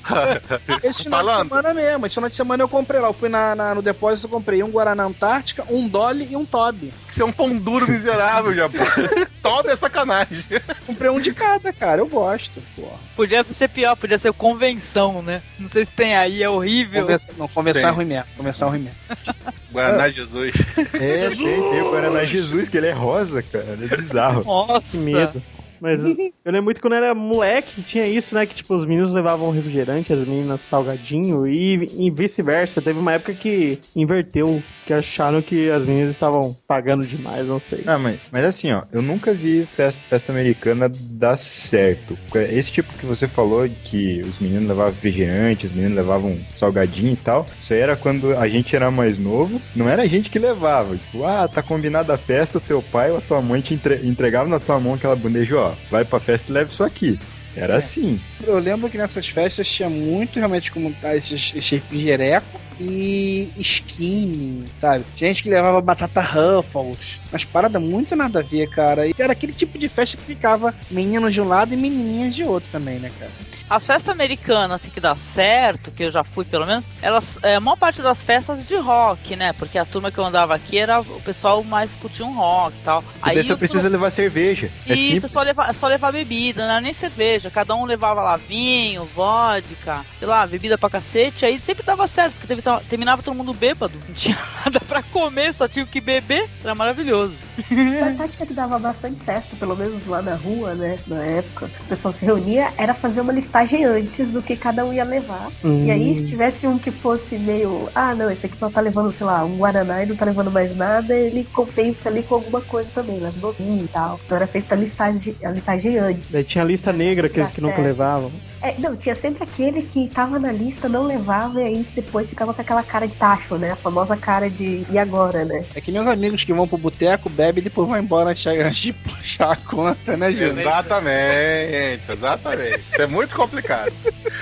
Esse 0.82 1.04
final 1.04 1.22
de 1.22 1.28
Falando. 1.28 1.48
semana 1.48 1.74
mesmo, 1.74 2.06
esse 2.06 2.14
final 2.14 2.28
de 2.28 2.34
semana 2.34 2.62
eu 2.62 2.68
comprei 2.68 3.00
lá. 3.00 3.08
Eu 3.08 3.12
fui 3.12 3.28
na, 3.28 3.54
na- 3.54 3.74
no 3.74 3.82
depósito, 3.82 4.26
eu 4.26 4.30
comprei 4.30 4.62
um 4.62 4.70
Guaraná 4.70 5.04
Antártica, 5.04 5.64
um 5.70 5.88
Dolly 5.88 6.28
e 6.32 6.36
um 6.36 6.44
Toby. 6.44 6.92
Você 7.14 7.22
é 7.22 7.24
um 7.24 7.30
pão 7.30 7.56
duro 7.56 7.88
miserável, 7.88 8.52
Jabô. 8.52 8.76
Tome 9.40 9.70
é 9.70 9.76
sacanagem. 9.76 10.44
Comprei 10.84 11.08
um 11.08 11.20
de 11.20 11.32
cada, 11.32 11.72
cara. 11.72 12.00
Eu 12.00 12.08
gosto, 12.08 12.60
porra. 12.74 12.98
Podia 13.14 13.44
ser 13.44 13.68
pior, 13.68 13.94
podia 13.94 14.18
ser 14.18 14.32
convenção, 14.32 15.22
né? 15.22 15.40
Não 15.56 15.68
sei 15.68 15.84
se 15.84 15.92
tem 15.92 16.16
aí, 16.16 16.42
é 16.42 16.50
horrível. 16.50 17.02
Convenção, 17.02 17.34
não, 17.38 17.46
convenção 17.46 17.88
é 17.88 17.92
ruim 17.92 18.06
mesmo. 18.06 18.24
Convenção 18.36 18.66
é 18.66 18.70
ruim 18.72 18.80
mesmo. 18.80 18.98
Guaraná 19.70 20.08
Jesus. 20.08 20.56
É, 20.94 21.30
tem, 21.30 21.70
tem 21.70 21.82
o 21.82 21.90
Guaraná 21.92 22.24
Jesus, 22.24 22.68
que 22.68 22.76
ele 22.76 22.88
é 22.88 22.92
rosa, 22.92 23.44
cara. 23.44 23.78
É 23.80 23.96
bizarro. 23.96 24.42
Nossa. 24.44 24.90
Que 24.90 24.96
medo. 24.96 25.40
Mas 25.80 26.02
eu, 26.04 26.16
lembro 26.46 26.64
muito 26.64 26.80
quando 26.80 26.94
eu 26.94 27.04
era 27.04 27.14
moleque, 27.14 27.82
tinha 27.82 28.06
isso, 28.06 28.34
né? 28.34 28.46
Que 28.46 28.54
tipo, 28.54 28.74
os 28.74 28.84
meninos 28.84 29.12
levavam 29.12 29.50
refrigerante, 29.50 30.12
as 30.12 30.20
meninas 30.26 30.60
salgadinho 30.60 31.46
e, 31.46 31.90
e 31.98 32.10
vice-versa. 32.10 32.82
Teve 32.82 32.98
uma 32.98 33.12
época 33.12 33.34
que 33.34 33.78
inverteu, 33.94 34.62
que 34.86 34.92
acharam 34.92 35.42
que 35.42 35.70
as 35.70 35.84
meninas 35.84 36.10
estavam 36.10 36.56
pagando 36.66 37.06
demais, 37.06 37.46
não 37.46 37.60
sei. 37.60 37.82
Ah, 37.86 37.98
mas, 37.98 38.20
mas 38.30 38.44
assim, 38.44 38.72
ó, 38.72 38.82
eu 38.92 39.02
nunca 39.02 39.32
vi 39.32 39.64
festa, 39.64 40.00
festa 40.08 40.32
americana 40.32 40.90
dar 40.90 41.36
certo. 41.36 42.16
Esse 42.50 42.70
tipo 42.72 42.96
que 42.96 43.06
você 43.06 43.26
falou 43.28 43.68
que 43.84 44.20
os 44.24 44.38
meninos 44.38 44.68
levavam 44.68 44.92
refrigerante, 44.92 45.66
os 45.66 45.72
meninos 45.72 45.96
levavam 45.96 46.36
salgadinho 46.56 47.12
e 47.12 47.16
tal, 47.16 47.46
isso 47.60 47.72
aí 47.72 47.80
era 47.80 47.96
quando 47.96 48.36
a 48.36 48.48
gente 48.48 48.74
era 48.74 48.90
mais 48.90 49.18
novo, 49.18 49.60
não 49.74 49.88
era 49.88 50.02
a 50.02 50.06
gente 50.06 50.30
que 50.30 50.38
levava. 50.38 50.96
Tipo, 50.96 51.24
ah, 51.24 51.48
tá 51.48 51.62
combinada 51.62 52.14
a 52.14 52.18
festa, 52.18 52.58
o 52.58 52.60
teu 52.60 52.82
pai 52.82 53.10
ou 53.10 53.18
a 53.18 53.20
tua 53.20 53.40
mãe 53.40 53.60
te 53.60 53.74
entre- 53.74 54.00
entregava 54.06 54.48
na 54.48 54.58
tua 54.58 54.78
mão 54.80 54.94
aquela 54.94 55.16
bandeja, 55.16 55.56
ó, 55.56 55.72
vai 55.90 56.04
pra 56.04 56.20
festa 56.20 56.46
e 56.48 56.52
leva 56.52 56.72
isso 56.72 56.84
aqui. 56.84 57.18
Era 57.56 57.76
assim. 57.76 58.20
Eu 58.44 58.58
lembro 58.58 58.90
que 58.90 58.98
nessas 58.98 59.28
festas 59.28 59.68
tinha 59.68 59.88
muito 59.88 60.38
realmente 60.38 60.72
como 60.72 60.92
tá, 60.94 61.14
esses, 61.14 61.52
esse 61.54 61.76
refrigereco 61.76 62.60
e 62.80 63.52
skinny, 63.56 64.64
sabe? 64.78 65.04
Gente 65.14 65.42
que 65.42 65.48
levava 65.48 65.80
batata 65.80 66.20
Ruffles. 66.20 67.20
Mas 67.30 67.44
parada 67.44 67.78
muito 67.78 68.16
nada 68.16 68.40
a 68.40 68.42
ver, 68.42 68.68
cara. 68.70 69.06
E 69.06 69.14
era 69.16 69.32
aquele 69.32 69.52
tipo 69.52 69.78
de 69.78 69.88
festa 69.88 70.16
que 70.16 70.24
ficava 70.24 70.74
meninos 70.90 71.32
de 71.32 71.40
um 71.40 71.44
lado 71.44 71.72
e 71.72 71.76
menininhas 71.76 72.34
de 72.34 72.42
outro 72.42 72.68
também, 72.72 72.98
né, 72.98 73.10
cara? 73.18 73.30
As 73.74 73.84
festas 73.84 74.08
americanas, 74.08 74.76
assim, 74.80 74.88
que 74.90 75.00
dá 75.00 75.16
certo, 75.16 75.90
que 75.90 76.04
eu 76.04 76.10
já 76.12 76.22
fui 76.22 76.44
pelo 76.44 76.64
menos, 76.64 76.88
elas, 77.02 77.40
é, 77.42 77.56
a 77.56 77.60
maior 77.60 77.76
parte 77.76 78.00
das 78.00 78.22
festas 78.22 78.64
de 78.68 78.76
rock, 78.76 79.34
né? 79.34 79.52
Porque 79.52 79.76
a 79.76 79.84
turma 79.84 80.12
que 80.12 80.18
eu 80.18 80.24
andava 80.24 80.54
aqui 80.54 80.78
era 80.78 81.00
o 81.00 81.20
pessoal 81.22 81.64
mais 81.64 81.90
curtia 81.96 82.24
um 82.24 82.34
rock 82.36 82.72
e 82.80 82.84
tal. 82.84 83.02
Aí 83.20 83.42
você 83.42 83.56
precisa 83.56 83.88
levar 83.88 84.10
cerveja. 84.12 84.70
É 84.86 84.94
Isso, 84.94 85.12
simples. 85.14 85.32
só 85.32 85.42
levar, 85.42 85.74
só 85.74 85.88
levar 85.88 86.12
bebida, 86.12 86.62
não 86.64 86.70
era 86.70 86.80
nem 86.80 86.92
cerveja. 86.92 87.50
Cada 87.50 87.74
um 87.74 87.84
levava 87.84 88.22
lá 88.22 88.36
vinho, 88.36 89.04
vodka, 89.06 90.04
sei 90.20 90.28
lá, 90.28 90.46
bebida 90.46 90.78
pra 90.78 90.88
cacete. 90.88 91.44
Aí 91.44 91.58
sempre 91.58 91.82
dava 91.82 92.06
certo, 92.06 92.34
porque 92.34 92.46
teve- 92.46 92.62
terminava 92.88 93.24
todo 93.24 93.34
mundo 93.34 93.52
bêbado. 93.52 93.98
Não 94.06 94.14
tinha 94.14 94.38
nada 94.64 94.78
pra 94.86 95.02
comer, 95.02 95.52
só 95.52 95.66
tinha 95.66 95.84
o 95.84 95.88
que 95.88 96.00
beber. 96.00 96.48
Era 96.62 96.76
maravilhoso. 96.76 97.34
A 98.04 98.12
tática 98.14 98.46
que 98.46 98.54
dava 98.54 98.78
bastante 98.78 99.22
certo, 99.24 99.56
pelo 99.56 99.76
menos 99.76 100.06
lá 100.06 100.20
na 100.22 100.34
rua, 100.34 100.74
né? 100.74 100.98
Na 101.06 101.24
época, 101.24 101.70
o 101.80 101.84
pessoal 101.84 102.12
se 102.12 102.24
reunia, 102.24 102.72
era 102.76 102.94
fazer 102.94 103.20
uma 103.20 103.32
listagem 103.32 103.84
antes 103.84 104.30
do 104.30 104.42
que 104.42 104.56
cada 104.56 104.84
um 104.84 104.92
ia 104.92 105.04
levar. 105.04 105.50
Hum. 105.64 105.84
E 105.84 105.90
aí, 105.90 106.18
se 106.18 106.26
tivesse 106.26 106.66
um 106.66 106.78
que 106.78 106.90
fosse 106.90 107.38
meio, 107.38 107.88
ah, 107.94 108.14
não, 108.14 108.30
esse 108.30 108.46
aqui 108.46 108.56
só 108.56 108.68
tá 108.68 108.80
levando, 108.80 109.12
sei 109.12 109.26
lá, 109.26 109.44
um 109.44 109.56
Guaraná 109.56 110.02
e 110.02 110.06
não 110.06 110.16
tá 110.16 110.24
levando 110.24 110.50
mais 110.50 110.76
nada, 110.76 111.14
ele 111.14 111.44
compensa 111.52 112.08
ali 112.08 112.22
com 112.22 112.34
alguma 112.34 112.60
coisa 112.60 112.88
também, 112.94 113.18
né? 113.18 113.32
Docinho 113.36 113.84
e 113.84 113.88
tal. 113.88 114.20
Então 114.24 114.36
era 114.36 114.46
feita 114.46 114.74
a 114.74 114.78
listagem, 114.78 115.34
a 115.42 115.50
listagem 115.50 115.98
antes. 115.98 116.30
Daí 116.30 116.44
tinha 116.44 116.64
a 116.64 116.66
lista 116.66 116.92
negra, 116.92 117.26
aqueles 117.26 117.50
que 117.50 117.60
nunca 117.60 117.80
levavam. 117.80 118.30
É, 118.64 118.74
não, 118.78 118.96
tinha 118.96 119.14
sempre 119.14 119.42
aquele 119.42 119.82
que 119.82 120.08
tava 120.08 120.38
na 120.38 120.50
lista, 120.50 120.88
não 120.88 121.06
levava, 121.06 121.60
e 121.60 121.66
aí 121.66 121.86
depois 121.94 122.30
ficava 122.30 122.54
com 122.54 122.62
aquela 122.62 122.82
cara 122.82 123.06
de 123.06 123.14
tacho, 123.14 123.58
né? 123.58 123.72
A 123.72 123.76
famosa 123.76 124.16
cara 124.16 124.48
de 124.48 124.86
e 124.90 124.98
agora, 124.98 125.44
né? 125.44 125.66
É 125.74 125.82
que 125.82 125.92
nem 125.92 126.00
os 126.00 126.08
amigos 126.08 126.44
que 126.44 126.52
vão 126.54 126.66
pro 126.66 126.78
boteco, 126.78 127.28
bebem 127.28 127.60
e 127.60 127.64
depois 127.64 127.86
vão 127.86 127.98
embora 127.98 128.30
antes 128.30 128.80
de 128.80 128.94
puxar 128.94 129.52
a 129.52 129.56
conta, 129.56 130.16
né, 130.16 130.32
Gil? 130.32 130.58
Exatamente, 130.58 132.10
exatamente. 132.10 132.80
Isso 132.80 133.02
é 133.02 133.06
muito 133.06 133.36
complicado. 133.36 133.92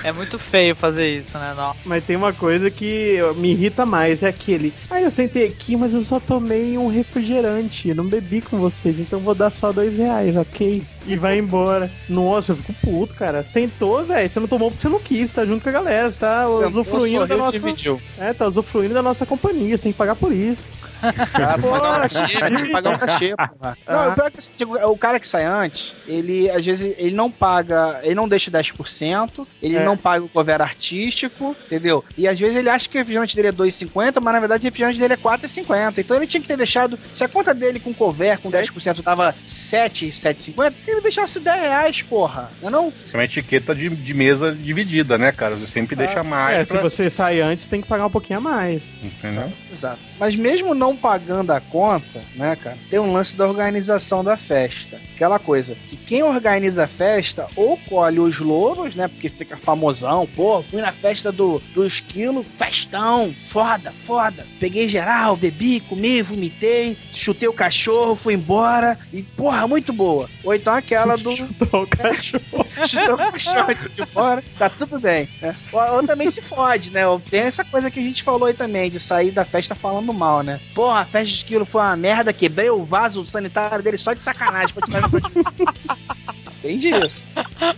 É 0.05 0.13
muito 0.13 0.39
feio 0.39 0.73
fazer 0.73 1.19
isso, 1.19 1.37
né? 1.37 1.53
Não. 1.57 1.75
Mas 1.83 2.05
tem 2.05 2.15
uma 2.15 2.31
coisa 2.31 2.71
que 2.71 3.19
me 3.35 3.51
irrita 3.51 3.85
mais, 3.85 4.23
é 4.23 4.29
aquele. 4.29 4.73
Ah, 4.89 5.01
eu 5.01 5.11
sentei 5.11 5.45
aqui, 5.47 5.75
mas 5.75 5.93
eu 5.93 6.01
só 6.01 6.17
tomei 6.21 6.77
um 6.77 6.87
refrigerante. 6.87 7.93
Não 7.93 8.05
bebi 8.05 8.39
com 8.39 8.57
vocês, 8.57 8.97
então 8.97 9.19
vou 9.19 9.35
dar 9.35 9.49
só 9.49 9.73
dois 9.73 9.97
reais, 9.97 10.33
ok? 10.37 10.81
E 11.05 11.17
vai 11.17 11.37
embora. 11.37 11.91
Nossa, 12.07 12.53
eu 12.53 12.55
fico 12.55 12.73
puto, 12.81 13.15
cara. 13.15 13.43
Sentou, 13.43 14.05
velho. 14.05 14.12
Você 14.27 14.39
não 14.39 14.47
tomou 14.47 14.69
porque 14.69 14.81
você 14.81 14.89
não 14.89 14.99
quis, 14.99 15.31
tá 15.31 15.45
junto 15.45 15.63
com 15.63 15.69
a 15.69 15.71
galera. 15.71 16.11
Você 16.11 16.19
tá 16.19 16.47
Sentou, 16.47 16.67
usufruindo 16.67 17.27
da 17.27 17.37
nossa. 17.37 17.51
dividiu. 17.53 18.01
É, 18.17 18.33
tá 18.33 18.45
usufruindo 18.47 18.93
da 18.93 19.01
nossa 19.01 19.25
companhia. 19.25 19.75
Você 19.75 19.83
tem 19.83 19.91
que 19.91 19.97
pagar 19.97 20.15
por 20.15 20.31
isso. 20.31 20.65
Ah, 21.03 21.57
pagar 21.59 21.97
um 21.97 22.01
cachê, 22.01 22.37
tem 22.39 22.55
que 22.65 22.71
pagar 22.71 22.89
um 22.91 22.97
cachê, 22.97 23.35
porra. 23.37 23.77
Não, 23.87 23.99
Ah. 23.99 24.09
o 24.09 24.13
pior 24.15 24.27
é 24.27 24.31
que 24.31 24.39
assim, 24.39 24.51
tipo, 24.57 24.73
o 24.75 24.97
cara 24.97 25.19
que 25.19 25.27
sai 25.27 25.43
antes, 25.45 25.93
ele 26.07 26.49
às 26.49 26.65
vezes 26.65 26.95
ele 26.97 27.15
não 27.15 27.29
paga, 27.29 27.99
ele 28.03 28.15
não 28.15 28.27
deixa 28.27 28.49
10%, 28.49 29.47
ele 29.61 29.75
É. 29.77 29.83
não 29.83 29.97
paga 29.97 30.23
o 30.23 30.29
cover 30.29 30.61
artístico, 30.61 31.55
entendeu? 31.65 32.03
E 32.17 32.27
às 32.27 32.39
vezes 32.39 32.57
ele 32.57 32.69
acha 32.69 32.87
que 32.87 32.95
o 32.95 32.99
refrigerante 32.99 33.35
dele 33.35 33.49
é 33.49 33.51
2,50, 33.51 34.21
mas 34.21 34.33
na 34.33 34.39
verdade 34.39 34.61
o 34.63 34.65
refrigerante 34.65 34.99
dele 34.99 35.13
é 35.13 35.17
4,50. 35.17 35.99
Então 35.99 36.15
ele 36.17 36.27
tinha 36.27 36.41
que 36.41 36.47
ter 36.47 36.57
deixado, 36.57 36.97
se 37.11 37.23
a 37.23 37.27
conta 37.27 37.53
dele 37.53 37.79
com 37.79 37.93
cover 37.93 38.39
com 38.39 38.49
10% 38.51 39.01
tava 39.03 39.35
7, 39.45 40.07
7,50, 40.11 40.73
ele 40.87 41.01
deixasse 41.01 41.39
10 41.39 41.61
reais, 41.61 42.01
porra. 42.01 42.51
Não 42.61 42.69
é 42.69 42.71
não? 42.71 42.87
Isso 42.89 43.13
é 43.13 43.17
uma 43.17 43.23
etiqueta 43.25 43.73
de, 43.75 43.89
de 43.89 44.13
mesa 44.13 44.51
dividida, 44.53 45.17
né, 45.17 45.31
cara? 45.31 45.55
Você 45.55 45.67
sempre 45.67 45.95
deixa 45.95 46.23
mais. 46.23 46.57
É, 46.59 46.65
se 46.65 46.71
pra- 46.71 46.81
você 46.81 47.09
sai 47.09 47.41
antes, 47.41 47.65
tem 47.65 47.81
que 47.81 47.87
pagar 47.87 48.05
um 48.05 48.09
pouquinho 48.11 48.39
a 48.39 48.41
mais. 48.41 48.93
Entendeu? 49.03 49.51
Exato. 49.71 49.99
Mas 50.19 50.35
mesmo 50.35 50.73
não 50.75 50.92
pagando 50.95 51.51
a 51.51 51.59
conta, 51.59 52.21
né, 52.35 52.55
cara, 52.55 52.77
tem 52.89 52.99
um 52.99 53.11
lance 53.11 53.37
da 53.37 53.47
organização 53.47 54.23
da 54.23 54.37
festa. 54.37 54.99
Aquela 55.15 55.39
coisa, 55.39 55.75
que 55.87 55.95
quem 55.95 56.23
organiza 56.23 56.83
a 56.85 56.87
festa 56.87 57.47
ou 57.55 57.77
colhe 57.77 58.19
os 58.19 58.39
louros, 58.39 58.95
né, 58.95 59.07
porque 59.07 59.29
fica 59.29 59.55
famosão, 59.57 60.27
pô, 60.35 60.61
fui 60.61 60.81
na 60.81 60.91
festa 60.91 61.31
do, 61.31 61.59
do 61.73 61.85
esquilo, 61.85 62.43
festão, 62.43 63.33
foda, 63.47 63.91
foda. 63.91 64.45
Peguei 64.59 64.87
geral, 64.87 65.35
bebi, 65.35 65.79
comi, 65.79 66.21
vomitei, 66.21 66.97
chutei 67.11 67.47
o 67.47 67.53
cachorro, 67.53 68.15
fui 68.15 68.33
embora, 68.33 68.97
e 69.11 69.23
porra, 69.23 69.67
muito 69.67 69.93
boa. 69.93 70.29
Ou 70.43 70.53
então 70.53 70.73
aquela 70.73 71.15
do... 71.17 71.33
Chutou 71.35 71.83
o 71.83 71.87
cachorro. 71.87 72.65
chutou 72.87 73.15
o 73.15 73.17
cachorro 73.17 73.69
antes 73.69 73.89
de 73.89 74.01
ir 74.01 74.07
embora, 74.09 74.43
tá 74.57 74.69
tudo 74.69 74.99
bem. 74.99 75.29
Né? 75.41 75.55
Ou, 75.71 75.95
ou 75.95 76.03
também 76.05 76.29
se 76.29 76.41
fode, 76.41 76.91
né? 76.91 77.07
Ou 77.07 77.19
Tem 77.19 77.41
essa 77.41 77.63
coisa 77.63 77.89
que 77.89 77.99
a 77.99 78.03
gente 78.03 78.23
falou 78.23 78.47
aí 78.47 78.53
também, 78.53 78.89
de 78.89 78.99
sair 78.99 79.31
da 79.31 79.45
festa 79.45 79.75
falando 79.75 80.13
mal, 80.13 80.41
né? 80.41 80.59
Porra, 80.83 80.99
a 80.99 81.05
festa 81.05 81.27
de 81.29 81.33
esquilo 81.35 81.65
foi 81.65 81.79
uma 81.81 81.95
merda, 81.95 82.33
quebrei 82.33 82.69
o 82.69 82.83
vaso 82.83 83.25
sanitário 83.25 83.81
dele 83.81 83.97
só 83.97 84.11
de 84.11 84.21
sacanagem. 84.21 84.73
pra 84.73 84.85
tirar- 84.85 85.09
disso. 86.71 87.25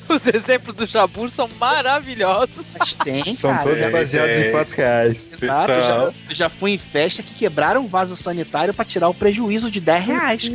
Os 0.07 0.27
exemplos 0.27 0.75
do 0.75 0.85
Jabur 0.85 1.29
são 1.29 1.49
maravilhosos. 1.59 2.65
Mas 2.77 2.93
tem, 2.93 3.35
São 3.35 3.49
cara. 3.49 3.63
todos 3.63 3.79
é, 3.79 3.89
baseados 3.89 4.35
é. 4.35 4.49
em 4.49 4.51
fatos 4.51 4.73
reais. 4.73 5.27
Exato, 5.31 5.71
eu 5.71 5.81
já, 5.81 5.85
São. 5.99 6.13
já 6.29 6.49
fui 6.49 6.71
em 6.71 6.77
festa 6.77 7.23
que 7.23 7.33
quebraram 7.33 7.81
um 7.81 7.87
vaso 7.87 8.15
sanitário 8.15 8.73
pra 8.73 8.85
tirar 8.85 9.09
o 9.09 9.13
prejuízo 9.13 9.71
de 9.71 9.81
10 9.81 10.05
reais. 10.05 10.51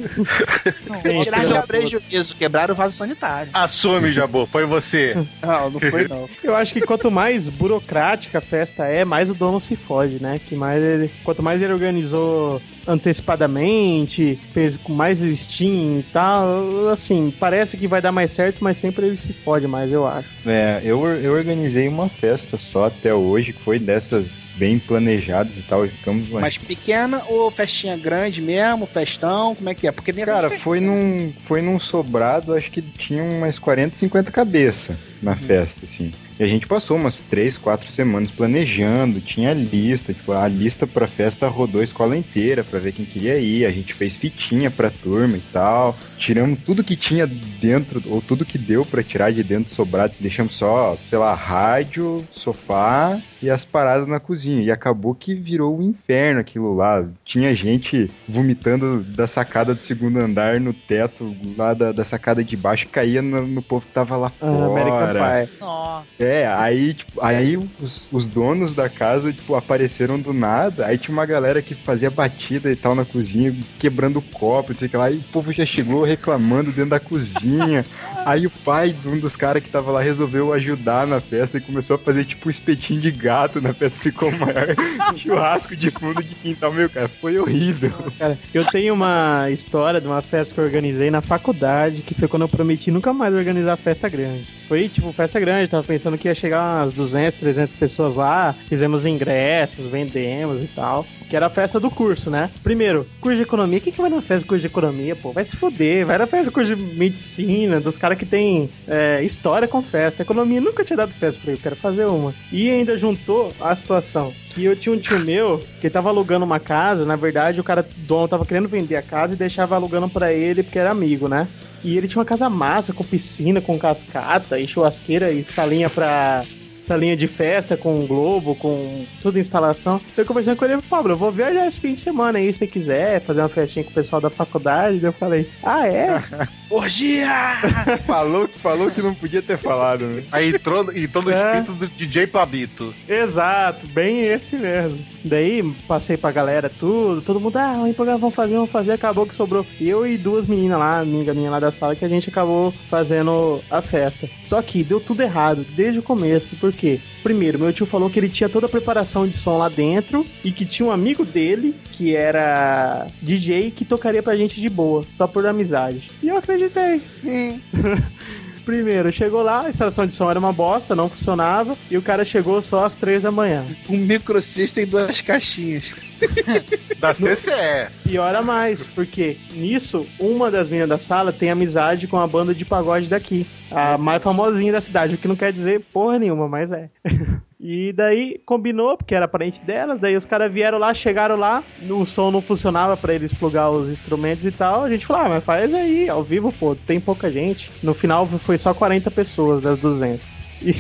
Tem, 1.02 1.18
Tirar 1.18 1.44
o 1.46 1.66
prejuízo, 1.66 2.36
quebraram 2.36 2.72
o 2.74 2.76
vaso 2.76 2.96
sanitário. 2.96 3.50
Assume, 3.52 4.12
Jabô, 4.12 4.46
foi 4.46 4.64
você. 4.64 5.14
Não, 5.42 5.70
não 5.70 5.80
foi 5.80 6.06
não. 6.06 6.28
Eu 6.42 6.54
acho 6.56 6.72
que 6.74 6.80
quanto 6.80 7.10
mais 7.10 7.48
burocrática 7.48 8.38
a 8.38 8.42
festa 8.42 8.84
é, 8.84 9.04
mais 9.04 9.28
o 9.30 9.34
dono 9.34 9.60
se 9.60 9.74
fode, 9.74 10.22
né? 10.22 10.40
Que 10.46 10.54
mais 10.54 10.80
ele, 10.82 11.10
quanto 11.24 11.42
mais 11.42 11.60
ele 11.60 11.72
organizou 11.72 12.39
mucho 12.40 12.79
antecipadamente, 12.90 14.38
fez 14.52 14.76
com 14.76 14.92
mais 14.92 15.18
Steam 15.18 16.00
e 16.00 16.04
tal, 16.12 16.88
assim, 16.88 17.32
parece 17.38 17.76
que 17.76 17.86
vai 17.86 18.02
dar 18.02 18.12
mais 18.12 18.30
certo, 18.30 18.62
mas 18.62 18.76
sempre 18.76 19.06
ele 19.06 19.16
se 19.16 19.32
fode 19.32 19.66
mais, 19.66 19.92
eu 19.92 20.06
acho. 20.06 20.28
É, 20.46 20.80
eu, 20.84 21.06
eu 21.06 21.32
organizei 21.32 21.88
uma 21.88 22.08
festa 22.08 22.58
só 22.58 22.86
até 22.86 23.14
hoje, 23.14 23.52
que 23.52 23.62
foi 23.62 23.78
dessas 23.78 24.50
bem 24.60 24.78
planejadas 24.78 25.56
e 25.56 25.62
tal. 25.62 25.86
e 25.86 25.88
Ficamos 25.88 26.28
umas 26.28 26.42
Mas 26.42 26.58
pequena 26.58 27.22
ou 27.28 27.50
festinha 27.50 27.96
grande 27.96 28.42
mesmo, 28.42 28.86
festão, 28.86 29.54
como 29.54 29.70
é 29.70 29.74
que 29.74 29.88
é? 29.88 29.92
Porque 29.92 30.12
Cara, 30.12 30.50
foi 30.50 30.80
num, 30.80 31.32
foi 31.46 31.62
num 31.62 31.80
sobrado, 31.80 32.54
acho 32.54 32.70
que 32.70 32.82
tinha 32.82 33.22
umas 33.22 33.58
40, 33.58 33.96
50 33.96 34.30
cabeças 34.30 34.96
na 35.22 35.34
festa, 35.36 35.86
assim. 35.86 36.10
E 36.38 36.42
a 36.42 36.46
gente 36.46 36.66
passou 36.66 36.96
umas 36.96 37.20
3, 37.20 37.56
4 37.56 37.90
semanas 37.90 38.30
planejando, 38.30 39.20
tinha 39.20 39.52
lista, 39.52 40.12
tipo, 40.12 40.32
a 40.32 40.48
lista 40.48 40.86
pra 40.86 41.06
festa 41.06 41.48
rodou 41.48 41.80
a 41.80 41.84
escola 41.84 42.16
inteira 42.16 42.64
pra 42.64 42.79
ver 42.80 42.92
quem 42.92 43.04
queria 43.04 43.38
ir, 43.38 43.64
a 43.64 43.70
gente 43.70 43.94
fez 43.94 44.16
fitinha 44.16 44.70
pra 44.70 44.90
turma 44.90 45.36
e 45.36 45.42
tal, 45.52 45.96
tiramos 46.18 46.58
tudo 46.60 46.84
que 46.84 46.96
tinha 46.96 47.26
dentro, 47.26 48.02
ou 48.06 48.20
tudo 48.20 48.44
que 48.44 48.58
deu 48.58 48.84
pra 48.84 49.02
tirar 49.02 49.32
de 49.32 49.42
dentro 49.42 49.70
do 49.70 49.76
sobrado, 49.76 50.14
deixamos 50.18 50.54
só, 50.56 50.96
sei 51.08 51.18
lá, 51.18 51.34
rádio, 51.34 52.24
sofá 52.34 53.20
e 53.42 53.50
as 53.50 53.64
paradas 53.64 54.06
na 54.06 54.20
cozinha. 54.20 54.62
E 54.62 54.70
acabou 54.70 55.14
que 55.14 55.34
virou 55.34 55.78
um 55.78 55.82
inferno 55.82 56.40
aquilo 56.40 56.74
lá. 56.74 57.04
Tinha 57.24 57.54
gente 57.54 58.06
vomitando 58.28 59.02
da 59.02 59.26
sacada 59.26 59.74
do 59.74 59.80
segundo 59.80 60.22
andar 60.22 60.60
no 60.60 60.72
teto, 60.72 61.34
lá 61.56 61.74
da, 61.74 61.92
da 61.92 62.04
sacada 62.04 62.42
de 62.42 62.56
baixo, 62.56 62.88
caía 62.88 63.22
no, 63.22 63.46
no 63.46 63.62
povo 63.62 63.84
que 63.86 63.92
tava 63.92 64.16
lá 64.16 64.32
Ah, 64.40 64.46
American 64.46 65.06
fora. 65.08 65.46
Pie. 65.46 65.58
Nossa. 65.60 66.24
É, 66.24 66.46
aí, 66.56 66.94
tipo, 66.94 67.20
aí 67.20 67.56
os, 67.56 68.06
os 68.10 68.26
donos 68.26 68.74
da 68.74 68.88
casa, 68.88 69.32
tipo, 69.32 69.54
apareceram 69.54 70.18
do 70.20 70.32
nada. 70.32 70.86
Aí 70.86 70.98
tinha 70.98 71.12
uma 71.12 71.26
galera 71.26 71.62
que 71.62 71.74
fazia 71.74 72.10
batida 72.10 72.70
e 72.70 72.76
tal 72.76 72.94
na 72.94 73.04
cozinha, 73.04 73.54
quebrando 73.78 74.20
copo, 74.20 74.72
não 74.72 74.78
sei 74.78 74.88
o 74.88 74.90
que 74.90 74.96
lá. 74.96 75.10
E 75.10 75.16
o 75.16 75.22
povo 75.32 75.52
já 75.52 75.64
chegou 75.64 76.04
reclamando 76.04 76.70
dentro 76.72 76.90
da 76.90 77.00
cozinha. 77.00 77.84
Aí 78.24 78.46
o 78.46 78.50
pai 78.50 78.92
de 78.92 79.08
um 79.08 79.18
dos 79.18 79.34
caras 79.34 79.62
que 79.62 79.70
tava 79.70 79.90
lá 79.90 80.00
resolveu 80.02 80.52
ajudar 80.52 81.06
na 81.06 81.20
festa 81.20 81.56
e 81.56 81.60
começou 81.60 81.96
a 81.96 81.98
fazer, 81.98 82.24
tipo, 82.26 82.48
um 82.48 82.50
espetinho 82.50 83.00
de 83.00 83.10
gato 83.30 83.60
na 83.60 83.72
festa. 83.72 84.00
Ficou 84.00 84.32
maior 84.32 84.74
churrasco 85.16 85.76
de 85.76 85.90
fundo 85.92 86.22
de 86.22 86.34
quintal. 86.34 86.72
Meu, 86.72 86.90
cara, 86.90 87.08
foi 87.08 87.38
horrível. 87.38 87.92
Cara, 88.18 88.36
eu 88.52 88.64
tenho 88.66 88.92
uma 88.92 89.48
história 89.50 90.00
de 90.00 90.08
uma 90.08 90.20
festa 90.20 90.52
que 90.52 90.60
eu 90.60 90.64
organizei 90.64 91.10
na 91.10 91.20
faculdade, 91.20 92.02
que 92.02 92.14
foi 92.14 92.26
quando 92.26 92.42
eu 92.42 92.48
prometi 92.48 92.90
nunca 92.90 93.12
mais 93.12 93.32
organizar 93.32 93.76
festa 93.76 94.08
grande. 94.08 94.48
Foi 94.66 94.88
tipo 94.88 95.12
festa 95.12 95.38
grande, 95.38 95.68
tava 95.68 95.84
pensando 95.84 96.18
que 96.18 96.28
ia 96.28 96.34
chegar 96.34 96.82
umas 96.82 96.92
200, 96.92 97.34
300 97.34 97.74
pessoas 97.74 98.14
lá, 98.14 98.54
fizemos 98.68 99.06
ingressos, 99.06 99.86
vendemos 99.86 100.60
e 100.62 100.66
tal. 100.66 101.06
Que 101.28 101.36
era 101.36 101.46
a 101.46 101.50
festa 101.50 101.78
do 101.78 101.90
curso, 101.90 102.28
né? 102.28 102.50
Primeiro, 102.62 103.06
curso 103.20 103.36
de 103.36 103.42
economia. 103.42 103.78
Quem 103.78 103.92
que 103.92 104.00
vai 104.00 104.10
na 104.10 104.20
festa 104.20 104.44
do 104.44 104.48
curso 104.48 104.62
de 104.62 104.66
economia, 104.66 105.14
pô? 105.14 105.32
Vai 105.32 105.44
se 105.44 105.56
foder. 105.56 106.04
Vai 106.04 106.18
na 106.18 106.26
festa 106.26 106.46
do 106.46 106.52
curso 106.52 106.74
de 106.74 106.84
medicina, 106.84 107.80
dos 107.80 107.96
caras 107.96 108.18
que 108.18 108.26
tem 108.26 108.68
é, 108.88 109.22
história 109.22 109.68
com 109.68 109.80
festa. 109.80 110.22
Economia 110.22 110.60
nunca 110.60 110.82
tinha 110.82 110.96
dado 110.96 111.12
festa. 111.12 111.40
Falei, 111.40 111.54
eu 111.54 111.60
quero 111.60 111.76
fazer 111.76 112.06
uma. 112.06 112.34
E 112.50 112.68
ainda 112.68 112.98
juntou 113.20 113.52
a 113.60 113.74
situação 113.74 114.32
que 114.50 114.64
eu 114.64 114.74
tinha 114.74 114.94
um 114.94 114.98
tio 114.98 115.18
meu 115.20 115.60
que 115.80 115.88
tava 115.88 116.08
alugando 116.08 116.44
uma 116.44 116.58
casa. 116.58 117.04
Na 117.04 117.16
verdade, 117.16 117.60
o 117.60 117.64
cara 117.64 117.86
dono 117.98 118.28
tava 118.28 118.44
querendo 118.44 118.68
vender 118.68 118.96
a 118.96 119.02
casa 119.02 119.34
e 119.34 119.36
deixava 119.36 119.76
alugando 119.76 120.08
pra 120.08 120.32
ele 120.32 120.62
porque 120.62 120.78
era 120.78 120.90
amigo, 120.90 121.28
né? 121.28 121.46
E 121.84 121.96
ele 121.96 122.08
tinha 122.08 122.20
uma 122.20 122.26
casa 122.26 122.48
massa, 122.50 122.92
com 122.92 123.04
piscina, 123.04 123.60
com 123.60 123.78
cascata 123.78 124.58
e 124.58 124.66
churrasqueira 124.66 125.30
e 125.30 125.44
salinha 125.44 125.88
pra. 125.88 126.42
Salinha 126.82 127.16
de 127.16 127.28
festa 127.28 127.76
com 127.76 128.06
globo, 128.06 128.56
com 128.56 129.04
a 129.22 129.38
instalação. 129.38 130.00
Eu 130.16 130.24
conversando 130.24 130.56
com 130.56 130.64
ele, 130.64 130.80
Pablo, 130.88 131.12
eu 131.12 131.16
vou 131.16 131.30
viajar 131.30 131.66
esse 131.66 131.78
fim 131.78 131.92
de 131.92 132.00
semana 132.00 132.38
aí, 132.38 132.50
se 132.52 132.60
você 132.60 132.66
quiser, 132.66 133.20
fazer 133.20 133.42
uma 133.42 133.50
festinha 133.50 133.84
com 133.84 133.90
o 133.90 133.94
pessoal 133.94 134.20
da 134.20 134.30
faculdade. 134.30 135.04
Eu 135.04 135.12
falei, 135.12 135.48
ah, 135.62 135.86
é? 135.86 136.24
Orgia! 136.70 137.28
falou, 138.06 138.46
falou 138.48 138.90
que 138.90 139.02
não 139.02 139.14
podia 139.14 139.42
ter 139.42 139.58
falado, 139.58 140.06
né? 140.06 140.22
Aí 140.30 140.50
entrou, 140.54 140.82
entrou 140.96 141.24
no 141.24 141.30
É. 141.32 141.58
espírito 141.58 141.72
do 141.74 141.86
DJ 141.88 142.26
Pabito. 142.28 142.94
Exato, 143.08 143.86
bem 143.88 144.20
esse 144.26 144.56
mesmo. 144.56 145.04
Daí 145.24 145.62
passei 145.86 146.16
pra 146.16 146.30
galera 146.30 146.68
tudo, 146.70 147.20
todo 147.20 147.40
mundo, 147.40 147.56
ah, 147.56 147.74
vamos 147.74 147.96
vamos 147.96 148.34
fazer, 148.34 148.54
vamos 148.54 148.70
fazer. 148.70 148.92
Acabou 148.92 149.26
que 149.26 149.34
sobrou 149.34 149.66
eu 149.80 150.06
e 150.06 150.16
duas 150.16 150.46
meninas 150.46 150.78
lá, 150.78 151.00
amiga 151.00 151.34
minha 151.34 151.50
lá 151.50 151.58
da 151.60 151.70
sala, 151.70 151.96
que 151.96 152.04
a 152.04 152.08
gente 152.08 152.28
acabou 152.30 152.72
fazendo 152.88 153.60
a 153.70 153.82
festa. 153.82 154.28
Só 154.44 154.62
que 154.62 154.82
deu 154.84 155.00
tudo 155.00 155.22
errado 155.22 155.66
desde 155.74 155.98
o 155.98 156.02
começo, 156.02 156.56
por 156.56 156.72
quê? 156.72 157.00
Primeiro, 157.22 157.58
meu 157.58 157.72
tio 157.72 157.84
falou 157.84 158.08
que 158.08 158.18
ele 158.18 158.28
tinha 158.30 158.48
toda 158.48 158.66
a 158.66 158.68
preparação 158.68 159.26
de 159.26 159.34
som 159.36 159.58
lá 159.58 159.68
dentro 159.68 160.24
e 160.42 160.50
que 160.52 160.64
tinha 160.64 160.86
um 160.88 160.92
amigo 160.92 161.24
dele, 161.24 161.74
que 161.92 162.16
era 162.16 163.06
DJ, 163.20 163.70
que 163.70 163.84
tocaria 163.84 164.22
pra 164.22 164.36
gente 164.36 164.58
de 164.60 164.68
boa, 164.70 165.04
só 165.12 165.26
por 165.26 165.46
amizade. 165.46 166.08
E 166.22 166.28
eu 166.28 166.38
acreditei. 166.60 167.62
Primeiro, 168.64 169.12
chegou 169.12 169.42
lá, 169.42 169.64
a 169.64 169.68
instalação 169.70 170.06
de 170.06 170.12
som 170.12 170.30
era 170.30 170.38
uma 170.38 170.52
bosta, 170.52 170.94
não 170.94 171.08
funcionava, 171.08 171.74
e 171.90 171.96
o 171.96 172.02
cara 172.02 172.24
chegou 172.24 172.60
só 172.60 172.84
às 172.84 172.94
três 172.94 173.22
da 173.22 173.30
manhã. 173.30 173.64
Um 173.88 173.96
microsystem 173.96 174.84
em 174.84 174.86
duas 174.86 175.20
caixinhas. 175.20 176.10
Da 177.00 177.14
CCE. 177.14 177.90
Piora 178.04 178.42
mais, 178.42 178.84
porque 178.84 179.38
nisso, 179.54 180.06
uma 180.18 180.50
das 180.50 180.68
meninas 180.68 180.90
da 180.90 180.98
sala 180.98 181.32
tem 181.32 181.50
amizade 181.50 182.06
com 182.06 182.20
a 182.20 182.26
banda 182.26 182.54
de 182.54 182.62
pagode 182.62 183.08
daqui. 183.08 183.46
A 183.70 183.96
mais 183.96 184.22
famosinha 184.22 184.70
da 184.70 184.82
cidade, 184.82 185.14
o 185.14 185.18
que 185.18 185.26
não 185.26 185.34
quer 185.34 185.50
dizer 185.50 185.80
porra 185.94 186.18
nenhuma, 186.18 186.46
mas 186.46 186.72
é. 186.72 186.90
E 187.62 187.92
daí 187.92 188.40
combinou, 188.46 188.96
porque 188.96 189.14
era 189.14 189.28
parente 189.28 189.62
delas, 189.62 190.00
daí 190.00 190.16
os 190.16 190.24
caras 190.24 190.52
vieram 190.52 190.78
lá, 190.78 190.94
chegaram 190.94 191.36
lá, 191.36 191.62
o 191.90 192.06
som 192.06 192.30
não 192.30 192.40
funcionava 192.40 192.96
pra 192.96 193.14
eles 193.14 193.34
plugar 193.34 193.70
os 193.70 193.88
instrumentos 193.88 194.46
e 194.46 194.50
tal. 194.50 194.84
A 194.84 194.90
gente 194.90 195.04
falou, 195.04 195.26
ah, 195.26 195.28
mas 195.28 195.44
faz 195.44 195.74
aí, 195.74 196.08
ao 196.08 196.24
vivo, 196.24 196.50
pô, 196.52 196.74
tem 196.74 196.98
pouca 196.98 197.30
gente. 197.30 197.70
No 197.82 197.92
final 197.94 198.24
foi 198.24 198.56
só 198.56 198.72
40 198.72 199.10
pessoas 199.10 199.60
das 199.60 199.76
200. 199.76 200.40
E, 200.62 200.72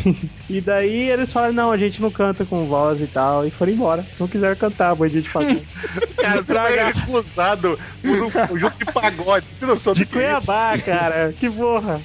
e 0.56 0.60
daí 0.60 1.10
eles 1.10 1.30
falaram, 1.30 1.52
não, 1.52 1.70
a 1.70 1.76
gente 1.76 2.00
não 2.00 2.10
canta 2.10 2.46
com 2.46 2.66
voz 2.66 3.00
e 3.02 3.06
tal, 3.06 3.46
e 3.46 3.50
foram 3.50 3.72
embora. 3.72 4.06
Não 4.18 4.26
quiseram 4.26 4.56
cantar, 4.56 4.94
bandido 4.94 5.22
de 5.22 5.28
fazer. 5.28 5.62
Cara, 6.16 6.38
você 6.38 6.46
foi 6.46 6.56
Estragar. 6.56 6.94
recusado 6.94 7.78
por 8.02 8.54
um 8.54 8.58
jogo 8.58 8.76
de 8.78 8.86
pagode. 8.86 9.48
Você 9.48 9.56
tem 9.56 9.68
noção 9.68 9.92
De 9.92 10.02
é? 10.02 10.06
Cuiabá, 10.06 10.78
cara, 10.78 11.32
que 11.32 11.50
porra. 11.50 12.00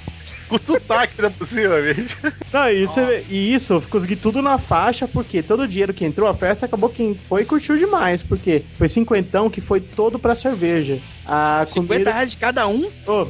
Com 0.48 0.58
sotaque, 0.58 1.24
é 1.24 1.30
possível, 1.30 1.82
bicho. 1.82 2.16
Não, 2.52 2.68
e 2.68 2.84
isso, 2.84 3.00
e 3.28 3.54
isso, 3.54 3.72
eu 3.74 3.82
consegui 3.82 4.16
tudo 4.16 4.40
na 4.40 4.58
faixa, 4.58 5.08
porque 5.08 5.42
todo 5.42 5.64
o 5.64 5.68
dinheiro 5.68 5.92
que 5.92 6.04
entrou, 6.04 6.28
a 6.28 6.34
festa 6.34 6.66
acabou 6.66 6.88
quem 6.88 7.14
foi 7.14 7.44
curtiu 7.44 7.76
demais, 7.76 8.22
porque 8.22 8.64
foi 8.76 8.88
cinquentão 8.88 9.50
que 9.50 9.60
foi 9.60 9.80
todo 9.80 10.18
pra 10.18 10.34
cerveja. 10.34 11.00
A 11.24 11.64
50 11.66 11.92
comida. 11.94 12.12
reais 12.12 12.30
de 12.30 12.36
cada 12.36 12.66
um? 12.68 12.88
Ô, 13.06 13.26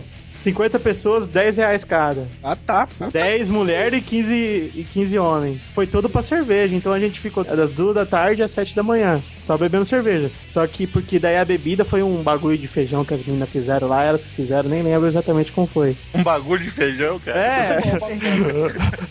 50 0.47 0.79
pessoas, 0.79 1.27
10 1.27 1.57
reais 1.57 1.85
cada. 1.85 2.29
Ah, 2.41 2.55
tá. 2.55 2.89
10 3.13 3.51
mulheres 3.51 3.99
e 3.99 4.03
15, 4.03 4.35
e 4.77 4.87
15 4.93 5.19
homens. 5.19 5.61
Foi 5.75 5.89
todo 5.89 6.09
pra 6.09 6.23
cerveja. 6.23 6.75
Então 6.77 6.93
a 6.93 7.01
gente 7.01 7.19
ficou 7.19 7.43
das 7.43 7.71
2 7.71 7.97
da 7.97 8.07
tarde 8.07 8.45
às 8.45 8.53
7 8.53 8.77
da 8.77 8.83
manhã, 8.83 9.21
só 9.41 9.57
bebendo 9.59 9.85
cerveja. 9.85 10.31
Só 10.47 10.65
que 10.67 10.87
porque 10.87 11.19
daí 11.19 11.37
a 11.37 11.45
bebida 11.45 11.85
foi 11.85 12.01
um 12.01 12.23
bagulho 12.23 12.57
de 12.57 12.69
feijão 12.69 13.05
que 13.05 13.13
as 13.13 13.25
meninas 13.25 13.49
fizeram 13.49 13.89
lá, 13.89 14.05
elas 14.05 14.25
que 14.25 14.31
fizeram, 14.31 14.71
nem 14.71 14.83
lembro 14.83 15.09
exatamente 15.09 15.51
como 15.51 15.67
foi. 15.67 15.97
Um 16.15 16.23
bagulho 16.23 16.63
de 16.63 16.71
feijão, 16.71 17.19
cara. 17.19 17.39
É, 17.41 17.81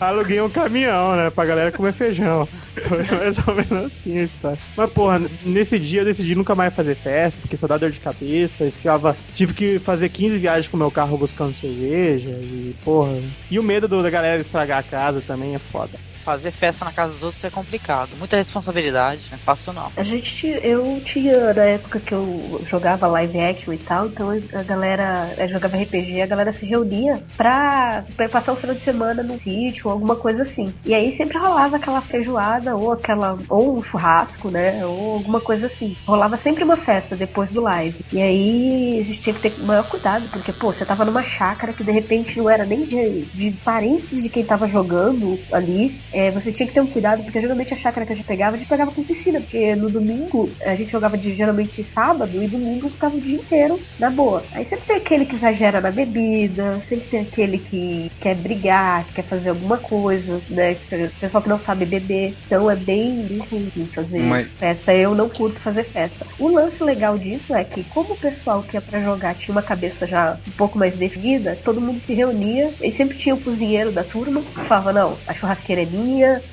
aluguei 0.00 0.40
um 0.40 0.48
caminhão, 0.48 1.16
né, 1.16 1.28
pra 1.28 1.44
galera 1.44 1.70
comer 1.70 1.92
feijão. 1.92 2.48
Foi 2.82 3.02
mais 3.14 3.38
ou 3.46 3.54
menos 3.54 3.72
assim 3.72 4.18
a 4.18 4.22
história. 4.22 4.58
Mas, 4.74 4.90
porra, 4.90 5.20
nesse 5.44 5.78
dia 5.78 6.00
eu 6.00 6.04
decidi 6.06 6.34
nunca 6.34 6.54
mais 6.54 6.74
fazer 6.74 6.94
festa, 6.94 7.40
porque 7.42 7.56
só 7.56 7.66
dá 7.66 7.76
dor 7.76 7.90
de 7.90 8.00
cabeça. 8.00 8.64
E 8.64 8.70
ficava. 8.70 9.16
Tive 9.34 9.52
que 9.52 9.78
fazer 9.78 10.08
15 10.08 10.38
viagens 10.38 10.68
com 10.68 10.76
o 10.76 10.80
meu 10.80 10.90
carro 10.90 11.16
buscando 11.26 11.52
cerveja. 11.54 12.30
E, 12.30 12.74
porra. 12.84 13.20
E 13.50 13.58
o 13.58 13.62
medo 13.62 13.88
do- 13.88 14.02
da 14.02 14.10
galera 14.10 14.40
estragar 14.40 14.78
a 14.78 14.82
casa 14.82 15.20
também 15.20 15.54
é 15.54 15.58
foda. 15.58 15.98
Fazer 16.26 16.50
festa 16.50 16.84
na 16.84 16.90
casa 16.90 17.12
dos 17.12 17.22
outros 17.22 17.44
é 17.44 17.50
complicado. 17.50 18.10
Muita 18.18 18.36
responsabilidade, 18.36 19.28
não 19.30 19.36
é 19.36 19.38
fácil 19.38 19.72
não. 19.72 19.86
A 19.96 20.02
gente, 20.02 20.58
eu 20.60 21.00
tinha, 21.04 21.54
na 21.54 21.62
época 21.62 22.00
que 22.00 22.12
eu 22.12 22.60
jogava 22.66 23.06
live 23.06 23.38
action 23.38 23.72
e 23.72 23.78
tal, 23.78 24.08
então 24.08 24.30
a 24.30 24.62
galera 24.64 25.32
eu 25.38 25.46
jogava 25.46 25.76
RPG, 25.76 26.20
a 26.20 26.26
galera 26.26 26.50
se 26.50 26.66
reunia 26.66 27.22
pra, 27.36 28.04
pra 28.16 28.28
passar 28.28 28.54
o 28.54 28.56
final 28.56 28.74
de 28.74 28.82
semana 28.82 29.22
no 29.22 29.38
sítio 29.38 29.88
alguma 29.88 30.16
coisa 30.16 30.42
assim. 30.42 30.74
E 30.84 30.92
aí 30.92 31.12
sempre 31.12 31.38
rolava 31.38 31.76
aquela 31.76 32.00
feijoada 32.00 32.74
ou 32.74 32.90
aquela, 32.90 33.38
ou 33.48 33.78
um 33.78 33.82
churrasco, 33.82 34.50
né, 34.50 34.84
ou 34.84 35.14
alguma 35.14 35.40
coisa 35.40 35.66
assim. 35.68 35.96
Rolava 36.04 36.36
sempre 36.36 36.64
uma 36.64 36.76
festa 36.76 37.14
depois 37.14 37.52
do 37.52 37.62
live. 37.62 38.04
E 38.12 38.20
aí 38.20 38.98
a 39.00 39.04
gente 39.04 39.20
tinha 39.20 39.34
que 39.34 39.48
ter 39.48 39.62
maior 39.62 39.88
cuidado, 39.88 40.28
porque, 40.32 40.52
pô, 40.52 40.72
você 40.72 40.84
tava 40.84 41.04
numa 41.04 41.22
chácara 41.22 41.72
que 41.72 41.84
de 41.84 41.92
repente 41.92 42.36
não 42.38 42.50
era 42.50 42.64
nem 42.64 42.84
de, 42.84 43.26
de 43.26 43.52
parentes 43.64 44.20
de 44.20 44.28
quem 44.28 44.44
tava 44.44 44.66
jogando 44.66 45.38
ali. 45.52 46.00
É, 46.16 46.30
você 46.30 46.50
tinha 46.50 46.66
que 46.66 46.72
ter 46.72 46.80
um 46.80 46.86
cuidado, 46.86 47.22
porque 47.22 47.38
geralmente 47.40 47.74
a 47.74 47.76
chácara 47.76 48.06
que 48.06 48.12
a 48.12 48.16
gente 48.16 48.24
pegava, 48.26 48.56
a 48.56 48.58
gente 48.58 48.68
pegava 48.68 48.90
com 48.90 49.04
piscina, 49.04 49.38
porque 49.40 49.76
no 49.76 49.90
domingo 49.90 50.46
a 50.64 50.74
gente 50.74 50.90
jogava 50.90 51.18
de 51.18 51.34
geralmente 51.34 51.84
sábado 51.84 52.42
e 52.42 52.48
domingo 52.48 52.88
ficava 52.88 53.14
o 53.16 53.20
dia 53.20 53.36
inteiro 53.36 53.78
na 53.98 54.08
boa. 54.10 54.42
Aí 54.52 54.64
sempre 54.64 54.86
tem 54.86 54.96
aquele 54.96 55.26
que 55.26 55.34
exagera 55.34 55.78
na 55.80 55.90
bebida, 55.90 56.80
sempre 56.80 57.06
tem 57.08 57.20
aquele 57.20 57.58
que 57.58 58.08
quer 58.18 58.34
brigar, 58.34 59.06
que 59.08 59.14
quer 59.14 59.28
fazer 59.28 59.50
alguma 59.50 59.76
coisa, 59.78 60.40
né? 60.48 60.74
que- 60.74 60.86
Pessoal 61.20 61.42
que 61.42 61.48
não 61.50 61.58
sabe 61.58 61.84
beber. 61.84 62.34
Então 62.46 62.70
é 62.70 62.76
bem, 62.76 63.20
bem 63.26 63.38
ruim 63.50 63.70
fazer 63.94 64.22
Mas- 64.22 64.48
festa. 64.58 64.94
Eu 64.94 65.14
não 65.14 65.28
curto 65.28 65.60
fazer 65.60 65.84
festa. 65.92 66.26
O 66.38 66.48
lance 66.48 66.82
legal 66.82 67.18
disso 67.18 67.54
é 67.54 67.62
que, 67.64 67.84
como 67.84 68.14
o 68.14 68.18
pessoal 68.18 68.62
que 68.62 68.76
ia 68.76 68.80
pra 68.80 69.02
jogar 69.02 69.34
tinha 69.34 69.54
uma 69.54 69.62
cabeça 69.62 70.06
já 70.06 70.38
um 70.48 70.52
pouco 70.52 70.78
mais 70.78 70.96
definida, 70.96 71.56
todo 71.62 71.80
mundo 71.80 71.98
se 71.98 72.14
reunia 72.14 72.74
e 72.82 72.90
sempre 72.90 73.18
tinha 73.18 73.34
o 73.34 73.40
cozinheiro 73.42 73.92
da 73.92 74.02
turma 74.02 74.42
que 74.42 74.64
falava: 74.64 74.92
Não, 74.92 75.18
a 75.26 75.34
churrasqueira 75.34 75.82
é 75.82 75.86
minha, 75.86 76.05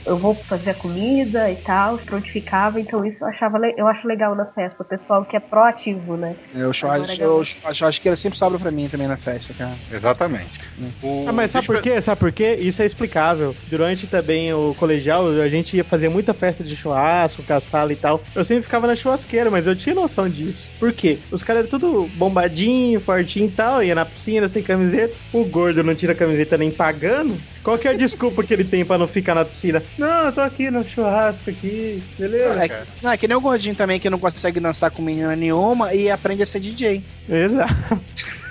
eu 0.06 0.18
vou 0.20 0.36
fazer 0.48 0.72
a 0.72 0.74
comida 0.76 1.50
e 1.52 1.56
tal, 1.58 1.98
se 2.00 2.06
prontificava. 2.06 2.80
Então, 2.80 3.06
isso 3.06 3.24
eu, 3.24 3.28
achava, 3.30 3.58
eu 3.78 3.88
acho 3.88 4.08
legal 4.08 4.36
na 4.36 4.46
festa. 4.46 4.84
O 4.84 4.88
pessoal 4.88 5.26
que 5.26 5.36
é 5.36 5.40
proativo, 5.40 6.18
né? 6.18 6.36
Eu, 6.54 6.72
churras, 6.74 7.02
Agora, 7.10 7.24
eu, 7.24 7.42
a 7.64 7.74
churrasqueira 7.74 8.16
sempre 8.16 8.38
sobra 8.38 8.60
pra 8.60 8.72
mim 8.72 8.88
também 8.90 9.08
na 9.08 9.18
festa, 9.18 9.54
cara. 9.54 9.78
Exatamente. 9.92 10.52
O- 11.02 11.26
Ah, 11.28 11.32
mas 11.32 11.52
sabe 11.52 11.68
por 11.68 11.82
quê? 11.82 12.00
Sabe 12.02 12.20
por 12.20 12.32
quê? 12.32 12.58
Isso 12.60 12.82
é 12.82 12.86
explicável. 12.86 13.54
Durante 13.68 14.08
também 14.08 14.54
o 14.54 14.74
colegial, 14.76 15.28
a 15.30 15.50
gente 15.50 15.76
ia 15.78 15.84
fazer 15.84 16.10
muita 16.10 16.34
festa 16.34 16.64
de 16.64 16.76
churrasco, 16.76 17.44
caçala 17.44 17.92
e 17.94 17.96
tal. 17.96 18.24
Eu 18.36 18.44
sempre 18.44 18.64
ficava 18.64 18.88
na 18.88 18.96
churrasqueira, 18.96 19.50
mas 19.50 19.68
eu 19.68 19.76
tinha 19.76 19.96
noção 19.96 20.28
disso. 20.30 20.70
Por 20.80 20.92
quê? 20.94 21.20
Os 21.32 21.44
caras 21.44 21.62
eram 21.62 21.70
tudo 21.70 22.08
bombadinho, 22.08 23.00
fortinho 23.00 23.46
e 23.48 23.52
tal, 23.52 23.84
ia 23.84 23.96
na 23.96 24.06
piscina 24.06 24.48
sem 24.48 24.64
camiseta. 24.64 25.18
O 25.32 25.46
gordo 25.46 25.84
não 25.84 25.96
tira 25.96 26.14
a 26.14 26.16
camiseta 26.16 26.58
nem 26.58 26.72
pagando. 26.72 27.38
Qual 27.64 27.78
que 27.78 27.88
é 27.88 27.92
a 27.92 27.96
desculpa 27.98 28.44
que 28.44 28.54
ele 28.54 28.64
tem 28.66 28.86
pra 28.86 28.98
não 28.98 29.08
ficar 29.08 29.33
ficar 29.34 29.36
na 29.36 29.46
piscina. 29.46 29.84
Não, 29.98 30.26
eu 30.26 30.32
tô 30.32 30.42
aqui 30.42 30.70
no 30.70 30.88
churrasco 30.88 31.50
aqui, 31.50 32.04
beleza? 32.18 32.66
É, 32.66 32.84
não, 33.02 33.12
é 33.12 33.18
que 33.18 33.28
nem 33.28 33.36
o 33.36 33.42
gordinho 33.42 33.76
também 33.76 34.00
que 34.00 34.10
não 34.10 34.20
consegue 34.20 34.60
dançar 34.60 34.92
com 34.92 35.02
menina 35.02 35.36
nenhuma 35.36 35.94
e 35.94 36.10
aprende 36.10 36.44
a 36.44 36.46
ser 36.46 36.60
DJ. 36.60 37.04
Exato. 37.28 37.74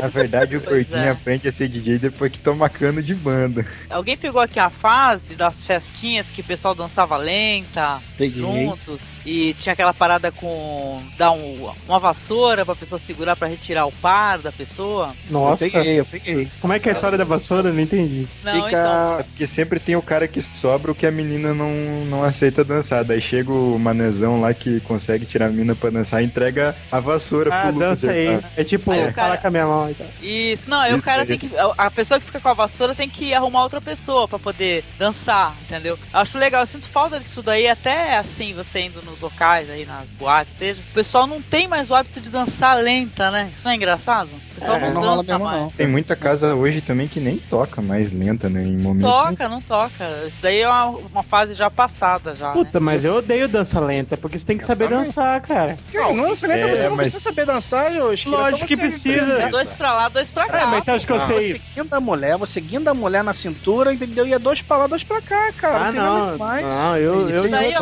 Na 0.00 0.08
verdade, 0.08 0.56
o 0.56 0.60
Pois 0.60 0.86
gordinho 0.86 1.08
é. 1.08 1.10
aprende 1.10 1.48
a 1.48 1.52
ser 1.52 1.68
DJ 1.68 1.98
depois 1.98 2.30
que 2.30 2.38
toma 2.38 2.68
cano 2.68 3.02
de 3.02 3.14
banda. 3.14 3.66
Alguém 3.90 4.16
pegou 4.16 4.40
aqui 4.40 4.60
a 4.60 4.70
fase 4.70 5.34
das 5.34 5.64
festinhas 5.64 6.30
que 6.30 6.40
o 6.40 6.44
pessoal 6.44 6.74
dançava 6.74 7.16
lenta, 7.16 8.00
Peguei. 8.16 8.40
juntos, 8.40 9.16
e 9.26 9.54
tinha 9.54 9.72
aquela 9.72 9.92
parada 9.92 10.30
com 10.30 11.02
dar 11.16 11.32
um- 11.32 11.70
uma 11.88 11.98
vassoura 11.98 12.64
pra 12.64 12.76
pessoa 12.76 12.98
segurar 12.98 13.34
pra 13.36 13.48
retirar 13.48 13.86
o 13.86 13.92
par 13.92 14.38
da 14.38 14.52
pessoa? 14.52 15.12
Nossa, 15.30 15.66
Eu 15.66 15.70
peguei, 15.72 16.00
eu 16.00 16.04
peguei. 16.04 16.48
como 16.60 16.72
é 16.72 16.78
que 16.78 16.88
é 16.88 16.92
a 16.92 16.94
história 16.94 17.18
da 17.18 17.24
vassoura? 17.24 17.72
Não 17.72 17.80
entendi. 17.80 18.26
Não, 18.44 18.52
Fica. 18.52 18.68
então. 18.68 19.20
É 19.20 19.22
porque 19.24 19.46
sempre 19.46 19.80
tem 19.80 19.96
o 19.96 20.02
cara 20.02 20.28
que 20.28 20.40
sobra 20.42 20.92
o 20.92 20.94
que 20.94 21.06
a 21.06 21.10
menina 21.10 21.52
não, 21.52 21.72
não 22.06 22.22
aceita 22.22 22.62
dançar. 22.64 23.04
Daí 23.04 23.20
chega 23.20 23.50
o 23.52 23.78
manezão 23.78 24.40
lá 24.40 24.52
que 24.54 24.80
consegue 24.80 25.26
tirar 25.26 25.46
a 25.46 25.50
menina 25.50 25.74
pra 25.74 25.90
dançar 25.90 26.22
e 26.22 26.26
entrega 26.26 26.74
a 26.90 27.00
vassoura 27.00 27.52
Ah, 27.52 27.62
pro 27.68 27.78
dança 27.78 28.10
aí. 28.10 28.38
É 28.56 28.64
tipo, 28.64 28.90
Aí 28.92 29.00
cara- 29.26 29.36
com 29.38 29.46
a 29.46 29.50
minha 29.50 29.66
mão 29.66 29.90
e 29.90 29.94
tal. 29.94 30.06
Isso, 30.22 30.68
não, 30.70 30.80
aí 30.80 30.94
o 30.94 31.02
cara 31.02 31.24
tem 31.26 31.38
que. 31.38 31.50
A 31.76 31.90
pessoa 31.90 32.18
que 32.20 32.26
fica 32.26 32.40
com 32.40 32.48
a 32.48 32.54
vassoura 32.54 32.94
tem 32.94 33.08
que 33.08 33.32
arrumar 33.34 33.62
outra 33.62 33.80
pessoa 33.80 34.26
pra 34.28 34.38
poder 34.38 34.84
dançar, 34.98 35.54
entendeu? 35.62 35.98
Eu 36.12 36.20
acho 36.20 36.38
legal, 36.38 36.62
eu 36.62 36.66
sinto 36.66 36.88
falta 36.88 37.18
disso 37.18 37.42
daí, 37.42 37.68
até 37.68 38.16
assim, 38.18 38.54
você 38.54 38.80
indo 38.80 39.02
nos 39.02 39.20
locais 39.20 39.68
aí, 39.70 39.84
nas 39.84 40.12
boates, 40.12 40.56
seja. 40.56 40.80
O 40.80 40.94
pessoal 40.94 41.26
não 41.26 41.40
tem 41.42 41.66
mais 41.68 41.90
o 41.90 41.94
hábito 41.94 42.20
de 42.20 42.30
dançar 42.30 42.76
lenta, 42.78 43.30
né? 43.30 43.48
Isso 43.52 43.64
não 43.64 43.72
é 43.72 43.76
engraçado? 43.76 44.28
Pessoal 44.58 44.76
É, 44.76 44.90
não, 44.90 45.00
não 45.02 45.16
dança 45.18 45.32
mesmo, 45.32 45.44
mais. 45.44 45.60
não. 45.62 45.70
Tem 45.70 45.86
muita 45.86 46.16
casa 46.16 46.54
hoje 46.54 46.80
também 46.80 47.06
que 47.08 47.20
nem 47.20 47.36
toca 47.38 47.80
mais 47.82 48.12
lenta, 48.12 48.48
né? 48.48 48.62
Em 48.62 48.76
momentos. 48.76 49.08
Toca, 49.10 49.48
não 49.48 49.60
toca. 49.60 50.04
Isso 50.28 50.42
daí 50.42 50.60
é 50.60 50.68
uma, 50.68 50.86
uma 50.86 51.22
fase 51.22 51.54
já 51.54 51.70
passada 51.70 52.34
já. 52.34 52.48
né? 52.48 52.52
Puta, 52.54 52.80
mas 52.80 53.04
eu 53.04 53.16
odeio 53.16 53.48
dança 53.48 53.78
lenta, 53.80 54.16
porque 54.16 54.38
você 54.38 54.44
tem 54.46 54.58
que 54.58 54.64
saber 54.64 54.84
também. 54.88 54.98
dançar, 55.04 55.40
cara. 55.42 55.76
Cara, 55.92 56.12
não, 56.12 56.28
você, 56.30 56.46
lenta, 56.46 56.68
é, 56.68 56.76
você 56.76 56.82
não 56.84 56.90
mas- 56.90 56.96
precisa 57.08 57.20
saber 57.20 57.46
dançar, 57.46 57.92
eu 57.94 58.08
Lógico 58.26 58.66
que 58.66 58.76
precisa. 58.76 59.32
É 59.42 59.48
dois 59.48 59.68
pra 59.74 59.92
lá, 59.92 60.08
dois 60.08 60.30
pra 60.30 60.46
cá. 60.46 60.60
É, 60.62 60.66
mas 60.66 60.84
você 60.84 60.90
acha 60.92 61.06
que 61.06 61.12
eu 61.12 61.16
Ah, 61.16 61.20
sei 61.20 61.36
Você 61.36 61.56
isso? 61.56 61.82
guinda 61.82 61.96
a 61.96 62.00
mulher, 62.00 62.36
você 62.36 62.60
guinda 62.60 62.90
a 62.90 62.94
mulher 62.94 63.22
na 63.24 63.32
cintura, 63.34 63.92
entendeu? 63.92 64.26
E 64.26 64.32
é 64.32 64.38
dois 64.38 64.60
pra 64.62 64.76
lá, 64.78 64.86
dois 64.86 65.02
pra 65.04 65.20
cá, 65.20 65.52
cara. 65.56 65.76
Ah, 65.76 65.84
não 65.86 65.90
tem 65.92 66.00
nada 66.00 66.36
não. 66.36 66.68
Não, 66.68 66.96
eu, 66.96 67.28
eu 67.30 67.48
daí. 67.50 67.74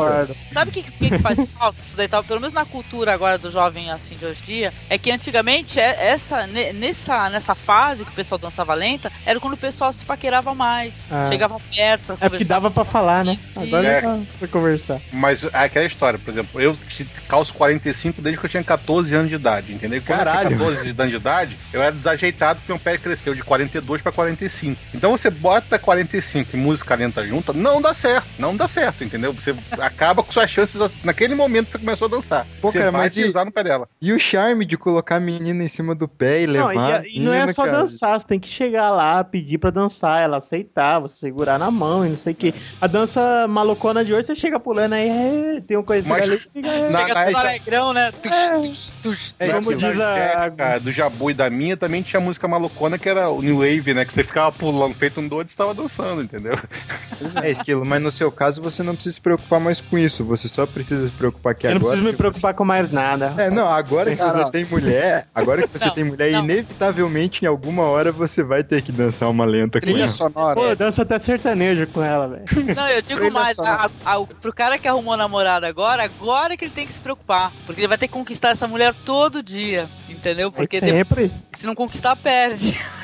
Sabe 0.50 0.70
o 0.70 0.72
que, 0.72 0.82
que, 0.82 1.10
que 1.10 1.18
faz 1.18 1.38
falta 1.50 1.78
isso 1.82 1.96
daí, 1.96 2.08
tal? 2.08 2.22
Pelo 2.24 2.40
menos 2.40 2.52
na 2.52 2.64
cultura 2.64 3.12
agora 3.12 3.38
do 3.38 3.50
jovem 3.50 3.90
assim 3.90 4.14
de 4.14 4.24
hoje 4.26 4.40
em 4.42 4.46
dia, 4.46 4.74
é 4.88 4.98
que 4.98 5.10
antigamente 5.10 5.78
é- 5.78 6.08
essa, 6.08 6.46
nessa, 6.72 7.28
nessa 7.30 7.54
fase 7.54 8.04
que 8.04 8.10
o 8.10 8.14
pessoal 8.14 8.38
dançava 8.38 8.74
lenta, 8.74 9.10
era 9.24 9.38
quando 9.40 9.54
o 9.54 9.58
pessoal 9.58 9.92
se 9.92 10.04
paquerava 10.04 10.54
mais, 10.54 10.94
Ah. 11.10 11.26
chegava 11.28 11.58
perto 11.74 12.02
pra 12.04 12.14
É 12.14 12.16
porque 12.18 12.28
conversar. 12.44 12.44
dava 12.54 12.70
pra 12.70 12.84
falar, 12.84 13.24
né? 13.24 13.38
Agora 13.54 13.86
É. 13.86 13.98
é 13.98 14.00
pra, 14.00 14.18
pra 14.38 14.48
conversar. 14.48 15.00
Mas 15.12 15.44
é 15.44 15.48
aquela 15.52 15.86
história, 15.86 16.18
por 16.18 16.30
exemplo, 16.30 16.60
eu 16.60 16.76
calço 17.28 17.52
45 17.54 18.20
desde 18.22 18.38
que 18.40 18.46
eu 18.46 18.50
tinha 18.50 18.62
14 18.64 19.14
anos 19.14 19.28
de 19.28 19.34
idade, 19.36 19.72
entendeu? 19.72 19.98
E 19.98 20.00
Quando 20.00 20.18
Caralho. 20.18 20.42
eu 20.42 20.46
tinha 20.48 20.58
14 20.58 20.90
anos 21.00 21.10
de 21.10 21.16
idade, 21.16 21.58
eu 21.72 21.82
era 21.82 21.92
desajeitado 21.92 22.60
porque 22.60 22.72
meu 22.72 22.80
pé 22.80 22.98
cresceu 22.98 23.34
de 23.34 23.42
42 23.42 24.00
pra 24.02 24.12
45. 24.12 24.80
Então 24.94 25.10
você 25.12 25.30
bota 25.30 25.78
45 25.78 26.56
e 26.56 26.58
música 26.58 26.94
lenta 26.94 27.26
junta, 27.26 27.52
não 27.52 27.80
dá 27.82 27.92
certo, 27.94 28.26
não 28.38 28.56
dá 28.56 28.68
certo, 28.68 29.04
entendeu? 29.04 29.32
Você 29.32 29.54
acaba 29.80 30.22
com 30.22 30.32
suas 30.32 30.50
chances 30.50 30.80
naquele 31.04 31.34
momento 31.34 31.66
que 31.66 31.72
você 31.72 31.78
começou 31.78 32.06
a 32.06 32.10
dançar. 32.10 32.46
Pô, 32.60 32.70
você 32.70 32.78
cara, 32.78 32.90
vai 32.90 33.02
mas 33.02 33.16
e- 33.16 33.22
pisar 33.24 33.44
no 33.44 33.52
pé 33.52 33.64
dela. 33.64 33.88
E 34.00 34.12
o 34.12 34.20
charme 34.20 34.64
de 34.64 34.76
colocar 34.76 35.16
a 35.16 35.20
menina 35.20 35.64
em 35.64 35.68
cima 35.68 35.94
do 35.94 36.06
pé 36.08 36.42
e 36.42 36.46
Não, 36.56 36.66
levar. 36.68 37.04
e, 37.06 37.16
e 37.18 37.20
não 37.20 37.32
é 37.32 37.46
só 37.46 37.64
cara. 37.64 37.78
dançar, 37.78 38.18
você 38.20 38.26
tem 38.26 38.40
que 38.40 38.48
chegar 38.48 38.90
lá, 38.90 39.22
pedir 39.24 39.58
pra 39.58 39.70
dançar, 39.70 40.20
ela 40.22 40.36
aceitar, 40.38 40.98
você 40.98 41.16
segurar 41.16 41.58
na 41.58 41.70
mão 41.70 42.04
e 42.04 42.08
não 42.10 42.16
sei 42.16 42.32
o 42.32 42.36
que. 42.36 42.54
A 42.80 42.86
dança 42.86 43.46
malucona 43.48 44.04
de 44.04 44.12
hoje, 44.14 44.26
você 44.26 44.34
chega 44.34 44.58
pulando 44.60 44.94
aí, 44.94 45.08
é, 45.08 45.60
tem 45.66 45.76
um 45.76 45.82
conhecido 45.82 46.12
Mas- 46.12 46.28
ali, 46.30 46.38
fica, 46.38 46.68
é. 46.68 46.90
Na- 46.90 47.00
Chega 47.06 47.14
na- 47.14 47.24
todo 47.26 47.36
alegrão, 47.36 47.92
né? 47.92 48.12
Tux, 48.12 48.34
É. 48.36 48.50
tux, 48.58 48.94
tux, 49.02 49.36
É, 49.38 49.46
tux. 49.46 49.58
como 49.58 49.76
diz 49.76 50.00
a- 50.00 50.78
do 50.80 50.92
Jabu 50.92 51.30
e 51.30 51.34
da 51.34 51.48
minha 51.50 51.76
também 51.76 52.02
tinha 52.02 52.20
música 52.20 52.46
malucona 52.48 52.98
que 52.98 53.08
era 53.08 53.28
o 53.30 53.40
New 53.42 53.58
Wave, 53.58 53.94
né? 53.94 54.04
Que 54.04 54.12
você 54.14 54.24
ficava 54.24 54.50
pulando 54.52 54.94
feito 54.94 55.20
um 55.20 55.28
doido 55.28 55.46
e 55.48 55.50
estava 55.50 55.74
dançando, 55.74 56.22
entendeu? 56.22 56.56
É, 57.42 57.50
esquilo, 57.50 57.84
mas 57.84 58.02
no 58.02 58.10
seu 58.10 58.30
caso 58.30 58.60
você 58.62 58.82
não 58.82 58.94
precisa 58.94 59.14
se 59.14 59.20
preocupar 59.20 59.60
mais 59.60 59.80
com 59.80 59.96
isso. 59.98 60.24
Você 60.24 60.48
só 60.48 60.66
precisa 60.66 61.06
se 61.08 61.14
preocupar 61.14 61.54
que 61.54 61.66
Eu 61.66 61.70
não 61.70 61.76
agora. 61.76 61.90
preciso 61.92 62.10
me 62.10 62.16
preocupar 62.16 62.54
com 62.54 62.64
mais 62.64 62.90
nada. 62.90 63.30
você- 63.30 63.42
É, 63.42 63.50
não, 63.50 63.68
agora 63.68 64.10
que 64.10 64.16
Cara, 64.16 64.44
você 64.44 64.50
tem 64.50 64.64
mulher, 64.64 65.26
agora 65.34 65.62
que 65.62 65.78
você 65.78 65.86
Não, 65.86 65.92
tem 65.94 66.04
mulher, 66.04 66.30
não. 66.32 66.42
Inevitavelmente 66.46 67.44
em 67.44 67.48
alguma 67.48 67.84
hora 67.84 68.12
você 68.12 68.42
vai 68.42 68.62
ter 68.62 68.82
que 68.82 68.92
dançar 68.92 69.28
uma 69.28 69.44
lenta 69.44 69.80
com 69.80 69.86
Trilha 69.86 70.00
ela. 70.00 70.08
sonora. 70.08 70.54
Pô, 70.54 70.66
eu 70.66 70.76
danço 70.76 71.02
até 71.02 71.18
sertanejo 71.18 71.86
com 71.88 72.02
ela, 72.02 72.28
velho. 72.28 72.74
Não, 72.74 72.88
eu 72.88 73.02
digo 73.02 73.20
Trilha 73.20 73.32
mais, 73.32 73.58
a, 73.58 73.90
a, 74.04 74.20
pro 74.40 74.52
cara 74.52 74.78
que 74.78 74.88
arrumou 74.88 75.16
namorada 75.16 75.66
agora, 75.66 76.04
agora 76.04 76.56
que 76.56 76.64
ele 76.64 76.72
tem 76.72 76.86
que 76.86 76.92
se 76.92 77.00
preocupar. 77.00 77.52
Porque 77.66 77.80
ele 77.80 77.88
vai 77.88 77.98
ter 77.98 78.06
que 78.06 78.14
conquistar 78.14 78.50
essa 78.50 78.66
mulher 78.66 78.94
todo 79.04 79.42
dia, 79.42 79.88
entendeu? 80.08 80.48
É 80.48 80.50
Porque 80.50 80.80
depois, 80.80 80.96
sempre. 80.96 81.32
se 81.56 81.66
não 81.66 81.74
conquistar, 81.74 82.16
perde. 82.16 82.78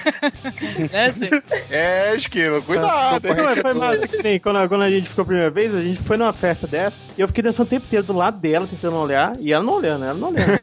né? 0.92 1.42
É, 1.70 2.14
esquilo, 2.14 2.62
cuidado. 2.62 3.28
Não, 3.28 3.44
mas 3.44 3.58
foi 3.58 3.74
massa 3.74 4.08
que 4.08 4.22
nem 4.22 4.38
quando, 4.38 4.68
quando 4.68 4.82
a 4.82 4.90
gente 4.90 5.08
ficou 5.08 5.22
a 5.22 5.26
primeira 5.26 5.50
vez, 5.50 5.74
a 5.74 5.82
gente 5.82 6.00
foi 6.00 6.16
numa 6.16 6.32
festa 6.32 6.66
dessa 6.66 7.04
e 7.16 7.20
eu 7.20 7.28
fiquei 7.28 7.42
dançando 7.42 7.66
o 7.66 7.70
tempo 7.70 7.86
inteiro 7.86 8.06
do 8.06 8.12
lado 8.12 8.38
dela, 8.38 8.66
tentando 8.66 8.96
olhar, 8.96 9.32
e 9.38 9.52
ela 9.52 9.62
não 9.62 9.74
olhando, 9.74 10.04
ela 10.04 10.14
não 10.14 10.28
olhando. 10.28 10.60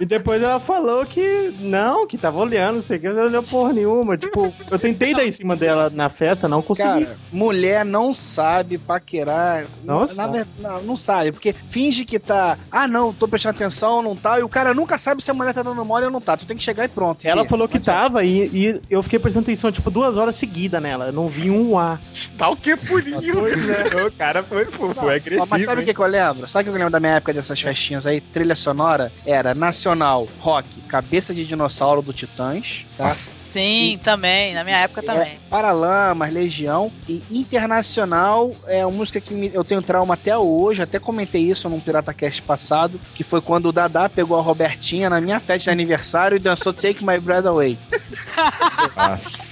e 0.00 0.06
depois 0.06 0.42
ela 0.42 0.60
falou 0.60 1.04
que 1.06 1.54
não, 1.60 2.06
que 2.06 2.18
tava 2.18 2.38
olhando, 2.38 2.76
não 2.76 2.82
sei 2.82 2.96
o 2.96 3.00
que, 3.00 3.06
ela 3.06 3.16
não 3.16 3.24
olhou 3.24 3.42
porra 3.42 3.72
nenhuma. 3.72 4.16
Tipo, 4.16 4.52
eu 4.70 4.78
tentei 4.78 5.14
dar 5.14 5.24
em 5.24 5.32
cima 5.32 5.56
dela 5.56 5.90
na 5.90 6.08
festa, 6.08 6.48
não 6.48 6.62
consegui. 6.62 7.04
Cara, 7.04 7.16
mulher 7.32 7.84
não 7.84 8.14
sabe 8.14 8.78
paquerar. 8.78 9.64
Não 9.84 10.00
na 10.00 10.06
sabe. 10.06 10.32
verdade, 10.32 10.50
não, 10.58 10.82
não 10.82 10.96
sabe, 10.96 11.32
porque 11.32 11.52
finge 11.52 12.04
que 12.04 12.18
tá. 12.18 12.58
Ah, 12.70 12.86
não, 12.86 13.12
tô 13.12 13.28
prestando 13.28 13.56
atenção, 13.56 14.02
não 14.02 14.14
tá. 14.14 14.38
E 14.38 14.42
o 14.42 14.48
cara 14.48 14.74
nunca 14.74 14.98
sabe 14.98 15.22
se 15.22 15.30
a 15.30 15.34
mulher 15.34 15.52
tá 15.52 15.62
dando 15.62 15.84
mole 15.84 16.04
ou 16.06 16.10
não 16.10 16.20
tá. 16.20 16.36
Tu 16.36 16.46
tem 16.46 16.56
que 16.56 16.62
chegar 16.62 16.84
e 16.84 16.88
pronto. 16.88 17.24
ela 17.24 17.38
filha. 17.38 17.48
falou 17.48 17.68
que 17.68 17.78
tava 17.78 18.24
e, 18.24 18.50
e 18.52 18.59
eu 18.88 19.02
fiquei 19.02 19.18
prestando 19.18 19.44
atenção, 19.44 19.70
tipo, 19.70 19.90
duas 19.90 20.16
horas 20.16 20.36
seguidas 20.36 20.82
nela. 20.82 21.06
Eu 21.06 21.12
não 21.12 21.26
vi 21.26 21.50
um 21.50 21.78
A. 21.78 21.98
Tá 22.36 22.48
o 22.48 22.56
que 22.56 22.76
purinho. 22.76 23.20
Pois 23.40 23.68
é. 23.68 24.06
o 24.06 24.12
cara 24.12 24.42
foi, 24.42 24.64
foi, 24.66 24.94
foi 24.94 25.04
Ó, 25.04 25.16
agressivo. 25.16 25.46
Mas 25.48 25.62
sabe 25.62 25.82
o 25.82 25.84
que, 25.84 25.94
que 25.94 26.00
eu 26.00 26.06
lembro? 26.06 26.48
Sabe 26.48 26.62
o 26.62 26.64
que 26.64 26.70
eu 26.70 26.78
lembro 26.78 26.90
da 26.90 27.00
minha 27.00 27.14
época 27.14 27.32
dessas 27.32 27.60
festinhas 27.60 28.06
aí? 28.06 28.20
Trilha 28.20 28.56
sonora 28.56 29.10
era 29.24 29.54
nacional, 29.54 30.28
rock, 30.40 30.80
cabeça 30.82 31.34
de 31.34 31.44
dinossauro 31.44 32.02
do 32.02 32.12
Titãs, 32.12 32.84
tá? 32.96 33.16
Sim, 33.52 33.98
também. 34.02 34.54
Na 34.54 34.62
minha 34.64 34.78
época 34.78 35.02
também. 35.02 35.32
É, 35.32 35.36
Paralamas, 35.48 36.32
Legião. 36.32 36.92
E 37.08 37.22
internacional 37.30 38.54
é 38.66 38.84
uma 38.86 38.96
música 38.96 39.20
que 39.20 39.34
me- 39.34 39.50
eu 39.52 39.64
tenho 39.64 39.82
trauma 39.82 40.14
até 40.14 40.36
hoje. 40.36 40.82
Até 40.82 40.98
comentei 40.98 41.42
isso 41.42 41.68
num 41.68 41.80
Pirata 41.80 42.14
Cast 42.14 42.42
passado. 42.42 43.00
Que 43.14 43.24
foi 43.24 43.40
quando 43.40 43.66
o 43.66 43.72
Dadá 43.72 44.08
pegou 44.08 44.38
a 44.38 44.42
Robertinha 44.42 45.10
na 45.10 45.20
minha 45.20 45.40
festa 45.40 45.64
de 45.64 45.70
aniversário 45.70 46.36
e 46.36 46.40
dançou 46.40 46.72
Take 46.72 47.04
My 47.04 47.18
Breath 47.18 47.46
Away. 47.46 47.76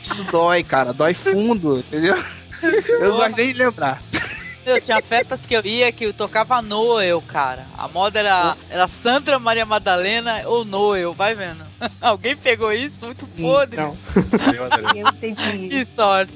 Isso 0.02 0.24
dói, 0.24 0.62
cara. 0.62 0.92
Dói 0.92 1.14
fundo, 1.14 1.78
entendeu? 1.80 2.16
Eu 2.88 3.10
não 3.10 3.16
gosto 3.16 3.36
nem 3.36 3.52
de 3.52 3.58
lembrar. 3.58 4.02
Eu 4.66 4.80
tinha 4.80 5.00
festas 5.00 5.40
que 5.40 5.54
eu 5.54 5.64
ia 5.64 5.90
que 5.90 6.04
eu 6.04 6.12
tocava 6.12 6.60
Noel, 6.60 7.22
cara. 7.22 7.64
A 7.76 7.88
moda 7.88 8.18
era, 8.18 8.54
era 8.68 8.86
Sandra 8.86 9.38
Maria 9.38 9.64
Madalena 9.64 10.42
ou 10.46 10.64
Noel, 10.64 11.12
vai 11.14 11.34
vendo. 11.34 11.64
Alguém 12.00 12.36
pegou 12.36 12.72
isso? 12.72 13.04
Muito 13.04 13.26
podre. 13.26 13.76
Não. 13.76 13.96
Eu 14.94 15.12
peguei. 15.20 15.68
Que 15.68 15.84
sorte. 15.84 16.32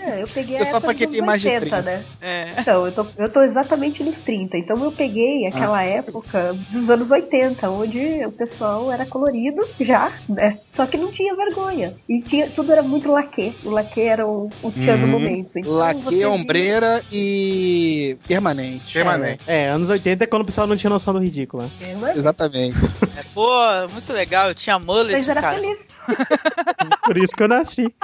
É, 0.00 0.22
eu 0.22 0.26
peguei 0.28 0.56
é 0.56 0.60
a 0.62 0.64
só 0.64 0.76
época 0.78 0.94
dos 0.94 1.10
de 1.40 1.48
80, 1.48 1.60
30. 1.60 1.82
né? 1.82 2.04
É. 2.20 2.60
Então, 2.60 2.86
eu 2.86 2.92
tô, 2.94 3.06
eu 3.16 3.32
tô 3.32 3.42
exatamente 3.42 4.02
nos 4.04 4.20
30. 4.20 4.56
Então 4.58 4.82
eu 4.84 4.92
peguei 4.92 5.46
aquela 5.46 5.78
Ah, 5.78 5.84
época 5.84 6.54
dos 6.70 6.90
anos 6.90 7.10
80, 7.10 7.68
onde 7.70 8.26
o 8.26 8.32
pessoal 8.32 8.90
era 8.92 9.06
colorido 9.06 9.62
já, 9.80 10.12
né? 10.28 10.58
Só 10.70 10.86
que 10.86 10.96
não 10.96 11.10
tinha 11.10 11.34
vergonha. 11.34 11.94
E 12.08 12.16
tinha, 12.24 12.48
tudo 12.50 12.72
era 12.72 12.82
muito 12.82 13.10
laque. 13.10 13.54
O 13.64 13.70
laque 13.70 14.00
era 14.00 14.26
o, 14.26 14.50
o 14.62 14.72
tchan 14.72 14.98
do 14.98 15.04
Uhum. 15.04 15.10
momento. 15.10 15.58
Então, 15.58 15.72
Laque, 15.74 16.02
você 16.04 16.26
ombreira 16.26 17.02
e 17.10 18.16
permanente. 18.26 18.92
Permanente. 18.92 19.42
É, 19.46 19.68
anos 19.68 19.88
80 19.90 20.24
é 20.24 20.26
quando 20.26 20.42
o 20.42 20.46
pessoal 20.46 20.66
não 20.66 20.76
tinha 20.76 20.90
noção 20.90 21.12
do 21.12 21.18
ridículo, 21.20 21.64
né? 21.64 21.70
É, 21.82 22.18
Exatamente. 22.18 22.76
É, 23.16 23.22
Pô, 23.34 23.48
muito 23.92 24.12
legal. 24.12 24.43
Eu 24.48 24.54
tinha 24.54 24.78
mullet, 24.78 25.12
Mas 25.12 25.28
era 25.28 25.40
cara. 25.40 25.56
feliz. 25.58 25.88
Por 27.04 27.16
isso 27.18 27.34
que 27.34 27.42
eu 27.42 27.48
nasci. 27.48 27.94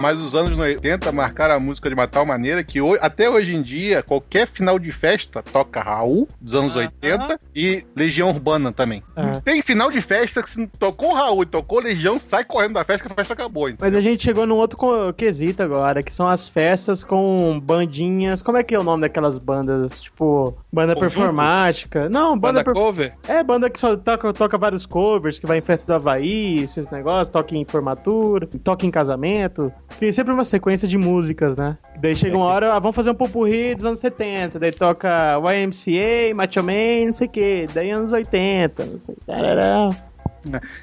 Mas 0.00 0.18
os 0.18 0.34
anos 0.34 0.56
80 0.58 1.10
marcaram 1.12 1.54
a 1.54 1.58
música 1.60 1.88
de 1.88 1.94
uma 1.94 2.06
tal 2.06 2.24
maneira 2.24 2.62
que 2.62 2.80
ho- 2.80 2.96
até 3.00 3.28
hoje 3.28 3.54
em 3.54 3.62
dia, 3.62 4.02
qualquer 4.02 4.46
final 4.46 4.78
de 4.78 4.92
festa 4.92 5.42
toca 5.42 5.80
Raul, 5.80 6.28
dos 6.40 6.54
anos 6.54 6.76
80, 6.76 7.38
e 7.54 7.84
Legião 7.96 8.30
Urbana 8.30 8.72
também. 8.72 9.02
É. 9.16 9.40
Tem 9.40 9.60
final 9.62 9.90
de 9.90 10.00
festa 10.00 10.42
que 10.42 10.50
se 10.50 10.66
tocou 10.78 11.14
Raul 11.14 11.42
e 11.42 11.46
tocou 11.46 11.80
Legião, 11.80 12.18
sai 12.20 12.44
correndo 12.44 12.74
da 12.74 12.84
festa 12.84 13.06
que 13.06 13.12
a 13.12 13.14
festa 13.16 13.32
acabou. 13.34 13.68
Mas 13.80 13.94
a 13.94 14.00
gente 14.00 14.22
chegou 14.22 14.46
num 14.46 14.56
outro 14.56 14.78
quesito 15.16 15.62
agora, 15.62 16.02
que 16.02 16.12
são 16.14 16.28
as 16.28 16.48
festas 16.48 17.02
com 17.02 17.58
bandinhas. 17.62 18.40
Como 18.42 18.56
é 18.58 18.62
que 18.62 18.74
é 18.74 18.78
o 18.78 18.84
nome 18.84 19.02
daquelas 19.02 19.38
bandas? 19.38 20.00
Tipo, 20.00 20.56
banda 20.72 20.94
Conjunto? 20.94 21.14
performática. 21.16 22.08
Não, 22.08 22.38
banda, 22.38 22.60
Banda 22.60 22.64
per- 22.64 22.74
cover? 22.74 23.12
É, 23.26 23.42
banda 23.42 23.68
que 23.68 23.78
só 23.78 23.96
toca, 23.96 24.32
toca 24.32 24.56
vários 24.56 24.86
covers, 24.86 25.38
que 25.38 25.46
vai 25.46 25.58
em 25.58 25.62
festa 25.62 25.92
do 25.92 25.96
Havaí, 25.96 26.62
esses 26.62 26.88
negócios, 26.90 27.28
toca 27.28 27.54
em 27.56 27.64
formatura, 27.64 28.46
toca 28.62 28.86
em 28.86 28.90
casamento. 28.90 29.72
Tem 29.98 30.12
sempre 30.12 30.32
uma 30.32 30.44
sequência 30.44 30.86
de 30.86 30.96
músicas, 30.96 31.56
né? 31.56 31.76
Daí 32.00 32.14
chega 32.14 32.36
uma 32.36 32.46
hora, 32.46 32.74
ah, 32.74 32.78
vamos 32.78 32.94
fazer 32.94 33.10
um 33.10 33.14
popurri 33.14 33.74
dos 33.74 33.84
anos 33.84 34.00
70. 34.00 34.58
Daí 34.58 34.70
toca 34.70 35.36
YMCA, 35.38 36.34
Macho 36.34 36.62
Man, 36.62 37.06
não 37.06 37.12
sei 37.12 37.26
o 37.26 37.30
que. 37.30 37.66
Daí 37.74 37.90
anos 37.90 38.12
80, 38.12 38.84
não 38.84 38.98
sei. 38.98 39.16
Tarará. 39.26 39.90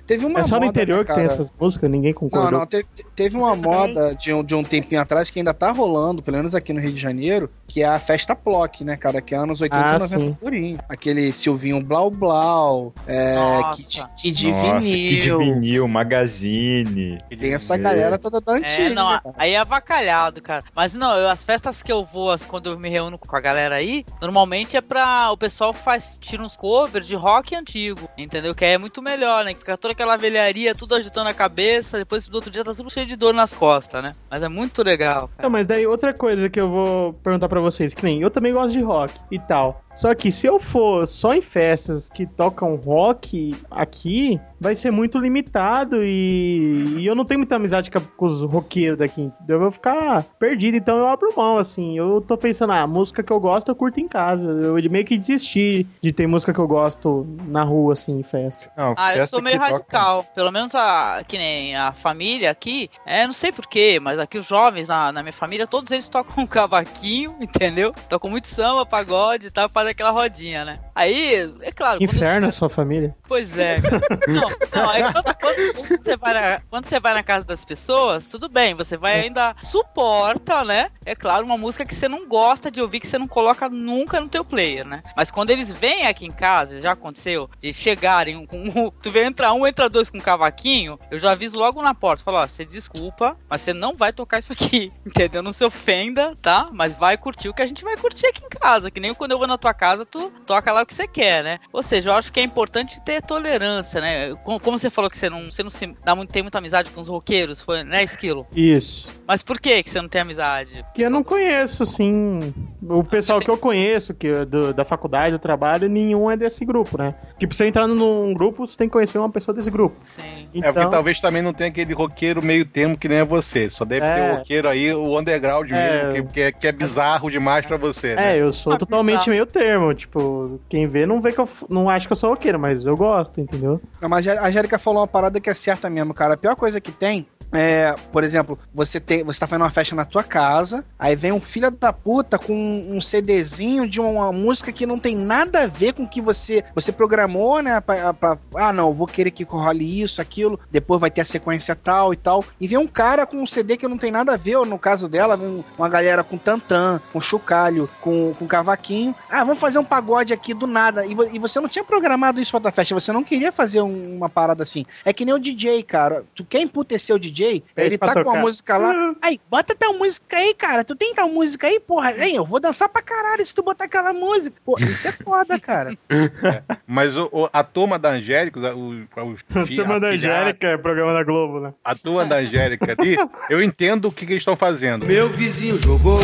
Teve 0.06 0.26
uma 0.26 0.42
É 0.42 0.44
só 0.44 0.56
no 0.56 0.66
moda, 0.66 0.72
interior 0.82 1.00
né, 1.00 1.06
que 1.06 1.14
tem 1.16 1.24
essas 1.26 1.50
músicas, 1.60 1.90
ninguém 1.90 2.12
Não, 2.12 2.20
concordou. 2.20 2.60
não, 2.60 2.66
te- 2.66 2.84
te- 2.94 3.06
teve 3.16 3.36
uma 3.38 3.56
moda 3.56 4.14
de 4.16 4.34
um, 4.34 4.44
de 4.44 4.54
um 4.56 4.64
tempinho 4.64 5.02
atrás 5.02 5.30
que 5.30 5.40
ainda 5.40 5.54
tá 5.54 5.72
rolando, 5.72 6.22
pelo 6.22 6.38
menos 6.38 6.54
aqui 6.56 6.74
no 6.74 6.80
Rio 6.80 6.94
de 6.94 7.00
Janeiro, 7.02 7.50
que 7.68 7.82
é 7.82 7.86
a 7.86 8.00
festa 8.00 8.36
Plock, 8.36 8.84
né, 8.84 8.96
cara? 8.98 9.22
Que 9.22 9.34
é 9.34 9.38
anos 9.38 9.62
80 9.62 9.86
Ah, 9.86 9.90
e 9.90 10.00
90 10.00 10.20
sim. 10.20 10.34
purinho. 10.40 10.80
Aquele 10.90 11.32
Silvinho 11.34 11.82
Blau 11.84 12.10
Blau, 12.12 12.94
é, 13.08 13.36
Nossa. 13.36 13.82
Kid, 13.82 14.06
Kid 14.22 14.48
Nossa, 14.50 14.80
Kid 14.82 15.22
Vinil. 15.22 15.38
Vinil, 15.40 15.88
Magazine. 15.88 17.20
Tem 17.38 17.54
essa 17.54 17.78
galera 17.78 18.18
toda 18.18 18.40
da 18.42 18.54
antiga, 18.54 18.90
É, 18.90 18.94
não, 18.94 19.10
né, 19.12 19.20
aí 19.38 19.54
é 19.54 19.58
avacalhado, 19.58 20.42
cara. 20.42 20.64
Mas 20.76 20.94
não, 20.94 21.12
eu- 21.16 21.30
as 21.30 21.44
festas 21.44 21.82
que 21.82 21.92
eu 21.92 22.06
vou, 22.06 22.32
as- 22.32 22.46
quando 22.46 22.70
eu 22.72 22.80
me 22.80 22.90
reúno 22.90 23.18
com 23.18 23.36
a 23.36 23.40
galera 23.42 23.76
aí, 23.76 24.06
normalmente 24.22 24.76
é 24.78 24.82
pra. 24.82 25.32
O 25.32 25.38
pessoal 25.38 25.74
faz, 25.74 26.18
tira 26.20 26.44
uns 26.44 26.56
covers 26.56 27.08
de 27.08 27.16
rock 27.16 27.56
antigo, 27.56 28.10
entendeu? 28.18 28.54
Que 28.56 28.66
aí 28.66 28.72
é 28.74 28.78
muito 28.78 29.02
melhor, 29.02 29.45
né? 29.46 29.54
Que 29.54 29.62
fica 29.62 29.78
toda 29.78 29.94
aquela 29.94 30.18
velharia, 30.18 30.76
tudo 30.76 30.96
agitando 30.96 31.30
a 31.30 31.34
cabeça, 31.34 31.98
depois 31.98 32.28
do 32.28 32.36
outro 32.36 32.52
dia 32.52 32.64
tá 32.64 32.74
tudo 32.74 32.90
cheio 32.90 33.06
de 33.06 33.16
dor 33.16 33.34
nas 33.34 33.56
costas, 33.56 34.04
né? 34.04 34.14
Mas 34.30 34.44
é 34.44 34.50
muito 34.50 34.84
legal. 34.84 35.30
Não, 35.42 35.50
mas 35.50 35.66
daí 35.66 35.88
outra 35.88 36.14
coisa 36.14 36.50
que 36.50 36.60
eu 36.60 36.70
vou 36.70 37.14
perguntar 37.14 37.48
pra 37.48 37.62
vocês, 37.62 37.94
que 37.94 38.04
nem 38.04 38.22
eu 38.22 38.30
também 38.30 38.52
gosto 38.52 38.74
de 38.74 38.82
rock 38.82 39.14
e 39.32 39.40
tal. 39.40 39.82
Só 39.94 40.14
que 40.14 40.32
se 40.32 40.46
eu 40.46 40.60
for 40.60 41.08
só 41.08 41.34
em 41.34 41.42
festas 41.42 42.10
que 42.10 42.26
tocam 42.26 42.76
rock 42.76 43.56
aqui, 43.72 44.40
vai 44.60 44.74
ser 44.76 44.92
muito 44.92 45.18
limitado 45.18 45.98
e, 46.04 46.96
e 46.98 47.06
eu 47.06 47.16
não 47.16 47.26
tenho 47.26 47.40
muita 47.40 47.56
amizade 47.56 47.92
com, 47.92 48.00
com 48.00 48.26
os 48.26 48.42
roqueiros 48.42 48.98
daqui. 48.98 49.32
Eu 49.48 49.60
vou 49.60 49.72
ficar 49.72 50.24
perdido, 50.40 50.78
então 50.78 50.98
eu 50.98 51.08
abro 51.08 51.34
mão, 51.36 51.58
assim. 51.58 51.98
Eu 51.98 52.22
tô 52.22 52.38
pensando, 52.38 52.72
ah, 52.74 52.82
a 52.82 52.88
música 52.88 53.22
que 53.24 53.32
eu 53.32 53.40
gosto 53.40 53.70
eu 53.70 53.76
curto 53.76 54.00
em 54.00 54.08
casa. 54.08 54.50
Eu 54.50 54.76
meio 54.90 55.06
que 55.06 55.18
desisti 55.18 55.86
de 56.02 56.12
ter 56.12 56.28
música 56.28 56.54
que 56.54 56.60
eu 56.60 56.68
gosto 56.68 57.26
na 57.48 57.64
rua, 57.64 57.94
assim, 57.94 58.20
em 58.20 58.24
festa. 58.24 58.68
Não, 58.78 58.94
Ah, 58.98 59.12
eu 59.14 59.18
festa 59.22 59.28
sou 59.36 59.42
meio 59.42 59.60
que 59.60 59.66
toca- 59.66 59.78
radical. 59.98 60.24
Pelo 60.36 60.52
menos 60.52 60.74
a, 60.76 61.24
que 61.28 61.38
nem 61.38 61.76
a 61.76 61.92
família 61.94 62.50
aqui, 62.52 62.90
é, 63.06 63.26
não 63.26 63.34
sei 63.34 63.52
porquê, 63.52 64.00
mas 64.02 64.20
aqui 64.20 64.38
os 64.38 64.46
jovens 64.48 64.88
na, 64.88 65.12
na 65.12 65.22
minha 65.22 65.34
família, 65.34 65.68
todos 65.68 65.92
eles 65.92 66.08
tocam 66.10 66.44
um 66.44 66.48
cavaquinho, 66.48 67.36
entendeu? 67.40 67.94
Tocam 68.10 68.30
muito 68.30 68.48
samba, 68.48 68.86
pagode 68.86 69.48
e 69.48 69.52
tal, 69.52 69.70
fazem 69.70 69.92
aquela 69.92 70.12
rodinha, 70.12 70.64
né? 70.66 70.80
Aí, 70.94 71.52
é 71.62 71.72
claro. 71.72 72.02
Inferno 72.04 72.48
a 72.48 72.52
sua 72.52 72.70
família. 72.70 73.16
Pois 73.28 73.58
é. 73.58 73.76
Não, 74.74 74.92
é 74.92 75.12
quando, 75.14 75.24
quando- 75.36 75.74
quando 75.76 76.00
você 76.00 76.16
vai 76.18 76.34
na, 76.34 76.60
quando 76.70 76.86
você 76.88 77.00
vai 77.00 77.14
na 77.14 77.24
casa 77.24 77.46
das 77.46 77.64
pessoas, 77.66 78.28
tudo 78.28 78.50
bem, 78.50 78.74
você 78.74 78.98
vai 78.98 79.22
ainda 79.22 79.56
suporta, 79.62 80.64
né? 80.64 80.90
É 81.06 81.16
claro, 81.16 81.46
uma 81.46 81.58
música 81.58 81.86
que 81.86 81.94
você 81.96 82.08
não 82.08 82.28
gosta 82.28 82.70
de 82.72 82.82
ouvir, 82.82 83.00
que 83.00 83.08
você 83.08 83.18
não 83.18 83.28
coloca 83.28 83.70
nunca 83.70 84.20
no 84.20 84.28
teu 84.30 84.44
player, 84.44 84.86
né? 84.86 85.02
Mas 85.16 85.32
quando 85.32 85.50
eles 85.50 85.72
vêm 85.72 86.06
aqui 86.08 86.26
em 86.26 86.32
casa, 86.32 86.82
já 86.82 86.92
aconteceu, 86.92 87.50
de 87.60 87.74
chegarem 87.74 88.46
com 88.46 88.58
um, 88.58 88.92
tu 89.02 89.10
vê 89.12 89.24
entrar 89.26 89.54
um, 89.54 89.66
entra 89.66 89.90
dois 89.90 90.10
com 90.10 90.18
um 90.18 90.22
cavaquinho, 90.22 91.00
eu 91.12 91.18
já 91.20 91.32
aviso 91.32 91.58
logo 91.60 91.82
na 91.82 91.94
porta, 91.94 92.24
falo, 92.24 92.38
ó, 92.38 92.48
você 92.48 92.66
desculpa, 92.66 93.36
mas 93.50 93.62
você 93.62 93.74
não 93.74 93.96
vai 93.96 94.12
tocar 94.12 94.40
isso 94.40 94.52
aqui, 94.54 94.92
entendeu? 95.06 95.42
Não 95.42 95.52
se 95.52 95.64
ofenda, 95.64 96.36
tá? 96.42 96.70
Mas 96.72 96.96
vai 96.96 97.18
curtir 97.18 97.50
o 97.50 97.54
que 97.54 97.62
a 97.62 97.68
gente 97.68 97.84
vai 97.84 97.96
curtir 97.98 98.28
aqui 98.28 98.44
em 98.44 98.50
casa, 98.50 98.92
que 98.92 99.00
nem 99.00 99.14
quando 99.14 99.32
eu 99.32 99.38
vou 99.38 99.48
na 99.48 99.58
tua 99.58 99.74
casa, 99.74 100.06
tu 100.06 100.30
toca 100.46 100.72
lá 100.72 100.82
o 100.82 100.86
que 100.86 100.94
você 100.94 101.08
quer, 101.08 101.44
né? 101.44 101.58
Ou 101.72 101.82
seja, 101.84 102.10
eu 102.10 102.16
acho 102.16 102.32
que 102.32 102.40
é 102.40 102.44
importante 102.44 103.02
ter 103.04 103.22
tolerância, 103.22 104.02
né? 104.02 104.34
Como, 104.44 104.60
como 104.60 104.78
você 104.80 104.90
falou 104.90 105.10
que 105.10 105.18
você 105.18 105.30
não, 105.30 105.46
você 105.52 105.64
não 105.64 105.70
se 105.70 105.88
dá 106.04 106.16
muito, 106.16 106.32
tem 106.32 106.42
muita 106.42 106.58
amizade 106.58 106.90
com 106.90 107.02
os 107.02 107.08
roqueiros, 107.08 107.62
foi, 107.62 107.84
né, 107.84 108.04
Esquilo? 108.04 108.46
Isso. 108.56 109.20
Mas 109.28 109.42
por 109.44 109.60
que 109.60 109.82
que 109.84 109.90
você 109.90 110.02
não 110.02 110.10
tem 110.10 110.22
amizade? 110.22 110.84
Que 110.94 111.04
eu 111.04 111.10
não 111.10 111.24
conheço, 111.24 111.84
assim. 111.84 112.40
O 112.88 113.04
pessoal 113.04 113.40
que 113.40 113.50
eu 113.50 113.58
conheço, 113.58 114.14
que 114.14 114.28
é 114.28 114.46
do- 114.46 114.74
da 114.74 114.86
faculdade, 114.86 115.32
do 115.32 115.40
trabalho, 115.40 115.88
nenhum 115.90 116.30
é 116.30 116.38
desse 116.38 116.64
grupo, 116.66 116.98
né? 116.98 117.12
Que 117.40 117.48
pra 117.48 117.56
você 117.56 117.66
entrar 117.68 117.88
num 117.88 118.34
grupo, 118.34 118.66
você 118.68 118.78
tem 118.78 118.88
que 118.88 118.94
conhecer 118.94 119.18
uma 119.18 119.30
pessoa 119.30 119.56
desse 119.56 119.70
grupo. 119.72 119.96
Sim. 120.02 120.22
É 120.22 120.62
porque 120.68 120.80
Então, 120.80 120.90
talvez 120.92 121.20
também 121.20 121.42
não 121.42 121.54
tenha 121.54 121.70
aquele 121.70 121.94
roqueiro 121.94 122.44
meio 122.44 122.66
termo 122.66 122.98
que 122.98 123.08
nem 123.08 123.20
é 123.20 123.24
você. 123.26 123.70
Só 123.70 123.84
deve 123.86 124.06
ter 124.06 124.20
É. 124.20 124.32
o 124.34 124.36
roqueiro 124.38 124.68
aí, 124.70 124.94
o 124.94 125.20
underground 125.20 125.70
É. 125.72 126.08
mesmo, 126.08 126.28
que, 126.28 126.34
que 126.34 126.42
é, 126.42 126.52
que 126.52 126.68
é 126.68 126.72
bizarro 126.72 127.30
demais 127.30 127.66
pra 127.66 127.78
você. 127.78 128.16
né? 128.16 128.36
É, 128.38 128.42
eu 128.42 128.52
sou 128.54 128.74
Ah, 128.74 128.78
totalmente 128.78 129.20
bizarro. 129.20 129.32
meio 129.32 129.46
termo. 129.46 129.94
Tipo, 129.94 130.60
quem 130.70 130.88
vê 130.88 131.06
não 131.06 131.22
vê 131.22 131.32
que 131.32 131.40
eu 131.40 131.48
não 131.70 131.90
acha 131.90 132.08
que 132.08 132.14
eu 132.14 132.18
sou 132.18 132.30
roqueiro, 132.32 132.60
mas 132.60 132.86
eu 132.86 132.96
gosto, 132.96 133.40
entendeu? 133.42 133.80
Não, 134.02 134.10
mas 134.10 134.25
a 134.28 134.48
Angélica 134.48 134.78
falou 134.80 135.02
uma 135.02 135.08
parada 135.08 135.40
que 135.40 135.50
é 135.50 135.54
certa 135.54 135.90
mesmo, 135.90 136.14
cara. 136.14 136.34
A 136.34 136.38
pior 136.38 136.56
coisa 136.56 136.80
que 136.82 136.92
tem 136.92 137.28
é, 137.54 137.94
por 138.12 138.24
exemplo, 138.24 138.58
você 138.74 139.00
tem, 139.00 139.24
você 139.24 139.40
tá 139.40 139.48
fazendo 139.48 139.62
uma 139.62 139.70
festa 139.70 139.96
na 139.96 140.04
tua 140.04 140.24
casa, 140.24 140.84
aí 141.00 141.16
vem 141.16 141.32
um 141.32 141.40
filho 141.40 141.70
da 141.72 141.94
puta 141.94 142.38
com 142.38 142.54
um 142.54 143.00
CDzinho 143.00 143.88
de 143.88 144.02
uma 144.02 144.34
música 144.34 144.72
que 144.74 144.86
não 144.86 145.00
tem 145.00 145.16
nada 145.16 145.64
a 145.64 145.68
ver 145.68 145.94
com 145.94 146.04
o 146.04 146.08
que 146.10 146.22
você 146.22 146.64
você 146.74 146.92
programou, 146.92 147.62
né? 147.62 147.80
Pra, 147.80 148.14
pra- 148.14 148.38
ah, 148.56 148.74
não, 148.74 148.92
vou 148.94 149.08
querer 149.08 149.32
que 149.32 149.44
role 149.44 150.02
isso, 150.02 150.22
aquilo, 150.22 150.60
depois 150.72 151.00
vai 151.00 151.10
ter 151.12 151.22
a 151.22 151.26
sequência 151.26 151.76
tal 151.76 152.14
e 152.14 152.18
tal. 152.18 152.44
E 152.60 152.68
vem 152.68 152.78
um 152.78 152.88
cara 152.88 153.26
com 153.26 153.38
um 153.38 153.48
CD 153.48 153.78
que 153.78 153.88
não 153.88 153.98
tem 153.98 154.12
nada 154.12 154.34
a 154.34 154.38
ver, 154.38 154.58
ou 154.58 154.66
no 154.66 154.78
caso 154.80 155.08
dela, 155.08 155.40
uma 155.78 155.88
galera 155.88 156.24
com 156.24 156.38
tantã, 156.38 157.00
com 157.14 157.22
chocalho, 157.22 157.90
com, 158.02 158.34
com 158.34 158.48
cavaquinho. 158.48 159.16
Ah, 159.30 159.44
vamos 159.44 159.60
fazer 159.62 159.78
um 159.80 159.84
pagode 159.86 160.34
aqui 160.34 160.54
do 160.54 160.68
nada. 160.68 161.06
E, 161.06 161.12
e 161.34 161.40
você 161.40 161.60
não 161.62 161.70
tinha 161.70 161.84
programado 161.86 162.42
isso 162.42 162.52
pra 162.52 162.60
tua 162.60 162.72
festa, 162.72 162.94
você 162.96 163.14
não 163.14 163.24
queria 163.24 163.52
fazer 163.52 163.82
um- 163.82 164.15
uma 164.16 164.30
parada 164.30 164.64
assim. 164.64 164.86
É 165.04 165.12
que 165.14 165.26
nem 165.26 165.34
o 165.34 165.40
DJ, 165.40 165.84
cara. 165.84 166.24
Tu 166.34 166.44
quer 166.46 166.62
emputecer 166.62 167.16
o 167.16 167.20
DJ? 167.20 167.64
Ele 167.78 167.98
pra 167.98 168.08
tá 168.10 168.14
com 168.16 168.24
tocar. 168.24 168.38
a 168.38 168.42
música 168.42 168.78
lá. 168.78 169.16
Aí, 169.22 169.40
bota 169.50 169.76
tal 169.76 169.94
música 169.98 170.38
aí, 170.38 170.54
cara. 170.54 170.84
Tu 170.84 170.96
tem 170.96 171.14
tal 171.14 171.30
música 171.30 171.68
aí, 171.68 171.80
porra. 171.80 172.10
Aí, 172.10 172.36
eu 172.36 172.46
vou 172.46 172.60
dançar 172.60 172.90
pra 172.90 173.02
caralho 173.02 173.46
se 173.46 173.54
tu 173.54 173.64
botar 173.64 173.86
aquela 173.86 174.14
música. 174.14 174.56
Pô, 174.66 174.78
isso 174.80 175.08
é 175.08 175.12
foda, 175.12 175.60
cara. 175.60 175.98
Mas 176.88 177.16
o- 177.18 177.30
o- 177.32 177.50
a 177.52 177.64
turma 177.64 177.98
da 178.00 178.10
Angélica, 178.12 178.60
os, 178.60 178.66
os, 178.66 179.40
os 179.62 179.68
fi- 179.68 179.76
Turma 179.76 180.00
da 180.00 180.08
Angélica 180.08 180.68
é 180.68 180.78
programa 180.78 181.14
da 181.14 181.24
Globo, 181.24 181.60
né? 181.60 181.74
a 181.84 181.96
turma 181.96 182.26
da 182.26 182.38
Angélica 182.38 182.96
ali, 182.98 183.16
eu 183.50 183.62
entendo 183.62 184.08
o 184.08 184.12
que, 184.12 184.26
que 184.26 184.34
eles 184.34 184.42
estão 184.42 184.56
fazendo. 184.56 185.06
Meu 185.06 185.30
vizinho 185.30 185.78
jogou 185.78 186.20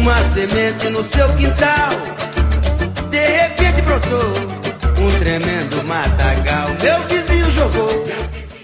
uma 0.00 0.16
semente 0.22 0.88
no 0.88 1.02
seu 1.04 1.28
quintal. 1.36 1.90
De 3.10 3.18
repente 3.18 3.82
brotou 3.82 4.32
um 5.04 5.18
tremendo 5.18 5.84
matagal. 5.84 6.68
Meu 6.82 6.98
vizinho. 7.02 7.11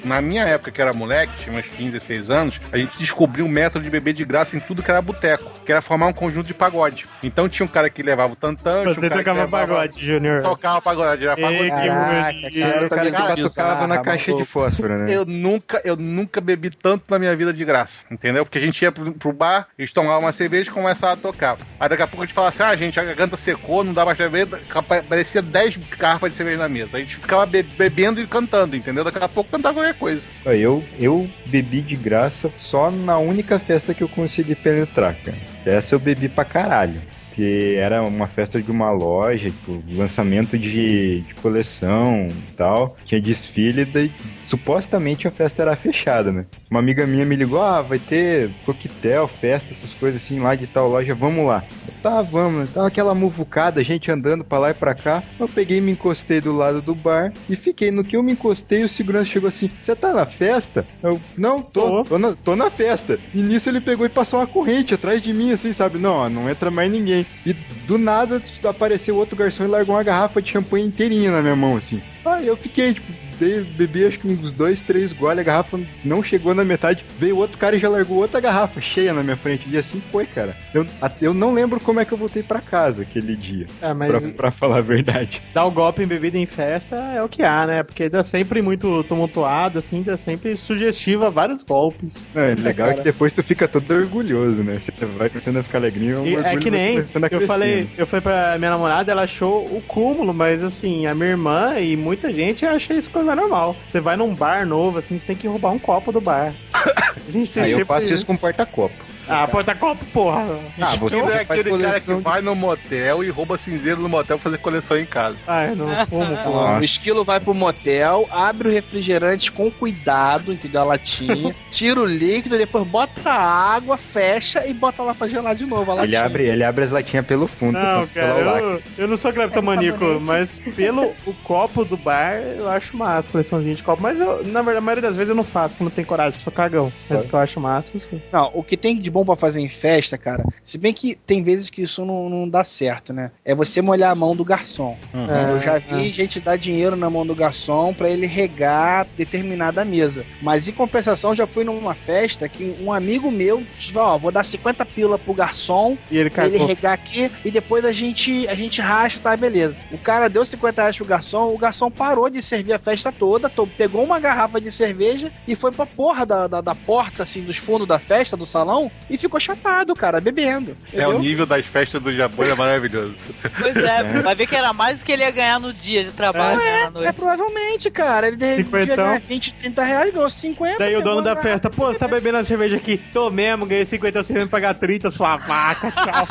Na 0.08 0.20
minha 0.22 0.44
época, 0.44 0.70
que 0.70 0.80
era 0.80 0.92
moleque, 0.92 1.32
tinha 1.44 1.58
uns 1.58 1.66
15, 1.66 1.90
16 1.92 2.30
anos, 2.30 2.60
a 2.72 2.78
gente 2.78 2.96
descobriu 2.98 3.44
um 3.44 3.48
método 3.48 3.82
de 3.84 3.90
beber 3.90 4.14
de 4.14 4.24
graça 4.24 4.56
em 4.56 4.60
tudo 4.60 4.82
que 4.82 4.90
era 4.90 5.02
boteco, 5.02 5.50
que 5.66 5.70
era 5.70 5.82
formar 5.82 6.06
um 6.06 6.12
conjunto 6.12 6.46
de 6.46 6.54
pagode. 6.54 7.04
Então 7.22 7.48
tinha 7.48 7.64
um 7.66 7.68
cara 7.68 7.90
que 7.90 8.02
levava 8.02 8.32
o 8.32 8.36
tantã, 8.36 8.80
tinha 8.80 8.90
um 8.90 8.94
Você 8.94 9.00
cara 9.02 9.10
que 9.12 9.18
tocava 9.18 9.40
levava... 9.40 9.66
pagode, 9.74 10.04
Júnior. 10.06 10.42
Tocava 10.42 10.80
pagode, 10.82 11.24
era 11.24 11.36
pagode. 11.36 11.68
Caraca, 11.68 12.32
ruim. 12.32 12.50
cara, 12.50 12.68
Era 12.76 12.86
o 12.86 12.88
tá 12.88 12.96
cara 12.96 13.10
que 13.10 13.22
batucava 13.22 13.80
na 13.80 13.86
Bizarro, 13.86 14.04
caixa 14.04 14.34
de 14.34 14.44
fósforo, 14.46 14.98
né? 14.98 15.14
Eu 15.14 15.24
nunca, 15.26 15.80
eu 15.84 15.96
nunca 15.96 16.40
bebi 16.40 16.70
tanto 16.70 17.04
na 17.08 17.18
minha 17.18 17.36
vida 17.36 17.52
de 17.52 17.64
graça, 17.64 18.04
entendeu? 18.10 18.44
Porque 18.46 18.58
a 18.58 18.60
gente 18.62 18.80
ia 18.82 18.90
pro, 18.90 19.12
pro 19.12 19.32
bar, 19.32 19.68
eles 19.78 19.92
tomavam 19.92 20.20
uma 20.20 20.32
cerveja 20.32 20.70
e 20.70 20.72
começava 20.72 21.12
a 21.12 21.16
tocar. 21.16 21.56
Aí 21.78 21.88
daqui 21.88 22.02
a 22.02 22.06
pouco 22.06 22.22
a 22.22 22.26
gente 22.26 22.34
falava 22.34 22.54
assim, 22.54 22.62
ah, 22.62 22.76
gente, 22.76 22.98
a 22.98 23.04
garganta 23.04 23.36
secou, 23.36 23.84
não 23.84 23.92
dá 23.92 24.04
mais 24.04 24.16
cerveja, 24.16 24.58
capa- 24.68 25.02
parecia 25.06 25.42
10 25.42 25.76
garrafas 25.98 26.30
de 26.30 26.36
cerveja 26.36 26.58
na 26.58 26.68
mesa. 26.68 26.96
A 26.96 27.00
gente 27.00 27.16
ficava 27.16 27.44
be- 27.44 27.62
bebendo 27.62 28.20
e 28.20 28.26
cantando, 28.26 28.74
entendeu? 28.74 29.04
Daqui 29.04 29.18
a 29.22 29.28
pouco 29.28 29.50
cantava 29.50 29.74
qualquer 29.74 29.94
coisa. 29.98 30.22
Eu, 30.46 30.82
eu 30.98 31.28
bebi 31.46 31.80
de 31.80 31.94
graça 31.94 32.50
só 32.58 32.90
na 32.90 33.18
única 33.18 33.58
festa 33.58 33.92
que 33.92 34.02
eu 34.02 34.08
consegui 34.08 34.54
penetrar, 34.54 35.14
cara. 35.16 35.36
Essa 35.66 35.94
eu 35.94 35.98
bebi 35.98 36.28
pra 36.28 36.44
caralho. 36.44 37.00
Porque 37.38 37.76
era 37.78 38.02
uma 38.02 38.26
festa 38.26 38.60
de 38.60 38.68
uma 38.68 38.90
loja, 38.90 39.48
tipo, 39.48 39.80
lançamento 39.92 40.58
de, 40.58 41.20
de 41.20 41.34
coleção 41.36 42.26
e 42.26 42.52
tal. 42.56 42.96
Tinha 43.06 43.20
desfile, 43.20 43.84
daí 43.84 44.10
supostamente 44.48 45.28
a 45.28 45.30
festa 45.30 45.62
era 45.62 45.76
fechada, 45.76 46.32
né? 46.32 46.46
Uma 46.70 46.80
amiga 46.80 47.06
minha 47.06 47.24
me 47.24 47.36
ligou, 47.36 47.62
ah, 47.62 47.82
vai 47.82 47.98
ter 47.98 48.50
coquetel, 48.64 49.28
festa, 49.28 49.70
essas 49.70 49.92
coisas 49.92 50.22
assim 50.22 50.40
lá 50.40 50.54
de 50.54 50.66
tal 50.66 50.88
loja, 50.88 51.14
vamos 51.14 51.46
lá. 51.46 51.62
Eu, 51.86 51.94
tá, 52.02 52.22
vamos. 52.22 52.70
Tava 52.70 52.88
aquela 52.88 53.14
muvucada, 53.14 53.84
gente 53.84 54.10
andando 54.10 54.42
pra 54.42 54.58
lá 54.58 54.70
e 54.70 54.74
pra 54.74 54.94
cá. 54.94 55.22
Eu 55.38 55.48
peguei 55.48 55.80
me 55.80 55.92
encostei 55.92 56.40
do 56.40 56.56
lado 56.56 56.80
do 56.80 56.94
bar 56.94 57.32
e 57.48 57.56
fiquei. 57.56 57.90
No 57.90 58.02
que 58.02 58.16
eu 58.16 58.22
me 58.22 58.32
encostei, 58.32 58.84
o 58.84 58.88
segurança 58.88 59.30
chegou 59.30 59.48
assim, 59.48 59.68
você 59.68 59.94
tá 59.94 60.12
na 60.12 60.24
festa? 60.24 60.86
Eu, 61.02 61.20
não, 61.36 61.60
tô, 61.60 62.02
tô 62.04 62.18
na, 62.18 62.32
tô 62.32 62.56
na 62.56 62.70
festa. 62.70 63.18
E 63.34 63.42
nisso 63.42 63.68
ele 63.68 63.80
pegou 63.80 64.06
e 64.06 64.10
passou 64.10 64.40
uma 64.40 64.46
corrente 64.46 64.94
atrás 64.94 65.22
de 65.22 65.32
mim, 65.34 65.52
assim, 65.52 65.72
sabe? 65.72 65.98
Não, 65.98 66.12
ó, 66.12 66.28
não 66.28 66.48
entra 66.48 66.70
mais 66.70 66.90
ninguém. 66.90 67.24
E 67.46 67.54
do 67.86 67.96
nada 67.96 68.42
apareceu 68.64 69.16
outro 69.16 69.36
garçom 69.36 69.64
e 69.64 69.68
largou 69.68 69.94
uma 69.94 70.02
garrafa 70.02 70.42
de 70.42 70.52
champanhe 70.52 70.86
inteirinha 70.86 71.30
na 71.30 71.40
minha 71.40 71.56
mão, 71.56 71.76
assim. 71.76 72.02
Aí 72.28 72.46
eu 72.46 72.56
fiquei, 72.56 72.94
tipo, 72.94 73.12
dei- 73.38 73.60
bebi 73.62 74.04
acho 74.06 74.18
que 74.18 74.26
uns 74.26 74.52
dois, 74.52 74.80
três 74.80 75.12
goles, 75.12 75.38
a 75.38 75.42
garrafa 75.42 75.78
não 76.04 76.22
chegou 76.22 76.54
na 76.54 76.64
metade. 76.64 77.04
Veio 77.18 77.36
outro 77.36 77.56
cara 77.58 77.76
e 77.76 77.78
já 77.78 77.88
largou 77.88 78.18
outra 78.18 78.40
garrafa 78.40 78.80
cheia 78.80 79.12
na 79.12 79.22
minha 79.22 79.36
frente. 79.36 79.68
E 79.68 79.76
assim 79.76 80.00
foi, 80.12 80.26
cara. 80.26 80.56
Eu, 80.74 80.84
eu 81.20 81.34
não 81.34 81.52
lembro 81.52 81.80
como 81.80 82.00
é 82.00 82.04
que 82.04 82.12
eu 82.12 82.18
voltei 82.18 82.42
pra 82.42 82.60
casa 82.60 83.02
aquele 83.02 83.36
dia. 83.36 83.66
É, 83.80 83.92
mas 83.92 84.10
Pra, 84.10 84.20
pra 84.32 84.50
falar 84.50 84.78
a 84.78 84.80
verdade. 84.80 85.40
dar 85.54 85.64
o 85.64 85.70
golpe 85.70 86.02
em 86.02 86.06
bebida 86.06 86.36
em 86.38 86.46
festa 86.46 86.96
é 86.96 87.22
o 87.22 87.28
que 87.28 87.42
há, 87.42 87.66
né? 87.66 87.82
Porque 87.82 88.08
dá 88.08 88.22
sempre 88.22 88.60
muito 88.62 89.02
tumultuado, 89.04 89.78
assim, 89.78 90.02
dá 90.02 90.16
sempre 90.16 90.56
sugestiva 90.56 91.30
vários 91.30 91.62
golpes. 91.62 92.14
É, 92.34 92.54
legal 92.54 92.88
é, 92.90 92.94
que 92.94 93.02
depois 93.02 93.32
tu 93.32 93.42
fica 93.42 93.66
todo 93.68 93.88
orgulhoso, 93.92 94.62
né? 94.62 94.80
Você 94.80 95.04
vai 95.06 95.28
começando 95.28 95.58
a 95.58 95.62
ficar 95.62 95.78
alegrinho. 95.78 96.26
E 96.26 96.34
é 96.34 96.38
orgulho 96.38 96.58
que 96.60 96.70
nem 96.70 97.04
eu 97.30 97.40
falei, 97.46 97.82
né? 97.82 97.86
eu 97.96 98.06
fui 98.06 98.20
pra 98.20 98.56
minha 98.58 98.70
namorada, 98.70 99.10
ela 99.12 99.22
achou 99.22 99.64
o 99.64 99.80
cúmulo, 99.82 100.32
mas 100.34 100.62
assim, 100.64 101.06
a 101.06 101.14
minha 101.14 101.30
irmã 101.30 101.78
e 101.78 101.96
muita 102.18 102.32
gente 102.32 102.66
acha 102.66 102.92
isso 102.92 103.08
coisa 103.10 103.34
normal. 103.34 103.76
Você 103.86 104.00
vai 104.00 104.16
num 104.16 104.34
bar 104.34 104.66
novo, 104.66 104.98
assim, 104.98 105.18
você 105.18 105.26
tem 105.26 105.36
que 105.36 105.46
roubar 105.46 105.70
um 105.70 105.78
copo 105.78 106.10
do 106.10 106.20
bar. 106.20 106.52
A 106.74 107.30
gente 107.30 107.52
tem 107.52 107.62
Aí 107.62 107.72
eu 107.72 107.86
faço 107.86 108.12
isso 108.12 108.26
com 108.26 108.36
porta-copo. 108.36 108.94
Ah, 109.28 109.46
porta-copo, 109.48 110.04
porra. 110.06 110.46
Ah, 110.80 110.94
Estilo 110.94 111.08
você 111.26 111.32
é 111.32 111.40
aquele 111.40 111.78
cara 111.78 112.00
que 112.00 112.14
de- 112.14 112.20
vai 112.22 112.40
no 112.40 112.54
motel 112.54 113.22
e 113.24 113.30
rouba 113.30 113.58
cinzeiro 113.58 114.00
no 114.00 114.08
motel 114.08 114.38
pra 114.38 114.44
fazer 114.50 114.58
coleção 114.58 114.96
em 114.98 115.04
casa. 115.06 115.36
Ai, 115.46 115.74
não 115.74 116.06
fumo, 116.06 116.36
porra. 116.44 116.78
O 116.78 116.84
esquilo 116.84 117.24
vai 117.24 117.38
pro 117.40 117.54
motel, 117.54 118.26
abre 118.30 118.68
o 118.68 118.72
refrigerante 118.72 119.52
com 119.52 119.70
cuidado, 119.70 120.52
entendeu? 120.52 120.80
A 120.82 120.84
latinha, 120.84 121.54
tira 121.70 122.00
o 122.00 122.04
líquido, 122.06 122.56
depois 122.58 122.86
bota 122.86 123.28
a 123.30 123.74
água, 123.74 123.96
fecha 123.96 124.66
e 124.66 124.72
bota 124.74 125.02
lá 125.02 125.14
pra 125.14 125.28
gelar 125.28 125.54
de 125.54 125.66
novo 125.66 125.90
a 125.90 125.94
Ele 125.94 126.00
latinha. 126.12 126.22
abre, 126.24 126.46
ele 126.48 126.64
abre 126.64 126.84
as 126.84 126.90
latinhas 126.90 127.26
pelo 127.26 127.46
fundo 127.46 127.78
Não, 127.78 128.06
cara, 128.08 128.38
eu, 128.60 128.82
eu 128.98 129.08
não 129.08 129.16
sou 129.16 129.32
cleptomaníaco, 129.32 129.98
sabonete. 129.98 130.24
mas 130.26 130.60
pelo 130.74 131.12
o 131.26 131.32
copo 131.44 131.84
do 131.84 131.96
bar, 131.96 132.34
eu 132.58 132.68
acho 132.70 132.96
massa, 132.96 133.28
coleçãozinha 133.30 133.74
de 133.74 133.82
copo. 133.82 134.02
Mas 134.02 134.18
eu, 134.20 134.36
na 134.46 134.62
verdade, 134.62 134.78
a 134.78 134.80
maioria 134.80 135.02
das 135.08 135.16
vezes 135.16 135.28
eu 135.30 135.34
não 135.36 135.42
faço, 135.44 135.70
porque 135.70 135.82
eu 135.82 135.86
não 135.86 135.90
tenho 135.90 136.06
coragem, 136.06 136.38
eu 136.38 136.42
sou 136.42 136.52
cagão. 136.52 136.92
Mas 137.10 137.24
o 137.24 137.28
que 137.28 137.34
eu 137.34 137.38
acho 137.38 137.60
massa, 137.60 137.90
eu 137.94 138.00
sou. 138.00 138.20
Não, 138.32 138.50
o 138.54 138.62
que 138.62 138.76
tem 138.76 138.98
de 138.98 139.10
bom 139.10 139.17
pra 139.24 139.36
fazer 139.36 139.60
em 139.60 139.68
festa, 139.68 140.16
cara, 140.18 140.44
se 140.62 140.78
bem 140.78 140.92
que 140.92 141.14
tem 141.14 141.42
vezes 141.42 141.70
que 141.70 141.82
isso 141.82 142.04
não, 142.04 142.28
não 142.28 142.48
dá 142.48 142.64
certo, 142.64 143.12
né? 143.12 143.30
É 143.44 143.54
você 143.54 143.80
molhar 143.82 144.10
a 144.10 144.14
mão 144.14 144.34
do 144.34 144.44
garçom. 144.44 144.96
É, 145.14 145.52
Eu 145.52 145.60
já 145.60 145.78
vi 145.78 146.08
gente 146.10 146.40
dar 146.40 146.56
dinheiro 146.56 146.96
na 146.96 147.08
mão 147.10 147.26
do 147.26 147.34
garçom 147.34 147.92
pra 147.94 148.08
ele 148.08 148.26
regar 148.26 149.06
determinada 149.16 149.84
mesa. 149.84 150.24
Mas 150.42 150.68
em 150.68 150.72
compensação, 150.72 151.34
já 151.34 151.46
fui 151.46 151.64
numa 151.64 151.94
festa 151.94 152.48
que 152.48 152.76
um 152.80 152.92
amigo 152.92 153.30
meu 153.30 153.62
disse: 153.76 153.96
Ó, 153.96 154.16
vou 154.18 154.30
dar 154.32 154.44
50 154.44 154.84
pila 154.86 155.18
pro 155.18 155.34
garçom 155.34 155.96
E 156.10 156.16
ele 156.18 156.30
pra 156.30 156.46
ele 156.46 156.58
regar 156.68 156.92
aqui 156.92 157.30
e 157.44 157.50
depois 157.50 157.84
a 157.84 157.92
gente, 157.92 158.46
a 158.48 158.54
gente 158.54 158.80
racha, 158.80 159.18
tá? 159.20 159.36
Beleza. 159.36 159.76
O 159.92 159.98
cara 159.98 160.28
deu 160.28 160.44
50 160.44 160.80
reais 160.82 160.96
pro 160.96 161.04
garçom, 161.06 161.52
o 161.52 161.58
garçom 161.58 161.90
parou 161.90 162.30
de 162.30 162.42
servir 162.42 162.72
a 162.72 162.78
festa 162.78 163.10
toda, 163.12 163.48
to- 163.48 163.66
pegou 163.78 164.02
uma 164.04 164.18
garrafa 164.18 164.60
de 164.60 164.70
cerveja 164.70 165.30
e 165.46 165.54
foi 165.54 165.72
pra 165.72 165.86
porra 165.86 166.24
da, 166.24 166.46
da, 166.46 166.60
da 166.60 166.74
porta, 166.74 167.22
assim, 167.22 167.42
dos 167.42 167.56
fundos 167.56 167.86
da 167.86 167.98
festa, 167.98 168.36
do 168.36 168.46
salão, 168.46 168.90
e 169.10 169.16
ficou 169.16 169.40
chapado, 169.40 169.94
cara, 169.94 170.20
bebendo. 170.20 170.76
É 170.92 171.06
o 171.06 171.12
Entendeu? 171.12 171.18
nível 171.18 171.46
das 171.46 171.64
festas 171.66 172.00
do 172.02 172.14
Japão, 172.14 172.44
é 172.44 172.54
maravilhoso. 172.54 173.14
Pois 173.58 173.76
é, 173.76 174.02
vai 174.22 174.34
ver 174.34 174.46
que 174.46 174.54
era 174.56 174.72
mais 174.72 174.98
do 175.00 175.04
que 175.04 175.12
ele 175.12 175.22
ia 175.22 175.30
ganhar 175.30 175.60
no 175.60 175.72
dia 175.72 176.04
de 176.04 176.10
trabalho, 176.12 176.58
né, 176.58 176.90
na 176.90 177.08
É, 177.08 177.12
provavelmente, 177.12 177.90
cara. 177.90 178.28
Ele 178.28 178.36
Cinquentão. 178.56 178.96
ganhar 178.96 179.20
20, 179.20 179.54
30 179.54 179.84
reais, 179.84 180.12
ganhou 180.12 180.30
50. 180.30 180.78
Daí 180.78 180.96
o 180.96 181.02
dono 181.02 181.22
da 181.22 181.34
festa, 181.36 181.70
pô, 181.70 181.86
você 181.86 181.98
tá 181.98 182.08
bebendo 182.08 182.38
a 182.38 182.42
cerveja 182.42 182.76
aqui? 182.76 182.98
Tô 183.12 183.30
mesmo, 183.30 183.66
ganhei 183.66 183.84
50 183.84 184.22
você 184.22 184.32
vai 184.32 184.42
me 184.42 184.48
pagar 184.48 184.74
30, 184.74 185.10
sua 185.10 185.36
vaca, 185.36 185.90
tchau. 185.92 186.28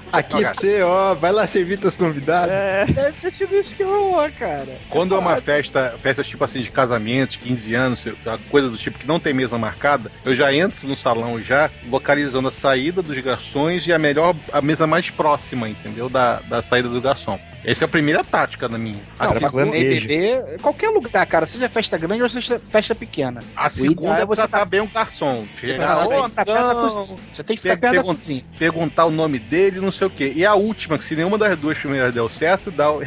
Aqui 0.11 0.41
pra 0.41 0.53
você, 0.53 0.81
ó, 0.81 1.13
vai 1.13 1.31
lá 1.31 1.47
servir 1.47 1.79
teus 1.79 1.95
convidados. 1.95 2.53
É, 2.53 2.85
Deve 2.85 3.13
ter 3.13 3.31
sido 3.31 3.55
isso 3.55 3.75
que 3.75 3.83
rolou, 3.83 4.29
cara. 4.37 4.67
Quando 4.89 5.15
é 5.15 5.17
uma 5.17 5.35
festa, 5.41 5.95
festas 5.99 6.27
tipo 6.27 6.43
assim 6.43 6.61
de 6.61 6.69
casamentos, 6.69 7.37
15 7.37 7.73
anos, 7.75 8.03
coisa 8.49 8.69
do 8.69 8.77
tipo 8.77 8.99
que 8.99 9.07
não 9.07 9.19
tem 9.19 9.33
mesa 9.33 9.57
marcada, 9.57 10.11
eu 10.25 10.35
já 10.35 10.53
entro 10.53 10.87
no 10.87 10.95
salão 10.95 11.41
já, 11.41 11.69
localizando 11.89 12.47
a 12.47 12.51
saída 12.51 13.01
dos 13.01 13.17
garçons 13.19 13.87
e 13.87 13.93
a 13.93 13.99
melhor, 13.99 14.35
a 14.51 14.61
mesa 14.61 14.85
mais 14.85 15.09
próxima, 15.09 15.69
entendeu? 15.69 16.09
Da, 16.09 16.41
da 16.47 16.61
saída 16.61 16.89
do 16.89 17.01
garçom. 17.01 17.39
Essa 17.63 17.83
é 17.83 17.85
a 17.85 17.87
primeira 17.87 18.23
tática 18.23 18.67
da 18.67 18.77
minha. 18.77 18.99
A, 19.19 19.27
Não, 19.27 19.37
e 19.37 19.39
planeja. 19.51 20.01
beber, 20.01 20.57
qualquer 20.61 20.89
lugar, 20.89 21.25
cara, 21.27 21.45
seja 21.45 21.69
festa 21.69 21.97
grande 21.97 22.23
ou 22.23 22.29
seja 22.29 22.59
festa 22.69 22.95
pequena. 22.95 23.39
a 23.55 23.67
O 23.67 23.69
segunda 23.69 24.17
é 24.17 24.21
é 24.21 24.25
você 24.25 24.41
você 24.41 24.47
tratar 24.47 24.65
bem 24.65 24.79
o 24.81 24.87
garçom. 24.87 25.45
Você 25.59 25.67
Chegar 25.67 25.95
tá, 25.95 26.43
tá 26.45 26.53
da. 26.73 26.73
Você 26.73 27.43
tem 27.43 27.55
que 27.55 27.61
ficar 27.61 27.75
Per- 27.77 27.81
perto 27.81 27.81
da 27.95 28.01
pergun- 28.01 28.15
cozinha. 28.15 28.43
perguntar 28.57 29.05
o 29.05 29.11
nome 29.11 29.37
dele, 29.37 29.79
não 29.79 29.91
sei 29.91 30.07
o 30.07 30.09
quê. 30.09 30.33
E 30.35 30.43
a 30.45 30.55
última, 30.55 30.97
que 30.97 31.05
se 31.05 31.15
nenhuma 31.15 31.37
das 31.37 31.57
duas 31.59 31.77
primeiras 31.77 32.13
deu 32.15 32.27
certo, 32.29 32.71
dá, 32.71 32.89
o, 32.91 33.01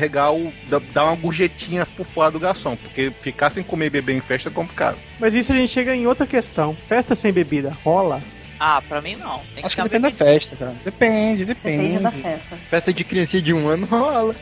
dá, 0.69 0.81
dá 0.93 1.05
uma 1.07 1.17
gorjetinha 1.17 1.85
por 1.85 2.07
fora 2.07 2.31
do 2.31 2.39
garçom. 2.39 2.77
Porque 2.77 3.11
ficar 3.23 3.51
sem 3.51 3.65
comer 3.65 3.87
e 3.87 3.91
beber 3.91 4.17
em 4.17 4.21
festa 4.21 4.49
é 4.49 4.53
complicado. 4.53 4.97
mas 5.19 5.35
isso 5.35 5.53
a 5.53 5.57
gente 5.57 5.73
chega 5.73 5.95
em 5.97 6.07
outra 6.07 6.27
questão. 6.27 6.77
Festa 6.89 7.15
sem 7.17 7.33
bebida, 7.33 7.73
rola? 7.85 8.21
Ah, 8.59 8.81
pra 8.89 9.01
mim 9.01 9.17
não. 9.17 9.39
Tem 9.55 9.61
que 9.61 9.67
Acho 9.67 9.77
que 9.77 9.83
depende 9.83 10.03
da 10.03 10.11
festa, 10.11 10.57
cara. 10.57 10.75
Depende, 10.85 11.45
Depende 11.45 11.77
depende. 11.99 12.03
da 12.03 12.11
festa. 12.11 12.57
Festa 12.71 12.93
de 12.93 13.05
criancinha 13.05 13.43
de 13.43 13.53
um 13.53 13.69
ano 13.69 13.87
rola. 13.87 14.35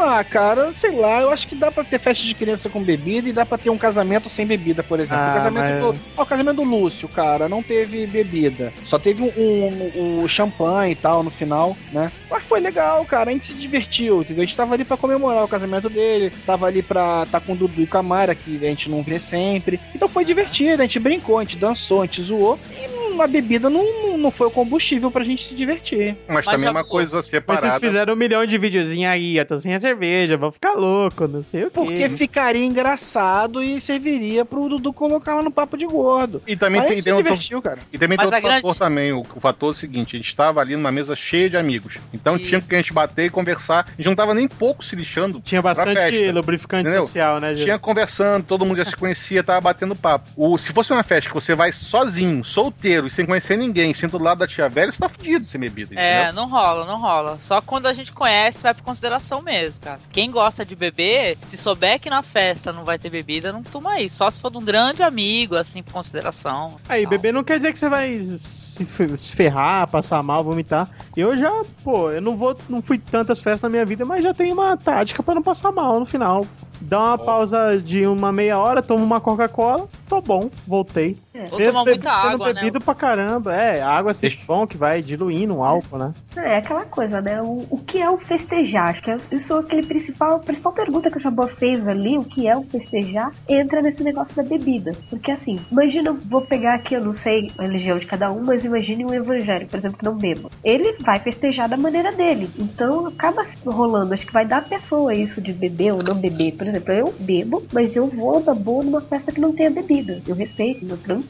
Ah, 0.00 0.24
cara, 0.24 0.72
sei 0.72 0.90
lá, 0.92 1.20
eu 1.20 1.30
acho 1.30 1.46
que 1.46 1.54
dá 1.54 1.70
pra 1.70 1.84
ter 1.84 2.00
festa 2.00 2.24
de 2.24 2.34
criança 2.34 2.68
com 2.68 2.82
bebida 2.82 3.28
e 3.28 3.32
dá 3.32 3.46
pra 3.46 3.56
ter 3.58 3.70
um 3.70 3.78
casamento 3.78 4.28
sem 4.28 4.44
bebida, 4.46 4.82
por 4.82 4.98
exemplo. 4.98 5.24
Ah, 5.26 5.30
o 5.30 5.34
casamento 5.34 5.64
mas- 5.74 5.82
do. 5.92 6.00
ó, 6.16 6.22
o 6.22 6.26
casamento 6.26 6.56
do 6.56 6.64
Lúcio, 6.64 7.08
cara, 7.08 7.48
não 7.48 7.62
teve 7.62 8.06
bebida. 8.06 8.72
Só 8.84 8.98
teve 8.98 9.22
um, 9.22 9.30
um, 9.36 10.22
um 10.22 10.28
champanhe 10.28 10.92
e 10.92 10.96
tal 10.96 11.22
no 11.22 11.30
final, 11.30 11.76
né? 11.92 12.10
Mas 12.28 12.42
foi 12.44 12.58
legal, 12.60 13.04
cara. 13.04 13.30
A 13.30 13.32
gente 13.32 13.46
se 13.46 13.54
divertiu, 13.54 14.22
entendeu? 14.22 14.42
A 14.42 14.46
gente 14.46 14.56
tava 14.56 14.74
ali 14.74 14.84
pra 14.84 14.96
comemorar 14.96 15.44
o 15.44 15.48
casamento 15.48 15.88
dele, 15.88 16.30
tava 16.44 16.66
ali 16.66 16.82
pra 16.82 17.26
tá 17.26 17.38
com 17.38 17.52
o 17.52 17.56
Dudu 17.56 17.82
e 17.82 17.86
com 17.86 17.98
a 17.98 18.02
Mayra, 18.02 18.34
que 18.34 18.56
a 18.56 18.68
gente 18.70 18.90
não 18.90 19.02
vê 19.02 19.18
sempre. 19.20 19.78
Então 19.94 20.08
foi 20.08 20.24
divertido, 20.24 20.82
a 20.82 20.84
gente 20.86 20.98
brincou, 20.98 21.38
a 21.38 21.42
gente 21.42 21.58
dançou, 21.58 22.00
a 22.02 22.06
gente 22.06 22.20
zoou. 22.22 22.58
E 22.72 22.88
a 23.20 23.26
bebida 23.26 23.68
não, 23.68 24.16
não 24.16 24.30
foi 24.30 24.46
o 24.46 24.50
combustível 24.50 25.10
pra 25.10 25.22
gente 25.24 25.44
se 25.44 25.54
divertir. 25.54 26.16
Mas, 26.26 26.36
Mas 26.36 26.44
também 26.46 26.68
é 26.68 26.70
uma 26.70 26.84
coisa 26.84 27.16
Mas 27.16 27.26
separada. 27.26 27.68
vocês 27.70 27.80
fizeram 27.80 28.14
um 28.14 28.16
milhão 28.16 28.46
de 28.46 28.56
videozinhos 28.56 29.10
aí, 29.12 29.36
eu 29.36 29.44
tô 29.44 29.60
sem 29.60 29.74
a 29.74 29.80
cerveja, 29.80 30.36
vou 30.36 30.50
ficar 30.52 30.72
louco, 30.74 31.26
não 31.26 31.42
sei 31.42 31.64
o 31.64 31.66
quê. 31.66 31.72
Porque 31.74 32.08
ficaria 32.08 32.64
engraçado 32.64 33.62
e 33.62 33.80
serviria 33.80 34.44
pro 34.44 34.68
Dudu 34.68 34.92
colocar 34.92 35.34
lá 35.34 35.42
no 35.42 35.50
papo 35.50 35.76
de 35.76 35.86
gordo. 35.86 36.42
E 36.46 36.56
também 36.56 36.80
Mas 36.80 36.84
a 36.84 36.88
tem, 36.88 36.96
gente 36.98 37.04
tem 37.04 37.12
se 37.12 37.16
outro, 37.18 37.32
divertiu, 37.32 37.62
cara. 37.62 37.78
E 37.92 37.98
também 37.98 38.16
Mas 38.16 38.26
tem 38.28 38.34
outro 38.36 38.48
grande- 38.48 38.62
fator 38.62 38.76
também, 38.76 39.12
o, 39.12 39.20
o 39.34 39.40
fator 39.40 39.68
é 39.68 39.72
o 39.72 39.74
seguinte, 39.74 40.16
a 40.16 40.18
gente 40.18 40.28
estava 40.28 40.60
ali 40.60 40.76
numa 40.76 40.92
mesa 40.92 41.16
cheia 41.16 41.50
de 41.50 41.56
amigos. 41.56 41.98
Então 42.12 42.36
Isso. 42.36 42.46
tinha 42.46 42.60
que 42.60 42.74
a 42.74 42.78
gente 42.78 42.92
bater 42.92 43.26
e 43.26 43.30
conversar. 43.30 43.86
A 43.88 43.96
gente 43.96 44.06
não 44.06 44.14
tava 44.14 44.34
nem 44.34 44.46
pouco 44.46 44.84
se 44.84 44.94
lixando. 44.94 45.40
Tinha 45.40 45.60
bastante 45.62 45.94
festa. 45.94 46.32
lubrificante 46.32 46.82
Entendeu? 46.88 47.02
social, 47.02 47.40
né, 47.40 47.54
gente? 47.54 47.64
Tinha 47.64 47.78
conversando, 47.78 48.44
todo 48.44 48.64
mundo 48.64 48.76
já 48.76 48.84
se 48.84 48.96
conhecia, 48.96 49.42
tava 49.42 49.60
batendo 49.60 49.94
papo. 49.96 50.28
O, 50.36 50.56
se 50.58 50.72
fosse 50.72 50.92
uma 50.92 51.02
festa 51.02 51.28
que 51.28 51.34
você 51.34 51.54
vai 51.54 51.72
sozinho, 51.72 52.44
solteiro 52.44 53.01
e 53.06 53.10
sem 53.10 53.26
conhecer 53.26 53.56
ninguém, 53.56 53.92
sendo 53.94 54.18
do 54.18 54.24
lado 54.24 54.38
da 54.38 54.46
tia 54.46 54.68
velha, 54.68 54.90
você 54.92 54.98
tá 54.98 55.08
fudido 55.08 55.44
sem 55.46 55.60
bebida, 55.60 55.94
É, 55.94 56.22
entendeu? 56.28 56.34
não 56.34 56.48
rola, 56.50 56.84
não 56.86 57.00
rola. 57.00 57.38
Só 57.38 57.60
quando 57.60 57.86
a 57.86 57.92
gente 57.92 58.12
conhece, 58.12 58.62
vai 58.62 58.74
por 58.74 58.82
consideração 58.82 59.40
mesmo, 59.42 59.82
cara. 59.82 60.00
Quem 60.10 60.30
gosta 60.30 60.64
de 60.64 60.74
beber, 60.76 61.38
se 61.46 61.56
souber 61.56 61.98
que 62.00 62.10
na 62.10 62.22
festa 62.22 62.72
não 62.72 62.84
vai 62.84 62.98
ter 62.98 63.10
bebida, 63.10 63.52
não 63.52 63.62
costuma 63.62 64.00
ir. 64.00 64.08
Só 64.08 64.30
se 64.30 64.40
for 64.40 64.50
de 64.50 64.58
um 64.58 64.64
grande 64.64 65.02
amigo, 65.02 65.56
assim, 65.56 65.82
por 65.82 65.92
consideração. 65.92 66.76
Aí, 66.88 67.06
beber 67.06 67.32
não 67.32 67.44
quer 67.44 67.58
dizer 67.58 67.72
que 67.72 67.78
você 67.78 67.88
vai 67.88 68.20
se, 68.22 68.84
fe- 68.84 69.16
se 69.16 69.34
ferrar, 69.34 69.86
passar 69.88 70.22
mal, 70.22 70.42
vomitar. 70.44 70.88
Eu 71.16 71.36
já, 71.36 71.50
pô, 71.84 72.10
eu 72.10 72.20
não 72.20 72.36
vou, 72.36 72.56
não 72.68 72.82
fui 72.82 72.98
tantas 72.98 73.40
festas 73.40 73.62
na 73.62 73.68
minha 73.68 73.84
vida, 73.84 74.04
mas 74.04 74.22
já 74.22 74.32
tenho 74.34 74.54
uma 74.54 74.76
tática 74.76 75.22
pra 75.22 75.34
não 75.34 75.42
passar 75.42 75.72
mal 75.72 75.98
no 75.98 76.04
final. 76.06 76.46
Dá 76.80 76.98
uma 76.98 77.18
pausa 77.18 77.80
de 77.80 78.04
uma 78.06 78.32
meia 78.32 78.58
hora, 78.58 78.82
tomo 78.82 79.04
uma 79.04 79.20
Coca-Cola, 79.20 79.88
tô 80.08 80.20
bom, 80.20 80.50
voltei. 80.66 81.16
Vou 81.34 81.58
tomar 81.58 81.84
muita 81.84 82.10
água, 82.10 82.48
né? 82.48 82.54
bebido 82.54 82.80
pra 82.80 82.94
caramba. 82.94 83.54
É, 83.54 83.80
a 83.80 83.88
água 83.88 84.10
é 84.10 84.14
sempre 84.14 84.40
bom 84.46 84.66
que 84.66 84.76
vai 84.76 85.00
diluindo 85.00 85.56
o 85.56 85.64
álcool, 85.64 85.96
né? 85.96 86.14
É 86.36 86.56
aquela 86.56 86.84
coisa, 86.84 87.20
né? 87.22 87.40
O, 87.40 87.66
o 87.70 87.78
que 87.78 88.00
é 88.00 88.10
o 88.10 88.18
festejar? 88.18 88.90
Acho 88.90 89.02
que 89.02 89.10
é 89.10 89.16
isso 89.16 89.54
é 89.54 89.60
aquele 89.60 89.86
principal, 89.86 90.36
a 90.36 90.38
principal 90.38 90.72
pergunta 90.72 91.10
que 91.10 91.16
o 91.16 91.20
Jabor 91.20 91.48
fez 91.48 91.88
ali, 91.88 92.18
o 92.18 92.24
que 92.24 92.46
é 92.46 92.56
o 92.56 92.62
festejar, 92.62 93.32
entra 93.48 93.80
nesse 93.80 94.02
negócio 94.02 94.36
da 94.36 94.42
bebida. 94.42 94.92
Porque 95.08 95.30
assim, 95.30 95.58
imagina, 95.70 96.12
vou 96.12 96.42
pegar 96.42 96.74
aqui, 96.74 96.94
eu 96.94 97.00
não 97.00 97.14
sei 97.14 97.50
a 97.56 97.62
religião 97.62 97.96
de 97.96 98.06
cada 98.06 98.30
um, 98.30 98.44
mas 98.44 98.64
imagine 98.64 99.04
um 99.04 99.14
evangélico, 99.14 99.70
por 99.70 99.78
exemplo, 99.78 99.98
que 99.98 100.04
não 100.04 100.14
beba. 100.14 100.50
Ele 100.62 100.98
vai 101.00 101.18
festejar 101.18 101.68
da 101.68 101.76
maneira 101.78 102.12
dele. 102.12 102.50
Então 102.58 103.06
acaba 103.06 103.42
rolando, 103.64 104.12
acho 104.12 104.26
que 104.26 104.32
vai 104.32 104.44
dar 104.44 104.58
à 104.58 104.62
pessoa 104.62 105.14
isso 105.14 105.40
de 105.40 105.52
beber 105.52 105.92
ou 105.92 106.02
não 106.02 106.14
beber. 106.14 106.52
Por 106.52 106.66
exemplo, 106.66 106.92
eu 106.92 107.14
bebo, 107.18 107.62
mas 107.72 107.96
eu 107.96 108.06
vou 108.06 108.42
da 108.42 108.54
boa 108.54 108.84
numa 108.84 109.00
festa 109.00 109.32
que 109.32 109.40
não 109.40 109.52
tenha 109.52 109.70
bebida. 109.70 110.20
Eu 110.26 110.34
respeito, 110.34 110.84
eu 110.84 110.98
tranquilo 110.98 111.21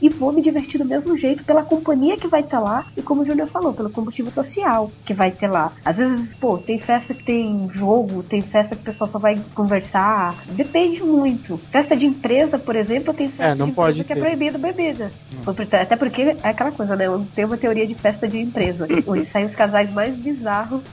e 0.00 0.08
vou 0.08 0.32
me 0.32 0.42
divertir 0.42 0.78
do 0.78 0.84
mesmo 0.84 1.16
jeito 1.16 1.44
pela 1.44 1.62
companhia 1.62 2.16
que 2.16 2.28
vai 2.28 2.40
estar 2.40 2.60
lá 2.60 2.86
e 2.96 3.02
como 3.02 3.22
o 3.22 3.24
Júnior 3.24 3.48
falou, 3.48 3.72
pelo 3.72 3.90
combustível 3.90 4.30
social 4.30 4.90
que 5.04 5.14
vai 5.14 5.30
ter 5.30 5.48
lá. 5.48 5.72
Às 5.84 5.98
vezes, 5.98 6.34
pô, 6.34 6.58
tem 6.58 6.78
festa 6.78 7.14
que 7.14 7.22
tem 7.22 7.68
jogo, 7.70 8.22
tem 8.22 8.40
festa 8.40 8.74
que 8.74 8.82
o 8.82 8.84
pessoal 8.84 9.08
só 9.08 9.18
vai 9.18 9.38
conversar. 9.54 10.34
Depende 10.46 11.02
muito. 11.02 11.58
Festa 11.70 11.96
de 11.96 12.06
empresa, 12.06 12.58
por 12.58 12.76
exemplo, 12.76 13.12
tem 13.14 13.28
festa 13.28 13.54
É, 13.54 13.54
não 13.54 13.66
de 13.66 13.72
pode 13.72 14.00
empresa 14.00 14.04
que 14.04 14.12
é 14.12 14.14
ter. 14.16 14.20
proibido 14.20 14.58
bebida. 14.58 15.12
Até 15.80 15.96
porque 15.96 16.22
é 16.22 16.48
aquela 16.48 16.72
coisa, 16.72 16.96
né? 16.96 17.04
Tem 17.34 17.44
uma 17.44 17.56
teoria 17.56 17.86
de 17.86 17.94
festa 17.94 18.26
de 18.28 18.38
empresa. 18.38 18.86
Onde 19.06 19.24
saem 19.24 19.46
os 19.46 19.54
casais 19.54 19.90
mais 19.90 20.16
bizarros 20.16 20.84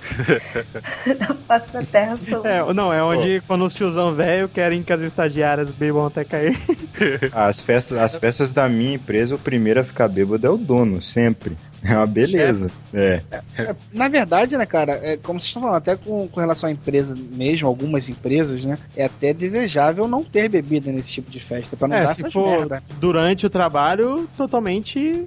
da 1.17 1.33
face 1.47 1.71
da 1.71 1.81
terra. 1.81 2.17
São... 2.27 2.45
É, 2.45 2.73
não, 2.73 2.93
é 2.93 3.03
onde 3.03 3.41
quando 3.47 3.65
os 3.65 3.73
tiozão 3.73 4.13
velho 4.13 4.47
querem 4.47 4.83
que 4.83 4.91
as 4.93 5.01
estagiárias 5.01 5.71
bebam 5.71 6.05
até 6.05 6.23
cair. 6.23 6.57
As 7.33 7.59
festas, 7.59 7.97
as 7.97 8.15
festas 8.15 8.44
da 8.53 8.67
minha 8.69 8.95
empresa, 8.95 9.35
o 9.35 9.39
primeiro 9.39 9.79
a 9.81 9.83
ficar 9.83 10.07
bêbado 10.07 10.45
é 10.45 10.49
o 10.49 10.57
dono, 10.57 11.01
sempre. 11.01 11.55
É 11.87 11.95
uma 11.95 12.07
beleza. 12.07 12.71
É. 12.91 13.21
É, 13.57 13.75
na 13.93 14.07
verdade, 14.07 14.57
né, 14.57 14.65
cara, 14.65 14.93
é, 15.03 15.17
como 15.17 15.39
vocês 15.39 15.49
estão 15.49 15.61
falando, 15.61 15.77
até 15.77 15.95
com, 15.95 16.27
com 16.27 16.39
relação 16.39 16.67
à 16.67 16.71
empresa 16.71 17.15
mesmo, 17.33 17.67
algumas 17.67 18.09
empresas, 18.09 18.65
né, 18.65 18.79
é 18.97 19.05
até 19.05 19.33
desejável 19.35 20.07
não 20.07 20.23
ter 20.23 20.49
bebida 20.49 20.91
nesse 20.91 21.11
tipo 21.11 21.29
de 21.29 21.39
festa, 21.39 21.77
pra 21.77 21.87
não 21.87 21.95
É, 21.97 22.01
dar 22.03 22.13
se 22.15 22.21
essas 22.21 22.33
for 22.33 22.57
merda. 22.57 22.83
durante 22.99 23.45
o 23.45 23.49
trabalho, 23.51 24.27
totalmente 24.35 25.25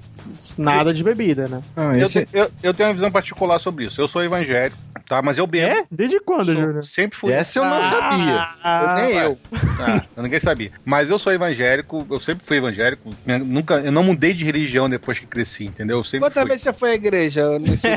nada 0.59 0.93
de 0.93 1.05
bebida, 1.05 1.47
né? 1.47 1.61
Eu, 1.77 2.07
esse- 2.07 2.27
te- 2.27 2.29
eu, 2.33 2.51
eu 2.61 2.75
tenho 2.75 2.89
uma 2.89 2.95
visão 2.95 3.11
particular 3.13 3.59
sobre 3.61 3.85
isso. 3.85 4.01
Eu 4.01 4.09
sou 4.09 4.25
evangélico, 4.25 4.77
tá? 5.09 5.23
Mas 5.23 5.39
eu 5.39 5.47
bebo. 5.47 5.67
É? 5.73 5.85
Desde 5.91 6.21
quando, 6.21 6.47
Sou- 6.47 6.55
Júnior? 6.55 6.85
sempre 6.85 7.19
fui. 7.19 7.33
Essa 7.33 7.59
eu 7.59 7.65
não 7.65 7.83
sabia. 7.83 8.49
Ah, 8.63 8.95
nem 8.99 9.17
eu. 9.17 9.39
Ah, 9.81 10.03
ninguém 10.23 10.41
sabia. 10.41 10.71
Mas 10.85 11.09
eu 11.11 11.19
sou 11.19 11.33
evangélico, 11.33 12.07
eu 12.11 12.21
sempre 12.21 12.45
fui 12.47 12.57
evangélico. 12.59 13.11
Minha- 13.27 13.39
Nunca, 13.39 13.75
eu 13.81 13.93
não 13.93 14.03
mudei 14.03 14.33
de 14.35 14.45
religião 14.45 14.89
depois 14.89 15.19
que 15.19 15.27
cresci, 15.27 15.65
entendeu? 15.65 15.99
Eu 15.99 16.05
sempre 16.05 16.21
Quantas 16.29 16.45
vezes 16.45 16.63
você 16.63 16.73
foi 16.73 16.91
à 16.91 16.95
igreja? 16.95 17.59
Nesse... 17.59 17.89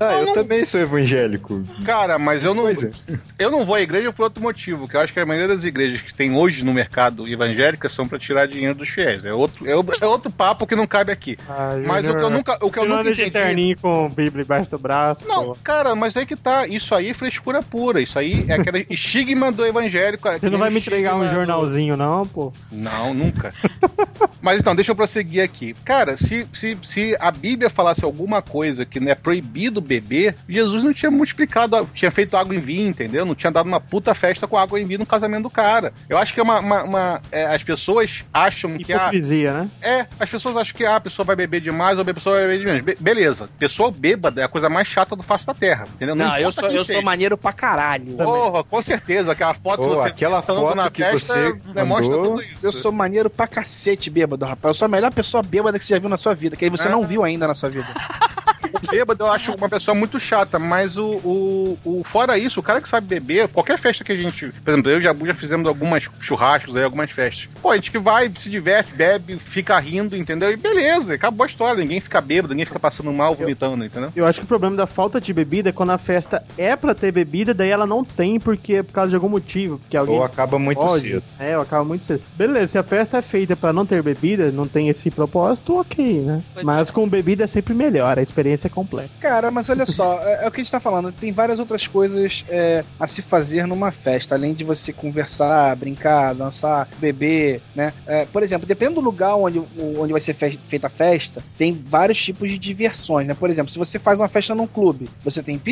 Ah, 0.00 0.14
eu 0.20 0.34
também 0.34 0.64
sou 0.64 0.80
evangélico. 0.80 1.64
Cara, 1.84 2.18
mas 2.18 2.44
eu 2.44 2.54
não, 2.54 2.64
Coisa. 2.64 2.90
eu 3.38 3.50
não 3.50 3.64
vou 3.64 3.74
à 3.74 3.80
igreja 3.80 4.12
por 4.12 4.24
outro 4.24 4.42
motivo, 4.42 4.88
que 4.88 4.96
eu 4.96 5.00
acho 5.00 5.12
que 5.12 5.20
a 5.20 5.26
maioria 5.26 5.48
das 5.54 5.64
igrejas 5.64 6.00
que 6.00 6.12
tem 6.14 6.34
hoje 6.36 6.64
no 6.64 6.72
mercado 6.74 7.26
evangélica 7.28 7.88
são 7.88 8.06
pra 8.08 8.18
tirar 8.18 8.46
dinheiro 8.46 8.74
dos 8.74 8.88
fiéis. 8.88 9.24
É 9.24 9.32
outro, 9.32 9.66
é, 9.66 9.72
é 9.72 10.06
outro 10.06 10.30
papo 10.30 10.66
que 10.66 10.74
não 10.74 10.86
cabe 10.86 11.12
aqui. 11.12 11.36
ah, 11.48 11.70
Mas 11.86 12.06
o 12.08 12.14
que 12.16 12.22
eu 12.22 12.30
nunca, 12.30 12.58
o 12.60 12.70
que 12.70 12.78
eu 12.78 12.82
Júnior 12.82 12.98
nunca 12.98 13.10
anda 13.10 13.14
de 13.14 13.22
entendi. 13.22 13.44
terninho 13.46 13.76
com 13.78 14.08
Bíblia 14.08 14.42
embaixo 14.44 14.70
do 14.70 14.78
braço. 14.78 15.26
Não, 15.26 15.46
pô. 15.46 15.56
cara, 15.62 15.94
mas 16.02 16.16
aí 16.16 16.26
que 16.26 16.34
tá. 16.36 16.66
Isso 16.66 16.94
aí 16.94 17.10
é 17.10 17.14
frescura 17.14 17.62
pura. 17.62 18.00
Isso 18.00 18.18
aí 18.18 18.44
é 18.48 18.54
aquele 18.54 18.86
estigma 18.90 19.52
do 19.52 19.64
evangélico. 19.64 20.28
Você 20.28 20.50
não 20.50 20.58
vai 20.58 20.68
me 20.70 20.78
entregar 20.78 21.14
um 21.16 21.28
jornalzinho, 21.28 21.96
não, 21.96 22.26
pô? 22.26 22.52
Não, 22.70 23.14
nunca. 23.14 23.54
Mas 24.42 24.58
então, 24.60 24.74
deixa 24.74 24.90
eu 24.90 24.96
prosseguir 24.96 25.42
aqui. 25.44 25.74
Cara, 25.84 26.16
se, 26.16 26.46
se, 26.52 26.76
se 26.82 27.16
a 27.20 27.30
Bíblia 27.30 27.70
falasse 27.70 28.04
alguma 28.04 28.42
coisa 28.42 28.84
que 28.84 28.98
não 28.98 29.10
é 29.10 29.14
proibido 29.14 29.80
beber, 29.80 30.34
Jesus 30.48 30.82
não 30.82 30.92
tinha 30.92 31.10
multiplicado, 31.10 31.88
tinha 31.94 32.10
feito 32.10 32.36
água 32.36 32.54
em 32.54 32.58
vinho, 32.60 32.88
entendeu? 32.88 33.24
Não 33.24 33.34
tinha 33.36 33.52
dado 33.52 33.66
uma 33.68 33.78
puta 33.80 34.14
festa 34.14 34.48
com 34.48 34.58
água 34.58 34.80
em 34.80 34.84
vinho 34.84 34.98
no 35.00 35.06
casamento 35.06 35.44
do 35.44 35.50
cara. 35.50 35.92
Eu 36.08 36.18
acho 36.18 36.34
que 36.34 36.40
é 36.40 36.42
uma. 36.42 36.58
uma- 36.58 36.82
uma- 36.82 37.22
é, 37.30 37.44
as 37.54 37.62
pessoas 37.62 38.24
acham 38.34 38.76
que 38.78 38.92
a. 38.92 38.96
Hipocrisia, 38.96 39.52
né? 39.52 39.70
É, 39.80 40.06
as 40.18 40.28
pessoas 40.28 40.56
acham 40.56 40.74
que 40.76 40.84
ah, 40.84 40.96
a 40.96 41.00
pessoa 41.00 41.24
vai 41.24 41.36
beber 41.36 41.60
demais 41.60 41.96
ou 41.96 42.02
a 42.02 42.12
pessoa 42.14 42.36
vai 42.36 42.46
beber 42.48 42.58
de 42.58 42.64
menos. 42.64 42.82
Be- 42.82 42.96
beleza. 43.00 43.48
Pessoa 43.58 43.92
bêbada 43.92 44.40
é 44.40 44.44
a 44.44 44.48
coisa 44.48 44.68
mais 44.68 44.88
chata 44.88 45.14
do 45.14 45.22
face 45.22 45.46
da 45.46 45.54
terra, 45.54 45.86
entendeu? 45.94 46.14
Não, 46.14 46.34
eu 46.36 46.48
importa 46.50 46.60
sou, 46.62 46.70
eu 46.70 46.84
sou 46.84 47.02
maneiro 47.02 47.36
pra 47.36 47.52
caralho. 47.52 48.16
Porra, 48.16 48.64
com 48.64 48.82
certeza. 48.82 49.32
Aquela 49.32 49.54
foto 49.54 49.82
de 49.82 49.88
você 49.88 50.08
aquela 50.08 50.38
gritando 50.38 50.60
foto 50.60 50.76
na 50.76 50.90
que 50.90 51.02
festa 51.02 51.34
você 51.34 51.52
demonstra 51.72 52.16
mandou, 52.16 52.32
tudo 52.34 52.42
isso. 52.42 52.66
Eu 52.66 52.72
sou 52.72 52.92
maneiro 52.92 53.30
pra 53.30 53.46
cacete 53.46 54.10
bêbado, 54.10 54.44
rapaz. 54.44 54.74
Eu 54.74 54.78
sou 54.78 54.86
a 54.86 54.88
melhor 54.88 55.12
pessoa 55.12 55.42
bêbada 55.42 55.78
que 55.78 55.84
você 55.84 55.94
já 55.94 56.00
viu 56.00 56.08
na 56.08 56.16
sua 56.16 56.34
vida, 56.34 56.56
que 56.56 56.64
aí 56.64 56.70
você 56.70 56.88
Ah. 56.88 56.90
não 56.90 57.06
viu 57.06 57.22
ainda 57.24 57.46
na 57.46 57.54
sua 57.54 57.68
vida. 57.70 57.86
O 58.72 58.90
bêbado 58.90 59.24
eu 59.24 59.30
acho 59.30 59.54
uma 59.54 59.68
pessoa 59.68 59.94
muito 59.94 60.18
chata, 60.18 60.58
mas 60.58 60.96
o, 60.96 61.04
o, 61.04 61.78
o- 61.84 62.02
fora 62.04 62.38
isso, 62.38 62.58
o 62.58 62.62
cara 62.62 62.80
que 62.80 62.88
sabe 62.88 63.06
beber, 63.06 63.48
qualquer 63.48 63.78
festa 63.78 64.02
que 64.02 64.12
a 64.12 64.16
gente, 64.16 64.48
por 64.48 64.70
exemplo, 64.70 64.90
eu 64.90 64.96
e 64.96 64.98
o 64.98 65.02
Jabu 65.02 65.26
já 65.26 65.34
fizemos 65.34 65.68
algumas 65.68 66.08
churrascos 66.20 66.74
aí, 66.74 66.82
algumas 66.82 67.10
festas. 67.10 67.48
Pô, 67.60 67.70
a 67.70 67.74
gente 67.76 67.90
que 67.90 67.98
vai, 67.98 68.32
se 68.36 68.48
diverte, 68.48 68.94
bebe, 68.94 69.38
fica 69.38 69.78
rindo, 69.78 70.16
entendeu? 70.16 70.50
E 70.50 70.56
beleza, 70.56 71.14
acabou 71.14 71.44
a 71.44 71.46
história, 71.46 71.80
ninguém 71.82 72.00
fica 72.00 72.20
bêbado, 72.20 72.54
ninguém 72.54 72.64
fica 72.66 72.80
passando 72.80 73.12
mal, 73.12 73.34
vomitando, 73.34 73.84
entendeu? 73.84 74.10
Eu 74.16 74.26
acho 74.26 74.40
que 74.40 74.44
o 74.44 74.48
problema 74.48 74.74
da 74.76 74.86
falta 74.86 75.20
de 75.20 75.32
bebida 75.34 75.68
é 75.68 75.72
quando 75.82 75.90
a 75.90 75.98
festa 75.98 76.44
é 76.56 76.76
pra 76.76 76.94
ter 76.94 77.10
bebida, 77.10 77.52
daí 77.52 77.70
ela 77.70 77.84
não 77.86 78.04
tem 78.04 78.38
porque 78.38 78.74
é 78.74 78.82
por 78.84 78.92
causa 78.92 79.10
de 79.10 79.16
algum 79.16 79.28
motivo. 79.28 79.80
Que 79.90 79.96
alguém 79.96 80.16
Ou 80.16 80.22
acaba 80.24 80.56
muito 80.56 80.78
pode. 80.78 81.10
cedo. 81.10 81.22
É, 81.40 81.56
ou 81.56 81.62
acaba 81.64 81.84
muito 81.84 82.04
cedo. 82.04 82.22
Beleza, 82.36 82.66
se 82.68 82.78
a 82.78 82.84
festa 82.84 83.18
é 83.18 83.22
feita 83.22 83.56
pra 83.56 83.72
não 83.72 83.84
ter 83.84 84.00
bebida, 84.00 84.52
não 84.52 84.68
tem 84.68 84.88
esse 84.88 85.10
propósito, 85.10 85.80
ok, 85.80 86.20
né? 86.20 86.40
Pois 86.54 86.64
Mas 86.64 86.90
com 86.92 87.08
bebida 87.08 87.42
é 87.42 87.46
sempre 87.48 87.74
melhor, 87.74 88.16
a 88.16 88.22
experiência 88.22 88.68
é 88.68 88.70
completa. 88.70 89.10
Cara, 89.18 89.50
mas 89.50 89.68
olha 89.68 89.84
só, 89.84 90.18
é, 90.22 90.44
é 90.44 90.48
o 90.48 90.52
que 90.52 90.60
a 90.60 90.62
gente 90.62 90.70
tá 90.70 90.78
falando. 90.78 91.10
Tem 91.10 91.32
várias 91.32 91.58
outras 91.58 91.88
coisas 91.88 92.44
é, 92.48 92.84
a 93.00 93.08
se 93.08 93.20
fazer 93.20 93.66
numa 93.66 93.90
festa, 93.90 94.36
além 94.36 94.54
de 94.54 94.62
você 94.62 94.92
conversar, 94.92 95.74
brincar, 95.74 96.32
dançar, 96.32 96.88
beber, 96.98 97.60
né? 97.74 97.92
É, 98.06 98.24
por 98.24 98.44
exemplo, 98.44 98.68
dependendo 98.68 99.00
do 99.00 99.04
lugar 99.04 99.34
onde, 99.34 99.60
onde 99.98 100.12
vai 100.12 100.20
ser 100.20 100.34
fe- 100.34 100.60
feita 100.62 100.86
a 100.86 100.90
festa, 100.90 101.42
tem 101.58 101.72
vários 101.74 102.22
tipos 102.22 102.48
de 102.48 102.56
diversões, 102.56 103.26
né? 103.26 103.34
Por 103.34 103.50
exemplo, 103.50 103.72
se 103.72 103.78
você 103.80 103.98
faz 103.98 104.20
uma 104.20 104.28
festa 104.28 104.54
num 104.54 104.66
clube, 104.68 105.08
você 105.24 105.42
tem 105.42 105.58
piscina, 105.58 105.71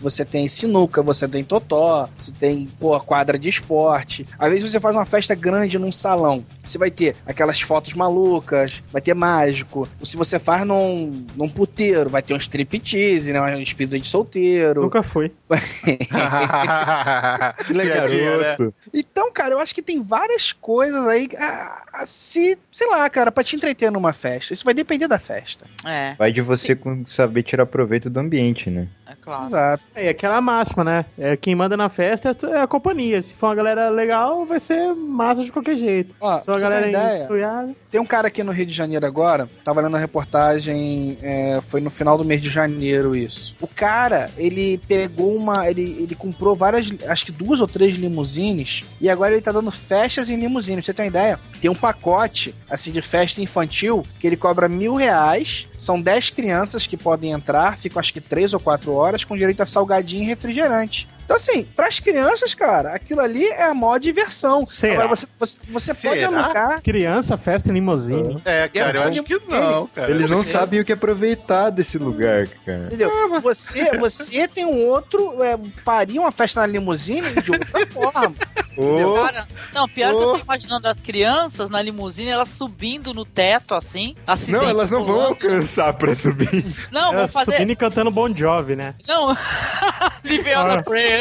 você 0.00 0.24
tem 0.24 0.48
sinuca, 0.48 1.02
você 1.02 1.28
tem 1.28 1.44
totó, 1.44 2.08
você 2.18 2.32
tem, 2.32 2.68
pô, 2.78 2.98
quadra 3.00 3.38
de 3.38 3.48
esporte. 3.48 4.26
Às 4.38 4.50
vezes 4.50 4.70
você 4.70 4.80
faz 4.80 4.94
uma 4.94 5.06
festa 5.06 5.34
grande 5.34 5.78
num 5.78 5.92
salão, 5.92 6.44
você 6.62 6.78
vai 6.78 6.90
ter 6.90 7.16
aquelas 7.26 7.60
fotos 7.60 7.94
malucas, 7.94 8.82
vai 8.92 9.00
ter 9.00 9.14
mágico. 9.14 9.88
Se 10.02 10.16
você 10.16 10.38
faz 10.38 10.66
num, 10.66 11.24
num 11.36 11.48
puteiro, 11.48 12.10
vai 12.10 12.22
ter 12.22 12.34
um 12.34 12.38
striptease, 12.38 13.32
né? 13.32 13.40
Um 13.40 13.60
espírito 13.60 13.98
de 13.98 14.06
solteiro. 14.06 14.82
Nunca 14.82 15.02
foi. 15.02 15.32
que 17.66 17.88
Garoto. 17.88 18.74
Então, 18.92 19.32
cara, 19.32 19.54
eu 19.54 19.60
acho 19.60 19.74
que 19.74 19.82
tem 19.82 20.02
várias 20.02 20.52
coisas 20.52 21.06
aí 21.06 21.28
a, 21.36 21.82
a 21.92 22.06
se, 22.06 22.58
sei 22.70 22.86
lá, 22.88 23.08
cara, 23.08 23.30
pra 23.30 23.44
te 23.44 23.56
entreter 23.56 23.90
numa 23.90 24.12
festa. 24.12 24.52
Isso 24.52 24.64
vai 24.64 24.74
depender 24.74 25.08
da 25.08 25.18
festa. 25.18 25.66
É, 25.84 26.14
Vai 26.14 26.32
de 26.32 26.40
você 26.40 26.78
saber 27.06 27.42
tirar 27.42 27.66
proveito 27.66 28.10
do 28.10 28.20
ambiente, 28.20 28.70
né? 28.70 28.88
É 29.28 29.36
claro. 29.36 29.46
Exato. 29.46 29.82
É, 29.94 30.06
e 30.06 30.08
aquela 30.08 30.40
máxima, 30.40 30.82
né? 30.82 31.04
É, 31.18 31.36
quem 31.36 31.54
manda 31.54 31.76
na 31.76 31.88
festa 31.88 32.30
é 32.30 32.48
é 32.48 32.60
a 32.60 32.66
companhia. 32.66 33.20
Se 33.20 33.34
for 33.34 33.48
uma 33.48 33.54
galera 33.54 33.88
legal, 33.90 34.44
vai 34.46 34.60
ser 34.60 34.94
massa 34.94 35.44
de 35.44 35.52
qualquer 35.52 35.76
jeito. 35.76 36.14
Ó, 36.20 36.38
Se 36.38 36.46
for 36.46 36.52
uma 36.52 36.60
pra 36.60 36.70
você 36.70 36.86
ter 36.86 36.92
galera 36.92 37.24
ideia, 37.24 37.76
Tem 37.90 38.00
um 38.00 38.06
cara 38.06 38.28
aqui 38.28 38.42
no 38.42 38.52
Rio 38.52 38.66
de 38.66 38.72
Janeiro 38.72 39.04
agora, 39.06 39.48
tava 39.64 39.80
lendo 39.80 39.96
a 39.96 40.00
reportagem, 40.00 41.18
é, 41.22 41.60
foi 41.66 41.80
no 41.80 41.90
final 41.90 42.16
do 42.16 42.24
mês 42.24 42.40
de 42.40 42.50
janeiro 42.50 43.14
isso. 43.14 43.54
O 43.60 43.66
cara, 43.66 44.30
ele 44.36 44.78
pegou 44.88 45.34
uma. 45.34 45.68
Ele, 45.68 45.96
ele 46.00 46.14
comprou 46.14 46.54
várias, 46.56 46.88
acho 47.06 47.26
que 47.26 47.32
duas 47.32 47.60
ou 47.60 47.68
três 47.68 47.96
limusines, 47.96 48.84
e 49.00 49.10
agora 49.10 49.32
ele 49.32 49.42
tá 49.42 49.52
dando 49.52 49.70
festas 49.70 50.30
em 50.30 50.36
limusine. 50.36 50.76
Pra 50.76 50.86
você 50.86 50.94
ter 50.94 51.02
uma 51.02 51.08
ideia? 51.08 51.40
Tem 51.60 51.70
um 51.70 51.74
pacote, 51.74 52.54
assim, 52.70 52.92
de 52.92 53.02
festa 53.02 53.40
infantil, 53.40 54.02
que 54.18 54.26
ele 54.26 54.36
cobra 54.36 54.68
mil 54.68 54.94
reais. 54.94 55.67
São 55.78 56.00
10 56.00 56.30
crianças 56.30 56.86
que 56.86 56.96
podem 56.96 57.30
entrar, 57.30 57.76
ficam 57.76 58.00
acho 58.00 58.12
que 58.12 58.20
3 58.20 58.52
ou 58.52 58.60
4 58.60 58.92
horas, 58.92 59.24
com 59.24 59.36
direito 59.36 59.62
a 59.62 59.66
salgadinho 59.66 60.24
e 60.24 60.26
refrigerante. 60.26 61.08
Então, 61.28 61.36
assim, 61.36 61.62
pras 61.62 62.00
crianças, 62.00 62.54
cara, 62.54 62.94
aquilo 62.94 63.20
ali 63.20 63.44
é 63.48 63.64
a 63.64 63.74
maior 63.74 63.98
diversão. 63.98 64.64
Será? 64.64 65.02
Agora, 65.04 65.08
você, 65.16 65.26
você, 65.38 65.60
você 65.70 65.94
pode 65.94 66.24
alugar. 66.24 66.80
Criança, 66.80 67.36
festa 67.36 67.68
em 67.68 67.74
limusine. 67.74 68.40
É, 68.46 68.66
cara, 68.66 68.96
eu 68.98 69.02
acho 69.02 69.22
que 69.24 69.34
não, 69.46 69.86
cara. 69.88 70.10
Eles 70.10 70.30
não 70.30 70.42
Você- 70.42 70.52
sabem 70.52 70.80
o 70.80 70.84
que 70.86 70.92
aproveitar 70.92 71.68
desse 71.68 71.98
lugar, 71.98 72.48
cara. 72.64 72.86
Entendeu? 72.86 73.10
Você, 73.42 73.98
você 73.98 74.48
tem 74.48 74.64
um 74.64 74.86
outro. 74.86 75.42
é, 75.42 75.58
faria 75.84 76.18
uma 76.18 76.32
festa 76.32 76.60
na 76.62 76.66
limusine 76.66 77.30
de 77.42 77.52
outra 77.52 77.84
forma. 77.92 78.34
Ô, 78.78 79.14
Cara, 79.26 79.46
não, 79.74 79.86
pior 79.86 80.08
que 80.14 80.22
eu 80.22 80.32
tô 80.32 80.38
imaginando 80.38 80.88
as 80.88 81.02
crianças 81.02 81.68
na 81.68 81.82
limusine, 81.82 82.30
elas 82.30 82.48
subindo 82.48 83.12
no 83.12 83.26
teto, 83.26 83.74
assim, 83.74 84.16
não, 84.48 84.62
elas 84.66 84.88
não 84.88 85.04
vão 85.04 85.20
alcançar 85.26 85.92
pra 85.92 86.14
subir. 86.14 86.64
Não, 86.90 87.10
vão 87.10 87.18
Ela 87.18 87.28
fazer... 87.28 87.52
subindo 87.52 87.72
e 87.72 87.76
cantando 87.76 88.10
Bon 88.10 88.34
Jovi, 88.34 88.76
né? 88.76 88.94
Não, 89.06 89.36
Live 90.24 90.48
on 90.56 90.60
Ah. 90.60 90.74
a 90.74 90.82
prayer. 90.82 91.17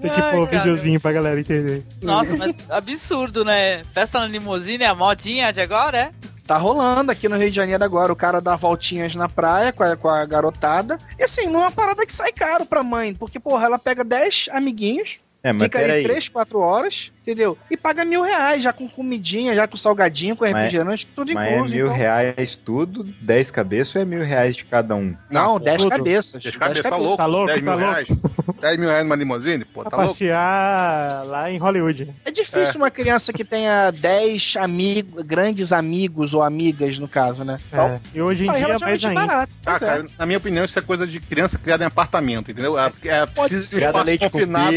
Tem 0.00 0.10
tipo 0.10 0.26
Ai, 0.26 0.38
um 0.38 0.46
videozinho 0.46 1.00
pra 1.00 1.12
galera 1.12 1.38
entender. 1.40 1.84
Nossa, 2.02 2.36
mas 2.36 2.56
absurdo, 2.70 3.44
né? 3.44 3.82
Festa 3.92 4.20
na 4.20 4.26
limusine, 4.26 4.84
a 4.84 4.94
modinha 4.94 5.52
de 5.52 5.60
agora, 5.60 5.98
é? 5.98 6.10
Tá 6.46 6.56
rolando 6.56 7.12
aqui 7.12 7.28
no 7.28 7.36
Rio 7.36 7.50
de 7.50 7.56
Janeiro 7.56 7.84
agora. 7.84 8.12
O 8.12 8.16
cara 8.16 8.40
dá 8.40 8.56
voltinhas 8.56 9.14
na 9.14 9.28
praia 9.28 9.72
com 9.72 9.82
a, 9.82 9.96
com 9.96 10.08
a 10.08 10.24
garotada. 10.24 10.98
E 11.18 11.24
assim, 11.24 11.46
não 11.48 11.60
é 11.60 11.64
uma 11.64 11.70
parada 11.72 12.06
que 12.06 12.12
sai 12.12 12.32
caro 12.32 12.64
pra 12.64 12.82
mãe. 12.82 13.12
Porque, 13.12 13.38
porra, 13.38 13.66
ela 13.66 13.78
pega 13.78 14.02
10 14.02 14.48
amiguinhos, 14.52 15.20
É, 15.42 15.52
fica 15.52 15.78
ali 15.78 15.88
peraí. 15.88 16.02
3, 16.04 16.28
4 16.30 16.58
horas, 16.58 17.12
entendeu? 17.28 17.58
E 17.70 17.76
paga 17.76 18.04
mil 18.04 18.22
reais, 18.22 18.62
já 18.62 18.72
com 18.72 18.88
comidinha, 18.88 19.54
já 19.54 19.66
com 19.68 19.76
salgadinho, 19.76 20.34
com 20.34 20.44
Mas- 20.44 20.54
refrigerante, 20.54 21.06
tudo 21.14 21.34
Mas 21.34 21.46
é 21.46 21.54
incluso. 21.56 21.74
mil 21.74 21.84
então... 21.84 21.96
reais 21.96 22.58
tudo, 22.64 23.04
10 23.20 23.50
cabeças 23.50 23.94
ou 23.96 24.02
é 24.02 24.04
mil 24.04 24.24
reais 24.24 24.56
de 24.56 24.64
cada 24.64 24.94
um? 24.94 25.14
Não, 25.30 25.60
10 25.60 25.76
tudo. 25.82 25.90
cabeças. 25.90 26.42
Deixa 26.42 26.58
10 26.58 26.58
cabeça, 26.58 26.82
tá 26.90 26.96
louco? 26.96 27.16
Tá 27.18 27.26
louco, 27.26 27.46
10 27.48 27.58
mil 27.62 27.66
tá 27.66 27.74
louco. 27.74 27.90
reais? 27.92 28.08
10 28.60 28.78
mil 28.78 28.88
reais 28.88 29.04
numa 29.04 29.16
limusine? 29.16 29.64
Pô, 29.64 29.82
Pra 29.82 29.90
tá 29.90 29.96
louco? 29.98 30.12
passear 30.12 31.24
lá 31.26 31.50
em 31.50 31.58
Hollywood. 31.58 32.08
É 32.24 32.30
difícil 32.30 32.76
uma 32.80 32.90
criança 32.90 33.32
que 33.32 33.44
tenha 33.44 33.90
10 33.90 34.54
amigos, 34.58 35.22
grandes 35.24 35.72
amigos 35.72 36.32
ou 36.34 36.42
amigas, 36.42 36.98
no 36.98 37.08
caso, 37.08 37.44
né? 37.44 37.58
Então, 37.68 37.86
É. 37.88 38.00
E 38.14 38.22
hoje 38.22 38.44
em 38.44 38.46
tá 38.46 38.52
dia 38.54 38.68
mais 38.68 38.80
relativamente 38.82 39.06
ainda. 39.06 39.26
barato. 39.26 39.52
Ah, 39.66 39.70
Pois 39.70 39.82
é. 39.82 39.86
cara, 39.86 40.06
na 40.18 40.26
minha 40.26 40.38
opinião, 40.38 40.64
isso 40.64 40.78
é 40.78 40.82
coisa 40.82 41.06
de 41.06 41.20
criança 41.20 41.58
criada 41.58 41.84
em 41.84 41.86
apartamento, 41.86 42.50
entendeu? 42.50 42.78
É, 42.78 42.90
é 43.04 43.26
Pode 43.26 43.54
precisa 43.54 43.62
ser. 43.62 43.68
de 43.68 43.76
um 43.76 43.78
Criada 43.78 43.90
espaço 43.98 44.06
leite 44.06 44.30
confinado, 44.30 44.72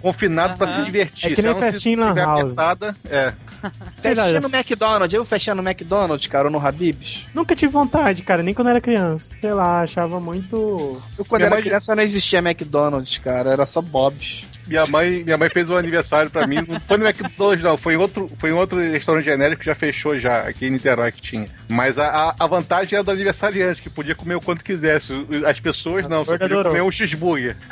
confinado 0.00 0.56
pra 0.58 0.66
Aham. 0.66 0.78
se 0.78 0.84
divertir. 0.84 1.32
É 1.32 1.34
que 1.34 1.42
nem 1.42 1.52
não 1.52 1.58
se 1.72 1.73
festinha 1.74 1.94
em 1.94 1.98
lan 1.98 2.14
house. 2.14 2.40
apertada, 2.42 2.96
é. 3.10 3.32
Festinha 4.02 4.40
no 4.40 4.48
McDonald's. 4.48 5.14
Eu 5.14 5.24
fechando 5.24 5.62
no 5.62 5.68
McDonald's, 5.68 6.26
cara, 6.26 6.46
ou 6.48 6.50
no 6.52 6.58
Habib's. 6.58 7.24
Nunca 7.34 7.54
tive 7.56 7.72
vontade, 7.72 8.22
cara, 8.22 8.42
nem 8.42 8.52
quando 8.54 8.68
era 8.68 8.80
criança. 8.80 9.34
Sei 9.34 9.52
lá, 9.52 9.80
achava 9.82 10.20
muito. 10.20 11.00
Eu, 11.18 11.24
quando 11.24 11.40
Minha 11.40 11.46
era 11.46 11.56
mãe- 11.56 11.62
criança, 11.64 11.94
não 11.96 12.02
existia 12.02 12.40
McDonald's, 12.40 13.18
cara. 13.18 13.50
Era 13.50 13.64
só 13.66 13.80
Bob's. 13.80 14.44
Minha 14.66 14.86
mãe, 14.86 15.24
minha 15.24 15.36
mãe 15.36 15.50
fez 15.50 15.68
um 15.68 15.76
aniversário 15.76 16.30
pra 16.30 16.46
mim. 16.46 16.56
Não 16.66 16.80
foi 16.80 16.96
no 16.96 17.06
McDonald's, 17.06 17.62
não. 17.62 17.76
Foi 17.76 17.94
em 17.94 17.96
outro, 17.96 18.30
foi 18.38 18.50
em 18.50 18.52
outro 18.52 18.78
restaurante 18.78 19.24
genérico 19.24 19.60
que 19.60 19.66
já 19.66 19.74
fechou 19.74 20.18
já, 20.18 20.40
aqui 20.40 20.66
em 20.66 20.70
Niterói 20.70 21.12
que 21.12 21.20
tinha. 21.20 21.46
Mas 21.68 21.98
a, 21.98 22.34
a, 22.38 22.46
vantagem 22.46 22.94
era 22.96 23.04
do 23.04 23.10
aniversariante, 23.10 23.82
que 23.82 23.90
podia 23.90 24.14
comer 24.14 24.36
o 24.36 24.40
quanto 24.40 24.64
quisesse. 24.64 25.12
As 25.46 25.60
pessoas 25.60 26.08
não, 26.08 26.24
só 26.24 26.34
adorou. 26.34 26.64
comer 26.64 26.82
um 26.82 26.90
cheeseburger. 26.90 27.56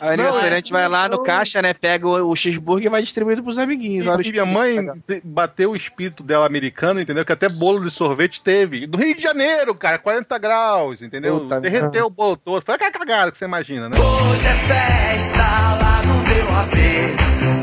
A 0.00 0.10
aniversariante 0.10 0.72
vai 0.72 0.88
lá 0.88 1.08
no 1.08 1.22
caixa, 1.22 1.62
né? 1.62 1.72
Pega 1.72 2.08
o, 2.08 2.30
o 2.30 2.34
cheeseburger 2.34 2.86
e 2.86 2.90
vai 2.90 3.02
distribuindo 3.02 3.42
pros 3.42 3.56
amiguinhos. 3.56 4.04
E, 4.04 4.28
e 4.28 4.32
minha 4.32 4.44
mãe 4.44 4.78
bateu 5.22 5.70
o 5.70 5.76
espírito 5.76 6.24
dela 6.24 6.44
americano, 6.44 7.00
entendeu? 7.00 7.24
Que 7.24 7.32
até 7.32 7.48
bolo 7.48 7.84
de 7.84 7.90
sorvete 7.90 8.42
teve. 8.42 8.84
Do 8.86 8.98
Rio 8.98 9.14
de 9.14 9.22
Janeiro, 9.22 9.74
cara, 9.76 9.98
40 9.98 10.38
graus, 10.38 11.02
entendeu? 11.02 11.40
Puta 11.40 11.60
Derreteu 11.60 12.06
o 12.06 12.10
bolo 12.10 12.36
todo. 12.36 12.64
Foi 12.64 12.74
aquela 12.74 12.90
cagada 12.90 13.30
que 13.30 13.38
você 13.38 13.44
imagina, 13.44 13.88
né? 13.88 13.96
Hoje 13.98 14.48
é 14.52 14.58
festa 14.66 15.42
lá 15.82 16.02
no 16.04 16.16
meu 16.28 16.46
AP. 16.60 16.76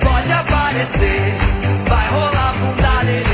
Pode 0.02 0.32
aparecer, 0.32 1.36
vai 1.88 2.07
rolar 2.10 2.53
bunda 2.60 3.02
lelê. 3.03 3.28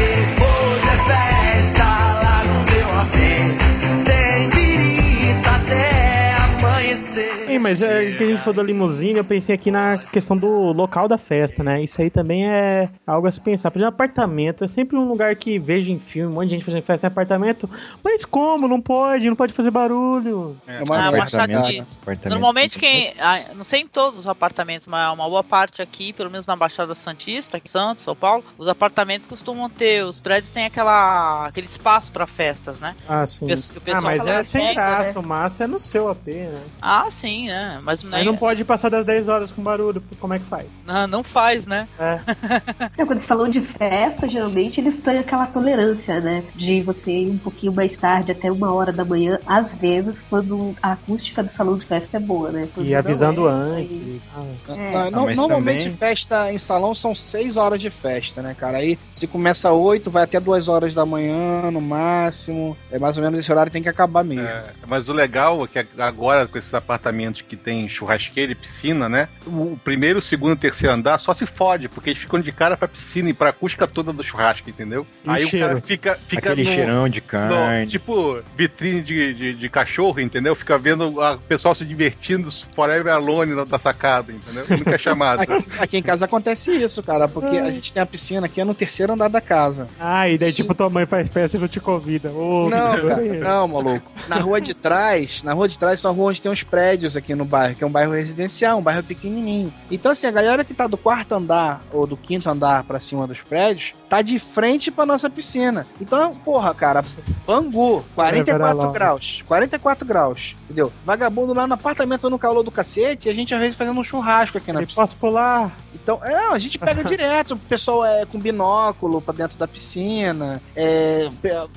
Mas 7.66 7.82
é, 7.82 8.12
que 8.12 8.24
a 8.24 8.28
gente 8.28 8.40
falou 8.40 8.54
da 8.54 8.64
limusine, 8.64 9.18
eu 9.18 9.26
pensei 9.26 9.56
aqui 9.56 9.72
na 9.72 9.98
questão 9.98 10.38
do 10.38 10.48
local 10.72 11.08
da 11.08 11.18
festa, 11.18 11.64
né? 11.64 11.82
Isso 11.84 12.02
aí 12.02 12.10
também 12.10 12.48
é 12.48 12.90
algo 13.06 13.28
a 13.28 13.32
se 13.32 13.42
pensar. 13.42 13.72
Por 13.72 13.80
exemplo, 13.80 13.94
apartamento 13.96 14.64
é 14.64 14.68
sempre 14.68 14.96
um 14.98 15.08
lugar 15.08 15.36
que 15.36 15.58
vejo 15.58 15.90
em 15.92 16.00
filme, 16.00 16.32
um 16.32 16.36
monte 16.36 16.46
de 16.46 16.50
gente 16.56 16.66
fazendo 16.66 16.84
festa 16.84 17.08
em 17.08 17.10
apartamento. 17.10 17.70
Mas 18.04 18.24
como? 18.26 18.68
Não 18.68 18.80
pode, 18.80 19.28
não 19.28 19.36
pode 19.36 19.54
fazer 19.54 19.72
barulho. 19.72 20.56
É 20.68 20.84
uma 20.84 20.96
Ah, 21.08 21.12
mas 21.12 21.30
chatice. 21.30 21.98
Apartamento. 22.02 22.30
Normalmente 22.30 22.78
quem. 22.78 23.14
ah, 23.20 23.54
Não 23.56 23.64
sei 23.64 23.82
em 23.82 23.88
todos 23.88 24.20
os 24.20 24.28
apartamentos, 24.28 24.86
mas 24.88 25.14
uma 25.14 25.28
boa 25.28 25.44
parte 25.44 25.82
aqui, 25.82 26.14
pelo 26.14 26.30
menos 26.30 26.46
na 26.46 26.56
Baixada 26.56 26.94
Santista, 26.94 27.58
aqui 27.58 27.68
em 27.68 27.72
Santos, 27.72 28.04
São 28.04 28.16
Paulo, 28.16 28.44
os 28.58 28.68
apartamentos 28.68 29.28
costumam 29.28 29.70
ter, 29.70 30.04
os 30.06 30.20
prédios 30.20 30.52
têm 30.52 30.66
aquela, 30.66 31.48
aquele 31.48 31.68
espaço 31.68 32.12
pra 32.12 32.28
festas, 32.28 32.80
né? 32.80 32.96
Ah, 33.08 33.26
sim. 33.26 33.46
O 33.46 33.54
Ah, 33.54 33.80
pessoal 33.82 34.02
mas 34.04 34.18
fala 34.20 34.34
é 34.34 34.44
sem 34.44 34.62
pega, 34.68 34.74
graça, 34.74 35.20
o 35.20 35.24
massa 35.24 35.64
é 35.64 35.68
no 35.68 35.80
seu 35.80 36.08
AP, 36.10 36.28
né? 36.28 36.62
Ah, 36.82 37.08
sim, 37.10 37.48
né? 37.48 37.55
Mas 37.84 38.03
não, 38.03 38.23
não 38.23 38.36
pode 38.36 38.64
passar 38.65 38.90
das 38.90 39.06
10 39.06 39.27
horas 39.27 39.52
com 39.52 39.61
barulho, 39.61 40.02
como 40.19 40.34
é 40.34 40.40
que 40.40 40.45
faz? 40.45 40.65
não, 40.86 41.07
não 41.07 41.23
faz, 41.23 41.65
né? 41.68 41.88
É. 41.99 42.19
Não, 42.98 43.06
quando 43.07 43.19
salão 43.19 43.48
de 43.49 43.61
festa, 43.61 44.27
geralmente 44.30 44.80
eles 44.80 44.95
têm 44.98 45.18
aquela 45.19 45.45
tolerância, 45.48 46.19
né? 46.22 46.44
De 46.56 46.82
você 46.82 47.11
ir 47.11 47.30
um 47.30 47.38
pouquinho 47.38 47.73
mais 47.73 47.95
tarde, 47.95 48.32
até 48.32 48.52
uma 48.52 48.73
hora 48.73 48.91
da 48.91 49.03
manhã, 49.03 49.40
às 49.45 49.73
vezes, 49.73 50.22
quando 50.22 50.73
a 50.82 50.94
acústica 50.94 51.44
do 51.44 51.49
salão 51.49 51.77
de 51.77 51.86
festa 51.86 52.18
é 52.18 52.19
boa, 52.19 52.52
né? 52.52 52.68
Quando 52.73 52.88
E 52.88 52.91
não 52.91 52.99
avisando 52.99 53.48
é, 53.48 53.52
antes. 53.52 54.02
aí- 54.02 54.15
e 54.15 54.22
tal. 54.34 54.76
É. 54.77 54.95
Ah, 54.95 55.10
mas 55.11 55.36
normalmente 55.36 55.84
também- 55.84 55.98
festa 55.98 56.52
em 56.53 56.57
salão 56.57 56.94
são 56.95 57.14
6 57.15 57.57
horas 57.57 57.80
de 57.80 57.90
festa, 57.90 58.41
né, 58.41 58.56
cara? 58.57 58.77
Aí 58.77 58.98
se 59.11 59.27
começa 59.27 59.72
8, 59.72 60.10
vai 60.10 60.23
até 60.23 60.40
2 60.40 60.68
horas 60.68 60.94
da 60.94 61.06
manhã, 61.06 61.69
no 61.72 61.82
máximo. 61.82 62.77
É 62.91 62.98
mais 62.99 63.18
ou 63.18 63.23
menos 63.23 63.40
esse 63.40 63.52
horário 63.52 63.72
tem 63.72 63.82
que 63.84 63.90
acabar 63.90 64.23
mesmo. 64.23 64.45
É, 64.45 64.64
mas 64.88 65.10
o 65.10 65.14
legal 65.14 65.64
é 65.64 65.68
que 65.68 66.02
agora, 66.02 66.48
com 66.48 66.57
esses 66.57 66.73
apartamentos 66.73 67.41
que 67.47 67.55
tem 67.55 67.88
churrasqueira 67.88 68.51
e 68.51 68.55
piscina, 68.55 69.07
né? 69.07 69.27
O 69.45 69.77
primeiro, 69.84 70.19
o 70.19 70.22
segundo 70.22 70.51
e 70.51 70.53
o 70.53 70.57
terceiro 70.59 70.93
andar 70.95 71.17
só 71.19 71.34
se 71.34 71.45
fode, 71.45 71.88
porque 71.88 72.09
eles 72.11 72.19
ficam 72.22 72.39
de 72.39 72.51
cara 72.51 72.76
pra 72.77 72.88
piscina 72.88 73.30
e 73.30 73.34
pra 73.34 73.49
acústica 73.49 73.88
toda 73.88 74.11
do 74.11 74.23
churrasco, 74.23 74.69
entendeu? 74.69 75.05
E 75.23 75.30
o 75.30 75.31
Aí 75.31 75.43
o 75.43 75.47
cheiro? 75.47 75.67
cara 75.67 75.81
fica, 75.81 76.19
fica 76.27 76.51
Aquele 76.51 76.67
no, 76.69 76.76
cheirão 76.76 77.09
de 77.09 77.22
no- 77.22 77.27
carne. 77.27 77.88
tipo 77.88 78.39
vitrine 78.57 79.01
de, 79.01 79.34
de, 79.34 79.53
de 79.53 79.69
cachorro, 79.69 80.19
entendeu? 80.19 80.55
Fica 80.55 80.77
vendo 80.77 81.19
o 81.19 81.38
pessoal 81.39 81.73
se 81.76 81.85
divertindo 81.85 82.49
forever 82.76 83.13
alone 83.13 83.53
na, 83.53 83.63
da 83.63 83.77
sacada, 83.80 84.31
entendeu? 84.31 84.65
Nunca 84.77 84.95
é 84.95 84.97
chamado. 84.97 85.41
Aqui, 85.45 85.65
aqui 85.80 85.97
em 85.97 86.01
casa 86.03 86.26
acontece 86.26 86.72
isso, 86.72 87.01
cara, 87.03 87.27
porque 87.27 87.57
a 87.57 87.69
gente 87.72 87.93
tem 87.93 88.01
a 88.01 88.05
piscina 88.05 88.45
aqui 88.47 88.61
é 88.61 88.65
no 88.65 88.73
terceiro 88.73 89.13
andar 89.13 89.27
da 89.27 89.39
casa. 89.41 89.88
Ah, 89.99 90.27
e 90.30 90.38
daí 90.38 90.51
tipo 90.53 90.73
tua 90.73 90.89
mãe 90.89 91.05
faz 91.05 91.30
festa 91.30 91.57
e 91.57 91.59
não 91.59 91.67
te 91.67 91.80
convida. 91.80 92.30
Ô, 92.31 92.69
Não, 92.69 93.07
cara, 93.07 93.22
não, 93.39 93.67
maluco. 93.67 94.11
Na 94.27 94.38
rua 94.38 94.59
de 94.59 94.73
trás, 94.73 95.43
na 95.43 95.53
rua 95.53 95.67
de 95.67 95.77
trás 95.77 95.99
são 95.99 96.11
a 96.11 96.13
rua 96.13 96.30
onde 96.30 96.41
tem 96.41 96.51
uns 96.51 96.63
prédios 96.63 97.15
aqui 97.15 97.24
no 97.34 97.45
bairro, 97.45 97.76
que 97.76 97.84
é 97.84 97.88
um 97.88 97.91
bairro 97.91 98.11
residencial, 98.11 98.77
um 98.77 98.84
bairro 98.84 99.03
pequenininho. 99.03 99.73
Então, 99.89 100.11
assim, 100.11 100.27
a 100.27 100.31
galera 100.31 100.64
que 100.64 100.73
tá 100.73 100.85
do 100.85 100.97
quarto 100.97 101.34
andar 101.34 101.81
ou 101.91 102.06
do 102.06 102.18
quinto 102.18 102.49
andar 102.49 102.84
pra 102.84 102.99
cima 102.99 103.26
dos 103.26 103.41
prédios, 103.41 103.93
tá 104.16 104.22
de 104.22 104.40
frente 104.40 104.90
pra 104.92 105.06
nossa 105.06 105.30
piscina. 105.30 105.86
Então, 106.00 106.34
porra, 106.36 106.74
cara, 106.74 107.04
Bangu, 107.46 108.04
44 108.16 108.78
logo. 108.78 108.92
graus, 108.94 109.44
44 109.46 110.06
graus, 110.08 110.56
entendeu? 110.66 110.92
Vagabundo 111.06 111.54
lá 111.54 111.68
no 111.68 111.74
apartamento 111.74 112.30
no 112.30 112.40
calor 112.40 112.64
do 112.64 112.72
cacete 112.72 113.28
e 113.28 113.32
a 113.32 113.36
gente 113.36 113.54
às 113.54 113.60
vezes 113.60 113.76
fazendo 113.76 114.00
um 114.00 114.04
churrasco 114.04 114.58
aqui 114.58 114.72
na 114.72 114.80
piscina. 114.82 115.04
posso 115.04 115.16
pular? 115.18 115.72
Então, 115.94 116.20
é, 116.24 116.54
a 116.54 116.58
gente 116.60 116.78
pega 116.80 117.04
direto, 117.06 117.52
o 117.56 117.58
pessoal 117.58 118.06
é 118.06 118.26
com 118.26 118.40
binóculo 118.40 119.22
pra 119.22 119.34
dentro 119.34 119.58
da 119.58 119.68
piscina. 119.68 120.62
É, 120.76 121.30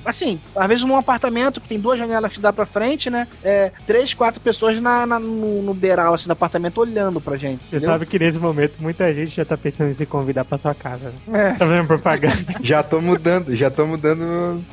assim, 0.05 0.39
às 0.55 0.67
vezes 0.67 0.83
num 0.83 0.95
apartamento 0.97 1.59
que 1.59 1.67
tem 1.67 1.79
duas 1.79 1.99
janelas 1.99 2.31
que 2.31 2.39
dá 2.39 2.53
pra 2.53 2.65
frente, 2.65 3.09
né? 3.09 3.27
É, 3.43 3.71
três, 3.85 4.13
quatro 4.13 4.39
pessoas 4.39 4.79
na, 4.81 5.05
na- 5.05 5.19
no, 5.19 5.61
no 5.61 5.73
beiral 5.73 6.13
assim, 6.13 6.27
do 6.27 6.31
apartamento 6.33 6.79
olhando 6.79 7.19
pra 7.19 7.35
gente. 7.37 7.59
Você 7.69 7.77
entendeu? 7.77 7.89
sabe 7.89 8.05
que 8.05 8.17
nesse 8.19 8.39
momento 8.39 8.75
muita 8.79 9.13
gente 9.13 9.35
já 9.35 9.45
tá 9.45 9.57
pensando 9.57 9.89
em 9.89 9.93
se 9.93 10.05
convidar 10.05 10.45
pra 10.45 10.57
sua 10.57 10.73
casa. 10.73 11.13
Né? 11.27 11.49
É. 11.51 11.53
Tá 11.55 11.65
vendo 11.65 11.87
propaganda? 11.87 12.28
Já 12.61 12.83
tô 12.83 13.01
mudando, 13.01 13.55
já 13.55 13.69
tô 13.69 13.85
mudando 13.85 14.63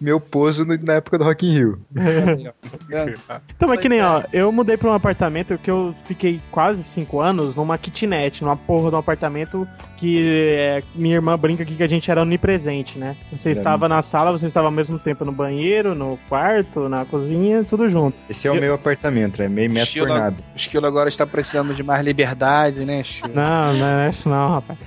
meu 0.00 0.20
pouso 0.20 0.64
no- 0.64 0.76
na 0.82 0.94
época 0.94 1.18
do 1.18 1.24
Rock 1.24 1.46
in 1.46 1.52
Rio. 1.54 1.80
É. 1.96 3.14
Então, 3.54 3.68
mas 3.68 3.80
que 3.80 3.88
nem, 3.88 4.00
ó, 4.02 4.22
eu 4.32 4.50
mudei 4.52 4.76
pra 4.76 4.90
um 4.90 4.92
apartamento 4.94 5.58
que 5.58 5.70
eu 5.70 5.94
fiquei 6.04 6.40
quase 6.50 6.82
cinco 6.84 7.20
anos 7.20 7.54
numa 7.54 7.76
kitnet, 7.78 8.42
numa 8.42 8.56
porra 8.56 8.90
de 8.90 8.96
um 8.96 8.98
apartamento 8.98 9.66
que 9.96 10.26
é, 10.54 10.82
minha 10.94 11.14
irmã 11.16 11.38
brinca 11.38 11.62
aqui 11.62 11.74
que 11.74 11.82
a 11.82 11.88
gente 11.88 12.10
era 12.10 12.22
onipresente, 12.22 12.98
né? 12.98 13.16
Você 13.32 13.48
É. 13.48 13.52
estava 13.52 13.88
na 13.88 14.02
sala, 14.02 14.30
você 14.32 14.46
estava 14.46 14.66
ao 14.66 14.72
mesmo 14.72 14.98
tempo 14.98 15.24
no 15.24 15.32
banheiro, 15.32 15.94
no 15.94 16.18
quarto, 16.28 16.88
na 16.88 17.04
cozinha, 17.04 17.64
tudo 17.64 17.88
junto. 17.88 18.22
Esse 18.28 18.46
é 18.46 18.50
o 18.50 18.54
Eu- 18.54 18.60
meu 18.60 18.74
apartamento, 18.74 19.42
é 19.42 19.48
meio 19.48 19.70
metro 19.70 20.00
por 20.00 20.08
nada. 20.08 20.36
O 20.54 20.56
esquilo 20.56 20.86
agora 20.86 21.08
está 21.08 21.26
precisando 21.26 21.74
de 21.74 21.82
mais 21.82 22.04
liberdade, 22.04 22.84
né, 22.84 23.02
Chico? 23.02 23.28
Não, 23.34 23.72
não 23.74 23.86
é 23.86 24.08
isso 24.10 24.28
não, 24.28 24.48
rapaz. 24.48 24.78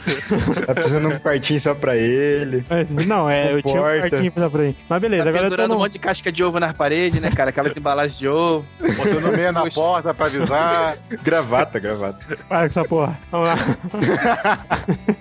Tá 0.65 0.73
precisando 0.73 1.10
de 1.10 1.15
um 1.15 1.19
quartinho 1.19 1.60
só 1.60 1.73
pra 1.73 1.95
ele. 1.95 2.09
Mas, 2.69 3.06
não, 3.06 3.30
é, 3.30 3.53
eu 3.53 3.61
tinha 3.61 3.81
um 3.81 3.86
quartinho 3.86 4.31
pra 4.31 4.61
aí. 4.61 4.76
Mas 4.88 5.02
beleza, 5.02 5.23
Tá 5.23 5.30
agora 5.30 5.45
eu 5.45 5.49
tô 5.49 5.56
pendurando 5.56 5.72
um 5.72 5.76
no... 5.76 5.80
monte 5.81 5.94
de 5.94 5.99
casca 5.99 6.31
de 6.31 6.44
ovo 6.44 6.60
nas 6.60 6.73
paredes, 6.73 7.19
né, 7.22 7.30
cara? 7.31 7.49
Aquelas 7.49 7.76
embalagens 7.76 8.18
de 8.19 8.27
ovo. 8.27 8.65
Botando 8.80 9.36
meia 9.36 9.52
na 9.52 9.69
porta 9.69 10.14
pra 10.14 10.26
avisar. 10.27 10.98
Gravata, 11.23 11.80
gravata. 11.80 12.26
Para 12.48 12.60
com 12.60 12.65
essa 12.65 12.84
porra. 12.84 13.19
Vamos 13.31 13.48
lá. 13.48 13.56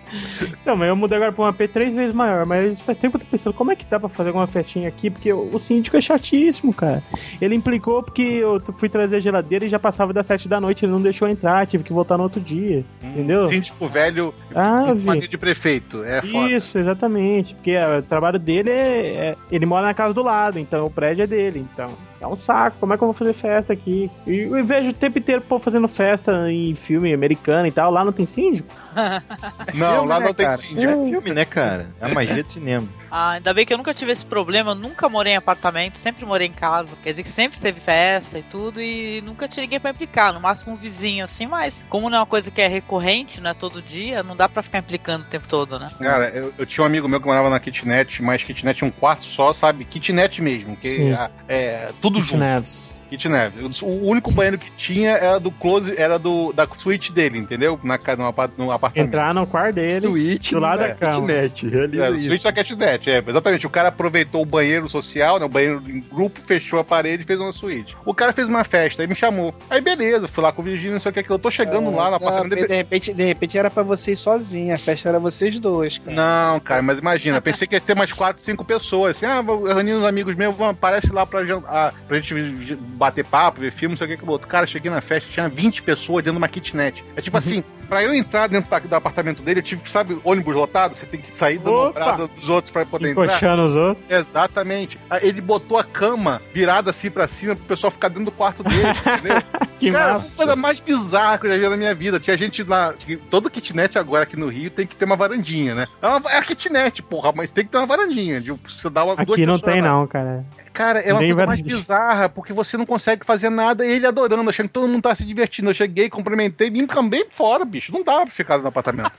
então, 0.63 0.77
mas 0.77 0.89
eu 0.89 0.97
mudei 0.97 1.17
agora 1.17 1.33
pra 1.33 1.45
um 1.45 1.47
AP 1.47 1.61
três 1.73 1.95
vezes 1.95 2.15
maior, 2.15 2.47
mas 2.47 2.81
faz 2.81 2.99
tempo 2.99 3.19
que 3.19 3.25
eu 3.25 3.27
tô 3.27 3.31
pensando 3.31 3.53
como 3.55 3.73
é 3.73 3.77
que 3.77 3.85
dá 3.87 3.99
pra 3.99 4.09
fazer 4.09 4.31
alguma 4.31 4.47
festinha 4.47 4.89
aqui, 4.89 5.11
porque 5.11 5.33
o, 5.33 5.59
síndico 5.59 5.97
é 5.97 6.01
chatíssimo, 6.01 6.73
cara. 6.73 7.03
Ele 7.41 7.55
implicou 7.55 8.03
porque 8.03 8.23
eu 8.23 8.61
fui 8.79 8.89
trazer 8.89 9.17
a 9.17 9.21
geladeira 9.21 9.65
e 9.65 9.69
já 9.69 9.79
passava 9.79 10.13
das 10.13 10.27
sete 10.27 10.49
da 10.49 10.61
noite, 10.61 10.85
ele 10.85 10.93
não 10.93 11.01
deixou 11.01 11.29
entrar, 11.29 11.67
tive 11.67 11.85
que 11.85 11.93
voltar 11.93 12.17
no 12.17 12.23
outro 12.25 12.41
dia. 12.41 12.85
Entendeu? 13.03 13.49
Síndico 13.49 13.89
velho, 13.89 14.35
Ah, 14.55 14.93
vi. 14.95 15.27
de 15.29 15.39
prefeito. 15.39 16.03
É 16.05 16.23
foda. 16.23 16.51
Isso, 16.51 16.78
exatamente. 16.81 17.55
Porque 17.55 17.73
é, 17.73 17.99
o 17.99 18.03
trabalho 18.03 18.39
dele 18.39 18.71
é, 18.71 19.07
é- 19.31 19.37
Ele 19.51 19.67
mora 19.67 19.87
na 19.87 19.95
casa 19.95 20.13
do 20.15 20.23
lado, 20.23 20.59
então 20.59 20.85
o 20.85 20.91
prédio 20.91 21.23
é 21.23 21.27
dele. 21.27 21.67
Então, 21.73 21.89
É 22.21 22.27
um 22.27 22.35
saco, 22.35 22.77
como 22.81 22.93
é 22.93 22.97
que 22.97 23.03
eu 23.05 23.07
vou 23.07 23.13
fazer 23.15 23.33
festa 23.33 23.73
aqui? 23.73 24.11
E 24.27 24.41
eu 24.41 24.65
vejo 24.65 24.91
o 24.91 24.93
tempo 24.93 25.19
inteiro 25.19 25.41
o 25.41 25.45
povo 25.45 25.63
fazendo 25.63 25.87
festa 25.87 26.51
em 26.51 26.75
filme 26.75 27.15
americano 27.15 27.67
e 27.69 27.71
tal, 27.71 27.91
lá 27.93 28.05
não 28.05 28.13
tem 28.13 28.27
síndico? 28.27 28.69
Não, 29.75 29.93
Filme, 29.93 30.09
lá 30.09 30.19
né, 30.19 30.27
não 30.27 30.35
tem 30.35 30.47
cara? 30.47 30.57
síndico. 30.59 30.81
É 30.81 31.11
filme, 31.11 31.31
né, 31.33 31.45
cara? 31.45 31.89
É 32.01 32.11
a 32.11 32.15
magia 32.15 32.43
de 32.43 32.53
cinema. 32.53 32.87
Ah, 33.11 33.33
ainda 33.33 33.55
bem 33.55 33.65
que 33.65 33.73
eu 33.73 33.79
nunca 33.79 33.95
tive 33.95 34.13
esse 34.13 34.25
problema, 34.25 34.73
eu 34.73 34.75
nunca 34.75 35.09
morei 35.09 35.33
em 35.33 35.37
apartamento, 35.37 35.99
sempre 35.99 36.25
morei 36.27 36.47
em 36.49 36.53
casa. 36.53 36.91
Quer 37.03 37.11
dizer 37.11 37.23
que 37.23 37.29
sempre 37.29 37.59
teve 37.61 37.81
festa 37.81 38.39
e 38.39 38.43
tudo, 38.43 38.81
e 38.81 39.23
nunca 39.25 39.49
tinha 39.49 39.63
ninguém 39.63 39.81
pra 39.81 39.91
implicar, 39.91 40.33
no 40.33 40.41
máximo 40.41 40.73
um 40.75 40.77
vizinho 40.77 41.25
assim, 41.25 41.47
mas 41.47 41.85
como 41.89 42.09
não 42.11 42.19
é 42.19 42.21
uma 42.21 42.27
coisa 42.27 42.51
que 42.51 42.61
é 42.61 42.67
recorrente, 42.69 43.41
não 43.41 43.51
é 43.51 43.55
todo 43.55 43.81
dia, 43.81 44.23
não 44.23 44.37
dá 44.37 44.49
pra 44.49 44.63
ficar 44.63 44.79
implicando 44.79 45.25
o 45.25 45.29
tempo 45.29 45.47
todo, 45.49 45.79
né? 45.79 45.91
Cara, 45.99 46.29
eu, 46.31 46.53
eu 46.59 46.67
tinha 46.67 46.85
um 46.85 46.87
amigo 46.87 47.09
meu 47.09 47.21
que 47.21 47.27
morava 47.27 47.49
na 47.51 47.59
kitnet, 47.61 48.23
mas 48.23 48.45
kitnet 48.45 48.85
um 48.85 48.91
quarto 48.91 49.25
só, 49.25 49.53
sabe? 49.55 49.85
Kitnet 49.85 50.43
mesmo, 50.43 50.77
que 50.77 50.89
Sim. 50.89 51.13
é, 51.13 51.31
é 51.49 51.91
tudo 52.01 52.19
junto. 52.19 52.33
Kitnaps. 52.33 53.01
Kitnet. 53.09 53.55
O 53.83 54.05
único 54.07 54.31
banheiro 54.33 54.59
que 54.59 54.71
tinha 54.73 55.13
era 55.13 55.41
do 55.41 55.51
close, 55.51 55.95
era 55.99 56.19
do 56.19 56.53
da 56.53 56.67
suíte 56.69 57.11
dele, 57.11 57.39
entendeu? 57.39 57.79
Na 57.83 57.97
casa, 57.97 58.23
no, 58.23 58.29
apart- 58.29 58.53
no 58.59 58.71
apartamento. 58.71 59.09
Entrar 59.09 59.33
no 59.33 59.47
quarto 59.47 59.77
dele, 59.77 60.01
Suíte 60.03 60.53
do 60.53 60.61
lado 60.61 60.81
da 60.81 60.89
é 60.89 60.95
cama. 60.95 61.27
kitnet, 61.27 61.67
realiza 61.69 62.05
É, 62.05 62.11
isso. 62.11 62.27
suíte 62.27 62.45
da 62.45 62.53
kitnet, 62.53 62.98
é, 63.07 63.23
exatamente. 63.27 63.67
O 63.67 63.71
cara 63.71 63.89
aproveitou 63.89 64.43
o 64.43 64.47
banheiro 64.47 64.89
social, 64.89 65.39
né, 65.39 65.45
o 65.45 65.49
banheiro 65.49 65.83
em 65.87 66.01
grupo, 66.01 66.41
fechou 66.47 66.79
a 66.79 66.85
parede 66.85 67.25
e 67.25 67.27
fez 67.27 67.39
uma 67.41 67.53
suíte. 67.53 67.97
O 68.05 68.15
cara 68.15 68.33
fez 68.33 68.49
uma 68.49 68.65
festa, 68.65 69.03
aí 69.03 69.09
me 69.09 69.15
chamou. 69.15 69.55
Aí 69.69 69.81
beleza, 69.81 70.29
fui 70.29 70.43
lá 70.43 70.53
com 70.53 70.63
o 70.63 70.65
Virgínia, 70.65 70.95
não 70.95 71.01
sei 71.01 71.11
o 71.11 71.13
que, 71.13 71.23
que 71.23 71.31
eu 71.31 71.39
tô 71.39 71.51
chegando 71.51 71.95
lá 71.95 72.05
no 72.05 72.11
Não, 72.11 72.17
apartamento 72.17 72.55
dele. 72.55 72.67
de, 72.67 72.75
repente, 72.75 73.13
de 73.15 73.25
repente 73.25 73.59
era 73.59 73.71
pra 73.71 73.83
vocês 73.83 74.19
sozinhos, 74.19 74.75
a 74.75 74.79
festa 74.83 75.09
era 75.09 75.21
vocês 75.21 75.59
dois, 75.61 75.99
cara. 75.99 76.17
Não, 76.17 76.61
cara, 76.61 76.83
mas 76.83 76.99
imagina, 76.99 77.41
pensei 77.41 77.67
que 77.67 77.75
ia 77.75 77.81
ter 77.81 77.95
mais 77.95 78.13
quatro, 78.13 78.43
cinco 78.43 78.65
pessoas. 78.65 79.17
Assim, 79.17 79.27
ah, 79.27 79.43
vou 79.43 79.65
reunir 79.65 79.95
uns 79.95 80.05
amigos 80.05 80.35
meus, 80.35 80.57
vamos, 80.57 80.73
aparece 80.73 81.13
lá 81.13 81.27
pra, 81.27 81.41
ah, 81.67 81.93
pra 82.07 82.21
gente 82.21 82.75
bater 82.77 83.25
papo, 83.25 83.61
ver 83.61 83.73
filme, 83.73 83.93
não 83.93 83.99
sei 83.99 84.07
o 84.07 84.11
que 84.11 84.17
que 84.17 84.25
o 84.25 84.31
outro. 84.31 84.49
Cara, 84.49 84.67
cheguei 84.67 84.91
na 84.91 85.01
festa, 85.01 85.31
tinha 85.31 85.49
20 85.49 85.83
pessoas 85.83 86.25
dentro 86.25 86.33
de 86.33 86.39
uma 86.39 86.49
kitnet. 86.49 87.05
É 87.17 87.21
tipo 87.21 87.37
assim, 87.37 87.63
pra 87.89 88.03
eu 88.03 88.15
entrar 88.15 88.47
dentro 88.49 88.71
da- 88.71 88.79
do 88.79 88.95
apartamento 88.95 89.43
dele, 89.43 89.61
eu 89.61 89.65
tive 89.65 89.83
que, 89.83 89.91
sabe, 89.91 90.19
ônibus 90.25 90.55
lotado, 90.55 90.95
você 90.95 91.07
tem 91.07 91.21
que 91.21 91.31
sair 91.33 91.59
do 91.59 91.71
nombrado 91.71 92.29
dos 92.29 92.49
outros 92.49 92.71
pra 92.73 92.85
poder 92.85 93.11
entrar. 93.11 93.25
Encoxando 93.25 93.65
os 93.65 93.77
outros. 93.77 94.05
Exatamente. 94.11 94.99
Ele 95.23 95.41
botou 95.41 95.79
a 95.79 95.85
cama 95.85 96.41
virada 96.53 96.91
assim 96.91 97.11
pra 97.11 97.27
cima 97.27 97.57
pro 97.57 97.65
pessoal 97.65 97.91
ficar 97.91 98.09
dentro 98.09 98.27
do 98.27 98.33
quarto 98.33 98.63
dele, 98.63 98.83
entendeu? 99.19 99.43
Que 99.79 99.91
Cara, 99.93 100.15
massa. 100.15 100.27
foi 100.27 100.33
a 100.33 100.37
coisa 100.37 100.57
mais 100.57 100.81
bizarra 100.81 101.39
que 101.39 101.47
eu 101.47 101.51
já 101.53 101.57
vi 101.59 101.69
na 101.69 101.77
minha 101.77 101.95
vida. 101.95 102.19
Tinha 102.21 102.37
gente 102.37 102.63
lá. 102.63 102.95
Todo 103.31 103.49
kitnet 103.51 103.99
agora 103.99 104.25
aqui 104.25 104.37
no 104.37 104.49
Rio 104.49 104.71
tem 104.71 104.87
que 104.87 104.97
ter 104.97 105.05
uma 105.05 105.17
varandinha, 105.17 105.75
né? 105.75 105.87
É, 106.03 106.07
uma, 106.09 106.31
é 106.31 106.39
a 106.39 106.43
kitnet, 106.43 107.03
porra, 107.03 107.33
mas 107.35 107.51
tem 107.51 107.65
que 107.65 107.71
ter 107.71 107.79
uma 107.79 107.87
varandinha. 107.87 108.41
De, 108.41 108.51
você 108.53 108.91
dá 108.91 109.05
uma, 109.05 109.15
Aqui 109.15 109.47
não 109.47 109.59
tem 109.59 109.81
lá. 109.81 109.89
não, 109.89 110.07
cara. 110.07 110.45
Cara, 110.79 111.01
é 111.01 111.13
uma 111.13 111.21
Nem 111.21 111.33
coisa 111.33 111.47
mais 111.47 111.59
varandinha. 111.59 111.77
bizarra, 111.77 112.29
porque 112.29 112.53
você 112.53 112.77
não 112.77 112.87
consegue 112.87 113.27
fazer 113.27 113.51
nada 113.51 113.85
e 113.85 113.91
ele 113.91 114.07
adorando, 114.07 114.49
achando 114.49 114.69
que 114.69 114.75
todo 114.75 114.87
mundo 114.87 115.03
tá 115.03 115.13
se 115.13 115.25
divertindo. 115.25 115.71
Eu 115.71 115.75
cheguei, 115.75 116.09
cumprimentei, 116.09 116.71
me 116.71 116.81
encambei 116.81 117.27
fora, 117.31 117.65
bicho. 117.65 117.93
Não 117.93 118.05
dava 118.05 118.23
pra 118.27 118.31
ficar 118.31 118.59
no 118.59 118.69
apartamento. 118.69 119.11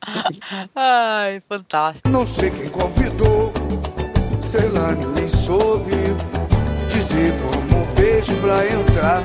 Ai, 0.74 1.42
fantástico. 1.46 2.08
Não 2.08 2.26
sei 2.26 2.50
quem 2.50 2.68
convidou, 2.68 3.52
sei 4.40 4.70
lá, 4.70 4.92
nem 5.14 5.28
soube 5.28 5.92
dizer 6.90 7.34
como 7.42 7.86
fez 7.94 8.26
pra 8.40 8.66
entrar. 8.66 9.22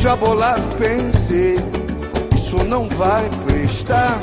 Já 0.00 0.16
bolado 0.16 0.62
pensei, 0.78 1.56
isso 2.34 2.64
não 2.64 2.88
vai 2.88 3.28
prestar. 3.44 4.18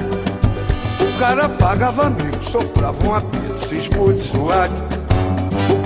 O 1.00 1.20
cara 1.20 1.48
pagava 1.48 2.08
amigo, 2.08 2.44
soprava 2.44 3.08
um 3.08 3.14
apito, 3.14 3.68
cismou 3.68 4.12
de 4.12 4.22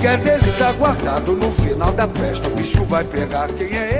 O 0.00 0.02
que 0.02 0.06
é 0.06 0.16
dele 0.16 0.52
tá 0.58 0.72
guardado 0.72 1.32
no 1.36 1.52
final 1.52 1.92
da 1.92 2.08
festa. 2.08 2.48
O 2.48 2.56
bicho 2.56 2.84
vai 2.84 3.04
pegar 3.04 3.48
quem 3.48 3.76
é 3.76 3.99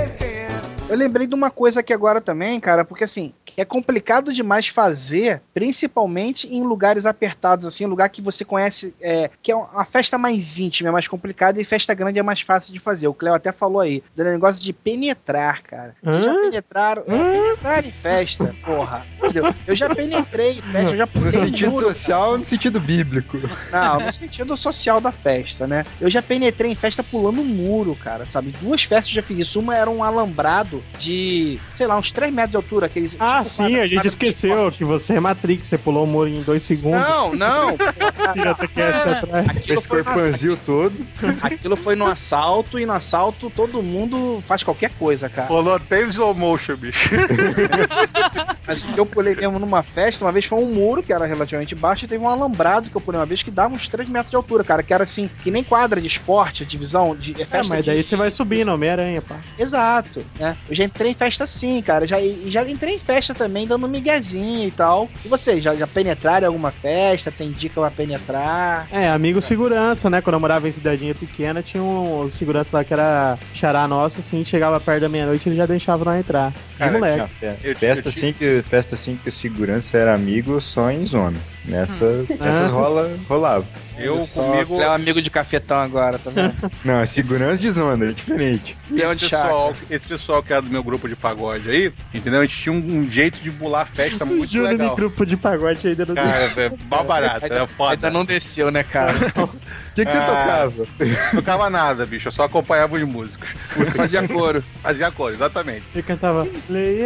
Eu 0.91 0.97
lembrei 0.97 1.25
de 1.25 1.33
uma 1.33 1.49
coisa 1.49 1.79
aqui 1.79 1.93
agora 1.93 2.19
também, 2.19 2.59
cara, 2.59 2.83
porque 2.83 3.05
assim, 3.05 3.33
é 3.55 3.63
complicado 3.63 4.33
demais 4.33 4.67
fazer, 4.67 5.41
principalmente 5.53 6.53
em 6.53 6.63
lugares 6.63 7.05
apertados, 7.05 7.65
assim, 7.65 7.85
lugar 7.85 8.09
que 8.09 8.21
você 8.21 8.43
conhece, 8.43 8.93
é, 8.99 9.29
que 9.41 9.53
é 9.53 9.55
uma 9.55 9.85
festa 9.85 10.17
mais 10.17 10.59
íntima, 10.59 10.89
é 10.89 10.91
mais 10.91 11.07
complicada, 11.07 11.61
e 11.61 11.63
festa 11.63 11.93
grande 11.93 12.19
é 12.19 12.23
mais 12.23 12.41
fácil 12.41 12.73
de 12.73 12.79
fazer. 12.79 13.07
O 13.07 13.13
Cleo 13.13 13.33
até 13.33 13.53
falou 13.53 13.79
aí, 13.79 14.03
do 14.13 14.21
negócio 14.25 14.61
de 14.61 14.73
penetrar, 14.73 15.61
cara. 15.63 15.95
Vocês 16.03 16.25
já 16.25 16.31
Hã? 16.31 16.41
penetraram? 16.41 17.03
É, 17.07 17.31
penetrar 17.41 17.85
em 17.85 17.91
festa, 17.91 18.55
porra. 18.65 19.05
Entendeu? 19.23 19.53
Eu 19.65 19.75
já 19.75 19.95
penetrei 19.95 20.51
em 20.51 20.61
festa, 20.61 20.91
eu 20.91 20.97
já 20.97 21.05
No 21.05 21.11
pulei 21.13 21.39
em 21.39 21.45
sentido 21.45 21.71
muro, 21.71 21.85
social, 21.87 22.37
no 22.37 22.45
sentido 22.45 22.79
bíblico. 22.81 23.37
não, 23.71 23.99
no 24.01 24.11
sentido 24.11 24.57
social 24.57 24.99
da 24.99 25.13
festa, 25.13 25.65
né? 25.65 25.85
Eu 26.01 26.09
já 26.09 26.21
penetrei 26.21 26.69
em 26.69 26.75
festa 26.75 27.01
pulando 27.01 27.41
muro, 27.43 27.95
cara, 27.95 28.25
sabe? 28.25 28.51
Duas 28.59 28.83
festas 28.83 29.07
eu 29.07 29.21
já 29.21 29.23
fiz 29.23 29.37
isso. 29.37 29.59
Uma 29.61 29.73
era 29.73 29.89
um 29.89 30.03
alambrado 30.03 30.80
de, 30.97 31.59
sei 31.75 31.87
lá, 31.87 31.97
uns 31.97 32.11
3 32.11 32.31
metros 32.33 32.51
de 32.51 32.57
altura. 32.57 32.85
Aqueles, 32.87 33.15
Ah, 33.19 33.37
tipo, 33.43 33.49
sim, 33.49 33.63
quadra- 33.63 33.81
a 33.81 33.87
gente 33.87 34.07
esqueceu 34.07 34.71
que 34.71 34.83
você 34.85 35.13
é 35.13 35.19
Matrix, 35.19 35.67
você 35.67 35.77
pulou 35.77 36.03
o 36.03 36.07
muro 36.07 36.29
em 36.29 36.41
dois 36.41 36.63
segundos. 36.63 36.99
Não, 37.01 37.33
não. 37.35 37.77
Que 38.73 38.79
essa 38.81 39.11
atrás. 39.11 39.47
Aquilo 39.49 39.81
foi, 39.81 40.03
no, 40.03 40.57
todo. 40.57 40.93
aquilo 41.41 41.75
foi 41.75 41.95
no 41.95 42.05
assalto 42.05 42.79
e 42.79 42.85
no 42.85 42.93
assalto 42.93 43.49
todo 43.49 43.81
mundo 43.81 44.41
faz 44.45 44.63
qualquer 44.63 44.91
coisa, 44.91 45.27
cara. 45.29 45.47
Rolou 45.47 45.73
até 45.75 46.01
slow 46.03 46.33
motion, 46.33 46.75
bicho. 46.75 47.09
Mas 48.65 48.83
o 48.83 48.91
que 48.93 48.99
eu 48.99 49.05
pulei 49.05 49.35
mesmo 49.35 49.59
numa 49.59 49.83
festa, 49.83 50.23
uma 50.23 50.31
vez 50.31 50.45
foi 50.45 50.59
um 50.59 50.67
muro 50.73 51.01
que 51.03 51.11
era 51.11 51.25
relativamente 51.25 51.75
baixo 51.75 52.05
e 52.05 52.07
teve 52.07 52.23
um 52.23 52.27
alambrado 52.29 52.89
que 52.89 52.95
eu 52.95 53.01
pulei 53.01 53.19
uma 53.19 53.25
vez 53.25 53.43
que 53.43 53.51
dava 53.51 53.73
uns 53.73 53.87
3 53.87 54.07
metros 54.09 54.29
de 54.31 54.35
altura, 54.35 54.63
cara. 54.63 54.83
Que 54.83 54.93
era 54.93 55.03
assim, 55.03 55.29
que 55.43 55.51
nem 55.51 55.63
quadra 55.63 55.99
de 55.99 56.07
esporte, 56.07 56.65
divisão 56.65 57.15
de 57.15 57.33
é 57.37 57.41
É, 57.41 57.45
festa 57.45 57.73
mas 57.75 57.83
de- 57.83 57.91
daí 57.91 58.03
você 58.03 58.15
vai 58.15 58.31
subindo, 58.31 58.69
Homem-Aranha, 58.71 59.21
pá. 59.21 59.37
Exato, 59.57 60.23
né? 60.39 60.55
Eu 60.71 60.75
já 60.75 60.85
entrei 60.85 61.11
em 61.11 61.13
festa 61.13 61.43
assim, 61.43 61.81
cara. 61.81 62.07
Já, 62.07 62.17
e 62.21 62.43
já 62.49 62.61
entrei 62.63 62.95
em 62.95 62.99
festa 62.99 63.33
também, 63.35 63.67
dando 63.67 63.89
miguezinho 63.89 64.69
e 64.69 64.71
tal. 64.71 65.09
E 65.25 65.27
vocês, 65.27 65.61
já, 65.61 65.75
já 65.75 65.85
penetraram 65.85 66.45
em 66.45 66.47
alguma 66.47 66.71
festa? 66.71 67.29
Tem 67.29 67.49
dica 67.51 67.81
pra 67.81 67.91
penetrar? 67.91 68.87
É, 68.89 69.09
amigo 69.09 69.41
segurança, 69.41 70.09
né? 70.09 70.21
Quando 70.21 70.35
eu 70.35 70.39
morava 70.39 70.69
em 70.69 70.71
cidadinha 70.71 71.13
pequena, 71.13 71.61
tinha 71.61 71.83
um 71.83 72.29
segurança 72.29 72.77
lá 72.77 72.85
que 72.85 72.93
era 72.93 73.37
xará 73.53 73.85
nosso, 73.85 74.21
assim, 74.21 74.45
chegava 74.45 74.79
perto 74.79 75.01
da 75.01 75.09
meia-noite 75.09 75.49
ele 75.49 75.57
já 75.57 75.65
deixava 75.65 76.05
nós 76.05 76.19
entrar. 76.19 76.51
De 76.51 76.77
Cara, 76.77 76.91
moleque. 76.93 77.17
Não, 77.19 77.27
fe- 77.27 77.55
Eu- 77.63 77.75
festa, 77.75 78.07
eu 78.07 78.09
assim 78.09 78.31
que, 78.33 78.63
festa 78.69 78.95
assim 78.95 79.19
que 79.21 79.29
o 79.29 79.33
segurança 79.33 79.97
era 79.97 80.13
amigo 80.15 80.61
só 80.61 80.89
em 80.89 81.05
zona. 81.05 81.37
Nessa, 81.65 82.25
Ah, 82.39 82.43
nessas 82.45 82.71
sim. 82.71 82.77
rola, 82.79 83.17
rolava. 83.29 83.65
Eu 83.95 84.23
só, 84.23 84.41
comigo. 84.43 84.81
É 84.81 84.85
amigo 84.85 85.21
de 85.21 85.29
cafetão 85.29 85.77
agora, 85.77 86.17
tá 86.17 86.31
vendo? 86.31 86.55
Não, 86.83 87.01
é 87.01 87.05
segurança 87.05 87.61
de 87.61 87.69
zona, 87.69 88.05
é 88.05 88.11
diferente. 88.13 88.75
De 88.89 88.99
Esse 88.99 89.15
pessoal, 89.29 89.73
esse 89.89 90.07
pessoal 90.07 90.41
que 90.41 90.51
era 90.53 90.60
do 90.61 90.69
meu 90.69 90.83
grupo 90.83 91.07
de 91.07 91.15
pagode 91.15 91.69
aí, 91.69 91.93
entendeu? 92.13 92.41
A 92.41 92.45
gente 92.45 92.57
tinha 92.57 92.73
um, 92.73 92.99
um 92.99 93.09
jeito 93.09 93.39
de 93.39 93.49
bular 93.51 93.81
a 93.81 93.85
festa 93.85 94.25
muito 94.25 94.51
Júnior 94.51 94.71
legal. 94.71 94.89
de 94.89 94.95
grupo 94.95 95.25
de 95.25 95.37
pagode 95.37 95.87
ainda 95.87 96.05
não 96.05 96.15
Cara, 96.15 96.53
é 96.55 96.71
mal 96.89 97.03
barato, 97.03 97.45
era 97.45 97.67
foda. 97.67 97.93
Ainda 97.93 98.09
não 98.09 98.25
desceu, 98.25 98.71
né, 98.71 98.83
cara? 98.83 99.13
O 100.01 100.05
que, 100.05 100.11
que 100.11 100.11
você 100.11 100.17
Ah. 100.17 100.25
tocava? 100.25 100.87
Não 101.33 101.41
tocava 101.41 101.69
nada, 101.69 102.05
bicho, 102.05 102.27
eu 102.27 102.31
só 102.31 102.43
acompanhava 102.43 102.95
os 102.95 103.03
músicos. 103.03 103.49
Fazia 103.95 104.27
coro. 104.27 104.63
Fazia 104.81 105.07
a 105.07 105.11
cor, 105.11 105.31
exatamente. 105.31 105.83
Ele 105.93 106.03
cantava. 106.03 106.47
Ele 106.69 107.01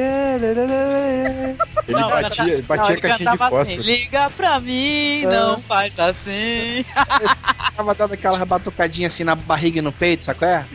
Não, 1.90 2.10
batia, 2.10 2.54
ele 2.54 2.62
batia 2.62 2.84
não, 2.84 2.92
ele 2.92 3.02
caixinha 3.02 3.18
de 3.32 3.38
cantava 3.38 3.62
assim, 3.62 3.76
fósforo. 3.76 3.82
Liga 3.82 4.30
pra 4.36 4.60
mim, 4.60 5.24
não 5.26 5.62
faz 5.62 5.98
assim. 6.00 6.86
Tava 7.76 7.94
dando 7.94 8.14
aquela 8.14 8.46
batucadinha 8.46 9.08
assim 9.08 9.24
na 9.26 9.36
barriga 9.36 9.80
e 9.80 9.82
no 9.82 9.92
peito, 9.92 10.24
sabe 10.24 10.40
qual 10.40 10.50
é? 10.52 10.66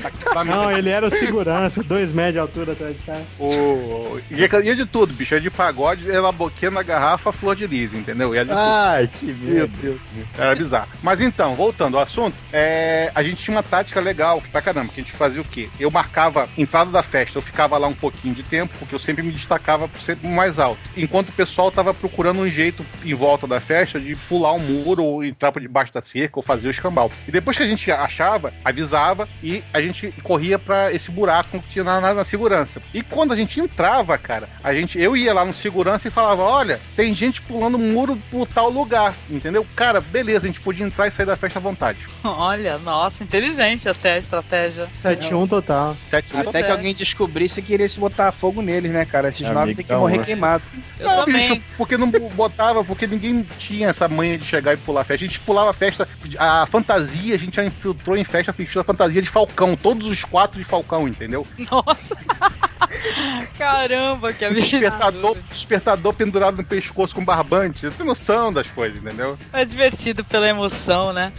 Não, 0.45 0.71
ele 0.71 0.91
era 0.91 1.07
o 1.07 1.11
segurança, 1.11 1.83
dois 1.83 2.13
metros 2.13 2.35
de 2.35 2.39
altura 2.41 2.73
atrás 2.73 2.95
de 2.97 3.03
casa. 3.03 3.23
O... 3.39 4.21
Ia, 4.31 4.49
ia 4.63 4.77
de 4.77 4.85
tudo, 4.85 5.13
bicho. 5.15 5.35
Ia 5.35 5.41
de 5.41 5.51
pagode, 5.51 6.11
era 6.11 6.31
boquinha 6.31 6.71
na 6.71 6.83
garrafa, 6.83 7.33
flor 7.33 7.57
de 7.57 7.67
lis, 7.67 7.93
entendeu? 7.95 8.35
Ia 8.35 8.45
de 8.45 8.51
tudo. 8.51 8.61
Ai, 8.61 9.09
que 9.19 9.27
Meu 9.27 9.55
merda. 9.55 9.73
Deus. 9.81 9.99
Era 10.37 10.55
bizarro. 10.55 10.89
Mas 11.03 11.21
então, 11.21 11.55
voltando 11.55 11.97
ao 11.97 12.03
assunto, 12.11 12.35
é, 12.53 13.11
a 13.15 13.23
gente 13.23 13.43
tinha 13.43 13.55
uma 13.57 13.63
tática 13.63 14.01
legal, 14.01 14.41
que 14.41 14.49
pra 14.49 14.61
caramba, 14.61 14.93
que 14.93 15.01
a 15.01 15.05
gente 15.05 15.15
fazia 15.17 15.41
o 15.41 15.45
quê? 15.45 15.69
Eu 15.79 15.91
marcava 15.91 16.49
entrada 16.59 16.91
da 16.91 17.03
festa, 17.03 17.39
eu 17.39 17.43
ficava 17.43 17.79
lá 17.79 17.87
um 17.87 17.95
pouquinho 17.95 18.35
de 18.35 18.43
tempo, 18.43 18.75
porque 18.79 18.95
eu 18.95 18.99
sempre 18.99 19.23
me 19.23 19.33
destacava 19.33 19.87
por 19.89 20.01
sempre 20.01 20.29
mais 20.29 20.59
alto. 20.59 20.81
Enquanto 20.97 21.29
o 21.29 21.33
pessoal 21.33 21.71
tava 21.71 21.95
procurando 21.95 22.41
um 22.41 22.49
jeito 22.49 22.85
em 23.05 23.15
volta 23.15 23.47
da 23.47 23.61
festa 23.61 24.01
de 24.01 24.17
pular 24.17 24.53
um 24.53 24.59
muro 24.59 25.05
ou 25.05 25.25
entrar 25.25 25.53
por 25.53 25.63
debaixo 25.63 25.93
da 25.95 26.03
cerca 26.03 26.39
ou 26.39 26.43
fazer 26.43 26.69
o 26.69 26.71
escambau. 26.71 27.11
E 27.29 27.31
depois 27.31 27.57
que 27.57 27.63
a 27.63 27.67
gente 27.67 27.91
achava, 27.91 28.53
avisava 28.65 29.29
e 29.43 29.63
a 29.73 29.81
gente 29.81 30.13
corria 30.23 30.59
pra 30.59 30.93
esse 30.93 31.11
buraco 31.11 31.61
que 31.61 31.69
tinha 31.69 31.85
na, 31.85 32.01
na- 32.01 32.15
na 32.15 32.25
segurança. 32.25 32.81
E 32.93 33.03
quando 33.03 33.33
a 33.33 33.37
gente 33.37 33.61
entrava, 33.61 34.17
cara, 34.19 34.49
a 34.65 34.75
gente, 34.75 34.99
eu 34.99 35.17
ia 35.17 35.33
lá 35.33 35.45
no 35.45 35.53
segurança 35.53 36.09
e 36.09 36.11
falava: 36.11 36.43
olha, 36.43 36.81
tem 36.97 37.15
gente 37.15 37.41
pulando 37.43 37.79
muro 37.79 38.19
por 38.31 38.47
tal 38.49 38.69
lugar, 38.69 39.15
entendeu? 39.31 39.67
Cara, 39.77 40.01
beleza, 40.01 40.47
a 40.47 40.49
gente 40.49 40.61
podia 40.61 40.85
entrar 40.85 41.07
e 41.07 41.11
sair 41.11 41.27
da 41.27 41.37
festa 41.37 41.59
à 41.59 41.63
vontade. 41.63 41.90
Olha, 42.23 42.79
nossa, 42.79 43.25
inteligente 43.25 43.89
até 43.89 44.15
a 44.15 44.19
estratégia. 44.19 44.89
7-1 45.01 45.49
total. 45.49 45.97
Sete 46.09 46.37
Até 46.37 46.63
que 46.63 46.71
alguém 46.71 46.95
descobrisse 46.95 47.61
que 47.63 47.69
queria 47.69 47.89
se 47.89 47.99
botar 47.99 48.33
fogo 48.33 48.61
neles, 48.63 48.91
né, 48.93 49.05
cara? 49.05 49.29
Esses 49.29 49.49
novos 49.51 49.75
tem 49.75 49.85
que 49.85 49.95
morrer 49.95 50.19
onça. 50.19 50.25
queimado. 50.25 50.65
Eu 50.99 51.09
não, 51.09 51.25
também. 51.25 51.55
bicho, 51.55 51.63
porque 51.77 51.97
não 51.97 52.11
botava, 52.11 52.85
porque 52.85 53.07
ninguém 53.07 53.47
tinha 53.59 53.89
essa 53.89 54.09
manha 54.09 54.37
de 54.37 54.45
chegar 54.45 54.75
e 54.75 54.77
pular 54.77 55.05
festa. 55.05 55.25
A 55.25 55.29
gente 55.29 55.41
pulava 55.41 55.71
a 55.71 55.75
festa, 55.75 56.09
a 56.39 56.67
fantasia, 56.67 57.35
a 57.35 57.39
gente 57.39 57.57
já 57.57 57.65
infiltrou 57.65 58.17
em 58.17 58.25
festa, 58.25 58.53
fez 58.53 58.77
a 58.77 58.85
fantasia 58.85 59.23
de 59.23 59.29
Falcão, 59.29 59.77
todos 59.77 60.07
os 60.07 60.25
quatro 60.25 60.59
de 60.59 60.65
Falcão, 60.65 61.09
entendeu? 61.09 61.47
Nossa! 61.71 62.17
Caramba, 63.57 64.33
que 64.33 64.45
absurdo. 64.45 64.63
despertador, 64.63 65.37
despertador 65.51 66.15
pendurado 66.15 66.57
no 66.57 66.65
pescoço 66.65 67.15
com 67.15 67.25
barbante. 67.25 67.81
Você 67.81 67.91
tem 67.91 68.07
noção 68.07 68.53
das 68.53 68.69
coisas, 68.69 68.99
entendeu? 68.99 69.39
É 69.53 69.65
divertido 69.65 70.25
pela 70.25 70.49
emoção, 70.49 71.13
né? 71.13 71.33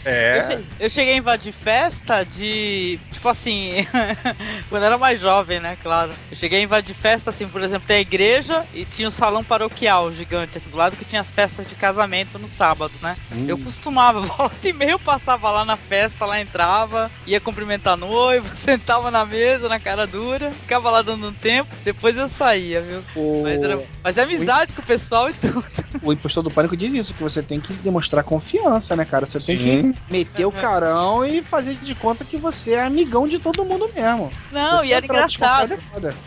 Eu, 0.49 0.57
É. 0.57 0.61
eu 0.79 0.89
cheguei 0.89 1.13
a 1.13 1.17
invadir 1.17 1.53
festa 1.53 2.23
de. 2.23 2.99
Tipo 3.11 3.29
assim. 3.29 3.87
quando 4.69 4.83
eu 4.83 4.87
era 4.87 4.97
mais 4.97 5.19
jovem, 5.19 5.59
né? 5.59 5.77
Claro. 5.81 6.11
Eu 6.29 6.37
cheguei 6.37 6.59
a 6.59 6.63
invadir 6.63 6.95
festa, 6.95 7.29
assim, 7.29 7.47
por 7.47 7.61
exemplo, 7.61 7.87
tem 7.87 7.97
a 7.97 8.01
igreja 8.01 8.65
e 8.73 8.85
tinha 8.85 9.07
o 9.07 9.11
salão 9.11 9.43
paroquial 9.43 10.11
gigante, 10.13 10.57
assim, 10.57 10.69
do 10.69 10.77
lado 10.77 10.95
que 10.97 11.05
tinha 11.05 11.21
as 11.21 11.29
festas 11.29 11.67
de 11.67 11.75
casamento 11.75 12.39
no 12.39 12.49
sábado, 12.49 12.93
né? 13.01 13.15
Eu 13.47 13.57
costumava, 13.57 14.21
volta 14.25 14.67
e 14.67 14.73
meia 14.73 14.91
eu 14.91 14.99
passava 14.99 15.49
lá 15.51 15.63
na 15.65 15.75
festa, 15.75 16.25
lá 16.25 16.39
entrava, 16.39 17.09
ia 17.25 17.39
cumprimentar 17.39 17.95
noivo, 17.97 18.47
sentava 18.57 19.09
na 19.11 19.25
mesa, 19.25 19.69
na 19.69 19.79
cara 19.79 20.05
dura, 20.07 20.51
ficava 20.51 20.89
lá 20.89 21.01
dando 21.01 21.27
um 21.27 21.33
tempo, 21.33 21.69
depois 21.83 22.15
eu 22.15 22.27
saía, 22.29 22.81
viu? 22.81 23.03
O, 23.15 23.43
Mas, 23.43 23.61
era, 23.61 23.83
mas 24.03 24.17
é 24.17 24.23
amizade 24.23 24.73
com 24.73 24.81
o 24.81 24.85
pessoal 24.85 25.29
e 25.29 25.33
tudo. 25.33 25.63
o 26.03 26.11
impostor 26.13 26.43
do 26.43 26.51
pânico 26.51 26.75
diz 26.75 26.93
isso, 26.93 27.13
que 27.13 27.23
você 27.23 27.41
tem 27.41 27.59
que 27.59 27.73
demonstrar 27.73 28.23
confiança, 28.23 28.95
né, 28.95 29.05
cara? 29.05 29.25
Você 29.25 29.39
tem 29.39 29.57
que 29.57 29.63
Sim. 29.63 29.93
Meter 30.31 30.45
o 30.45 30.51
carão 30.51 31.25
e 31.25 31.41
fazer 31.41 31.75
de 31.75 31.93
conta 31.93 32.23
que 32.23 32.37
você 32.37 32.73
é 32.73 32.83
amigão 32.83 33.27
de 33.27 33.37
todo 33.37 33.65
mundo 33.65 33.89
mesmo. 33.93 34.29
Não, 34.51 34.77
Você 34.77 34.87
e 34.87 34.93
era 34.93 35.05
engraçado. 35.05 35.77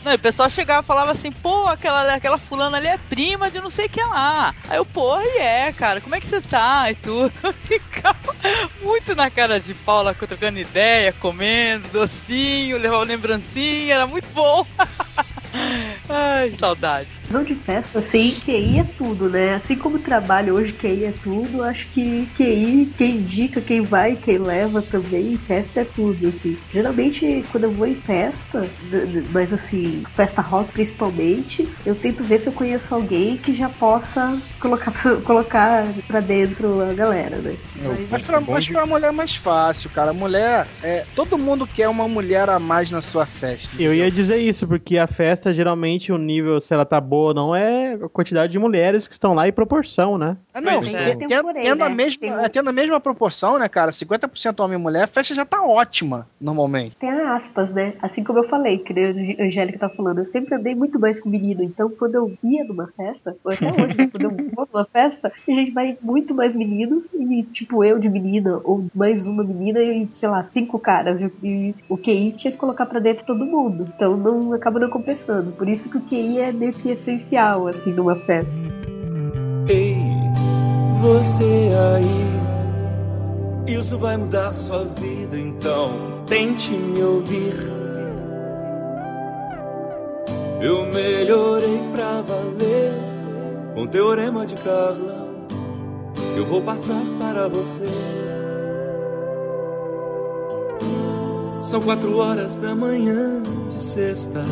Não, 0.05 0.13
e 0.13 0.15
o 0.15 0.19
pessoal 0.19 0.51
chegava 0.51 0.83
e 0.83 0.87
falava 0.87 1.11
assim, 1.11 1.33
pô, 1.33 1.67
aquela, 1.67 2.15
aquela 2.15 2.39
fulana 2.39 2.77
ali 2.77 2.89
é 2.89 2.99
prima 2.99 3.51
de 3.51 3.61
não 3.61 3.71
sei 3.71 3.87
o 3.87 3.91
que 3.91 4.01
lá. 4.01 4.55
Aí 4.69 4.77
eu, 4.77 4.85
porra, 4.85 5.25
e 5.25 5.39
é, 5.39 5.73
cara, 5.73 6.01
como 6.01 6.15
é 6.15 6.21
que 6.21 6.27
você 6.27 6.41
tá? 6.41 6.91
E 6.91 6.95
tudo. 6.95 7.33
Eu 7.45 7.53
ficava 7.65 8.35
muito 8.83 9.15
na 9.15 9.31
cara 9.31 9.59
de 9.59 9.75
pau 9.75 10.03
lá, 10.03 10.13
trocando 10.15 10.59
ideia, 10.59 11.13
comendo, 11.13 11.89
docinho, 11.89 12.79
levava 12.79 13.05
lembrancinha, 13.05 13.95
era 13.95 14.07
muito 14.07 14.27
bom. 14.35 14.67
Ai, 16.09 16.55
saudade. 16.59 17.09
Não 17.31 17.43
de 17.43 17.55
festa, 17.55 17.99
assim, 17.99 18.35
QI 18.45 18.81
é 18.81 18.85
tudo, 18.85 19.29
né? 19.29 19.55
Assim 19.55 19.77
como 19.77 19.99
trabalho 19.99 20.55
hoje, 20.55 20.73
QI 20.73 21.05
é 21.05 21.13
tudo, 21.13 21.63
acho 21.63 21.89
que 21.89 22.27
QI, 22.37 22.93
quem 22.97 23.17
indica, 23.17 23.61
quem 23.61 23.83
vai, 23.83 24.17
quem 24.17 24.39
leva 24.39 24.83
também, 24.83 25.37
festa 25.37 25.81
é 25.81 25.85
tudo, 25.85 26.29
assim. 26.29 26.57
Geralmente, 26.73 27.45
quando 27.51 27.65
eu 27.65 27.73
vou 27.73 27.87
em 27.87 27.95
festa, 27.95 28.69
mas 29.31 29.53
assim, 29.53 30.03
festa 30.15 30.43
hot 30.43 30.73
principalmente, 30.73 31.69
eu 31.87 31.95
tento 31.95 32.25
ver 32.25 32.39
se 32.39 32.49
eu 32.49 32.53
conheço 32.53 32.95
alguém 32.95 33.37
que 33.37 33.53
já 33.53 33.69
possa 33.69 34.39
colocar, 34.61 34.93
colocar 35.25 35.87
pra 36.07 36.21
dentro 36.21 36.81
a 36.81 36.93
galera, 36.93 37.39
né? 37.39 37.57
Mas, 37.77 38.11
Mas 38.11 38.23
pra, 38.23 38.41
mas 38.41 38.69
pra 38.69 38.87
mulher 38.87 39.09
é 39.09 39.13
mais 39.13 39.37
fácil, 39.37 39.91
cara. 39.91 40.13
Mulher, 40.13 40.67
é, 40.83 41.05
todo 41.15 41.39
mundo 41.39 41.67
quer 41.67 41.89
uma 41.89 42.07
mulher 42.09 42.49
a 42.49 42.59
mais 42.59 42.91
na 42.91 43.01
sua 43.01 43.27
festa. 43.27 43.75
Eu 43.79 43.93
ia 43.95 44.11
dizer 44.11 44.39
isso, 44.39 44.67
porque 44.67 44.99
a 44.99 45.07
festa, 45.07 45.44
geralmente, 45.53 46.13
o 46.13 46.19
nível, 46.19 46.61
se 46.61 46.73
ela 46.73 46.85
tá 46.85 47.01
boa 47.01 47.29
ou 47.29 47.35
não, 47.35 47.55
é 47.55 47.95
a 47.95 48.09
quantidade 48.09 48.53
de 48.53 48.59
mulheres 48.59 49.07
que 49.07 49.15
estão 49.15 49.35
lá 49.35 49.47
e 49.47 49.53
proporção, 49.53 50.19
né? 50.19 50.37
Ah, 50.53 50.61
não, 50.61 50.83
é. 50.83 51.17
tendo, 51.17 51.83
a 51.83 51.89
mesma, 51.89 52.21
Tem 52.21 52.33
é, 52.33 52.49
tendo 52.49 52.69
a 52.69 52.73
mesma 52.73 53.01
proporção, 53.01 53.59
né, 53.59 53.69
cara? 53.69 53.91
50% 53.91 54.61
homem 54.63 54.79
e 54.79 54.83
mulher, 54.83 55.05
a 55.05 55.07
festa 55.07 55.35
já 55.35 55.45
tá 55.45 55.63
ótima, 55.63 56.27
normalmente. 56.41 56.97
Tem 56.97 57.11
aspas, 57.11 57.73
né? 57.73 57.95
Assim 58.01 58.23
como 58.23 58.39
eu 58.39 58.45
falei, 58.45 58.79
que 58.79 58.93
nem 58.93 59.37
a 59.39 59.45
Angélica 59.45 59.79
tá 59.79 59.89
falando, 59.89 60.19
eu 60.19 60.25
sempre 60.25 60.55
andei 60.55 60.75
muito 60.75 60.99
mais 60.99 61.21
com 61.21 61.29
menino. 61.29 61.63
Então, 61.63 61.91
quando 61.91 62.15
eu 62.15 62.33
ia 62.43 62.65
numa 62.65 62.89
festa, 62.97 63.37
ou 63.45 63.53
até 63.53 63.69
hoje, 63.71 63.97
né, 63.97 64.09
quando 64.11 64.23
eu 64.23 64.51
vou 64.55 64.69
numa 64.73 64.85
festa, 64.85 65.33
a 65.49 65.53
gente 65.53 65.71
vai 65.71 65.97
muito 66.01 66.35
mais 66.35 66.55
meninos, 66.55 67.11
e 67.13 67.43
tipo, 67.43 67.85
eu 67.85 67.99
de 67.99 68.09
menina, 68.09 68.61
ou 68.65 68.87
mais 68.95 69.27
uma 69.27 69.43
menina, 69.43 69.81
e 69.83 70.09
sei 70.13 70.29
lá, 70.29 70.45
cinco 70.45 70.79
caras. 70.79 71.21
E, 71.21 71.33
e 71.43 71.75
o 71.89 71.97
QI 71.97 72.33
tinha 72.33 72.53
que 72.53 72.59
colocar 72.59 72.87
pra 72.87 73.01
dentro 73.01 73.25
todo 73.25 73.47
mundo. 73.47 73.91
Então, 73.95 74.17
não 74.17 74.53
acaba 74.53 74.79
não 74.79 74.91
compensando. 74.91 75.34
Por 75.43 75.69
isso 75.69 75.89
que 75.89 75.99
o 75.99 76.01
QI 76.01 76.39
é 76.39 76.53
meio 76.53 76.73
que 76.73 76.91
essencial, 76.91 77.67
assim, 77.69 77.93
numa 77.93 78.15
festa. 78.15 78.57
Ei, 79.69 79.97
você 81.01 81.71
aí, 81.95 83.75
isso 83.79 83.99
vai 83.99 84.17
mudar 84.17 84.53
sua 84.53 84.85
vida, 84.85 85.39
então 85.39 85.91
tente 86.27 86.71
me 86.71 87.03
ouvir. 87.03 87.55
Eu 90.61 90.87
melhorei 90.87 91.81
pra 91.93 92.23
valer 92.23 92.93
com 93.75 93.87
teorema 93.87 94.47
de 94.47 94.55
Carla. 94.55 95.29
Eu 96.37 96.45
vou 96.47 96.63
passar 96.63 97.03
para 97.19 97.49
você. 97.49 97.87
São 101.61 101.81
quatro 101.81 102.17
horas 102.19 102.57
da 102.57 102.75
manhã 102.75 103.43
de 103.69 103.83
sexta. 103.83 104.43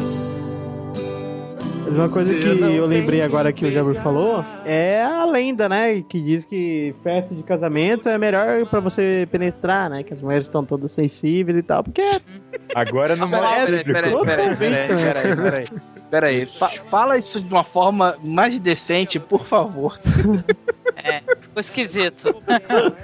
Mas 1.84 1.96
uma 1.96 2.08
coisa 2.08 2.32
que 2.34 2.46
eu 2.46 2.86
lembrei 2.86 3.22
agora 3.22 3.52
que 3.52 3.64
o 3.64 3.70
Jabber 3.70 3.92
pegar. 3.92 4.04
falou 4.04 4.44
é 4.64 5.02
a 5.02 5.24
lenda, 5.24 5.68
né? 5.68 6.02
Que 6.02 6.20
diz 6.20 6.44
que 6.44 6.94
festa 7.02 7.34
de 7.34 7.42
casamento 7.42 8.08
é 8.08 8.16
melhor 8.16 8.66
pra 8.66 8.80
você 8.80 9.26
penetrar, 9.30 9.90
né? 9.90 10.02
Que 10.02 10.14
as 10.14 10.22
mulheres 10.22 10.44
estão 10.44 10.64
todas 10.64 10.92
sensíveis 10.92 11.56
e 11.56 11.62
tal. 11.62 11.82
Porque 11.82 12.02
Agora 12.74 13.16
não 13.16 13.28
é 13.28 13.66
peraí, 13.66 13.84
peraí, 13.84 14.24
peraí, 14.24 14.56
peraí, 14.56 14.88
né? 14.88 15.12
peraí, 15.12 15.66
peraí. 16.10 16.48
Fala 16.84 17.18
isso 17.18 17.40
de 17.40 17.52
uma 17.52 17.64
forma 17.64 18.16
mais 18.22 18.58
decente, 18.58 19.18
por 19.18 19.44
favor. 19.44 19.98
É, 21.04 21.22
ficou 21.40 21.60
esquisito. 21.60 22.42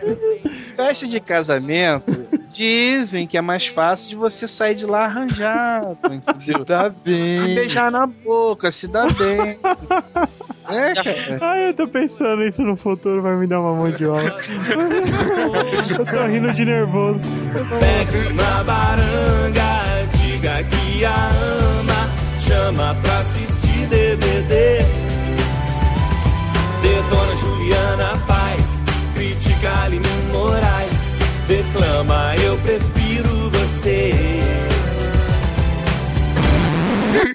Festa 0.76 1.06
de 1.06 1.20
casamento, 1.20 2.28
dizem 2.52 3.26
que 3.26 3.36
é 3.36 3.40
mais 3.40 3.66
fácil 3.66 4.10
de 4.10 4.16
você 4.16 4.46
sair 4.46 4.74
de 4.74 4.86
lá 4.86 5.04
arranjado, 5.04 5.98
entendeu? 6.04 6.64
Se 6.92 7.00
bem. 7.04 7.54
beijar 7.54 7.90
na 7.90 8.06
boca, 8.06 8.70
se 8.70 8.86
dá 8.88 9.06
bem. 9.06 9.58
É, 10.68 10.94
cara. 10.94 11.38
Ai, 11.40 11.68
eu 11.70 11.74
tô 11.74 11.88
pensando 11.88 12.44
isso 12.44 12.62
no 12.62 12.76
futuro, 12.76 13.22
vai 13.22 13.36
me 13.36 13.46
dar 13.46 13.60
uma 13.60 13.74
mandioca. 13.74 14.36
eu 15.98 16.06
tô 16.06 16.26
rindo 16.26 16.52
de 16.52 16.64
nervoso. 16.64 17.20
Pegue 17.80 18.32
na 18.34 18.64
baranga, 18.64 19.82
diga 20.20 20.62
que 20.64 21.04
a 21.04 21.28
ama, 21.80 22.10
chama 22.38 22.94
pra 23.02 23.18
assistir 23.20 23.86
DVD. 23.88 25.07
Detona 26.88 27.36
Juliana 27.36 28.16
Paz, 28.26 28.80
critica 29.14 29.82
Aline 29.82 30.06
Moraes, 30.32 31.04
declama 31.46 32.34
eu 32.36 32.56
prefiro 32.60 33.50
você. 33.50 34.37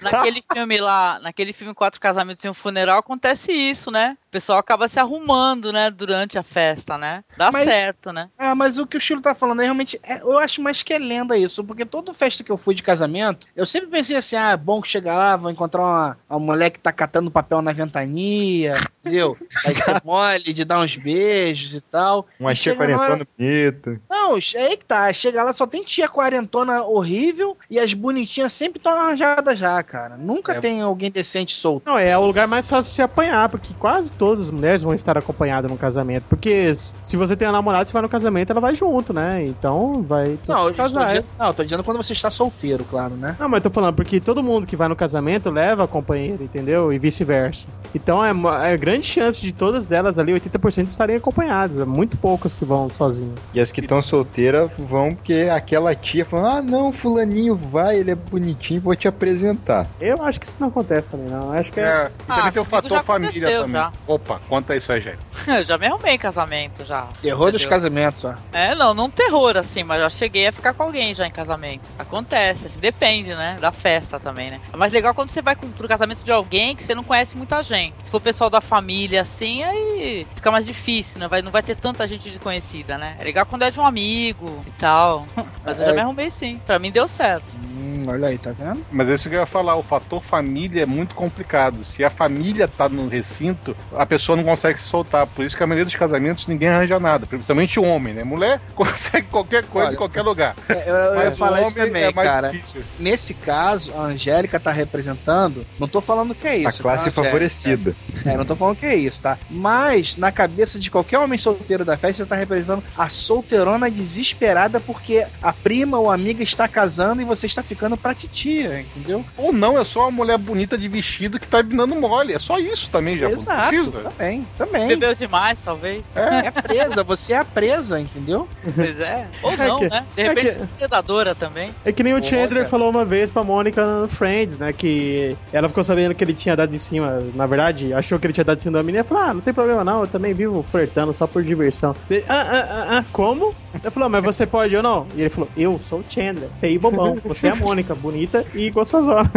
Naquele 0.02 0.42
filme 0.54 0.78
lá, 0.80 1.20
naquele 1.20 1.54
filme 1.54 1.74
Quatro 1.74 2.00
Casamentos 2.00 2.44
e 2.44 2.50
um 2.50 2.54
Funeral, 2.54 3.00
acontece 3.00 3.52
isso, 3.52 3.90
né? 3.92 4.18
O 4.28 4.32
pessoal 4.32 4.58
acaba 4.60 4.88
se 4.88 5.00
arrumando, 5.00 5.72
né, 5.72 5.92
durante 5.92 6.38
a 6.38 6.44
festa, 6.44 6.98
né? 6.98 7.24
Dá 7.38 7.52
Mas- 7.52 7.66
certo, 7.66 8.12
né? 8.12 8.30
Ah, 8.38 8.56
mas 8.56 8.78
o 8.80 8.88
que 8.88 8.98
o 8.98 9.02
Chilo 9.02 9.22
tá 9.22 9.36
falando 9.36 9.62
é 9.62 9.66
realmente. 9.66 10.00
é- 10.04 10.22
eu 10.22 10.40
acho 10.40 10.62
mais 10.62 10.82
que 10.84 10.94
é 10.94 10.98
lenda 11.00 11.38
isso, 11.38 11.64
porque 11.64 11.86
toda 11.86 12.14
festa 12.14 12.44
que 12.44 12.52
eu 12.52 12.58
fui 12.58 12.74
de 12.74 12.82
casamento, 12.84 13.48
eu 13.56 13.66
sempre 13.66 13.88
pensei 13.90 14.16
assim: 14.18 14.36
ah, 14.36 14.52
é 14.52 14.58
bom 14.58 14.82
que 14.82 14.88
chegar 14.88 15.16
lá, 15.16 15.38
vou 15.38 15.52
encontrar 15.52 15.82
uma, 15.82 16.18
uma 16.30 16.40
mulher 16.40 16.70
que 16.72 16.80
tá 16.80 16.92
catando 16.92 17.30
papel 17.32 17.62
na 17.62 17.72
ventania, 17.72 18.76
entendeu? 19.02 19.38
Vai 19.64 19.76
ser 19.76 20.02
mole 20.04 20.54
de 20.54 20.66
dar 20.66 20.80
uns 20.80 20.96
beijos 20.98 21.74
e 21.76 21.82
tal. 21.82 22.28
Uma 22.40 22.52
E 22.52 22.56
tia 22.56 22.74
hora- 22.74 22.80
quarentona 22.98 23.28
bonita. 23.38 24.02
Não, 24.10 24.38
é 24.38 24.62
aí 24.68 24.78
que 24.78 24.86
tá. 24.86 25.12
Chega 25.14 25.44
lá, 25.44 25.54
só 25.54 25.66
tem 25.68 25.84
tia 25.84 26.08
quarentona 26.10 26.84
horrível 26.84 27.58
e 27.70 27.80
as 27.80 27.94
bonitinhas 27.94 28.52
sempre 28.54 28.80
estão 28.80 28.94
arranjadas 28.94 29.58
já, 29.58 29.73
cara. 29.82 30.18
Nunca 30.18 30.54
É. 30.54 30.60
tem 30.60 30.82
alguém 30.82 31.10
decente 31.10 31.56
solto. 31.56 31.84
Não, 31.86 31.98
é 31.98 32.16
o 32.18 32.26
lugar 32.26 32.48
mais 32.48 32.70
fácil 32.70 32.90
de 32.90 32.96
se 32.96 33.02
apanhar, 33.02 33.48
porque 33.50 33.74
quase 33.80 34.12
todas 34.12 34.44
as 34.46 34.52
mulheres 34.52 34.82
vão 34.84 34.94
estar 34.94 35.18
acompanhadas 35.18 35.72
no 35.72 35.78
casamento. 35.78 36.26
Porque 36.30 36.72
se 36.76 37.16
você 37.18 37.36
tem 37.36 37.48
uma 37.48 37.54
namorada, 37.54 37.86
você 37.86 37.94
vai 37.94 38.02
no 38.02 38.10
casamento, 38.10 38.52
ela 38.52 38.62
vai 38.62 38.76
junto, 38.76 39.14
né? 39.14 39.44
Então 39.48 40.04
vai 40.04 40.38
Não, 40.48 40.68
eu 40.68 40.74
dizendo, 40.74 41.26
não, 41.40 41.54
tô 41.54 41.64
dizendo 41.64 41.84
quando 41.84 41.98
você 41.98 42.14
está 42.14 42.30
solteiro, 42.30 42.84
claro, 42.84 43.16
né? 43.16 43.36
Não, 43.40 43.48
mas 43.48 43.64
eu 43.64 43.70
tô 43.72 43.74
falando 43.74 43.96
porque 43.96 44.20
todo 44.20 44.44
mundo 44.44 44.68
que 44.68 44.76
vai 44.76 44.88
no 44.90 44.96
casamento 44.96 45.50
leva 45.50 45.86
a 45.86 45.88
companheira, 45.88 46.44
entendeu? 46.44 46.92
E 46.92 47.00
vice-versa. 47.00 47.66
Então 47.96 48.24
é, 48.24 48.32
é 48.74 48.78
grande 48.78 49.06
chance 49.06 49.40
de 49.42 49.52
todas 49.54 49.92
elas 49.92 50.20
ali, 50.20 50.34
80% 50.34 50.88
estarem 50.88 51.16
acompanhadas. 51.16 51.78
É 51.78 51.86
muito 51.86 52.18
poucas 52.18 52.54
que 52.54 52.66
vão 52.66 52.90
sozinhas. 52.90 53.40
E 53.54 53.60
as 53.60 53.72
que 53.72 53.80
estão 53.80 54.02
solteiras 54.02 54.70
vão 54.78 55.10
porque 55.10 55.50
aquela 55.54 55.96
tia 55.96 56.26
fala: 56.26 56.58
Ah, 56.58 56.62
não, 56.62 56.92
Fulaninho, 56.92 57.56
vai, 57.56 57.98
ele 57.98 58.12
é 58.12 58.16
bonitinho, 58.16 58.82
vou 58.82 58.96
te 58.96 59.08
apresentar. 59.08 59.53
Eu 60.00 60.24
acho 60.24 60.40
que 60.40 60.46
isso 60.46 60.56
não 60.60 60.68
acontece 60.70 61.08
também, 61.10 61.28
não. 61.28 61.52
Acho 61.52 61.72
que 61.72 61.80
é. 61.80 61.84
É, 61.84 62.08
e 62.08 62.32
Ah, 62.32 62.36
também 62.36 62.52
tem 62.52 62.62
o 62.62 62.66
fator 62.66 63.04
família 63.04 63.60
também. 63.60 63.82
já. 63.82 63.92
Opa, 64.08 64.40
conta 64.50 64.76
isso 64.76 64.92
aí, 64.92 65.02
gente. 65.02 65.20
Eu 65.48 65.64
já 65.64 65.78
me 65.78 65.86
arrumei 65.88 66.16
em 66.16 66.18
casamento 66.18 66.84
já. 66.86 67.08
Terror 67.22 67.52
dos 67.52 67.62
Entendeu? 67.62 67.70
casamentos, 67.70 68.26
ó. 68.26 68.36
É, 68.52 68.74
não, 68.76 68.94
não 68.94 69.10
terror 69.10 69.58
assim, 69.58 69.84
mas 69.84 70.00
já 70.00 70.10
cheguei 70.10 70.48
a 70.48 70.52
ficar 70.52 70.74
com 70.74 70.84
alguém 70.84 71.14
já 71.14 71.26
em 71.28 71.32
casamento. 71.32 71.82
Acontece, 71.98 72.68
assim, 72.68 72.80
depende, 72.80 73.34
né? 73.36 73.58
Da 73.60 73.72
festa 73.72 74.20
também, 74.20 74.50
né? 74.52 74.60
É 74.72 74.78
mais 74.78 74.92
legal 74.94 75.14
quando 75.14 75.30
você 75.30 75.42
vai 75.42 75.56
pro 75.56 75.88
casamento 75.88 76.24
de 76.24 76.32
alguém 76.32 76.76
que 76.76 76.84
você 76.84 76.96
não 76.96 77.04
conhece 77.04 77.36
muita 77.38 77.62
gente. 77.64 77.94
Se 78.04 78.12
for 78.12 78.20
pessoal 78.22 78.50
da 78.50 78.62
família 78.62 79.22
assim, 79.22 79.64
aí 79.64 80.26
fica 80.36 80.52
mais 80.52 80.66
difícil, 80.66 81.20
né? 81.20 81.28
Vai, 81.28 81.42
não 81.42 81.52
vai 81.52 81.62
ter 81.64 81.76
tanta 81.76 82.08
gente 82.08 82.30
desconhecida, 82.30 82.98
né? 82.98 83.16
É 83.20 83.24
legal 83.24 83.46
quando 83.46 83.64
é 83.64 83.72
de 83.72 83.80
um 83.80 83.86
amigo 83.86 84.62
e 84.66 84.72
tal. 84.72 85.28
Mas 85.64 85.80
eu 85.80 85.86
já 85.86 85.92
É. 85.92 85.96
me 85.96 86.02
arrumei 86.02 86.30
sim. 86.32 86.60
Pra 86.66 86.80
mim 86.80 86.92
deu 86.92 87.08
certo. 87.08 87.46
Hum, 87.56 87.93
olha 88.08 88.28
aí, 88.28 88.38
tá 88.38 88.52
vendo? 88.52 88.86
Mas 88.92 89.10
é 89.10 89.16
isso 89.16 89.30
que 89.30 89.36
eu 89.36 89.40
ia 89.40 89.46
falar, 89.46 89.76
o 89.76 89.84
fator 89.84 90.22
família 90.22 90.84
é 90.84 90.86
muito 90.86 91.16
complicado. 91.16 91.84
Se 91.84 92.04
a 92.04 92.10
família 92.10 92.68
tá 92.68 92.88
no 92.90 93.08
recinto, 93.08 93.76
a 93.96 94.06
pessoa 94.06 94.36
não 94.36 94.44
consegue 94.44 94.80
se 94.80 94.86
soltar. 94.86 95.28
Por 95.28 95.46
isso 95.46 95.56
que 95.56 95.64
a 95.64 95.68
maioria 95.68 95.86
dos 95.86 95.96
casamentos 95.96 96.48
ninguém 96.48 96.70
arranja 96.70 97.00
nada, 97.00 97.26
principalmente 97.26 97.80
o 97.80 97.84
homem, 97.84 98.14
né? 98.14 98.24
Mulher 98.24 98.62
consegue 98.76 99.28
qualquer 99.28 99.66
coisa 99.66 99.88
Olha, 99.88 99.96
em 99.96 99.98
qualquer 99.98 100.22
lugar. 100.22 100.56
É, 100.70 100.90
eu, 100.90 100.96
eu 100.96 101.22
ia 101.24 101.32
falar 101.32 101.62
isso 101.62 101.78
homem 101.78 101.88
também, 101.88 102.04
é 102.04 102.14
mais 102.14 102.30
cara. 102.30 102.50
difícil. 102.50 102.82
Nesse 103.00 103.34
caso, 103.34 103.94
a 103.94 104.02
Angélica 104.02 104.60
tá 104.60 104.72
representando. 104.72 105.66
Não 105.80 105.88
tô 105.88 106.02
falando 106.02 106.36
que 106.36 106.48
é 106.48 106.52
A 106.52 106.56
isso. 106.70 106.82
classe 106.82 107.12
tá, 107.12 107.24
favorecida. 107.24 107.96
É, 108.26 108.38
não 108.38 108.46
tô 108.46 108.56
falando 108.56 108.78
que 108.78 108.86
é 108.86 108.96
isso, 108.96 109.22
tá? 109.22 109.38
Mas, 109.50 110.18
na 110.18 110.32
cabeça 110.32 110.80
de 110.80 110.90
qualquer 110.90 111.20
homem 111.20 111.38
solteiro 111.38 111.86
da 111.86 111.98
festa, 111.98 112.24
você 112.24 112.30
tá 112.30 112.36
representando 112.36 112.84
a 112.98 113.10
solteirona 113.10 113.90
desesperada 113.90 114.80
porque 114.80 115.26
a 115.42 115.54
prima 115.54 115.98
ou 115.98 116.12
amiga 116.12 116.44
está 116.44 116.68
casando 116.68 117.22
e 117.22 117.26
você 117.26 117.46
está 117.46 117.64
ficando 117.64 117.93
pra 117.98 118.14
titia, 118.14 118.80
entendeu? 118.82 119.24
Ou 119.38 119.52
não, 119.54 119.78
é 119.80 119.84
só 119.84 120.02
uma 120.02 120.12
mulher 120.12 120.38
bonita 120.38 120.78
de 120.78 120.88
vestido 120.88 121.40
que 121.40 121.48
tá 121.48 121.62
dando 121.62 121.96
mole. 121.96 122.34
É 122.34 122.40
só 122.40 122.58
isso 122.60 122.90
também, 122.90 123.18
já. 123.18 123.28
Exato, 123.28 123.70
Precisa. 123.70 124.02
também, 124.04 124.48
também. 124.58 124.88
Bebeu 124.88 125.16
demais, 125.16 125.60
talvez. 125.62 126.04
É 126.16 126.50
presa, 126.52 127.04
você 127.04 127.34
é 127.34 127.38
a 127.38 127.46
presa, 127.46 128.00
entendeu? 128.00 128.48
Pois 128.76 129.00
é. 129.00 129.28
Ou 129.44 129.52
É 129.54 129.58
não, 129.58 129.80
que- 129.80 129.90
né? 129.90 130.06
De 130.16 130.22
é 130.22 130.28
repente, 130.30 130.60
que- 130.60 130.68
predadora 130.78 131.36
também. 131.36 131.72
É 131.86 131.92
que 131.92 132.04
nem 132.04 132.14
o 132.14 132.24
Chandler 132.24 132.68
falou 132.68 132.90
uma 132.90 133.06
vez 133.06 133.30
pra 133.32 133.44
Mônica 133.44 133.86
no 133.86 134.08
Friends, 134.08 134.58
né? 134.58 134.74
Que 134.74 135.36
ela 135.52 135.68
ficou 135.68 135.84
sabendo 135.84 136.14
que 136.16 136.24
ele 136.24 136.34
tinha 136.34 136.56
dado 136.56 136.74
em 136.76 136.80
cima, 136.80 137.20
na 137.36 137.46
verdade, 137.46 137.94
achou 137.94 138.20
que 138.20 138.26
ele 138.28 138.34
tinha 138.34 138.44
dado 138.44 138.58
em 138.58 138.62
cima 138.62 138.78
da 138.78 138.84
menina 138.84 139.04
e 139.04 139.08
falou: 139.08 139.24
Ah, 139.24 139.34
não 139.34 139.42
tem 139.42 139.54
problema 139.54 139.84
não, 139.84 140.02
eu 140.02 140.08
também 140.08 140.34
vivo 140.34 140.64
flertando 140.64 141.14
só 141.14 141.28
por 141.28 141.44
diversão. 141.44 141.96
Ah, 142.28 142.34
ah, 142.36 142.68
ah, 142.70 142.98
ah, 143.00 143.06
como? 143.12 143.54
Ela 143.82 143.92
falou, 143.92 144.10
mas 144.10 144.24
você 144.24 144.46
pode 144.46 144.76
ou 144.76 144.84
não? 144.84 145.08
E 145.16 145.22
ele 145.22 145.30
falou: 145.30 145.50
Eu 145.58 145.80
sou 145.84 146.00
o 146.00 146.06
Chandler, 146.08 146.50
feio 146.60 146.76
e 146.76 146.80
bobão. 146.80 147.16
Você 147.26 147.48
é 147.48 147.52
a 147.52 147.56
Mônica, 147.56 147.96
bonita 147.96 148.46
e 148.54 148.70
gostosona. 148.70 149.32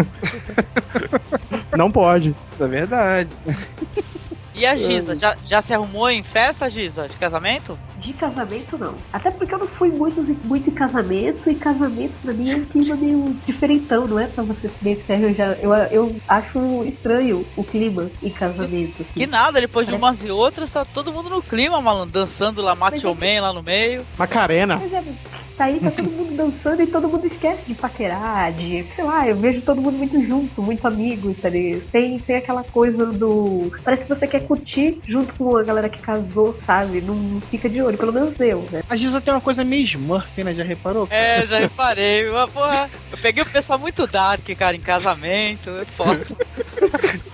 não 1.76 1.90
pode. 1.90 2.34
É 2.60 2.66
verdade. 2.66 3.30
E 4.56 4.64
a 4.64 4.74
Giza, 4.76 5.14
já, 5.14 5.36
já 5.46 5.60
se 5.60 5.74
arrumou 5.74 6.08
em 6.08 6.22
festa, 6.22 6.70
Giza, 6.70 7.06
de 7.08 7.16
casamento? 7.16 7.78
De 7.98 8.12
casamento, 8.14 8.78
não. 8.78 8.94
Até 9.12 9.30
porque 9.30 9.54
eu 9.54 9.58
não 9.58 9.66
fui 9.66 9.90
muito, 9.90 10.18
muito 10.44 10.70
em 10.70 10.72
casamento, 10.72 11.50
e 11.50 11.54
casamento 11.54 12.18
pra 12.18 12.32
mim 12.32 12.50
é 12.52 12.56
um 12.56 12.64
clima 12.64 12.96
meio 12.96 13.36
diferentão, 13.44 14.06
não 14.06 14.18
é 14.18 14.26
pra 14.26 14.42
você 14.42 14.66
meio 14.82 14.96
que 14.96 15.04
se 15.04 15.12
arranjar. 15.12 15.58
Eu, 15.60 15.74
eu 15.74 16.16
acho 16.26 16.58
estranho 16.84 17.46
o 17.56 17.62
clima 17.62 18.10
em 18.22 18.30
casamento, 18.30 19.02
assim. 19.02 19.12
Que 19.20 19.26
nada, 19.26 19.60
depois 19.60 19.86
de 19.86 19.92
Parece- 19.92 20.04
umas 20.04 20.24
e 20.24 20.30
outras, 20.30 20.70
tá 20.70 20.84
todo 20.84 21.12
mundo 21.12 21.28
no 21.28 21.42
clima, 21.42 21.80
malandro, 21.80 22.12
dançando 22.12 22.62
lá, 22.62 22.74
Macho 22.74 23.14
Man 23.14 23.42
lá 23.42 23.52
no 23.52 23.62
meio. 23.62 24.06
Macarena. 24.16 24.76
Mas 24.76 24.92
é, 24.92 25.02
tá 25.56 25.64
aí, 25.64 25.78
tá 25.80 25.90
todo 25.90 26.10
mundo 26.10 26.34
dançando 26.34 26.80
e 26.82 26.86
todo 26.86 27.08
mundo 27.08 27.26
esquece 27.26 27.68
de 27.68 27.74
paquerar, 27.74 28.52
de, 28.52 28.86
sei 28.86 29.04
lá, 29.04 29.28
eu 29.28 29.36
vejo 29.36 29.62
todo 29.62 29.82
mundo 29.82 29.98
muito 29.98 30.20
junto, 30.22 30.62
muito 30.62 30.86
amigo, 30.86 31.34
tá 31.34 31.48
ligado? 31.50 31.82
Sem, 31.82 32.18
sem 32.20 32.36
aquela 32.36 32.62
coisa 32.64 33.04
do. 33.06 33.70
Parece 33.84 34.04
que 34.04 34.08
você 34.08 34.26
quer 34.26 34.45
curtir 34.47 35.01
junto 35.06 35.35
com 35.35 35.56
a 35.56 35.62
galera 35.62 35.89
que 35.89 35.98
casou, 35.98 36.55
sabe? 36.59 37.01
Não 37.01 37.40
fica 37.40 37.68
de 37.68 37.82
olho, 37.82 37.98
pelo 37.98 38.12
menos 38.12 38.39
eu, 38.40 38.66
né? 38.70 38.82
A 38.89 38.97
Giza 38.97 39.20
tem 39.20 39.32
uma 39.35 39.40
coisa 39.40 39.64
meio 39.64 39.85
Smurf, 39.85 40.43
né? 40.43 40.55
Já 40.55 40.64
reparou? 40.64 41.09
É, 41.10 41.47
já 41.47 41.59
reparei. 41.59 42.31
Mas, 42.31 42.51
porra, 42.51 42.89
eu 43.10 43.18
peguei 43.18 43.43
o 43.43 43.51
pessoal 43.51 43.78
muito 43.78 44.06
dark, 44.06 44.47
cara, 44.56 44.77
em 44.77 44.81
casamento. 44.81 45.70
É 45.70 45.85
foda. 45.85 46.24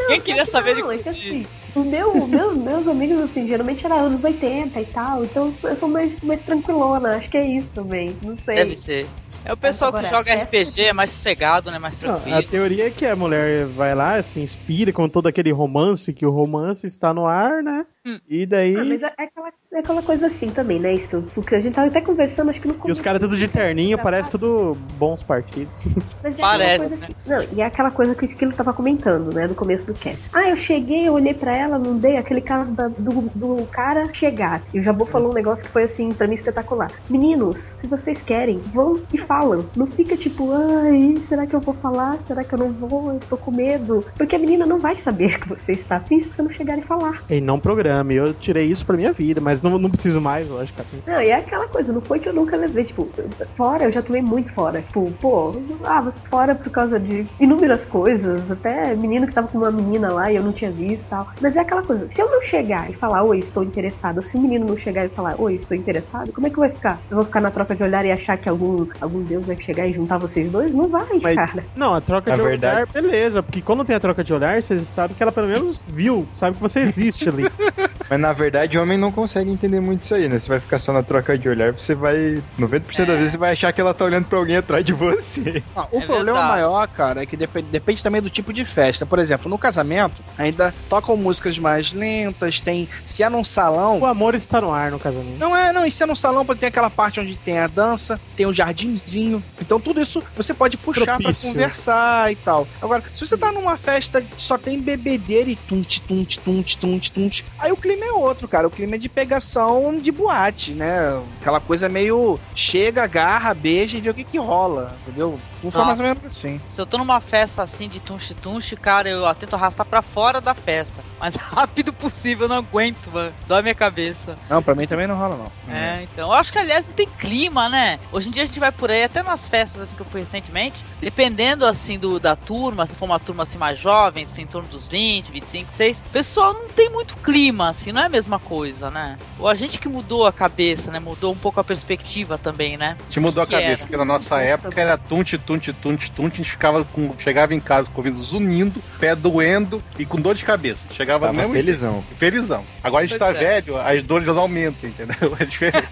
Ninguém 0.01 0.21
queria 0.21 0.47
saber 0.47 0.75
de 0.75 0.83
Não, 0.83 0.93
é 0.93 0.99
que 0.99 1.09
assim, 1.09 1.47
o 1.74 1.81
meu, 1.81 2.27
meus, 2.27 2.57
meus 2.59 2.89
amigos, 2.89 3.20
assim, 3.20 3.47
geralmente 3.47 3.85
era 3.85 3.97
anos 3.97 4.24
80 4.24 4.81
e 4.81 4.86
tal, 4.86 5.24
então 5.24 5.47
eu 5.47 5.77
sou, 5.77 5.89
mais, 5.89 6.20
mais 6.20 6.43
tranquilona, 6.43 7.16
acho 7.16 7.31
que 7.31 7.36
é 7.36 7.47
isso 7.47 7.73
também, 7.73 8.16
não 8.23 8.36
sei. 8.36 8.57
Deve 8.57 8.77
ser. 8.77 9.07
É 9.44 9.53
o 9.53 9.57
pessoal 9.57 9.89
Agora, 9.89 10.05
que 10.05 10.15
joga 10.15 10.35
RPG, 10.35 10.82
é 10.82 10.93
mais 10.93 11.11
sossegado, 11.11 11.70
né? 11.70 11.78
Mais 11.78 12.01
Não, 12.01 12.15
tranquilo. 12.15 12.39
a 12.39 12.43
teoria 12.43 12.86
é 12.86 12.90
que 12.90 13.05
a 13.05 13.16
mulher 13.16 13.66
vai 13.66 13.94
lá, 13.94 14.23
se 14.23 14.39
inspira 14.39 14.93
com 14.93 15.09
todo 15.09 15.27
aquele 15.27 15.51
romance, 15.51 16.12
que 16.12 16.24
o 16.24 16.31
romance 16.31 16.86
está 16.86 17.12
no 17.12 17.27
ar, 17.27 17.62
né? 17.62 17.85
Hum. 18.05 18.19
E 18.28 18.44
daí. 18.44 18.77
Ah, 18.77 18.85
mas 18.85 19.03
é, 19.03 19.12
é 19.16 19.23
aquela, 19.24 19.49
é 19.73 19.78
aquela 19.78 20.03
coisa 20.03 20.27
assim 20.27 20.51
também, 20.51 20.81
né, 20.81 20.97
Stu? 20.97 21.23
Porque 21.35 21.55
a 21.55 21.61
gente 21.61 21.74
tava 21.74 21.86
até 21.86 22.01
conversando, 22.01 22.51
acho 22.51 22.61
que 22.61 22.66
no 22.66 22.77
E 22.85 22.90
os 22.90 23.01
caras 23.01 23.20
tudo 23.20 23.36
de 23.36 23.47
terninho, 23.47 23.97
da 23.97 24.03
parece 24.03 24.31
tudo 24.31 24.77
bons 24.99 25.23
partidos. 25.23 25.73
Mas 26.23 26.36
é 26.36 26.40
Parece, 26.40 26.85
aquela 26.85 26.89
coisa 26.89 27.07
assim. 27.07 27.31
Não, 27.31 27.57
e 27.57 27.61
é 27.61 27.65
aquela 27.65 27.90
coisa 27.93 28.15
que 28.15 28.23
o 28.23 28.24
Esquilo 28.24 28.53
tava 28.53 28.73
comentando, 28.73 29.32
né, 29.32 29.47
no 29.47 29.55
começo 29.55 29.86
do 29.86 29.94
cast. 29.94 30.28
Ah, 30.32 30.49
eu 30.49 30.57
cheguei, 30.57 31.07
eu 31.07 31.12
olhei 31.12 31.32
pra 31.32 31.57
ela, 31.57 31.62
não 31.69 31.97
dei 31.97 32.17
aquele 32.17 32.41
caso 32.41 32.75
da- 32.75 32.89
do, 32.89 33.31
do 33.35 33.67
cara 33.71 34.09
chegar. 34.13 34.63
E 34.73 34.79
o 34.79 34.83
Jabu 34.83 35.05
falou 35.07 35.31
um 35.31 35.35
negócio 35.35 35.65
que 35.65 35.71
foi 35.71 35.85
assim, 35.85 36.13
pra 36.13 36.27
mim 36.27 36.35
espetacular. 36.35 36.91
Meninos, 37.09 37.73
se 37.77 37.87
vocês 37.87 38.21
querem, 38.23 38.59
vão 38.73 39.01
e 39.13 39.19
falam. 39.19 39.65
Não 39.77 39.87
fica 39.87 40.17
tipo, 40.17 40.51
ai, 40.53 41.17
será 41.21 41.47
que 41.47 41.55
eu 41.55 41.61
vou 41.61 41.75
falar? 41.75 42.21
Será 42.21 42.45
que 42.45 42.55
eu 42.55 42.59
não 42.59 42.73
vou? 42.73 43.11
Eu 43.11 43.19
estou 43.19 43.39
com 43.39 43.51
medo. 43.51 44.05
Porque 44.17 44.37
a 44.37 44.39
menina 44.39 44.67
não 44.67 44.79
vai 44.79 44.97
saber 44.97 45.39
que 45.41 45.49
você 45.49 45.73
está. 45.73 46.01
Finge 46.01 46.29
que 46.29 46.35
você 46.35 46.43
não 46.43 46.51
chegar 46.51 46.79
e 46.79 46.83
falar. 46.83 47.23
E 47.29 47.41
não 47.41 47.59
programe. 47.59 48.15
Eu 48.15 48.33
tirei 48.35 48.67
isso 48.67 48.85
pra 48.87 48.97
minha 48.97 49.13
vida, 49.13 49.41
mas 49.41 49.63
não, 49.63 49.79
não 49.79 49.91
preciso 49.91 50.21
mais, 50.21 50.49
logicamente. 50.49 51.03
Não, 51.07 51.21
e 51.21 51.29
é 51.29 51.35
aquela 51.35 51.69
coisa, 51.69 51.93
não 51.93 52.01
foi 52.01 52.19
que 52.19 52.29
eu 52.29 52.33
nunca 52.33 52.57
levei, 52.57 52.85
tipo, 52.85 53.09
fora, 53.55 53.85
eu 53.85 53.91
já 53.93 54.03
tomei 54.03 54.23
muito 54.23 54.53
fora. 54.53 54.83
Tipo, 54.83 55.11
pô, 55.21 55.55
ah, 55.85 56.01
você 56.01 56.25
fora 56.27 56.55
por 56.55 56.71
causa 56.71 56.99
de 56.99 57.27
inúmeras 57.41 57.85
coisas, 57.87 58.51
até 58.51 58.95
menino 58.95 59.27
que 59.27 59.33
tava 59.33 59.49
com 59.49 59.59
uma 59.59 59.71
menina 59.71 60.13
lá 60.13 60.31
e 60.33 60.37
eu 60.37 60.43
não 60.43 60.53
tinha 60.53 60.71
visto 60.71 61.07
e 61.07 61.11
tal. 61.11 61.29
Mas 61.41 61.52
é 61.57 61.61
aquela 61.61 61.83
coisa, 61.83 62.09
se 62.09 62.20
eu 62.20 62.31
não 62.31 62.41
chegar 62.43 62.91
e 62.91 62.95
falar, 62.95 63.23
oi, 63.23 63.39
estou 63.39 63.62
interessado, 63.62 64.19
ou 64.19 64.23
se 64.23 64.37
o 64.37 64.41
menino 64.41 64.66
não 64.66 64.77
chegar 64.77 65.05
e 65.05 65.09
falar, 65.09 65.35
oi, 65.39 65.55
estou 65.55 65.77
interessado, 65.77 66.33
como 66.33 66.47
é 66.47 66.51
que 66.51 66.59
vai 66.59 66.69
ficar? 66.70 67.01
Vocês 67.07 67.16
vão 67.16 67.24
ficar 67.24 67.41
na 67.41 67.51
troca 67.51 67.74
de 67.74 67.83
olhar 67.83 68.05
e 68.05 68.12
achar 68.12 68.37
que 68.37 68.49
algum, 68.49 68.87
algum 69.01 69.23
deus 69.23 69.45
vai 69.47 69.59
chegar 69.59 69.87
e 69.87 69.93
juntar 69.93 70.19
vocês 70.19 70.51
dois? 70.51 70.74
Não 70.74 70.89
vai, 70.89 71.07
Mas- 71.23 71.35
cara. 71.35 71.65
Não, 71.77 71.95
a 71.95 72.01
troca 72.01 72.33
de 72.33 72.43
verdade- 72.43 72.77
olhar, 72.77 72.87
beleza. 72.87 73.43
Porque 73.43 73.61
quando 73.62 73.85
tem 73.85 73.97
a 73.97 74.01
troca 74.01 74.23
de 74.24 74.33
olhar, 74.33 74.62
vocês 74.62 74.87
sabem 74.89 75.16
que 75.16 75.23
ela 75.23 75.33
pelo 75.33 75.49
menos 75.49 75.85
viu, 75.89 76.27
sabe 76.35 76.57
que 76.57 76.62
você 76.62 76.81
existe 76.81 77.29
ali. 77.29 77.45
Mas 78.11 78.20
na 78.20 78.33
verdade, 78.33 78.77
o 78.77 78.83
homem 78.83 78.99
não 78.99 79.11
consegue 79.12 79.51
entender 79.51 79.81
muito 79.81 80.05
isso 80.05 80.15
aí, 80.15 80.29
né? 80.29 80.39
Você 80.39 80.49
vai 80.49 80.61
ficar 80.61 80.79
só 80.79 80.93
na 80.93 81.03
troca 81.03 81.37
de 81.39 81.49
olhar, 81.49 81.73
você 81.73 81.95
vai. 81.95 82.43
90% 82.59 83.07
das 83.07 83.16
vezes 83.16 83.33
você 83.33 83.39
vai 83.39 83.53
achar 83.53 83.73
que 83.73 83.81
ela 83.81 83.95
tá 83.95 84.05
olhando 84.05 84.27
pra 84.27 84.39
alguém 84.39 84.57
atrás 84.57 84.85
de 84.85 84.93
você. 84.93 85.62
Ah, 85.74 85.87
o 85.91 85.99
É 86.03 86.05
problema 86.07 86.24
verdade. 86.39 86.49
maior, 86.49 86.87
cara, 86.89 87.23
é 87.23 87.27
que 87.27 87.37
depende, 87.37 87.69
depende 87.70 88.03
também 88.03 88.20
do 88.20 88.29
tipo 88.29 88.53
de 88.53 88.65
festa. 88.65 89.07
Por 89.07 89.19
exemplo, 89.19 89.49
no 89.49 89.57
casamento, 89.57 90.23
ainda 90.37 90.73
tocam 90.89 91.16
músicas 91.43 91.59
mais 91.59 91.93
lentas, 91.93 92.60
tem. 92.60 92.89
Se 93.05 93.23
é 93.23 93.28
num 93.28 93.44
salão. 93.44 93.98
O 93.98 94.06
amor 94.06 94.35
está 94.35 94.60
no 94.60 94.73
ar 94.73 94.90
no 94.90 94.98
casamento. 94.98 95.39
Não 95.39 95.56
é, 95.56 95.73
não, 95.73 95.85
e 95.85 95.90
se 95.90 96.02
é 96.02 96.06
num 96.06 96.14
salão, 96.14 96.44
tem 96.44 96.69
aquela 96.69 96.90
parte 96.90 97.19
onde 97.19 97.36
tem 97.36 97.59
a 97.59 97.66
dança, 97.66 98.20
tem 98.36 98.47
o 98.47 98.52
jardinzinho. 98.52 99.43
Então 99.60 99.81
tudo 99.81 100.01
isso 100.01 100.23
você 100.36 100.55
pode 100.55 100.77
puxar 100.77 101.19
Propício. 101.19 101.48
conversar 101.48 102.31
e 102.31 102.36
tal. 102.36 102.66
Agora, 102.81 103.02
se 103.12 103.27
você 103.27 103.36
tá 103.36 103.51
numa 103.51 103.77
festa 103.77 104.23
que 104.23 104.40
só 104.40 104.56
tem 104.56 104.81
bebedeira 104.81 105.51
e 105.51 105.56
tunte, 105.56 106.01
tunte, 106.02 106.39
tunte, 106.39 106.78
tunte, 106.78 107.12
tunte, 107.12 107.44
aí 107.59 107.73
o 107.73 107.77
clima 107.77 108.05
é 108.05 108.12
outro, 108.12 108.47
cara. 108.47 108.66
O 108.66 108.70
clima 108.70 108.94
é 108.94 108.98
de 108.98 109.09
pegação 109.09 109.98
de 109.98 110.12
boate, 110.12 110.73
né? 110.73 111.20
Aquela 111.40 111.60
coisa 111.60 111.89
meio 111.89 112.39
chega, 112.55 113.02
agarra, 113.02 113.55
beija 113.55 113.97
e 113.97 114.01
vê 114.01 114.10
o 114.10 114.14
que 114.14 114.24
que 114.24 114.39
rola, 114.39 114.97
entendeu? 115.02 115.39
Foi 115.71 115.85
mais 115.85 115.99
ou 115.99 116.07
menos 116.07 116.27
assim. 116.27 116.61
Se 116.67 116.81
eu 116.81 116.87
tô 116.87 116.99
numa 116.99 117.21
festa 117.21 117.63
assim 117.63 117.89
de 117.89 118.01
tunche-tunche, 118.01 118.77
cara, 118.77 119.09
eu 119.09 119.35
tento 119.35 119.55
arrastar 119.55 119.87
pra 119.87 120.03
fora 120.03 120.41
da 120.41 120.55
festa. 120.55 121.03
Mais 121.21 121.35
rápido 121.37 121.93
possível, 121.93 122.45
eu 122.45 122.49
não 122.49 122.57
aguento, 122.57 123.11
mano. 123.13 123.33
Dói 123.47 123.63
minha 123.63 123.75
cabeça. 123.75 124.35
Não, 124.49 124.63
pra 124.63 124.75
mim 124.75 124.87
também 124.87 125.07
não 125.07 125.17
rola, 125.17 125.37
não. 125.37 125.73
É, 125.73 126.03
então. 126.03 126.29
Eu 126.29 126.33
acho 126.33 126.53
que, 126.53 126.59
aliás, 126.59 126.87
não 126.87 126.95
tem 126.95 127.07
clima, 127.07 127.69
né? 127.69 127.99
Hoje 128.11 128.29
em 128.29 128.33
dia 128.33 128.43
a 128.43 128.47
gente 128.47 128.61
vai 128.61 128.73
por 128.73 128.91
aí, 128.91 129.05
até 129.05 129.23
nas 129.23 129.47
festas 129.47 129.83
assim 129.83 129.97
que 129.97 130.03
eu 130.03 130.07
fui 130.07 130.21
recentemente, 130.21 130.85
dependendo 131.01 131.65
assim 131.67 131.99
do 131.99 132.19
da 132.19 132.37
turma, 132.37 132.87
se 132.87 132.95
for 132.95 133.07
uma 133.07 133.21
turma 133.21 133.43
assim 133.43 133.59
mais 133.59 133.79
jovem, 133.79 134.25
assim, 134.25 134.43
em 134.43 134.47
torno 134.47 134.69
dos 134.69 134.87
20, 134.87 135.31
25, 135.31 135.73
6, 135.73 136.05
o 136.07 136.11
pessoal 136.11 136.53
não 136.53 136.69
tem 136.69 136.91
muito 136.91 137.17
clima, 137.17 137.71
assim, 137.71 137.93
não 137.93 138.03
é 138.03 138.07
a 138.07 138.09
mesma 138.09 138.39
coisa, 138.39 138.91
né? 138.91 139.19
Ou 139.39 139.49
a 139.49 139.55
gente 139.55 139.79
que 139.79 139.89
mudou 139.89 140.27
a 140.27 140.33
cabeça, 140.33 140.91
né? 140.91 140.99
Mudou 140.99 141.33
um 141.33 141.37
pouco 141.37 141.61
a 141.61 141.65
perspectiva 141.65 142.39
também, 142.39 142.77
né? 142.77 142.97
Te 143.11 143.21
mudou 143.21 143.43
a 143.43 143.47
cabeça, 143.47 143.69
era? 143.69 143.79
porque 143.79 143.97
na 143.97 144.05
nossa 144.05 144.41
época 144.41 144.81
era 144.81 144.97
tunte, 144.97 145.39
tunte, 145.53 145.73
tunte, 145.73 146.11
tunte, 146.11 146.35
a 146.35 146.37
gente 146.45 146.51
ficava 146.53 146.85
com, 146.85 147.11
chegava 147.19 147.55
em 147.55 147.61
casa 147.61 147.89
com 147.91 148.01
o 148.01 148.05
ouvido 148.05 148.23
zunindo, 148.23 148.83
pé 148.99 149.15
doendo 149.15 149.83
e 149.99 150.07
com 150.07 150.20
dor 150.20 150.35
de 150.35 150.45
cabeça. 150.45 150.81
Chegava 150.91 151.27
no 151.27 151.33
Tava 151.35 151.49
mesmo 151.49 151.55
felizão. 151.55 151.93
jeito, 151.95 152.16
felizão. 152.16 152.65
Agora 152.83 153.05
a 153.05 153.07
gente 153.07 153.19
Pois 153.19 153.33
tá 153.35 153.39
é. 153.39 153.45
velho, 153.61 153.77
as 153.79 154.03
dores 154.03 154.27
não 154.27 154.39
aumentam, 154.39 154.89
entendeu? 154.89 155.16
É 155.39 155.45
diferente. 155.45 155.89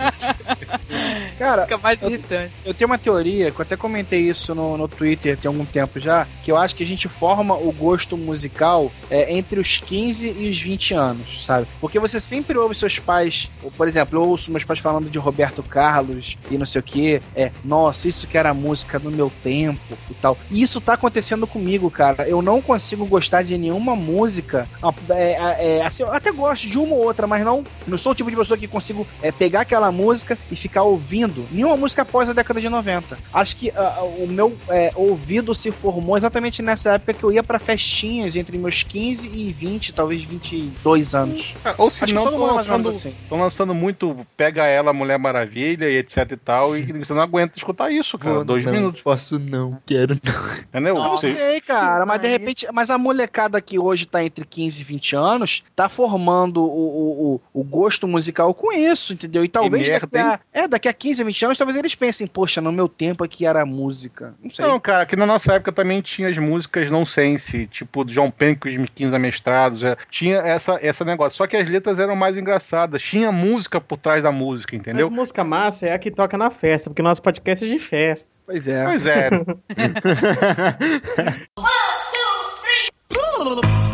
Cara, 1.39 1.63
Fica 1.63 1.79
mais 1.79 2.01
eu- 2.03 2.09
irritante. 2.09 2.53
Eu 2.65 2.75
tenho 2.75 2.89
uma 2.91 2.99
teoria, 2.99 3.51
que 3.51 3.59
eu 3.59 3.63
até 3.63 3.77
comentei 3.77 4.21
isso 4.21 4.55
no, 4.55 4.77
no 4.77 4.87
Twitter 4.89 5.37
tem 5.37 5.49
algum 5.49 5.65
tempo 5.65 5.99
já, 5.99 6.27
que 6.43 6.51
eu 6.53 6.57
acho 6.57 6.75
que 6.75 6.83
a 6.83 6.87
gente 6.87 7.09
forma 7.09 7.55
o 7.55 7.73
gosto 7.73 8.17
musical 8.17 8.91
é, 9.11 9.33
entre 9.35 9.59
os 9.59 9.79
15 9.79 10.37
e 10.39 10.49
os 10.51 10.61
20 10.61 10.95
anos, 10.95 11.45
sabe? 11.45 11.67
Porque 11.81 11.99
você 11.99 12.21
sempre 12.21 12.57
ouve 12.59 12.75
seus 12.75 12.99
pais, 12.99 13.51
ou, 13.63 13.71
por 13.71 13.89
exemplo, 13.89 14.19
eu 14.19 14.29
ouço 14.29 14.51
meus 14.51 14.65
pais 14.65 14.79
falando 14.81 15.09
de 15.11 15.19
Roberto 15.19 15.63
Carlos 15.63 16.37
e 16.51 16.59
não 16.59 16.67
sei 16.67 16.81
o 16.81 16.83
que, 16.83 17.21
é, 17.35 17.51
nossa, 17.65 18.07
isso 18.09 18.27
que 18.27 18.37
era 18.39 18.53
música 18.55 18.99
do 18.99 19.11
meu 19.11 19.31
tempo 19.43 19.50
e 19.51 20.15
tal. 20.21 20.37
E 20.51 20.63
isso 20.63 20.81
tá 20.81 20.95
acontecendo 20.95 21.47
comigo, 21.47 21.91
cara. 21.91 22.29
Eu 22.29 22.43
não 22.43 22.61
consigo 22.61 23.07
gostar 23.07 23.43
de 23.43 23.57
nenhuma 23.59 23.97
música. 23.97 24.69
ah, 24.83 24.93
é, 25.11 25.33
é, 25.33 25.79
é, 25.79 25.83
assim, 25.83 26.03
eu 26.03 26.13
até 26.13 26.31
gosto 26.33 26.69
de 26.69 26.79
uma 26.79 26.95
ou 26.95 27.05
outra, 27.05 27.27
mas 27.27 27.45
não, 27.45 27.65
não 27.87 27.99
sou 27.99 28.13
o 28.13 28.15
tipo 28.15 28.31
de 28.31 28.37
pessoa 28.37 28.59
que 28.59 28.69
consigo 28.69 29.07
é, 29.23 29.33
pegar 29.33 29.63
aquela 29.63 29.91
música 29.91 30.39
e 30.51 30.57
ficar 30.57 30.83
ouvindo 30.83 31.47
nenhuma 31.51 31.77
música 31.77 32.03
após 32.03 32.29
a 32.29 32.33
década 32.33 32.61
de 32.61 32.69
90. 32.69 33.19
Acho 33.33 33.57
que 33.57 33.71
ah, 33.75 34.03
o 34.19 34.27
meu 34.27 34.57
é, 34.69 34.93
ouvido 34.95 35.55
se 35.55 35.71
formou 35.71 36.17
exatamente 36.17 36.63
nessa 36.63 36.95
época 36.95 37.15
que 37.15 37.25
eu 37.25 37.33
ia 37.33 37.43
pra 37.43 37.59
festinhas 37.59 38.37
entre 38.37 38.57
meus 38.59 38.83
15 38.83 39.31
e 39.35 39.53
20, 39.53 39.93
talvez 39.93 40.23
22 40.23 41.15
anos. 41.15 41.55
Cara, 41.63 41.77
Ou 41.79 41.91
se 41.91 42.05
Acho 42.05 42.15
não, 42.15 42.23
todo 42.23 42.33
estão 42.33 42.47
mundo 42.47 42.55
é 42.55 42.63
lançando, 42.63 42.89
assim. 42.89 43.15
lançando 43.31 43.75
muito 43.75 44.27
Pega 44.37 44.65
Ela, 44.65 44.93
Mulher 44.93 45.19
Maravilha 45.19 45.89
e 45.89 45.97
etc 45.99 46.33
e 46.33 46.37
tal, 46.37 46.77
e 46.77 46.93
você 46.93 47.13
não 47.13 47.23
aguenta 47.23 47.59
escutar 47.59 47.91
isso, 47.91 48.19
cara. 48.19 48.39
Pô, 48.39 48.45
dois 48.45 48.65
não 48.65 48.73
minutos. 48.73 49.03
Posso 49.03 49.30
não, 49.39 49.79
quero 49.87 50.19
não. 50.73 50.81
Eu 50.87 50.95
não 50.95 51.19
sei, 51.19 51.61
cara, 51.61 52.05
mas 52.07 52.21
de 52.21 52.29
repente, 52.29 52.67
mas 52.73 52.91
a 52.91 52.99
molecada 52.99 53.61
que 53.61 53.79
hoje 53.79 54.07
tá 54.07 54.25
entre 54.25 54.45
15 54.45 54.81
e 54.81 54.85
20 54.85 55.17
anos 55.17 55.65
tá 55.75 55.89
formando 55.89 56.63
o, 56.63 57.35
o, 57.35 57.41
o, 57.53 57.65
gosto 57.65 58.07
musical 58.09 58.53
com 58.55 58.73
isso, 58.73 59.13
entendeu? 59.13 59.45
E 59.45 59.49
talvez 59.49 59.91
merda, 59.91 60.07
daqui 60.07 60.19
a, 60.19 60.41
é, 60.53 60.69
daqui 60.69 60.89
a 60.89 60.93
15 60.93 61.23
ou 61.23 61.27
20 61.27 61.45
anos, 61.45 61.59
talvez 61.59 61.79
eles 61.79 61.95
pensem, 61.95 62.27
poxa, 62.27 62.61
no 62.61 62.73
meu 62.73 62.89
tempo 62.89 63.25
aqui 63.25 63.47
era 63.47 63.65
música. 63.65 64.35
Não 64.43 64.51
sei. 64.51 64.67
Não, 64.67 64.79
cara, 64.81 65.07
que 65.07 65.17
na 65.17 65.27
nossa 65.27 65.55
época 65.55 65.73
também 65.73 66.01
tinha 66.01 66.29
as 66.29 66.39
músicas 66.39 66.91
não 66.91 67.05
sense, 67.07 67.67
tipo 67.67 68.05
do 68.05 68.13
John 68.13 68.31
Penn 68.31 68.57
com 68.57 68.69
os 68.69 68.91
15 68.95 69.15
amestrados, 69.15 69.83
é, 69.83 69.97
tinha 70.11 70.39
essa, 70.39 70.79
essa 70.83 71.05
negócio. 71.05 71.37
Só 71.37 71.47
que 71.47 71.57
as 71.57 71.69
letras 71.69 71.99
eram 71.99 72.17
mais 72.17 72.37
engraçadas, 72.37 73.03
tinha 73.03 73.31
música 73.31 73.81
por 73.81 73.99
trás 73.99 74.23
da 74.23 74.33
música, 74.33 74.77
entendeu? 74.77 75.09
Mas 75.09 75.17
música 75.17 75.45
massa 75.45 75.87
é 75.87 75.93
a 75.93 75.99
que 75.99 76.11
toca 76.11 76.37
na 76.37 76.51
festa, 76.51 76.91
porque 76.91 77.03
nosso 77.03 77.23
podcast 77.23 77.65
é 77.65 77.69
de 77.69 77.79
festa. 77.79 78.29
Pois 78.51 78.67
é. 78.67 78.85
Pois 78.85 79.07
é. 79.07 79.31
E 83.13 83.87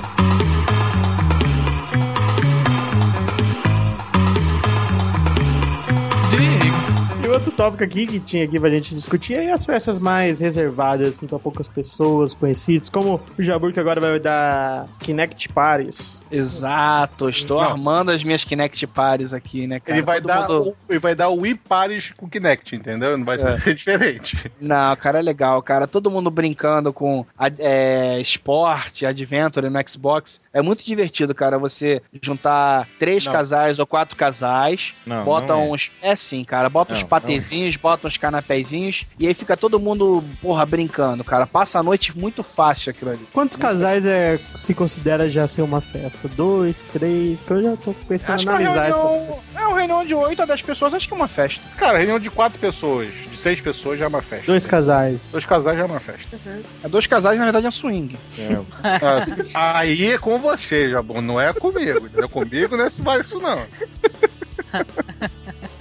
outro 7.36 7.52
tópico 7.52 7.84
aqui 7.84 8.06
que 8.06 8.18
tinha 8.20 8.44
aqui 8.44 8.58
pra 8.58 8.70
gente 8.70 8.94
discutir 8.94 9.34
é 9.34 9.52
as 9.52 9.64
festas 9.64 9.98
mais 9.98 10.40
reservadas, 10.40 11.08
assim, 11.08 11.26
pra 11.26 11.38
poucas 11.38 11.68
pessoas 11.68 12.34
conhecidas, 12.34 12.88
como 12.88 13.20
o 13.38 13.42
Jabur 13.42 13.72
que 13.72 13.80
agora 13.80 14.00
vai 14.00 14.18
dar 14.18 14.86
Kinect 15.00 15.48
Paris. 15.50 16.22
Exato, 16.30 17.28
estou 17.28 17.60
Não. 17.60 17.68
armando 17.68 18.10
as 18.10 18.24
minhas 18.24 18.44
Kinect 18.44 18.86
Pares 18.86 19.32
aqui, 19.32 19.66
né, 19.66 19.78
cara? 19.80 19.98
ele, 19.98 20.04
vai 20.04 20.20
Todo 20.20 20.26
dar, 20.28 20.40
mundo- 20.48 20.68
o, 20.70 20.76
ele 20.92 20.98
vai 20.98 21.14
dar 21.14 21.28
o 21.28 21.40
Wii 21.40 21.54
Paris 21.68 22.12
com 22.16 22.28
Kinect, 22.28 22.74
entendeu? 22.74 23.16
Não 23.16 23.24
vai 23.24 23.38
ser 23.38 23.68
É. 23.68 23.72
diferente. 23.74 24.50
Não, 24.60 24.94
cara, 24.96 25.18
é 25.18 25.22
legal, 25.22 25.60
cara. 25.62 25.86
Todo 25.86 26.10
mundo 26.10 26.30
brincando 26.30 26.92
com 26.92 27.24
é, 27.58 28.18
esporte, 28.20 29.04
adventure 29.06 29.68
no 29.68 29.88
Xbox. 29.88 30.40
É 30.52 30.62
muito 30.62 30.84
divertido, 30.84 31.34
cara. 31.34 31.58
Você 31.58 32.00
juntar 32.22 32.88
três 32.98 33.24
Não. 33.26 33.32
casais 33.32 33.78
ou 33.78 33.86
quatro 33.86 34.16
casais, 34.16 34.94
Não, 35.06 35.24
bota 35.24 35.54
não 35.54 35.62
é. 35.62 35.70
uns. 35.72 35.92
É 36.02 36.16
sim, 36.16 36.42
cara. 36.44 36.68
Bota 36.68 36.92
uns 36.92 37.02
Não, 37.02 37.08
patezinhos, 37.36 37.76
bota 37.76 38.08
uns 38.08 38.16
canapézinhos. 38.16 39.04
E 39.18 39.26
aí 39.26 39.34
fica 39.34 39.56
todo 39.56 39.78
mundo, 39.78 40.22
porra, 40.40 40.64
brincando, 40.64 41.22
cara. 41.22 41.46
Passa 41.46 41.78
a 41.78 41.82
noite 41.82 42.16
muito 42.16 42.42
fácil 42.42 42.90
aquilo 42.90 43.10
ali. 43.10 43.26
Quantos 43.32 43.56
casais 43.56 44.04
é, 44.06 44.38
se 44.54 44.74
considera 44.74 45.28
já 45.28 45.46
ser 45.46 45.62
uma 45.62 45.80
festa? 45.80 46.28
Dois, 46.28 46.82
três? 46.92 47.42
Que 47.42 47.50
eu 47.50 47.62
já 47.62 47.76
tô 47.76 47.94
pensando 47.94 48.34
Acho 48.34 48.44
que 48.44 48.48
é 48.48 48.52
uma 48.52 48.60
analisar 48.60 48.96
reunião. 48.96 49.42
É 49.54 49.66
uma 49.66 49.78
reunião 49.78 50.04
de 50.06 50.14
8 50.14 50.42
a 50.42 50.46
10 50.46 50.62
pessoas, 50.62 50.94
acho 50.94 51.08
que 51.08 51.14
é 51.14 51.16
uma 51.16 51.28
festa. 51.28 51.62
Cara, 51.76 51.98
reunião 51.98 52.18
de 52.18 52.30
quatro 52.30 52.58
pessoas, 52.58 53.12
de 53.30 53.38
seis 53.38 53.60
pessoas 53.60 53.98
já 53.98 54.06
é 54.06 54.08
uma 54.08 54.22
festa. 54.22 54.46
Dois 54.46 54.66
casais. 54.66 55.20
Dois 55.30 55.44
casais 55.44 55.76
já 55.76 55.82
é 55.82 55.86
uma 55.86 56.00
festa. 56.00 56.40
É 56.82 56.88
dois 56.88 57.06
casais, 57.06 57.38
na 57.38 57.44
verdade, 57.44 57.66
é 57.66 57.68
um 57.68 57.72
swing. 57.72 58.16
Ah, 59.54 59.78
aí 59.78 60.12
é 60.12 60.18
com 60.18 60.38
você, 60.38 60.90
Jabon, 60.90 61.20
não 61.20 61.40
é 61.40 61.52
comigo. 61.52 62.06
Entendeu? 62.06 62.28
Comigo 62.28 62.76
não 62.76 62.84
é 62.84 63.20
isso 63.20 63.38
não. 63.38 63.66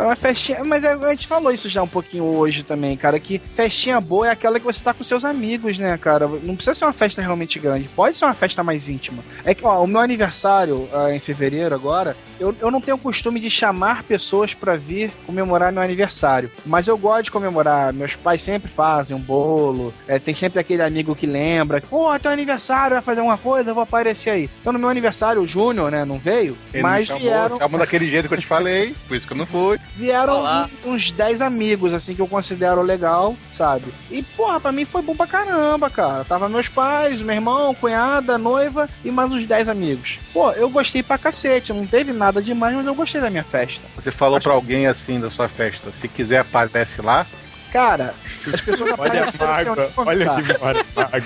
É 0.00 0.04
uma 0.04 0.16
festinha, 0.16 0.64
mas 0.64 0.82
é- 0.82 0.94
a 0.94 1.10
gente 1.10 1.26
falou 1.26 1.52
isso 1.52 1.68
já 1.68 1.82
um 1.82 1.86
pouquinho 1.86 2.24
hoje 2.24 2.62
também, 2.62 2.96
cara, 2.96 3.20
que 3.20 3.38
festinha 3.52 4.00
boa 4.00 4.28
é 4.28 4.30
aquela 4.30 4.58
que 4.58 4.64
você 4.64 4.82
tá 4.82 4.94
com 4.94 5.04
seus 5.04 5.26
amigos, 5.26 5.78
né, 5.78 5.94
cara? 5.98 6.26
Não 6.26 6.56
precisa 6.56 6.74
ser 6.74 6.86
uma 6.86 6.92
festa 6.94 7.20
realmente 7.20 7.58
grande, 7.58 7.86
pode 7.94 8.16
ser 8.16 8.24
uma 8.24 8.32
festa 8.32 8.64
mais 8.64 8.88
íntima. 8.88 9.22
É 9.44 9.54
que, 9.54 9.62
ó, 9.66 9.82
o 9.84 9.86
meu 9.86 10.00
aniversário 10.00 10.88
ah, 10.90 11.12
em 11.14 11.20
fevereiro 11.20 11.74
agora, 11.74 12.16
eu, 12.38 12.56
eu 12.60 12.70
não 12.70 12.80
tenho 12.80 12.96
o 12.96 13.00
costume 13.00 13.38
de 13.38 13.50
chamar 13.50 14.02
pessoas 14.04 14.54
pra 14.54 14.74
vir 14.74 15.12
comemorar 15.26 15.70
meu 15.70 15.82
aniversário, 15.82 16.50
mas 16.64 16.88
eu 16.88 16.96
gosto 16.96 17.24
de 17.24 17.30
comemorar. 17.30 17.92
Meus 17.92 18.16
pais 18.16 18.40
sempre 18.40 18.70
fazem 18.70 19.14
um 19.14 19.20
bolo, 19.20 19.92
é, 20.08 20.18
tem 20.18 20.32
sempre 20.32 20.58
aquele 20.58 20.82
amigo 20.82 21.14
que 21.14 21.26
lembra, 21.26 21.82
pô, 21.82 22.18
teu 22.18 22.30
aniversário 22.30 22.94
vai 22.94 23.02
fazer 23.02 23.20
alguma 23.20 23.36
coisa, 23.36 23.68
eu 23.70 23.74
vou 23.74 23.82
aparecer 23.82 24.30
aí. 24.30 24.50
Então 24.62 24.72
no 24.72 24.78
meu 24.78 24.88
aniversário, 24.88 25.42
o 25.42 25.46
Júnior, 25.46 25.90
né, 25.90 26.06
não 26.06 26.18
veio, 26.18 26.56
Ele 26.72 26.82
mas 26.82 27.06
chamou, 27.06 27.20
vieram. 27.22 27.58
chamou 27.58 27.78
daquele 27.78 28.08
jeito 28.08 28.28
que 28.28 28.34
eu 28.34 28.40
te 28.40 28.46
falei, 28.46 28.94
por 29.06 29.14
isso 29.14 29.26
que 29.26 29.34
eu 29.34 29.36
não 29.36 29.44
fui. 29.46 29.78
Vieram 29.96 30.40
Olá. 30.40 30.68
uns 30.84 31.10
10 31.10 31.42
amigos, 31.42 31.92
assim, 31.92 32.14
que 32.14 32.22
eu 32.22 32.28
considero 32.28 32.82
legal, 32.82 33.36
sabe? 33.50 33.86
E, 34.10 34.22
porra, 34.22 34.60
pra 34.60 34.72
mim 34.72 34.84
foi 34.84 35.02
bom 35.02 35.14
pra 35.14 35.26
caramba, 35.26 35.90
cara. 35.90 36.24
Tava 36.24 36.48
meus 36.48 36.68
pais, 36.68 37.20
meu 37.20 37.34
irmão, 37.34 37.74
cunhada, 37.74 38.38
noiva 38.38 38.88
e 39.04 39.10
mais 39.10 39.30
uns 39.30 39.46
10 39.46 39.68
amigos. 39.68 40.18
Pô, 40.32 40.50
eu 40.52 40.70
gostei 40.70 41.02
pra 41.02 41.18
cacete. 41.18 41.72
Não 41.72 41.86
teve 41.86 42.12
nada 42.12 42.42
demais, 42.42 42.74
mas 42.74 42.86
eu 42.86 42.94
gostei 42.94 43.20
da 43.20 43.30
minha 43.30 43.44
festa. 43.44 43.82
Você 43.94 44.10
falou 44.10 44.40
pra 44.40 44.52
alguém 44.52 44.86
assim 44.86 45.20
da 45.20 45.30
sua 45.30 45.48
festa, 45.48 45.90
se 45.92 46.08
quiser 46.08 46.38
aparece 46.38 47.02
lá. 47.02 47.26
Cara, 47.72 48.14
as 48.52 48.60
pessoas 48.60 48.90
apareceram 48.90 49.54
sem 49.54 49.66
eu 49.66 49.76
nem 49.76 49.90
convidar. 49.92 50.42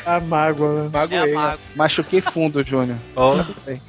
A 0.04 0.20
mágoa, 0.20 0.74
né? 0.74 0.86
É 0.86 0.88
Magoei. 0.90 1.58
Machuquei 1.74 2.20
fundo, 2.20 2.62
Júnior. 2.62 2.98
Bem. 3.64 3.80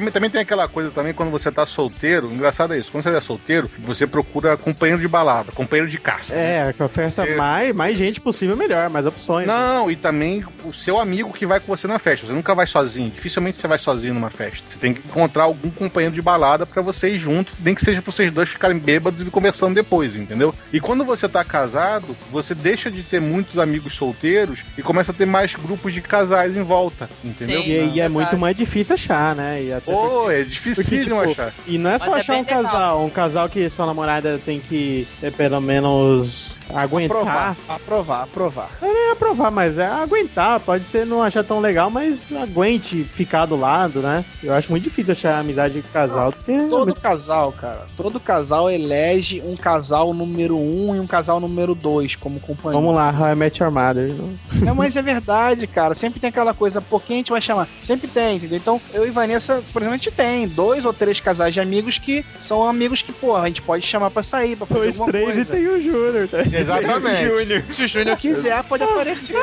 Tem- 0.00 0.10
também 0.10 0.30
tem 0.30 0.40
aquela 0.40 0.68
coisa 0.68 0.90
também 0.90 1.12
quando 1.14 1.30
você 1.30 1.50
tá 1.50 1.64
solteiro, 1.66 2.32
engraçado 2.32 2.74
é 2.74 2.78
isso, 2.78 2.90
quando 2.90 3.04
você 3.04 3.10
é 3.10 3.20
solteiro, 3.20 3.68
você 3.78 4.06
procura 4.06 4.56
companheiro 4.56 5.00
de 5.00 5.08
balada, 5.08 5.52
companheiro 5.52 5.88
de 5.90 5.98
caça. 5.98 6.34
É, 6.34 6.72
com 6.72 6.84
a 6.84 6.88
festa 6.88 7.24
Você- 7.24 7.34
mais, 7.34 7.74
mais 7.74 7.96
gente 7.98 8.20
possível, 8.20 8.56
melhor, 8.56 8.88
mais 8.90 9.06
opções. 9.06 9.46
Não, 9.46 9.90
e 9.90 9.96
também 9.96 10.42
o 10.64 10.72
seu 10.72 10.98
amigo 10.98 11.32
que 11.32 11.46
vai 11.46 11.60
com 11.60 11.66
você 11.74 11.86
na 11.86 11.98
festa. 11.98 12.26
Você 12.26 12.32
nunca 12.32 12.54
vai 12.54 12.66
sozinho. 12.66 13.10
Dificilmente 13.10 13.60
você 13.60 13.66
vai 13.68 13.78
sozinho 13.78 14.14
numa 14.14 14.30
festa. 14.30 14.64
Você 14.70 14.78
tem 14.78 14.94
que 14.94 15.00
encontrar 15.06 15.44
algum 15.44 15.70
companheiro 15.70 16.14
de 16.14 16.22
balada 16.22 16.66
pra 16.66 16.82
você 16.82 17.10
ir 17.10 17.18
junto, 17.18 17.52
nem 17.60 17.74
que 17.74 17.84
seja 17.84 18.02
pra 18.02 18.12
vocês 18.12 18.32
dois 18.32 18.48
ficarem 18.48 18.78
bêbados 18.78 19.20
e 19.20 19.24
conversando 19.26 19.74
depois, 19.74 20.14
entendeu? 20.16 20.54
E 20.72 20.80
quando 20.80 21.04
você 21.04 21.28
tá 21.28 21.44
casado, 21.44 22.16
você 22.30 22.54
deixa 22.54 22.90
de 22.90 23.02
ter 23.02 23.20
muitos 23.20 23.58
amigos 23.58 23.94
solteiros 23.94 24.60
e 24.76 24.82
começa 24.82 25.12
a 25.12 25.14
ter 25.14 25.26
mais 25.26 25.54
grupos 25.54 25.92
de 25.92 26.00
casais 26.00 26.56
em 26.56 26.62
volta, 26.62 27.08
entendeu? 27.24 27.62
Sim. 27.62 27.68
E, 27.68 27.94
e 27.96 28.00
é 28.00 28.08
muito 28.08 28.36
mais 28.38 28.54
difícil 28.56 28.94
achar, 28.94 29.34
né? 29.34 29.62
E 29.62 29.72
até 29.72 29.85
Pô, 29.86 30.30
é 30.30 30.42
difícil 30.42 30.82
Porque, 30.84 30.98
tipo, 30.98 31.20
achar. 31.30 31.54
E 31.66 31.78
não 31.78 31.90
é 31.90 31.98
só 31.98 32.10
Mas 32.10 32.16
é 32.16 32.20
achar 32.20 32.32
bem 32.34 32.42
um 32.42 32.46
legal. 32.46 32.62
casal, 32.64 33.04
um 33.04 33.10
casal 33.10 33.48
que 33.48 33.70
sua 33.70 33.86
namorada 33.86 34.38
tem 34.44 34.60
que 34.60 35.06
é, 35.22 35.30
pelo 35.30 35.60
menos 35.60 36.54
aguentar. 36.74 37.16
Aprovar, 37.16 37.56
aprovar, 37.68 38.22
aprovar. 38.24 38.70
Não 38.82 38.88
é 38.88 39.12
aprovar, 39.12 39.50
mas 39.50 39.78
é 39.78 39.86
aguentar. 39.86 40.60
Pode 40.60 40.84
ser 40.84 41.06
não 41.06 41.22
achar 41.22 41.44
tão 41.44 41.60
legal, 41.60 41.88
mas 41.88 42.28
aguente 42.32 43.04
ficar 43.04 43.46
do 43.46 43.56
lado, 43.56 44.00
né? 44.00 44.24
Eu 44.42 44.52
acho 44.52 44.70
muito 44.70 44.84
difícil 44.84 45.12
achar 45.12 45.38
amizade 45.38 45.80
com 45.80 45.88
casal. 45.88 46.32
Porque 46.32 46.56
Todo 46.68 46.94
casal, 46.94 47.52
cara, 47.52 47.86
todo 47.96 48.18
casal 48.18 48.68
elege 48.70 49.40
um 49.46 49.56
casal 49.56 50.12
número 50.12 50.56
um 50.58 50.94
e 50.96 51.00
um 51.00 51.06
casal 51.06 51.38
número 51.38 51.74
dois 51.74 52.16
como 52.16 52.40
companheiro. 52.40 52.84
Vamos 52.84 52.96
lá, 52.96 53.10
How 53.16 53.32
I 53.32 53.34
Met 53.36 53.62
Your 53.62 53.72
Mother. 53.72 54.12
não? 54.12 54.36
Não, 54.62 54.74
mas 54.74 54.96
é 54.96 55.02
verdade, 55.02 55.66
cara. 55.66 55.94
Sempre 55.94 56.18
tem 56.18 56.28
aquela 56.28 56.52
coisa, 56.52 56.80
por 56.82 57.00
quem 57.02 57.16
a 57.16 57.18
gente 57.18 57.30
vai 57.30 57.40
chamar? 57.40 57.68
Sempre 57.78 58.08
tem, 58.08 58.36
entendeu? 58.36 58.58
Então, 58.58 58.80
eu 58.92 59.06
e 59.06 59.10
Vanessa, 59.10 59.62
por 59.72 59.82
exemplo, 59.82 59.94
a 59.94 59.98
gente 59.98 60.10
tem 60.10 60.48
dois 60.48 60.84
ou 60.84 60.92
três 60.92 61.20
casais 61.20 61.52
de 61.54 61.60
amigos 61.60 61.98
que 61.98 62.24
são 62.38 62.68
amigos 62.68 63.02
que, 63.02 63.12
pô, 63.12 63.36
a 63.36 63.46
gente 63.46 63.62
pode 63.62 63.84
chamar 63.86 64.10
pra 64.10 64.22
sair, 64.22 64.56
pra 64.56 64.66
fazer 64.66 64.80
Dois, 64.80 65.00
alguma 65.00 65.12
três 65.12 65.34
coisa. 65.34 65.40
e 65.42 65.44
tem 65.44 65.68
o 65.68 65.80
Júnior, 65.82 66.28
tá? 66.28 66.40
Exatamente. 66.42 67.64
Se 67.74 67.82
o 67.84 67.86
Júnior 67.86 68.16
quiser, 68.16 68.62
pode 68.64 68.84
aparecer. 68.84 69.36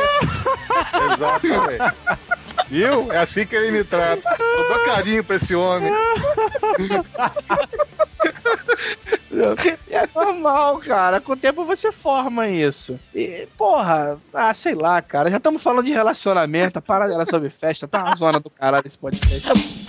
Exatamente. 1.14 1.96
Viu? 2.70 3.12
É 3.12 3.18
assim 3.20 3.46
que 3.46 3.56
ele 3.56 3.72
me 3.72 3.84
trata. 3.84 4.22
Eu 4.40 4.68
dou 4.70 4.86
carinho 4.86 5.24
pra 5.24 5.36
esse 5.36 5.54
homem. 5.54 5.92
É 9.90 10.08
normal, 10.16 10.78
cara. 10.80 11.20
Com 11.20 11.34
o 11.34 11.38
tempo 11.38 11.66
você 11.66 11.92
forma 11.92 12.48
isso. 12.48 13.00
E, 13.14 13.48
porra, 13.58 14.20
ah, 14.34 14.54
sei 14.54 14.76
lá, 14.76 15.02
cara. 15.02 15.30
Já 15.30 15.38
estamos 15.38 15.62
falando 15.62 15.86
de 15.86 15.92
relacionamento, 15.92 16.80
a 16.80 16.82
parada 16.82 17.14
era 17.14 17.26
sobre 17.26 17.50
festa, 17.50 17.88
tá 17.88 18.04
uma 18.04 18.16
zona 18.16 18.40
do 18.40 18.50
caralho 18.50 18.86
esse 18.88 18.98
podcast. 18.98 19.83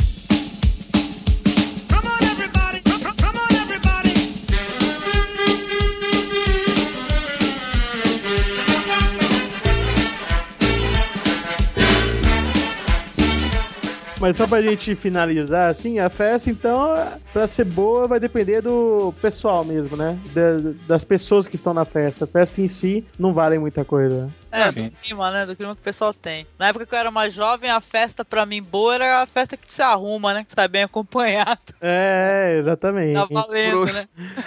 Mas 14.24 14.36
só 14.36 14.46
pra 14.46 14.62
gente 14.62 14.96
finalizar, 14.96 15.68
assim, 15.68 15.98
a 15.98 16.09
festa, 16.09 16.48
então, 16.48 16.94
pra 17.30 17.46
ser 17.46 17.64
boa, 17.64 18.09
vai 18.09 18.18
depender 18.18 18.62
do 18.62 19.12
pessoal 19.20 19.62
mesmo, 19.66 19.98
né? 19.98 20.18
Da- 20.32 20.72
das 20.86 21.05
pessoas 21.05 21.46
que 21.46 21.56
estão 21.56 21.74
na 21.74 21.84
festa. 21.84 22.24
A 22.24 22.26
festa 22.26 22.62
em 22.62 22.66
si 22.68 23.05
não 23.18 23.34
vale 23.34 23.59
muita 23.59 23.84
coisa. 23.84 24.30
É, 24.51 24.72
do 24.72 24.90
clima, 25.02 25.30
né? 25.30 25.44
Do 25.44 25.55
clima 25.55 25.74
que 25.74 25.82
o 25.82 25.84
pessoal 25.84 26.14
tem. 26.14 26.46
Na 26.59 26.68
época 26.68 26.86
que 26.86 26.94
eu 26.94 26.98
era 26.98 27.10
mais 27.10 27.34
jovem, 27.34 27.70
a 27.70 27.82
festa 27.82 28.24
pra 28.24 28.46
mim 28.46 28.62
boa 28.62 28.94
era 28.94 29.20
a 29.22 29.26
festa 29.26 29.59
que 29.59 29.66
tu 29.66 29.72
se 29.72 29.82
arruma, 29.82 30.32
né? 30.32 30.40
Que 30.42 30.48
tu 30.48 30.56
tá 30.56 30.66
bem 30.66 30.84
acompanhado. 30.84 31.60
É, 31.86 32.56
exatamente. 32.59 33.12
Tá 33.12 33.26
valendo, 33.30 33.84
Pro- 33.84 33.92
né? 33.92 34.05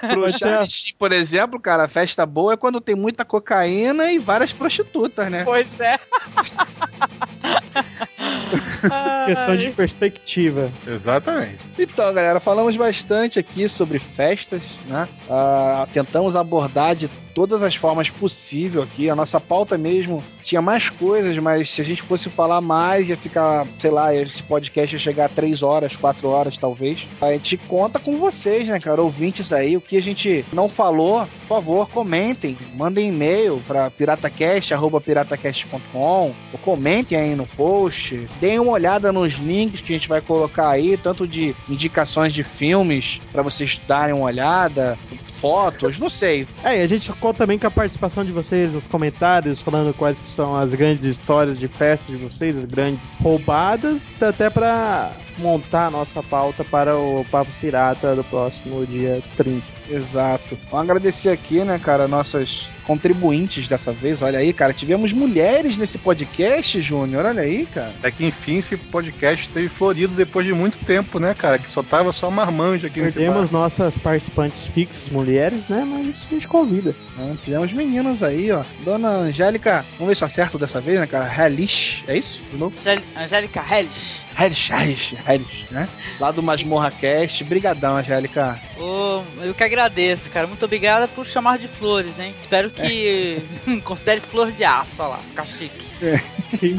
Pro 0.09 0.31
Charlie 0.31 0.95
por 0.97 1.11
exemplo, 1.11 1.59
cara, 1.59 1.83
a 1.83 1.87
festa 1.87 2.25
boa 2.25 2.53
é 2.53 2.57
quando 2.57 2.81
tem 2.81 2.95
muita 2.95 3.23
cocaína 3.23 4.11
e 4.11 4.17
várias 4.17 4.51
prostitutas, 4.51 5.29
né? 5.29 5.43
Pois 5.43 5.67
é. 5.79 5.97
Questão 9.25 9.55
de 9.57 9.69
perspectiva. 9.71 10.71
Exatamente. 10.85 11.57
Então, 11.77 12.13
galera, 12.13 12.39
falamos 12.39 12.75
bastante 12.77 13.39
aqui 13.39 13.67
sobre 13.67 13.99
festas, 13.99 14.61
né? 14.87 15.07
Ah, 15.29 15.87
tentamos 15.91 16.35
abordar 16.35 16.95
de 16.95 17.09
todas 17.37 17.61
as 17.61 17.75
formas 17.75 18.09
possível 18.09 18.81
aqui. 18.81 19.11
A 19.11 19.15
nossa 19.15 19.39
pauta 19.39 19.77
mesmo 19.77 20.23
tinha 20.41 20.59
mais 20.59 20.89
coisas, 20.89 21.37
mas 21.37 21.69
se 21.69 21.79
a 21.79 21.85
gente 21.85 22.01
fosse 22.01 22.31
falar 22.31 22.61
mais, 22.61 23.11
ia 23.11 23.17
ficar, 23.17 23.67
sei 23.77 23.91
lá, 23.91 24.15
esse 24.15 24.41
podcast 24.41 24.95
ia 24.95 24.99
chegar 24.99 25.25
a 25.25 25.29
3 25.29 25.61
horas, 25.61 25.95
4 25.95 26.27
horas, 26.27 26.57
talvez. 26.57 27.07
A 27.21 27.31
gente 27.33 27.55
conta 27.55 27.99
com 27.99 28.17
vocês, 28.17 28.67
né, 28.67 28.79
cara? 28.79 29.03
Ouvintes 29.03 29.53
aí, 29.53 29.77
o 29.77 29.81
que 29.81 29.97
a 29.97 30.01
gente 30.01 30.43
não 30.51 30.67
falou, 30.67 31.27
por 31.27 31.45
favor, 31.45 31.87
comentem, 31.89 32.57
mandem 32.75 33.09
e-mail 33.09 33.61
para 33.67 33.91
piratacast.piratacast.com 33.91 36.33
ou 36.51 36.59
comentem 36.63 37.19
aí 37.19 37.35
no 37.35 37.45
post, 37.45 38.27
deem 38.41 38.57
uma 38.57 38.71
olhada 38.71 39.13
nos 39.13 39.33
links 39.33 39.81
que 39.81 39.93
a 39.93 39.95
gente 39.95 40.09
vai 40.09 40.21
colocar 40.21 40.69
aí, 40.69 40.97
tanto 40.97 41.27
de 41.27 41.55
indicações 41.69 42.33
de 42.33 42.43
filmes 42.43 43.21
para 43.31 43.43
vocês 43.43 43.79
darem 43.87 44.15
uma 44.15 44.25
olhada, 44.25 44.97
fotos, 45.39 45.99
não 45.99 46.09
sei. 46.09 46.47
É, 46.63 46.79
e 46.79 46.81
a 46.81 46.87
gente 46.87 47.11
conta 47.13 47.39
também 47.39 47.59
com 47.59 47.67
a 47.67 47.71
participação 47.71 48.25
de 48.25 48.31
vocês 48.31 48.73
nos 48.73 48.87
comentários, 48.87 49.61
falando 49.61 49.93
quais 49.93 50.19
que 50.19 50.27
são 50.27 50.55
as 50.55 50.73
grandes 50.73 51.05
histórias 51.05 51.57
de 51.57 51.67
festas 51.67 52.17
de 52.17 52.23
vocês, 52.23 52.57
as 52.57 52.65
grandes 52.65 53.01
roubadas, 53.21 54.13
até 54.21 54.49
pra 54.49 55.11
montar 55.41 55.87
a 55.87 55.91
nossa 55.91 56.21
pauta 56.23 56.63
para 56.63 56.95
o 56.97 57.25
Papo 57.31 57.51
Pirata 57.61 58.15
do 58.15 58.23
próximo 58.23 58.85
dia 58.85 59.21
30. 59.35 59.63
Exato. 59.89 60.57
Vamos 60.69 60.83
agradecer 60.89 61.29
aqui, 61.29 61.63
né, 61.63 61.79
cara, 61.81 62.07
nossas 62.07 62.67
contribuintes 62.85 63.67
dessa 63.67 63.91
vez. 63.93 64.21
Olha 64.21 64.39
aí, 64.39 64.51
cara, 64.51 64.73
tivemos 64.73 65.13
mulheres 65.13 65.77
nesse 65.77 65.97
podcast, 65.97 66.81
Júnior. 66.81 67.25
Olha 67.25 67.41
aí, 67.41 67.65
cara. 67.65 67.93
Até 67.99 68.11
que 68.11 68.25
enfim 68.25 68.57
esse 68.57 68.75
podcast 68.75 69.47
teve 69.49 69.69
florido 69.69 70.13
depois 70.13 70.45
de 70.45 70.53
muito 70.53 70.77
tempo, 70.79 71.19
né, 71.19 71.33
cara? 71.33 71.57
Que 71.57 71.69
só 71.71 71.81
tava 71.83 72.11
só 72.11 72.29
marmanjo 72.29 72.87
aqui 72.87 72.99
Perdemos 73.01 73.49
nossas 73.49 73.97
participantes 73.97 74.65
fixas, 74.67 75.09
mulheres, 75.09 75.67
né? 75.69 75.85
Mas 75.87 76.25
a 76.27 76.33
gente 76.33 76.47
convida. 76.47 76.93
Né, 77.17 77.37
Tivemos 77.41 77.71
meninas 77.71 78.23
aí, 78.23 78.51
ó. 78.51 78.63
Dona 78.83 79.09
Angélica, 79.09 79.85
vamos 79.97 80.07
ver 80.09 80.15
se 80.15 80.23
eu 80.23 80.27
acerto 80.27 80.57
dessa 80.57 80.81
vez, 80.81 80.99
né, 80.99 81.07
cara? 81.07 81.27
Hellish, 81.33 82.03
é 82.07 82.17
isso? 82.17 82.41
De 82.51 82.57
novo? 82.57 82.75
Angéli- 82.79 83.03
Angélica 83.15 83.63
Hellish. 83.69 84.26
Hellish, 84.39 84.71
Hellish, 84.71 85.17
Hellish, 85.27 85.67
né? 85.71 85.89
Lá 86.19 86.31
do 86.31 86.43
Masmorra 86.43 86.91
Cast. 86.91 87.43
Brigadão, 87.43 87.97
Angélica. 87.97 88.59
Ô, 88.77 89.23
eu 89.41 89.53
que 89.53 89.63
agradeço, 89.63 90.29
cara. 90.29 90.45
Muito 90.45 90.63
obrigada 90.63 91.07
por 91.07 91.25
chamar 91.25 91.57
de 91.57 91.67
flores, 91.67 92.19
hein? 92.19 92.35
Espero 92.39 92.69
que 92.69 93.41
considere 93.83 94.21
flor 94.21 94.51
de 94.51 94.63
aço, 94.63 95.01
olha 95.01 95.09
lá, 95.09 95.17
fica 95.17 95.45
chique. 95.45 95.87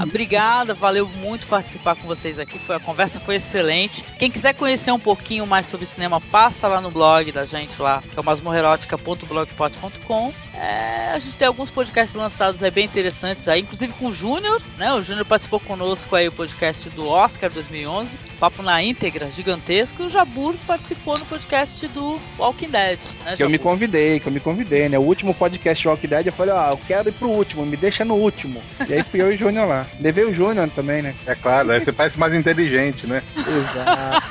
Obrigada, 0.02 0.72
valeu 0.72 1.06
muito 1.06 1.46
participar 1.46 1.96
com 1.96 2.06
vocês 2.06 2.38
aqui. 2.38 2.58
Foi, 2.60 2.76
a 2.76 2.80
conversa 2.80 3.20
foi 3.20 3.36
excelente. 3.36 4.04
Quem 4.18 4.30
quiser 4.30 4.54
conhecer 4.54 4.92
um 4.92 4.98
pouquinho 4.98 5.46
mais 5.46 5.66
sobre 5.66 5.86
cinema, 5.86 6.20
passa 6.20 6.68
lá 6.68 6.80
no 6.80 6.90
blog 6.90 7.32
da 7.32 7.44
gente 7.44 7.80
lá, 7.80 8.02
que 8.02 8.16
é 8.16 8.20
o 8.20 8.24
masmorrerótica.blogspot.com. 8.24 10.32
É, 10.58 11.12
a 11.12 11.18
gente 11.20 11.36
tem 11.36 11.46
alguns 11.46 11.70
podcasts 11.70 12.14
lançados 12.14 12.62
aí 12.62 12.70
bem 12.70 12.84
interessantes 12.84 13.46
aí, 13.46 13.60
inclusive 13.60 13.92
com 13.92 14.06
o 14.06 14.14
Júnior, 14.14 14.60
né? 14.76 14.92
O 14.92 15.02
Júnior 15.02 15.24
participou 15.24 15.60
conosco 15.60 16.16
aí 16.16 16.26
o 16.26 16.32
podcast 16.32 16.90
do 16.90 17.08
Oscar 17.08 17.48
2011, 17.48 18.10
papo 18.40 18.60
na 18.62 18.82
íntegra, 18.82 19.30
gigantesco, 19.30 20.02
e 20.02 20.06
o 20.06 20.10
Jabur 20.10 20.56
participou 20.66 21.16
no 21.16 21.24
podcast 21.26 21.86
do 21.88 22.18
Walking 22.36 22.70
Dead, 22.70 22.98
né, 23.24 23.36
Que 23.36 23.44
eu 23.44 23.48
me 23.48 23.58
convidei, 23.58 24.18
que 24.18 24.26
eu 24.26 24.32
me 24.32 24.40
convidei, 24.40 24.88
né? 24.88 24.98
O 24.98 25.02
último 25.02 25.32
podcast 25.32 25.86
Walking 25.86 26.08
Dead, 26.08 26.26
eu 26.26 26.32
falei, 26.32 26.52
ó, 26.52 26.70
eu 26.70 26.80
quero 26.88 27.08
ir 27.08 27.12
pro 27.12 27.28
último, 27.28 27.64
me 27.64 27.76
deixa 27.76 28.04
no 28.04 28.14
último. 28.14 28.60
E 28.88 28.94
aí 28.94 29.04
fui 29.04 29.22
eu 29.22 29.30
e 29.30 29.36
o 29.36 29.38
Júnior 29.38 29.68
lá. 29.68 29.86
Levei 30.00 30.24
o 30.24 30.34
Júnior 30.34 30.68
também, 30.70 31.02
né? 31.02 31.14
É 31.24 31.36
claro, 31.36 31.70
aí 31.70 31.78
você 31.78 31.92
parece 31.92 32.18
mais 32.18 32.34
inteligente, 32.34 33.06
né? 33.06 33.22
Exato. 33.36 34.26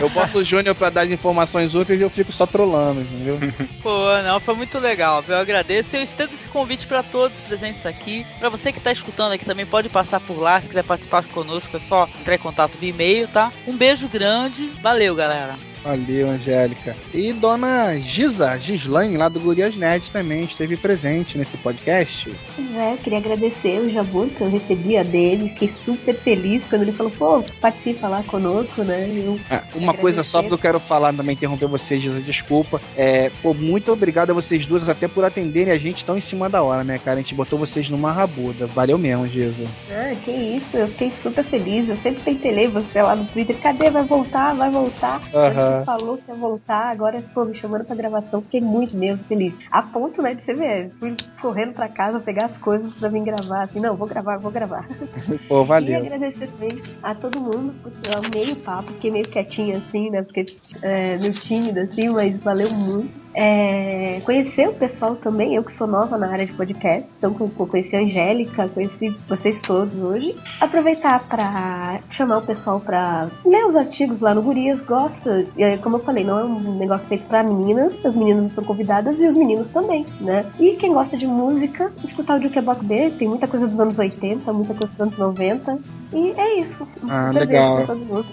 eu 0.00 0.08
boto 0.08 0.38
o 0.38 0.44
Júnior 0.44 0.76
pra 0.76 0.88
dar 0.88 1.00
as 1.00 1.10
informações 1.10 1.74
úteis 1.74 2.00
e 2.00 2.04
eu 2.04 2.10
fico 2.10 2.32
só 2.32 2.46
trolando, 2.46 3.00
entendeu? 3.00 3.38
Pô, 3.82 4.22
não, 4.22 4.38
foi 4.38 4.54
muito 4.54 4.78
legal, 4.78 5.20
viu? 5.20 5.34
Eu 5.34 5.40
agradeço 5.40 5.63
e 5.72 5.96
eu 5.96 6.02
estendo 6.02 6.34
esse 6.34 6.48
convite 6.48 6.86
pra 6.86 7.02
todos 7.02 7.40
presentes 7.40 7.86
aqui. 7.86 8.26
Pra 8.38 8.48
você 8.48 8.72
que 8.72 8.80
tá 8.80 8.92
escutando 8.92 9.32
aqui 9.32 9.44
também, 9.44 9.66
pode 9.66 9.88
passar 9.88 10.20
por 10.20 10.38
lá, 10.38 10.60
se 10.60 10.68
quiser 10.68 10.84
participar 10.84 11.24
conosco, 11.24 11.76
é 11.76 11.80
só 11.80 12.08
entrar 12.20 12.34
em 12.34 12.38
contato 12.38 12.78
via 12.78 12.90
e-mail, 12.90 13.28
tá? 13.28 13.52
Um 13.66 13.76
beijo 13.76 14.08
grande, 14.08 14.66
valeu, 14.82 15.14
galera. 15.14 15.56
Valeu, 15.84 16.30
Angélica. 16.30 16.96
E 17.12 17.32
Dona 17.32 17.96
Giza, 17.98 18.56
Gislaine, 18.56 19.18
lá 19.18 19.28
do 19.28 19.38
Gurias 19.38 19.76
Nerd, 19.76 20.10
também 20.10 20.44
esteve 20.44 20.76
presente 20.76 21.36
nesse 21.36 21.58
podcast. 21.58 22.34
É, 22.74 22.94
eu 22.94 22.96
queria 22.96 23.18
agradecer 23.18 23.78
o 23.80 23.90
Jabur, 23.90 24.28
que 24.28 24.40
eu 24.40 24.48
recebi 24.48 24.96
a 24.96 25.02
dele, 25.02 25.50
fiquei 25.50 25.68
super 25.68 26.14
feliz 26.14 26.66
quando 26.66 26.82
ele 26.82 26.92
falou, 26.92 27.12
pô, 27.12 27.44
participa 27.60 28.08
lá 28.08 28.22
conosco, 28.22 28.82
né? 28.82 29.08
Eu 29.14 29.38
Ah, 29.50 29.62
uma 29.74 29.92
coisa 29.92 30.22
só 30.22 30.42
que 30.42 30.50
eu 30.50 30.58
quero 30.58 30.80
falar, 30.80 31.12
também 31.12 31.34
interromper 31.34 31.68
vocês, 31.68 32.00
Giza, 32.00 32.22
desculpa. 32.22 32.80
É, 32.96 33.30
pô, 33.42 33.52
muito 33.52 33.92
obrigado 33.92 34.30
a 34.30 34.34
vocês 34.34 34.64
duas, 34.64 34.88
até 34.88 35.06
por 35.06 35.24
atenderem 35.24 35.72
a 35.72 35.78
gente 35.78 36.04
tão 36.04 36.16
em 36.16 36.20
cima 36.20 36.48
da 36.48 36.62
hora, 36.62 36.82
né, 36.82 36.98
cara? 36.98 37.18
A 37.18 37.22
gente 37.22 37.34
botou 37.34 37.58
vocês 37.58 37.90
numa 37.90 38.10
rabuda. 38.10 38.66
Valeu 38.66 38.96
mesmo, 38.96 39.28
Giza. 39.28 39.64
Ah, 39.90 40.14
que 40.24 40.30
isso, 40.30 40.76
eu 40.76 40.88
fiquei 40.88 41.10
super 41.10 41.44
feliz. 41.44 41.88
Eu 41.88 41.96
sempre 41.96 42.22
tentei 42.22 42.52
ler 42.52 42.68
você 42.68 43.02
lá 43.02 43.14
no 43.14 43.24
Twitter. 43.26 43.56
Cadê? 43.56 43.90
Vai 43.90 44.04
voltar? 44.04 44.54
Vai 44.54 44.70
voltar? 44.70 45.20
Aham. 45.34 45.73
Você 45.80 45.84
falou 45.84 46.16
que 46.18 46.30
ia 46.30 46.34
voltar, 46.36 46.88
agora 46.90 47.22
pô, 47.34 47.44
me 47.44 47.54
chamando 47.54 47.84
pra 47.84 47.94
gravação. 47.96 48.42
Fiquei 48.42 48.60
muito 48.60 48.96
mesmo 48.96 49.26
feliz. 49.26 49.60
A 49.70 49.82
ponto, 49.82 50.20
né, 50.22 50.34
de 50.34 50.42
você 50.42 50.54
ver. 50.54 50.90
Fui 50.98 51.14
correndo 51.40 51.72
pra 51.72 51.88
casa 51.88 52.20
pegar 52.20 52.46
as 52.46 52.58
coisas 52.58 52.94
pra 52.94 53.08
vir 53.08 53.22
gravar. 53.24 53.62
Assim, 53.62 53.80
não, 53.80 53.96
vou 53.96 54.06
gravar, 54.08 54.38
vou 54.38 54.50
gravar. 54.50 54.86
Pô, 55.48 55.62
E 55.62 55.66
valeu. 55.66 55.98
agradecer 56.00 56.46
também 56.48 56.70
a 57.02 57.14
todo 57.14 57.40
mundo. 57.40 57.74
Eu 57.84 58.18
amei 58.24 58.52
o 58.52 58.56
papo, 58.56 58.92
fiquei 58.92 59.10
meio 59.10 59.28
quietinha 59.28 59.78
assim, 59.78 60.10
né? 60.10 60.22
Porque 60.22 60.44
é, 60.82 61.18
meio 61.18 61.32
tímida 61.32 61.82
assim, 61.82 62.08
mas 62.10 62.40
valeu 62.40 62.68
muito. 62.72 63.23
É, 63.34 64.20
conhecer 64.24 64.68
o 64.68 64.72
pessoal 64.74 65.16
também, 65.16 65.54
eu 65.56 65.64
que 65.64 65.72
sou 65.72 65.86
nova 65.86 66.16
na 66.16 66.30
área 66.30 66.46
de 66.46 66.52
podcast, 66.52 67.14
então 67.18 67.34
co- 67.34 67.48
co- 67.48 67.66
conheci 67.66 67.96
a 67.96 68.00
Angélica, 68.00 68.68
conheci 68.68 69.14
vocês 69.28 69.60
todos 69.60 69.96
hoje. 69.96 70.36
Aproveitar 70.60 71.18
pra 71.28 71.98
chamar 72.08 72.38
o 72.38 72.42
pessoal 72.42 72.78
pra 72.80 73.28
ler 73.44 73.64
os 73.66 73.74
artigos 73.74 74.20
lá 74.20 74.34
no 74.34 74.42
Gurias, 74.42 74.84
gosta, 74.84 75.46
como 75.82 75.96
eu 75.96 76.00
falei, 76.04 76.22
não 76.24 76.38
é 76.38 76.44
um 76.44 76.78
negócio 76.78 77.08
feito 77.08 77.26
pra 77.26 77.42
meninas, 77.42 78.04
as 78.04 78.16
meninas 78.16 78.44
estão 78.46 78.62
convidadas 78.62 79.20
e 79.20 79.26
os 79.26 79.36
meninos 79.36 79.68
também, 79.68 80.06
né? 80.20 80.46
E 80.60 80.76
quem 80.76 80.92
gosta 80.92 81.16
de 81.16 81.26
música, 81.26 81.92
escutar 82.04 82.38
o 82.38 82.42
Jukebox 82.42 82.84
B, 82.84 83.10
tem 83.18 83.28
muita 83.28 83.48
coisa 83.48 83.66
dos 83.66 83.80
anos 83.80 83.98
80, 83.98 84.52
muita 84.52 84.74
coisa 84.74 84.92
dos 84.92 85.00
anos 85.00 85.18
90, 85.18 85.78
e 86.12 86.30
é 86.36 86.60
isso. 86.60 86.86
Um 87.02 87.10
Ah, 87.10 87.30
legal. 87.30 87.84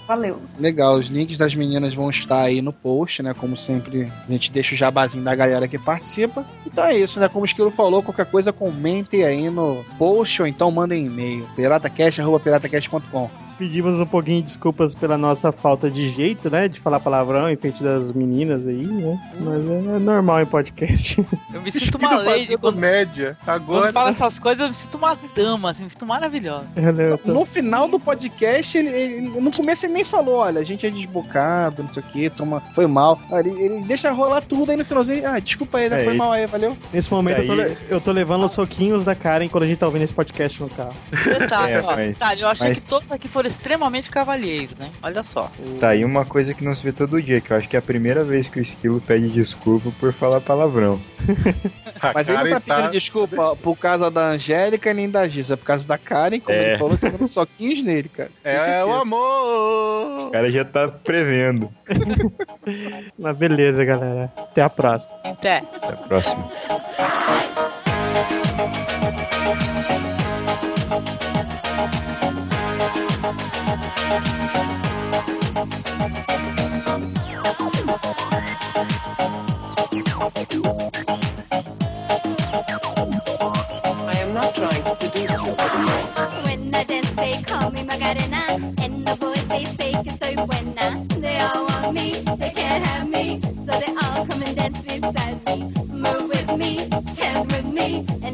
valeu. 0.06 0.36
Legal, 0.58 0.94
os 0.94 1.08
links 1.08 1.36
das 1.36 1.54
meninas 1.54 1.92
vão 1.92 2.08
estar 2.08 2.42
aí 2.42 2.62
no 2.62 2.72
post, 2.72 3.22
né? 3.22 3.34
Como 3.34 3.56
sempre, 3.56 4.12
a 4.28 4.30
gente 4.30 4.52
deixa 4.52 4.74
o 4.74 4.78
jabazinho 4.92 5.24
da 5.24 5.34
galera 5.34 5.66
que 5.66 5.78
participa. 5.78 6.44
Então 6.66 6.84
é 6.84 6.94
isso, 6.96 7.18
né? 7.18 7.28
Como 7.28 7.42
o 7.42 7.46
Esquilo 7.46 7.70
falou, 7.70 8.02
qualquer 8.02 8.26
coisa 8.26 8.52
comentem 8.52 9.24
aí 9.24 9.48
no 9.50 9.84
post 9.98 10.42
ou 10.42 10.46
então 10.48 10.70
mandem 10.70 11.06
e-mail. 11.06 11.46
piratacast.piratacast.com 11.56 13.30
Pedimos 13.58 14.00
um 14.00 14.06
pouquinho 14.06 14.38
de 14.38 14.46
desculpas 14.46 14.92
pela 14.94 15.16
nossa 15.16 15.52
falta 15.52 15.88
de 15.88 16.08
jeito, 16.08 16.50
né? 16.50 16.66
De 16.66 16.80
falar 16.80 16.98
palavrão 16.98 17.48
em 17.48 17.56
frente 17.56 17.82
das 17.82 18.10
meninas 18.10 18.66
aí, 18.66 18.84
né? 18.86 19.20
Mas 19.38 19.70
é 19.94 19.98
normal 19.98 20.40
em 20.40 20.46
podcast. 20.46 21.24
Eu 21.52 21.62
me 21.62 21.70
sinto 21.70 21.96
uma 21.98 22.16
lady 22.16 22.44
fazendo 22.46 22.58
quando, 22.58 22.76
média. 22.78 23.36
quando 23.44 23.50
Agora. 23.54 23.92
fala 23.92 24.10
essas 24.10 24.38
coisas, 24.38 24.62
eu 24.62 24.68
me 24.70 24.74
sinto 24.74 24.96
uma 24.96 25.16
dama, 25.36 25.70
assim, 25.70 25.84
me 25.84 25.90
sinto 25.90 26.04
maravilhosa. 26.06 26.64
Eu 27.10 27.18
tô- 27.18 27.32
No 27.32 27.44
final 27.44 27.86
do 27.86 28.00
podcast, 28.00 28.76
ele, 28.78 28.88
ele- 28.88 29.40
no 29.40 29.52
começo 29.52 29.86
ele 29.86 29.92
nem 29.92 30.04
falou, 30.04 30.38
olha, 30.38 30.60
a 30.60 30.64
gente 30.64 30.84
é 30.86 30.90
desbocado, 30.90 31.82
não 31.84 31.92
sei 31.92 32.02
o 32.02 32.06
que, 32.06 32.30
toma, 32.30 32.62
foi 32.74 32.86
mal. 32.88 33.20
Ele, 33.30 33.50
ele 33.50 33.82
deixa 33.84 34.10
rolar 34.10 34.40
tudo 34.40 34.70
aí 34.70 34.76
no 34.82 34.88
finalzinho, 34.88 35.26
ah, 35.28 35.38
desculpa 35.38 35.78
aí, 35.78 35.88
né? 35.88 36.00
É, 36.02 36.04
foi 36.04 36.14
mal 36.14 36.32
aí, 36.32 36.46
valeu? 36.46 36.76
Nesse 36.92 37.10
momento 37.10 37.40
eu 37.40 37.46
tô, 37.46 37.54
le- 37.54 37.76
eu 37.88 38.00
tô 38.00 38.12
levando 38.12 38.44
os 38.44 38.52
soquinhos 38.52 39.04
da 39.04 39.14
Karen 39.14 39.48
quando 39.48 39.64
a 39.64 39.66
gente 39.66 39.78
tá 39.78 39.86
ouvindo 39.86 40.02
esse 40.02 40.12
podcast 40.12 40.60
no 40.62 40.68
carro. 40.68 40.94
Detalhe, 41.38 41.72
É, 41.74 41.80
ó, 41.80 41.86
mas- 41.96 42.08
detalhe, 42.08 42.40
eu 42.42 42.48
achei 42.48 42.68
mas- 42.68 42.78
que 42.82 42.84
todos 42.88 43.10
aqui 43.10 43.28
foram 43.28 43.48
extremamente 43.48 44.10
cavalheiros, 44.10 44.78
hein? 44.80 44.90
Olha 45.02 45.22
só. 45.22 45.50
Tá 45.80 45.88
aí 45.90 46.04
uma 46.04 46.24
coisa 46.24 46.52
que 46.54 46.64
não 46.64 46.74
se 46.74 46.82
vê 46.82 46.92
todo 46.92 47.20
dia, 47.20 47.40
que 47.40 47.50
eu 47.52 47.56
acho 47.56 47.68
que 47.68 47.76
é 47.76 47.78
a 47.78 47.82
primeira 47.82 48.22
vez 48.24 48.48
que 48.48 48.58
o 48.60 48.62
Esquilo 48.62 49.00
pede 49.00 49.28
desculpa 49.28 49.90
por 49.98 50.12
falar 50.12 50.40
palavrão. 50.40 51.00
Mas 52.14 52.28
ele 52.28 52.38
não 52.38 52.50
tá 52.50 52.60
pedindo 52.60 52.82
tá- 52.84 52.88
desculpa 52.90 53.56
por 53.56 53.76
causa 53.76 54.10
da 54.10 54.22
Angélica 54.30 54.90
e 54.90 54.94
nem 54.94 55.08
da 55.08 55.28
Giz, 55.28 55.50
é 55.50 55.56
por 55.56 55.64
causa 55.64 55.86
da 55.86 55.96
Karen, 55.98 56.40
como 56.40 56.56
É. 56.56 56.70
ele 56.70 56.78
falou, 56.78 56.98
tá 56.98 57.08
dando 57.08 57.26
soquinhos 57.28 57.82
nele, 57.82 58.08
cara. 58.08 58.30
É 58.42 58.58
certeza. 58.58 58.86
o 58.86 58.92
amor! 58.92 60.28
O 60.28 60.30
cara 60.30 60.50
já 60.50 60.64
tá 60.64 60.88
prevendo. 60.88 61.70
Mas 63.18 63.36
beleza, 63.36 63.84
galera. 63.84 64.32
Até 64.36 64.62
a 64.62 64.70
próxima. 64.70 65.12
Até. 65.24 65.58
Até 65.58 65.86
a 65.88 65.96
próxima. 65.96 67.71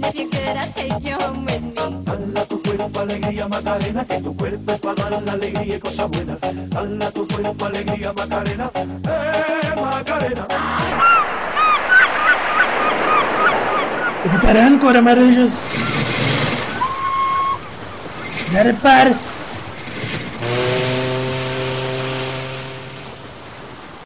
If 0.08 0.14
you're 0.14 0.30
good, 0.30 0.56
I'll 0.56 0.72
take 0.72 1.04
you 1.04 1.14
home 1.16 1.44
with 1.44 1.62
me. 1.62 1.72
Dala 2.04 2.44
tu 2.46 2.62
cuerpo 2.62 3.00
alegría 3.00 3.48
Macarena, 3.48 4.04
que 4.04 4.20
tu 4.20 4.36
cuerpo 4.36 4.72
es 4.72 4.80
para 4.80 5.10
dar 5.10 5.22
la 5.22 5.32
alegría 5.32 5.76
y 5.76 5.80
cosas 5.80 6.08
buenas. 6.10 6.38
Dala 6.40 7.10
tu 7.10 7.28
cuerpo 7.28 7.64
alegría 7.66 8.12
Macarena, 8.12 8.70
eh 8.74 9.80
Macarena. 9.80 10.46
Evitaran 14.24 14.78
Cora 14.78 15.02
Maranjas. 15.02 15.52
Já 18.52 18.62
repare, 18.62 19.14